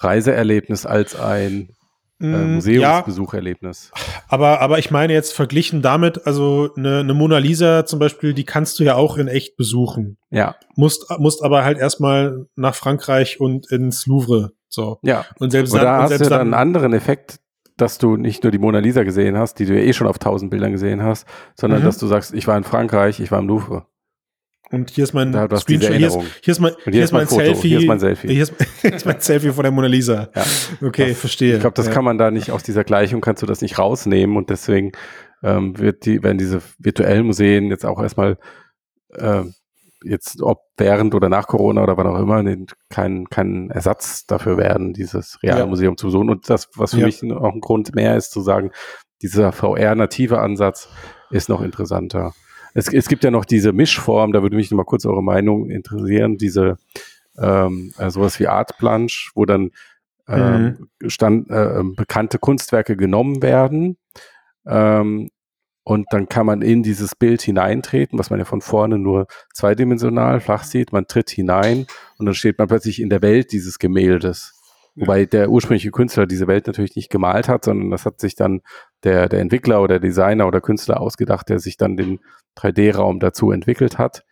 Reiseerlebnis 0.00 0.84
als 0.84 1.18
ein 1.18 1.70
äh, 2.20 2.26
Mm, 2.26 2.32
Ja, 2.32 2.46
Museumsbesucherlebnis. 2.46 3.92
aber, 4.28 4.60
aber 4.60 4.78
ich 4.80 4.90
meine 4.90 5.12
jetzt 5.12 5.32
verglichen 5.34 5.82
damit, 5.82 6.26
also 6.26 6.70
eine, 6.76 6.98
eine 7.00 7.14
Mona 7.14 7.38
Lisa 7.38 7.86
zum 7.86 8.00
Beispiel, 8.00 8.34
die 8.34 8.44
kannst 8.44 8.78
du 8.80 8.84
ja 8.84 8.96
auch 8.96 9.16
in 9.18 9.28
echt 9.28 9.56
besuchen. 9.56 10.18
Ja, 10.30 10.56
Musst, 10.74 11.06
musst 11.18 11.44
aber 11.44 11.64
halt 11.64 11.78
erstmal 11.78 12.46
nach 12.56 12.74
Frankreich 12.74 13.40
und 13.40 13.70
ins 13.70 14.06
Louvre. 14.06 14.50
So. 14.68 14.98
ja. 15.02 15.24
Und 15.38 15.50
selbst 15.50 15.72
Und 15.72 15.80
da 15.82 15.96
und 15.96 16.02
hast 16.02 16.08
du 16.10 16.14
ja 16.14 16.18
selbst 16.18 16.30
dann 16.32 16.40
einen 16.40 16.54
anderen 16.54 16.92
Effekt, 16.92 17.38
dass 17.78 17.96
du 17.98 18.16
nicht 18.16 18.42
nur 18.44 18.50
die 18.50 18.58
Mona 18.58 18.78
Lisa 18.80 19.02
gesehen 19.04 19.38
hast, 19.38 19.54
die 19.58 19.64
du 19.64 19.74
ja 19.74 19.80
eh 19.82 19.92
schon 19.92 20.06
auf 20.06 20.18
tausend 20.18 20.50
Bildern 20.50 20.72
gesehen 20.72 21.02
hast, 21.02 21.26
sondern 21.54 21.80
Mhm. 21.80 21.84
dass 21.86 21.98
du 21.98 22.06
sagst, 22.06 22.34
ich 22.34 22.46
war 22.46 22.56
in 22.58 22.64
Frankreich, 22.64 23.20
ich 23.20 23.30
war 23.32 23.38
im 23.38 23.48
Louvre. 23.48 23.86
Und 24.70 24.90
hier 24.90 25.04
ist 25.04 25.14
mein 25.14 25.32
Da, 25.32 25.44
Screenshot, 25.56 25.68
hier 25.68 25.78
ist, 25.80 26.14
Erinnerung. 26.14 26.26
hier 26.42 26.52
ist 26.52 26.60
mein, 26.60 26.72
Und 26.84 26.92
hier 26.92 27.02
ist 27.04 27.12
mein 27.12 27.26
Foto, 27.26 27.40
Selfie. 27.42 27.68
hier 27.70 27.78
ist 27.78 27.86
mein 27.86 28.00
Selfie. 28.00 28.28
Hier 28.28 28.42
ist, 28.42 28.52
hier 28.82 28.92
ist 28.92 29.06
mein 29.06 29.18
Selfie 29.20 29.50
von 29.50 29.62
der 29.62 29.72
Mona 29.72 29.86
Lisa. 29.86 30.28
Ja. 30.36 30.44
Okay, 30.86 31.08
Das- 31.08 31.20
verstehe. 31.20 31.54
Ich 31.54 31.60
glaube, 31.60 31.74
das 31.74 31.86
ja. 31.86 31.92
kann 31.92 32.04
man 32.04 32.18
da 32.18 32.30
nicht 32.30 32.50
aus 32.50 32.62
dieser 32.64 32.84
Gleichung 32.84 33.22
kannst 33.22 33.40
du 33.42 33.46
das 33.46 33.62
nicht 33.62 33.78
rausnehmen 33.78 34.36
und 34.36 34.50
deswegen 34.50 34.92
ähm, 35.42 35.78
wird 35.78 36.04
die, 36.04 36.22
werden 36.22 36.36
diese 36.36 36.60
virtuellen 36.78 37.24
Museen 37.24 37.70
jetzt 37.70 37.86
auch 37.86 38.02
erstmal 38.02 38.36
ähm, 39.18 39.54
jetzt 40.04 40.42
ob 40.42 40.62
während 40.76 41.14
oder 41.14 41.28
nach 41.28 41.46
Corona 41.46 41.82
oder 41.82 41.96
wann 41.96 42.06
auch 42.06 42.18
immer 42.18 42.44
kein, 42.88 43.28
kein 43.28 43.70
Ersatz 43.70 44.26
dafür 44.26 44.56
werden, 44.56 44.92
dieses 44.92 45.42
reale 45.42 45.70
Ja. 45.70 45.96
Zu 45.96 46.06
besuchen. 46.06 46.30
Und 46.30 46.48
das, 46.48 46.68
was 46.76 46.92
für 46.94 47.00
Ja. 47.00 47.06
mich 47.06 47.22
auch 47.32 47.52
ein 47.54 47.60
Grund 47.60 47.94
mehr 47.94 48.16
ist, 48.16 48.30
zu 48.30 48.40
sagen, 48.40 48.70
dieser 49.22 49.52
VR-native 49.52 50.38
Ansatz 50.38 50.88
ist 51.30 51.48
noch 51.48 51.62
interessanter. 51.62 52.32
Es, 52.74 52.92
es 52.92 53.08
gibt 53.08 53.24
ja 53.24 53.30
noch 53.30 53.44
diese 53.44 53.72
Mischform, 53.72 54.32
da 54.32 54.42
würde 54.42 54.56
mich 54.56 54.70
noch 54.70 54.76
mal 54.76 54.84
kurz 54.84 55.04
eure 55.04 55.22
Meinung 55.22 55.68
interessieren, 55.70 56.36
diese 56.36 56.76
ähm, 57.38 57.92
äh, 57.98 58.10
sowas 58.10 58.38
wie 58.38 58.46
Art 58.46 58.78
Plunge, 58.78 59.12
wo 59.34 59.44
dann 59.44 59.70
ähm, 60.28 60.88
stand, 61.06 61.50
äh, 61.50 61.78
ähm, 61.80 61.94
bekannte 61.96 62.38
Kunstwerke 62.38 62.96
genommen 62.96 63.42
werden 63.42 63.96
ähm, 64.66 65.30
und 65.88 66.06
dann 66.10 66.28
kann 66.28 66.44
man 66.46 66.60
in 66.60 66.82
dieses 66.82 67.14
Bild 67.14 67.40
hineintreten, 67.40 68.18
was 68.18 68.28
man 68.30 68.38
ja 68.38 68.44
von 68.44 68.60
vorne 68.60 68.98
nur 68.98 69.26
zweidimensional 69.54 70.40
flach 70.40 70.64
sieht. 70.64 70.92
Man 70.92 71.06
tritt 71.06 71.30
hinein 71.30 71.86
und 72.18 72.26
dann 72.26 72.34
steht 72.34 72.58
man 72.58 72.68
plötzlich 72.68 73.00
in 73.00 73.08
der 73.08 73.22
Welt 73.22 73.52
dieses 73.52 73.78
Gemäldes. 73.78 74.54
Wobei 74.96 75.24
der 75.26 75.48
ursprüngliche 75.48 75.90
Künstler 75.92 76.26
diese 76.26 76.46
Welt 76.48 76.66
natürlich 76.66 76.96
nicht 76.96 77.08
gemalt 77.10 77.48
hat, 77.48 77.64
sondern 77.64 77.90
das 77.90 78.04
hat 78.04 78.18
sich 78.20 78.34
dann 78.34 78.60
der, 79.04 79.28
der 79.28 79.40
Entwickler 79.40 79.80
oder 79.80 80.00
Designer 80.00 80.46
oder 80.48 80.60
Künstler 80.60 81.00
ausgedacht, 81.00 81.48
der 81.48 81.60
sich 81.60 81.76
dann 81.76 81.96
den 81.96 82.18
3D-Raum 82.56 83.20
dazu 83.20 83.52
entwickelt 83.52 83.96
hat. 83.96 84.24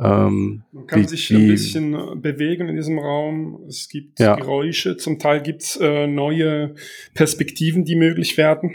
Ähm, 0.00 0.64
Man 0.72 0.86
kann 0.86 1.02
wie- 1.02 1.06
sich 1.08 1.30
wie- 1.30 1.36
ein 1.36 1.48
bisschen 1.48 1.94
äh, 1.94 2.16
bewegen 2.16 2.68
in 2.68 2.76
diesem 2.76 2.98
Raum. 2.98 3.60
Es 3.68 3.88
gibt 3.90 4.18
Ja. 4.20 4.36
Geräusche, 4.36 4.96
zum 4.96 5.18
Teil 5.18 5.42
gibt 5.42 5.62
es 5.62 5.76
äh, 5.80 6.06
neue 6.06 6.74
Perspektiven, 7.14 7.84
die 7.84 7.96
möglich 7.96 8.36
werden. 8.38 8.74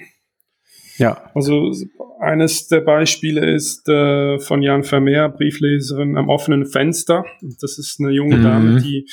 Ja. 1.02 1.32
Also 1.34 1.72
eines 2.20 2.68
der 2.68 2.82
Beispiele 2.82 3.52
ist 3.52 3.90
äh, 3.90 4.40
von 4.40 4.62
Jan 4.62 4.84
Vermeer, 4.84 5.30
Briefleserin 5.30 6.16
am 6.18 6.30
offenen 6.30 6.66
Fenster. 6.66 7.26
Das 7.60 7.78
ist 7.80 8.00
eine 8.00 8.12
junge 8.12 8.38
Mhm. 8.38 8.44
Dame, 8.44 8.82
die, 8.82 9.08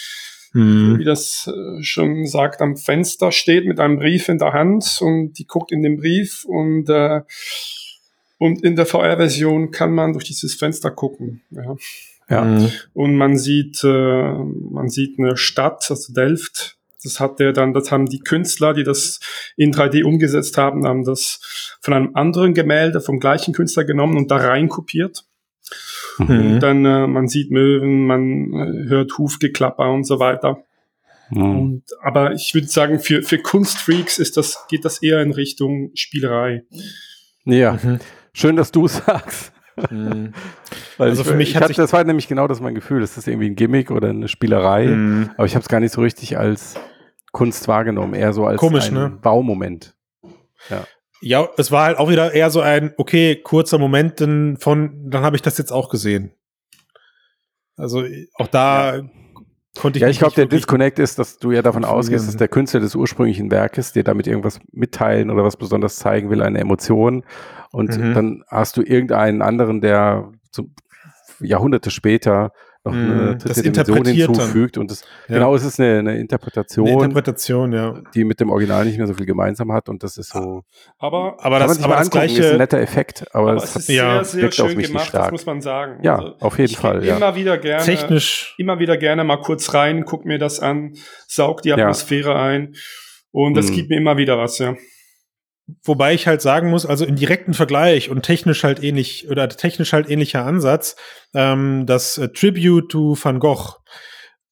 Mhm. 0.53 0.99
wie 0.99 1.05
das 1.05 1.47
äh, 1.53 1.83
schon 1.83 2.27
sagt, 2.27 2.61
am 2.61 2.77
Fenster 2.77 3.33
steht 3.33 3.67
mit 3.67 3.81
einem 3.81 3.99
Brief 3.99 4.29
in 4.29 4.39
der 4.39 4.53
Hand 4.53 4.99
und 5.01 5.35
die 5.39 5.47
guckt 5.47 5.73
in 5.73 5.83
den 5.83 5.97
Brief 5.97 6.45
und 6.45 6.89
äh, 6.89 7.21
und 8.39 8.63
in 8.63 8.77
der 8.77 8.87
VR-Version 8.87 9.73
kann 9.73 9.93
man 9.93 10.13
durch 10.13 10.25
dieses 10.25 10.55
Fenster 10.55 10.91
gucken. 10.91 11.43
Ja. 11.51 11.77
Ja. 12.31 12.45
Mhm. 12.45 12.71
Und 12.95 13.17
man 13.17 13.37
sieht, 13.37 13.83
äh, 13.83 14.33
man 14.33 14.89
sieht 14.89 15.19
eine 15.19 15.37
Stadt, 15.37 15.87
also 15.91 16.13
Delft. 16.13 16.78
Das 17.03 17.21
hat 17.21 17.39
der 17.39 17.53
dann, 17.53 17.73
das 17.73 17.93
haben 17.93 18.07
die 18.07 18.19
Künstler, 18.19 18.75
die 18.75 18.85
das 18.85 19.21
in 19.57 19.73
3D 19.73 20.03
umgesetzt 20.05 20.59
haben, 20.59 20.87
haben 20.87 21.05
das 21.05 21.41
von 21.81 21.95
einem 21.95 22.17
anderen 22.17 22.55
Gemälde 22.55 23.01
vom 23.01 23.21
gleichen 23.21 23.55
Künstler 23.55 23.85
genommen 23.85 24.17
und 24.17 24.31
da 24.31 24.37
rein 24.37 24.69
kopiert. 24.69 25.25
Mhm. 26.19 26.29
Und 26.55 26.61
dann, 26.61 26.85
äh, 26.85 27.07
man 27.07 27.29
sieht 27.29 27.51
Möwen, 27.51 28.07
man 28.07 28.53
äh, 28.53 28.89
hört 28.89 29.17
Hufgeklapper 29.19 29.91
und 29.91 30.05
so 30.05 30.19
weiter. 30.19 30.65
Mhm. 31.31 31.59
Und, 31.59 31.83
aber 32.01 32.33
ich 32.33 32.55
würde 32.55 32.67
sagen, 32.67 32.99
für, 33.01 33.23
für 33.23 33.39
Kunstfreaks 33.39 34.19
ist 34.19 34.37
das, 34.37 34.67
geht 34.69 34.85
das 34.85 35.03
eher 35.03 35.23
in 35.23 35.33
Richtung 35.33 35.91
Spielerei. 35.95 36.65
Ja, 37.45 37.79
Mhm. 37.83 37.99
schön, 38.33 38.57
dass 38.57 38.73
du 38.73 38.87
es 38.87 38.97
sagst. 39.07 39.53
Weil 40.99 41.09
Also 41.11 41.23
ich, 41.23 41.29
für 41.29 41.35
mich 41.35 41.51
ich 41.51 41.57
hat 41.57 41.69
sich- 41.69 41.77
das 41.77 41.93
war 41.93 42.05
nämlich 42.05 42.29
genau 42.29 42.47
das 42.49 42.61
mein 42.61 42.75
Gefühl. 42.75 43.01
Das 43.01 43.17
ist 43.17 43.27
irgendwie 43.29 43.49
ein 43.49 43.57
Gimmick 43.57 43.91
oder 43.91 44.11
eine 44.11 44.29
Spielerei. 44.29 44.87
Mhm. 44.89 45.31
Aber 45.37 45.47
ich 45.47 45.55
habe 45.55 45.63
es 45.63 45.69
gar 45.69 45.81
nicht 45.81 45.93
so 45.93 46.01
richtig 46.03 46.37
als 46.37 46.75
Kunst 47.33 47.69
wahrgenommen, 47.69 48.15
eher 48.15 48.33
so 48.33 48.45
als 48.47 48.59
Komisch, 48.59 48.89
ein 48.89 48.95
ne? 48.95 49.19
Baumoment. 49.23 49.95
Ja, 51.21 51.49
es 51.57 51.73
war 51.73 51.85
halt 51.87 51.99
auch 51.99 52.09
wieder 52.11 52.33
eher 52.33 52.51
so 52.51 52.61
ein, 52.61 52.93
okay, 52.97 53.37
kurzer 53.37 53.79
Moment 53.79 54.21
denn 54.21 54.57
von, 54.61 55.11
dann 55.11 55.23
habe 55.25 55.35
ich 55.37 55.43
das 55.43 55.59
jetzt 55.59 55.73
auch 55.73 55.89
gesehen. 55.89 56.33
Also 57.77 58.05
auch 58.35 58.47
da 58.49 59.03
konnte 59.79 59.99
ich 59.99 60.03
Ja, 60.03 60.09
ich 60.09 60.19
glaube, 60.19 60.35
der 60.35 60.47
Disconnect 60.47 60.99
ist, 60.99 61.19
dass 61.19 61.39
du 61.39 61.53
ja 61.53 61.63
davon 61.63 61.85
ausgehst, 61.85 62.27
dass 62.29 62.37
der 62.37 62.49
Künstler 62.49 62.81
des 62.81 62.95
ursprünglichen 62.95 63.51
Werkes 63.51 63.93
dir 63.93 64.05
damit 64.05 64.27
irgendwas 64.27 64.61
mitteilen 64.73 65.31
oder 65.31 65.45
was 65.45 65.57
besonders 65.57 65.97
zeigen 65.97 66.31
will, 66.31 66.43
eine 66.43 66.59
Emotion. 66.59 67.25
Und 67.71 67.97
Mhm. 67.97 68.15
dann 68.15 68.45
hast 68.49 68.77
du 68.77 68.83
irgendeinen 68.83 69.43
anderen, 69.43 69.81
der 69.81 70.33
zu, 70.51 70.71
Jahrhunderte 71.41 71.91
später 71.91 72.53
noch 72.85 72.93
eine 72.95 73.37
das 73.37 73.61
dritte 73.61 73.83
Dimension 73.85 74.05
dann. 74.05 74.37
hinzufügt. 74.37 74.79
Und 74.79 74.91
das, 74.91 75.03
Ja. 75.27 75.35
genau, 75.35 75.55
es 75.55 75.65
ist 75.65 75.79
eine, 75.81 75.99
eine 75.99 76.19
Interpretation, 76.19 76.87
eine 76.87 76.95
Interpretation, 77.05 77.73
ja. 77.73 78.01
die 78.15 78.25
mit 78.25 78.41
dem 78.41 78.51
Original 78.51 78.85
nicht 78.85 78.99
mehr 78.99 79.07
so 79.07 79.15
viel 79.15 79.27
gemeinsam 79.27 79.73
hat. 79.73 79.89
Und 79.89 80.03
das 80.03 80.17
ist 80.17 80.31
so, 80.31 80.63
Aber, 80.99 81.37
Aber 81.41 81.41
kann 81.41 81.51
man 81.51 81.61
das, 81.61 81.75
sich 81.77 81.85
aber 81.85 81.95
mal 81.95 81.99
das 81.99 82.07
angucken, 82.07 82.25
ist 82.27 82.31
ein 82.33 82.41
gleiche, 82.41 82.57
netter 82.59 82.79
Effekt. 82.81 83.25
Aber, 83.35 83.49
aber 83.51 83.57
es 83.57 83.65
es 83.65 83.75
hat, 83.75 83.83
ist 83.83 83.89
ja, 83.89 84.25
sehr, 84.25 84.53
sehr 84.53 84.53
schön 84.69 84.79
gemacht, 84.79 85.13
das 85.13 85.31
muss 85.33 85.45
man 85.45 85.61
sagen. 85.61 85.99
ja, 86.03 86.17
Also, 86.17 86.35
auf 86.41 86.59
jeden 86.59 86.71
ich 86.71 86.79
Fall. 86.79 87.05
Ja. 87.05 87.17
immer 87.17 87.35
wieder 87.35 87.59
gerne, 87.59 87.85
technisch, 87.85 88.55
immer 88.59 88.79
wieder 88.79 88.97
gerne 88.97 89.25
mal 89.25 89.41
kurz 89.41 89.75
rein, 89.75 90.05
guck 90.05 90.25
mir 90.25 90.39
das 90.39 90.61
an, 90.61 90.95
saug 91.27 91.63
die 91.63 91.71
Ja. 91.71 91.77
Atmosphäre 91.77 92.37
ein 92.37 92.75
und 93.33 93.55
das 93.55 93.71
Mhm. 93.71 93.75
gibt 93.75 93.91
mir 93.91 93.97
immer 93.99 94.17
wieder 94.17 94.39
was, 94.39 94.59
ja. 94.59 94.75
Wobei 95.85 96.15
ich 96.15 96.27
halt 96.27 96.41
sagen 96.43 96.71
muss, 96.71 96.87
also 96.87 97.05
im 97.05 97.17
direkten 97.17 97.55
Vergleich 97.55 98.11
und 98.11 98.23
technisch 98.23 98.65
halt 98.65 98.83
ähnlich 98.83 99.29
oder 99.31 99.49
technisch 99.49 99.93
halt 99.93 100.09
ähnlicher 100.11 100.45
Ansatz, 100.45 100.97
ähm, 101.35 101.85
das 101.87 102.19
äh, 102.19 102.29
Tribute 102.29 102.91
to 102.91 103.17
Van 103.23 103.39
Gogh. 103.39 103.75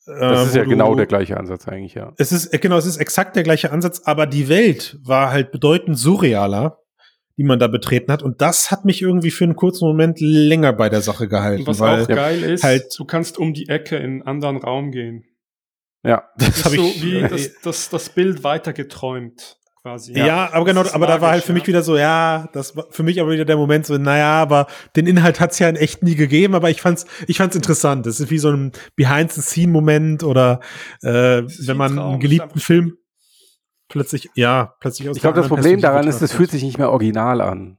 Das 0.07 0.41
äh, 0.41 0.45
ist 0.47 0.55
wo 0.55 0.59
ja 0.59 0.65
du- 0.65 0.71
genau 0.71 0.95
der 0.95 1.07
gleiche 1.07 1.37
Ansatz 1.37 1.67
eigentlich, 1.67 1.95
ja. 1.95 2.13
Es 2.19 2.33
ist, 2.33 2.53
äh, 2.55 2.59
genau, 2.59 2.77
es 2.79 2.87
ist 2.87 2.99
exakt 2.99 3.35
der 3.37 3.43
gleiche 3.43 3.73
Ansatz, 3.73 4.03
aber 4.05 4.27
die 4.27 4.49
Welt 4.49 4.99
war 5.03 5.31
halt 5.33 5.51
bedeutend 5.53 5.99
surrealer, 5.99 6.79
die 7.39 7.45
man 7.45 7.59
da 7.59 7.67
betreten 7.67 8.13
hat. 8.13 8.23
Und 8.23 8.41
das 8.41 8.71
hat 8.71 8.85
mich 8.85 9.03
irgendwie 9.03 9.31
für 9.31 9.45
einen 9.45 9.57
kurzen 9.57 9.87
Moment 9.87 10.19
länger 10.21 10.73
bei 10.73 10.89
der 10.89 11.01
Sache 11.03 11.29
gehalten. 11.29 11.63
Und 11.63 11.67
was 11.69 11.81
weil 11.81 12.03
auch 12.03 12.09
geil 12.09 12.43
ist, 12.43 12.63
halt- 12.63 12.87
du 12.97 13.05
kannst 13.05 13.37
um 13.39 13.53
die 13.53 13.69
Ecke 13.69 13.97
in 13.97 14.05
einen 14.05 14.23
anderen 14.23 14.57
Raum 14.59 14.91
gehen. 14.93 15.25
Ja, 16.05 16.29
das 16.39 16.49
Das 16.63 16.65
hab 16.67 16.73
ist 16.73 16.79
so 16.79 16.87
ich, 16.87 17.03
wie 17.03 17.21
das, 17.29 17.51
das, 17.63 17.89
das 17.91 18.09
Bild 18.11 18.45
weitergeträumt 18.45 19.57
quasi. 19.87 20.13
ja, 20.15 20.53
aber 20.53 20.65
genau, 20.65 20.81
aber 20.81 21.07
da 21.07 21.13
war 21.15 21.21
magisch, 21.21 21.33
halt 21.33 21.45
für 21.45 21.53
mich 21.53 21.63
ja. 21.63 21.69
wieder 21.69 21.83
so, 21.83 21.97
ja, 21.97 22.49
das 22.53 22.77
war 22.77 22.87
für 22.91 23.03
mich 23.05 23.21
aber 23.21 23.31
wieder 23.31 23.45
der 23.45 23.57
Moment 23.57 23.87
so, 23.87 23.97
naja, 23.97 24.43
aber 24.43 24.67
den 24.97 25.07
Inhalt 25.07 25.39
hat's 25.39 25.59
ja 25.61 25.69
in 25.69 25.77
echt 25.77 26.03
nie 26.03 26.17
gegeben, 26.17 26.55
aber 26.55 26.71
ich 26.71 26.81
fand's, 26.81 27.07
ich 27.29 27.39
fand's 27.39 27.55
interessant. 27.55 28.05
Das 28.07 28.19
ist 28.19 28.31
wie 28.31 28.39
so 28.39 28.51
ein 28.51 28.73
Behind-the-Scene-Moment 28.97 30.25
oder 30.25 30.61
äh, 31.03 31.43
wenn 31.43 31.77
man 31.77 31.97
Traum, 31.97 32.11
einen 32.13 32.21
geliebten 32.21 32.59
Film 32.59 32.97
plötzlich, 33.89 34.29
ja, 34.35 34.75
plötzlich 34.81 35.09
aus 35.09 35.17
ich 35.17 35.23
glaube, 35.23 35.39
das 35.39 35.49
Problem 35.49 35.81
daran 35.81 36.09
ist, 36.09 36.21
es 36.21 36.33
fühlt 36.33 36.51
sich 36.51 36.65
nicht 36.65 36.79
mehr 36.79 36.91
original 36.91 37.41
an. 37.41 37.79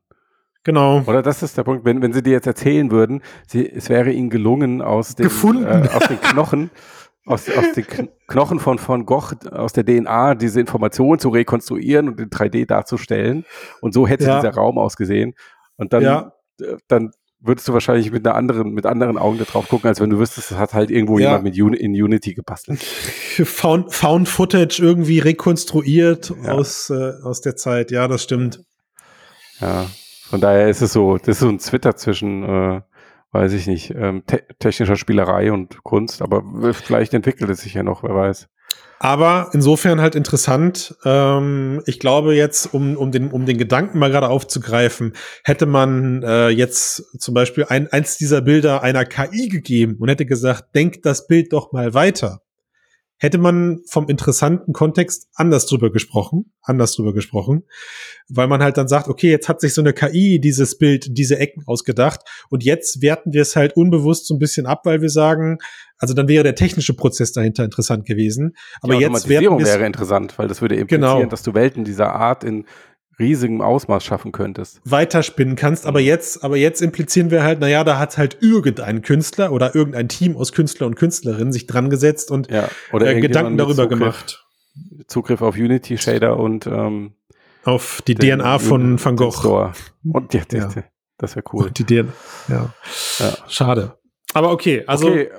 Genau. 0.63 1.01
Oder 1.05 1.21
das 1.21 1.43
ist 1.43 1.57
der 1.57 1.63
Punkt, 1.63 1.85
wenn, 1.85 2.01
wenn 2.01 2.11
sie 2.11 2.21
dir 2.21 2.33
jetzt 2.33 2.47
erzählen 2.47 2.91
würden, 2.91 3.21
sie, 3.47 3.69
es 3.69 3.87
wäre 3.89 4.11
ihnen 4.11 4.29
gelungen, 4.29 4.81
aus 4.81 5.15
den, 5.15 5.23
Gefunden. 5.23 5.65
Äh, 5.65 5.87
aus 5.93 6.07
den 6.09 6.19
Knochen, 6.19 6.71
aus, 7.28 7.49
aus 7.49 7.71
den 7.75 7.86
Kn 7.86 8.09
Knochen 8.28 8.59
von 8.59 8.80
Van 8.86 9.05
Gogh, 9.05 9.34
aus 9.51 9.73
der 9.73 9.86
DNA, 9.86 10.36
diese 10.36 10.59
Information 10.59 11.19
zu 11.19 11.30
rekonstruieren 11.30 12.09
und 12.09 12.19
in 12.19 12.30
3D 12.30 12.65
darzustellen. 12.65 13.45
Und 13.82 13.93
so 13.93 14.07
hätte 14.07 14.25
Ja. 14.25 14.39
dieser 14.41 14.53
Raum 14.53 14.78
ausgesehen. 14.78 15.34
Und 15.78 15.93
dann, 15.93 16.03
Ja. 16.03 16.34
äh, 16.61 16.75
dann 16.88 17.11
würdest 17.39 17.67
du 17.67 17.73
wahrscheinlich 17.73 18.11
mit 18.11 18.25
einer 18.25 18.36
anderen, 18.36 18.71
mit 18.71 18.86
anderen 18.86 19.17
Augen 19.17 19.38
da 19.38 19.43
drauf 19.45 19.67
gucken, 19.69 19.88
als 19.88 20.01
wenn 20.01 20.09
du 20.09 20.17
wüsstest, 20.19 20.51
das 20.51 20.57
hat 20.57 20.73
halt 20.73 20.89
irgendwo 20.89 21.19
Ja. 21.19 21.28
jemand 21.38 21.43
mit 21.43 21.61
Uni 21.61 21.78
in 21.78 21.91
Unity 21.91 22.34
gebastelt. 22.34 22.82
Found, 22.84 23.93
Found 23.93 24.28
Footage 24.28 24.80
irgendwie 24.82 25.19
rekonstruiert 25.19 26.34
Ja. 26.43 26.53
aus, 26.53 26.89
äh, 26.89 27.11
aus 27.23 27.41
der 27.41 27.55
Zeit. 27.55 27.91
Ja, 27.91 28.07
das 28.07 28.23
stimmt. 28.23 28.63
Ja. 29.61 29.86
Von 30.30 30.41
daher 30.41 30.67
ist 30.69 30.82
es 30.82 30.91
so, 30.93 31.17
das 31.17 31.28
ist 31.30 31.39
so 31.39 31.47
ein 31.47 31.59
Zwitter 31.59 31.95
zwischen, 31.95 32.43
äh, 32.43 32.82
weiß 33.32 33.53
ich 33.53 33.67
nicht, 33.67 33.91
ähm, 33.91 34.23
te 34.25 34.43
technischer 34.59 34.95
Spielerei 34.95 35.51
und 35.51 35.84
Kunst, 35.84 36.21
aber 36.21 36.43
vielleicht 36.73 37.13
entwickelt 37.13 37.49
es 37.49 37.61
sich 37.61 37.73
ja 37.73 37.84
noch, 37.84 38.03
wer 38.03 38.15
weiß. 38.15 38.47
Aber 38.99 39.51
insofern 39.53 40.01
halt 40.01 40.15
interessant. 40.15 40.95
Ähm, 41.05 41.84
ich 41.86 41.99
glaube 41.99 42.36
jetzt, 42.36 42.73
um, 42.73 42.97
um, 42.97 43.11
den, 43.11 43.32
um 43.32 43.45
den 43.45 43.57
Gedanken 43.57 43.99
mal 43.99 44.09
gerade 44.09 44.30
aufzugreifen, 44.30 45.13
hätte 45.43 45.65
man 45.65 46.23
äh, 46.23 46.49
jetzt 46.49 47.19
zum 47.19 47.34
Beispiel 47.34 47.65
ein, 47.69 47.91
eins 47.91 48.17
dieser 48.17 48.41
Bilder 48.41 48.82
einer 48.82 49.05
KI 49.05 49.49
gegeben 49.49 49.97
und 49.99 50.09
hätte 50.09 50.25
gesagt, 50.25 50.73
denkt 50.73 51.05
das 51.05 51.28
Bild 51.28 51.53
doch 51.53 51.71
mal 51.71 51.93
weiter. 51.93 52.41
Hätte 53.20 53.38
man 53.39 53.82
vom 53.89 54.07
interessanten 54.09 54.74
Kontext 54.74 55.28
anders 55.34 55.65
drüber 55.65 55.91
gesprochen, 55.91 56.53
anders 56.61 56.95
drüber 56.95 57.13
gesprochen, 57.13 57.63
weil 58.30 58.47
man 58.47 58.61
halt 58.61 58.78
dann 58.78 58.88
sagt, 58.88 59.07
okay, 59.07 59.32
jetzt 59.32 59.49
hat 59.49 59.59
sich 59.59 59.74
so 59.74 59.82
eine 59.82 59.93
KI 59.93 60.39
dieses 60.39 60.78
Bild, 60.78 61.07
diese 61.18 61.39
Ecken 61.39 61.63
ausgedacht 61.65 62.22
und 62.49 62.63
jetzt 62.63 63.01
werten 63.01 63.34
wir 63.34 63.41
es 63.41 63.55
halt 63.55 63.76
unbewusst 63.76 64.28
so 64.28 64.36
ein 64.36 64.39
bisschen 64.39 64.68
ab, 64.68 64.82
weil 64.86 65.01
wir 65.01 65.09
sagen, 65.09 65.57
also 65.97 66.13
dann 66.13 66.28
wäre 66.28 66.43
der 66.43 66.55
technische 66.55 66.93
Prozess 66.93 67.32
dahinter 67.32 67.63
interessant 67.63 68.05
gewesen. 68.05 68.55
Aber 68.82 68.93
Die 68.93 68.99
jetzt 68.99 69.09
Automatisierung 69.09 69.65
wäre 69.65 69.86
interessant, 69.86 70.38
weil 70.38 70.47
das 70.47 70.61
würde 70.61 70.76
implizieren, 70.76 71.18
Genau. 71.18 71.30
dass 71.30 71.41
du 71.41 71.55
Welten 71.55 71.84
dieser 71.86 72.13
Art 72.13 72.43
in 72.43 72.65
riesigem 73.20 73.61
Ausmaß 73.61 74.03
schaffen 74.03 74.32
könntest. 74.32 74.80
weiterspinnen 74.86 75.55
kannst. 75.55 75.86
Aber 75.86 75.99
jetzt, 75.99 76.43
aber 76.43 76.57
jetzt 76.57 76.82
implizieren 76.82 77.32
wir 77.32 77.43
halt, 77.43 77.59
naja, 77.59 77.84
da 77.84 77.97
hat 77.97 78.18
halt 78.18 78.38
irgendein 78.41 79.01
Künstler 79.01 79.51
oder 79.51 79.74
irgendein 79.76 80.07
Team 80.07 80.38
aus 80.38 80.51
Künstler 80.53 80.86
und 80.88 80.95
Künstlerinnen 80.95 81.51
sich 81.51 81.65
dran 81.68 81.89
gesetzt 81.89 82.30
und 82.32 82.51
Ja. 82.51 82.70
Äh, 82.93 83.20
Gedanken 83.22 83.57
darüber 83.57 83.84
Zugriff, 83.84 83.99
gemacht. 83.99 84.45
Zugriff 85.07 85.41
auf 85.41 85.55
Unity 85.55 85.97
Shader 85.97 86.38
und 86.38 86.68
ähm, 86.68 87.13
Auf 87.63 88.01
die 88.07 88.13
den- 88.15 88.39
DNA 88.39 88.59
von 88.59 89.03
Van 89.03 89.15
Gogh. 89.15 89.32
Store. 89.32 89.72
Und 90.11 90.34
ja, 90.34 90.41
Ja. 90.53 90.70
das 91.18 91.36
wäre 91.36 91.45
cool. 91.53 91.72
Die 91.72 91.84
DNA. 91.86 92.13
Ja. 92.47 92.74
Ja. 93.20 93.34
Schade. 93.47 93.97
Aber 94.34 94.51
okay, 94.51 94.84
also 94.86 95.07
okay, 95.07 95.30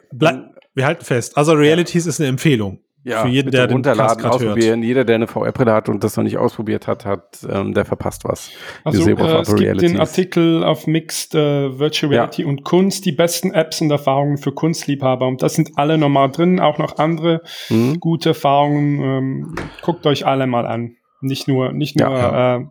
wir 0.74 0.86
halten 0.86 1.04
fest. 1.04 1.36
Also 1.36 1.52
Realities 1.52 2.06
ist 2.06 2.20
eine 2.20 2.28
Empfehlung. 2.28 2.80
Ja, 3.04 3.22
für 3.22 3.28
jeden, 3.28 3.50
der 3.50 3.66
den 3.68 3.74
runterladen, 3.74 4.20
grad 4.22 4.32
hört. 4.32 4.34
ausprobieren. 4.42 4.82
Jeder, 4.82 5.04
der 5.04 5.14
eine 5.16 5.26
VR-Brille 5.26 5.72
hat 5.72 5.88
und 5.88 6.04
das 6.04 6.16
noch 6.16 6.24
nicht 6.24 6.36
ausprobiert 6.36 6.86
hat, 6.86 7.06
hat, 7.06 7.38
ähm, 7.48 7.72
der 7.72 7.84
verpasst 7.84 8.24
was. 8.24 8.50
Also 8.84 9.08
äh, 9.08 9.12
es 9.12 9.16
gibt 9.16 9.20
den 9.20 9.56
Realities. 9.58 9.98
Artikel 10.00 10.64
auf 10.64 10.86
Mixed 10.86 11.34
äh, 11.34 11.78
Virtual 11.78 12.12
Ja. 12.12 12.18
Reality 12.22 12.44
und 12.44 12.64
Kunst, 12.64 13.04
die 13.06 13.12
besten 13.12 13.52
Apps 13.54 13.80
und 13.80 13.90
Erfahrungen 13.90 14.36
für 14.38 14.52
Kunstliebhaber. 14.52 15.26
Und 15.26 15.42
das 15.42 15.54
sind 15.54 15.72
alle 15.76 15.96
nochmal 15.96 16.30
drin, 16.30 16.60
auch 16.60 16.78
noch 16.78 16.98
andere 16.98 17.40
Hm? 17.68 17.98
gute 18.00 18.30
Erfahrungen. 18.30 19.00
Ähm, 19.00 19.54
guckt 19.82 20.04
euch 20.06 20.26
alle 20.26 20.46
mal 20.46 20.66
an. 20.66 20.96
Nicht 21.20 21.48
nur, 21.48 21.72
nicht 21.72 21.98
nur, 21.98 22.08
Ja, 22.10 22.56
Äh, 22.58 22.66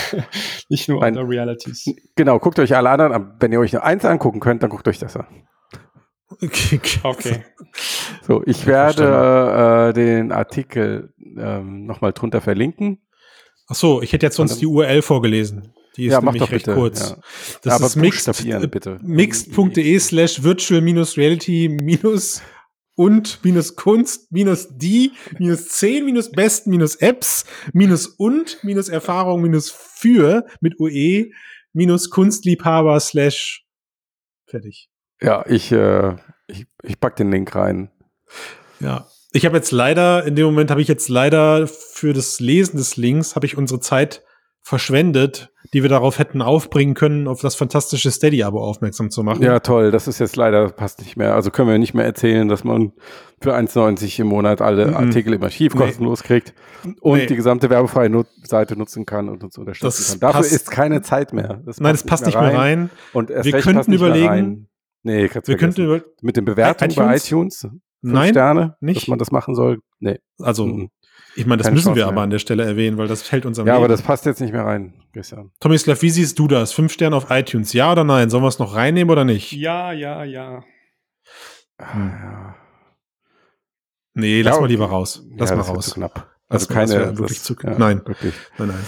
nicht 0.68 0.88
nur 0.88 1.00
Nein. 1.00 1.16
Realities. 1.16 1.94
Genau, 2.16 2.38
guckt 2.38 2.58
euch 2.58 2.74
alle 2.74 2.90
anderen 2.90 3.12
an. 3.12 3.34
Wenn 3.38 3.52
ihr 3.52 3.60
euch 3.60 3.72
nur 3.72 3.84
eins 3.84 4.04
angucken 4.04 4.40
könnt, 4.40 4.62
dann 4.62 4.70
guckt 4.70 4.88
euch 4.88 4.98
das 4.98 5.16
an. 5.16 5.26
Okay. 6.42 6.80
Okay. 7.04 7.44
So, 8.26 8.42
ich 8.46 8.66
werde 8.66 9.90
äh, 9.90 9.92
den 9.92 10.32
Artikel 10.32 11.12
ähm, 11.36 11.84
nochmal 11.84 12.12
drunter 12.12 12.40
verlinken. 12.40 13.06
Ach 13.68 13.74
so, 13.74 14.02
ich 14.02 14.12
hätte 14.12 14.26
jetzt 14.26 14.36
sonst 14.36 14.60
die 14.60 14.66
URL 14.66 15.02
vorgelesen. 15.02 15.72
Die 15.96 16.06
ist 16.06 16.12
Ja, 16.12 16.20
nämlich 16.20 16.40
doch 16.42 16.50
recht 16.50 16.66
bitte, 16.66 16.76
kurz. 16.76 17.10
ja. 17.10 17.16
Das 17.62 17.74
Aber 17.74 17.86
ist 17.86 17.96
mixed, 17.96 18.46
äh, 18.46 18.66
bitte. 18.66 18.98
mixed.de 19.02 19.98
slash 19.98 20.42
virtual 20.42 20.80
minus 20.80 21.16
reality 21.16 21.68
minus 21.68 22.42
und 22.96 23.40
minus 23.44 23.76
Kunst 23.76 24.32
minus 24.32 24.68
die 24.70 25.12
minus 25.38 25.68
10 25.68 26.04
minus 26.04 26.30
Besten 26.30 26.70
minus 26.70 26.96
Apps 26.96 27.44
minus 27.72 28.06
und 28.06 28.58
minus 28.62 28.88
Erfahrung 28.88 29.42
minus 29.42 29.70
für 29.70 30.46
mit 30.60 30.78
UE 30.80 31.26
minus 31.72 32.10
Kunstliebhaber 32.10 32.98
slash 33.00 33.64
fertig. 34.46 34.88
Ja, 35.20 35.44
ich, 35.48 35.70
äh, 35.72 36.16
ich, 36.48 36.66
ich 36.82 36.98
pack 37.00 37.16
den 37.16 37.30
Link 37.30 37.54
rein. 37.54 37.90
Ja. 38.80 39.06
Ich 39.32 39.44
habe 39.46 39.56
jetzt 39.56 39.72
leider, 39.72 40.24
in 40.24 40.36
dem 40.36 40.46
Moment 40.46 40.70
habe 40.70 40.80
ich 40.80 40.88
jetzt 40.88 41.08
leider 41.08 41.66
für 41.66 42.12
das 42.12 42.38
Lesen 42.40 42.76
des 42.76 42.96
Links, 42.96 43.34
habe 43.34 43.46
ich 43.46 43.56
unsere 43.56 43.80
Zeit 43.80 44.22
verschwendet, 44.62 45.50
die 45.74 45.82
wir 45.82 45.90
darauf 45.90 46.18
hätten 46.18 46.40
aufbringen 46.40 46.94
können, 46.94 47.28
auf 47.28 47.40
das 47.42 47.54
fantastische 47.54 48.10
Steady-Abo 48.10 48.58
aufmerksam 48.58 49.10
zu 49.10 49.22
machen. 49.22 49.42
Ja, 49.42 49.60
toll. 49.60 49.90
Das 49.90 50.08
ist 50.08 50.20
jetzt 50.20 50.36
leider 50.36 50.68
passt 50.70 51.00
nicht 51.00 51.16
mehr. 51.18 51.34
Also 51.34 51.50
können 51.50 51.68
wir 51.68 51.78
nicht 51.78 51.92
mehr 51.94 52.06
erzählen, 52.06 52.48
dass 52.48 52.64
man 52.64 52.92
für 53.42 53.54
1,90 53.54 54.20
im 54.20 54.28
Monat 54.28 54.62
alle 54.62 54.86
Mhm. 54.86 54.96
Artikel 54.96 55.34
im 55.34 55.42
Archiv 55.42 55.74
Nee. 55.74 55.80
kostenlos 55.80 56.22
kriegt 56.22 56.54
und 57.02 57.18
Nee. 57.18 57.26
die 57.26 57.36
gesamte 57.36 57.68
werbefreie 57.68 58.08
Nut 58.08 58.26
Seite 58.42 58.74
nutzen 58.76 59.04
kann 59.04 59.28
und 59.28 59.44
uns 59.44 59.58
unterstützen 59.58 59.86
Das 59.96 60.10
kann. 60.12 60.20
Dafür 60.20 60.46
ist 60.56 60.70
keine 60.70 61.02
Zeit 61.02 61.34
mehr. 61.34 61.60
Das 61.66 61.78
Nein, 61.78 61.92
das 61.92 62.04
passt 62.04 62.24
nicht 62.24 62.40
mehr 62.40 62.54
rein. 62.56 62.88
Und 63.12 63.30
erst 63.30 63.44
Wir 63.44 63.60
könnten 63.60 63.92
überlegen- 63.92 64.26
rein. 64.28 64.68
Nee, 65.02 65.28
kannst 65.28 65.48
Wir 65.48 65.58
könnten 65.58 65.82
vergessen. 65.84 66.04
über, 66.06 66.14
mit 66.22 66.36
den 66.38 66.46
Bewertungen 66.46 66.94
bei 66.94 67.16
iTunes? 67.16 67.68
Fünf 68.04 68.14
nein, 68.14 68.30
Sterne, 68.34 68.76
nicht. 68.80 69.02
dass 69.02 69.08
man 69.08 69.18
das 69.18 69.30
machen 69.30 69.54
soll. 69.54 69.80
Nee. 70.00 70.18
also 70.40 70.66
Mhm. 70.66 70.90
ich 71.36 71.46
meine, 71.46 71.58
das 71.58 71.66
Keine 71.66 71.74
müssen 71.76 71.86
Chance 71.88 71.96
wir 71.98 72.04
aber 72.06 72.14
mehr. 72.14 72.22
an 72.24 72.30
der 72.30 72.38
Stelle 72.38 72.64
erwähnen, 72.64 72.98
weil 72.98 73.08
das 73.08 73.30
hält 73.32 73.46
uns 73.46 73.58
am 73.58 73.66
Ja, 73.66 73.74
Leben. 73.74 73.84
aber 73.84 73.88
das 73.92 74.02
passt 74.02 74.26
jetzt 74.26 74.40
nicht 74.40 74.52
mehr 74.52 74.64
rein, 74.64 74.94
Christian. 75.12 75.50
Tommy 75.60 75.78
Slav, 75.78 76.00
wie 76.02 76.10
siehst 76.10 76.38
du 76.38 76.46
das? 76.48 76.72
Fünf 76.72 76.92
Sterne 76.92 77.16
auf 77.16 77.26
iTunes, 77.30 77.72
ja 77.72 77.90
oder 77.92 78.04
nein? 78.04 78.30
Sollen 78.30 78.42
wir 78.44 78.48
es 78.48 78.58
noch 78.58 78.74
reinnehmen 78.74 79.10
oder 79.10 79.24
nicht? 79.24 79.52
Ja, 79.52 79.92
ja, 79.92 80.24
ja. 80.24 80.62
Hm. 81.80 82.08
Ja. 82.10 82.56
Nee, 84.14 84.42
lass 84.42 84.54
Ja, 84.56 84.60
mal 84.60 84.66
lieber 84.68 84.86
raus. 84.86 85.24
Lass 85.36 85.50
ja, 85.50 85.56
mal 85.56 85.62
das 85.62 85.68
wird 85.68 85.76
raus. 85.78 85.86
Zu 85.86 85.94
knapp. 85.94 86.14
Lass 86.48 86.62
Also 86.68 86.74
mal, 86.74 86.80
das 86.82 86.90
keine, 86.90 87.00
wär 87.06 87.18
wirklich 87.18 87.40
zu- 87.42 87.56
ja, 87.62 87.78
nein. 87.78 88.02
Wirklich. 88.04 88.34
Nein, 88.58 88.68
nein. 88.68 88.84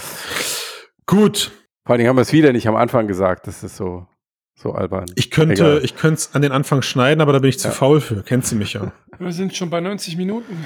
Gut. 1.05 1.51
Vor 1.83 1.93
allen 1.93 1.99
Dingen 1.99 2.09
haben 2.09 2.17
wir 2.17 2.21
es 2.21 2.33
wieder 2.33 2.53
nicht 2.53 2.67
am 2.67 2.75
Anfang 2.75 3.07
gesagt. 3.07 3.47
Das 3.47 3.63
ist 3.63 3.75
so, 3.77 4.07
so 4.57 4.73
albern. 4.73 5.05
Ich 5.15 5.29
könnte, 5.31 5.53
Egal. 5.53 5.81
ich 5.83 5.95
könnte 5.95 6.15
es 6.15 6.33
an 6.33 6.41
den 6.41 6.51
Anfang 6.51 6.81
schneiden, 6.81 7.21
aber 7.21 7.31
da 7.33 7.39
bin 7.39 7.49
ich 7.49 7.59
zu 7.59 7.67
Ja. 7.67 7.73
faul 7.73 8.01
für. 8.01 8.23
Kennt 8.23 8.45
sie 8.45 8.55
mich 8.55 8.73
ja. 8.73 8.91
Wir 9.19 9.31
sind 9.31 9.55
schon 9.55 9.69
bei 9.69 9.79
90 9.79 10.17
Minuten, 10.17 10.65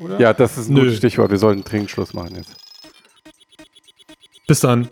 oder? 0.00 0.18
ja, 0.20 0.32
das 0.32 0.56
ist 0.58 0.68
ein 0.68 0.74
Nö. 0.74 0.80
gutes 0.82 0.96
Stichwort. 0.98 1.30
Wir 1.30 1.38
sollten 1.38 1.62
dringend 1.64 1.90
Schluss 1.90 2.14
machen 2.14 2.36
jetzt. 2.36 2.56
Bis 4.46 4.60
dann. 4.60 4.88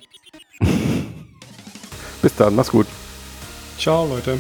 Bis 2.22 2.34
dann, 2.36 2.54
mach's 2.54 2.70
gut. 2.70 2.86
Ciao, 3.78 4.06
Leute. 4.06 4.38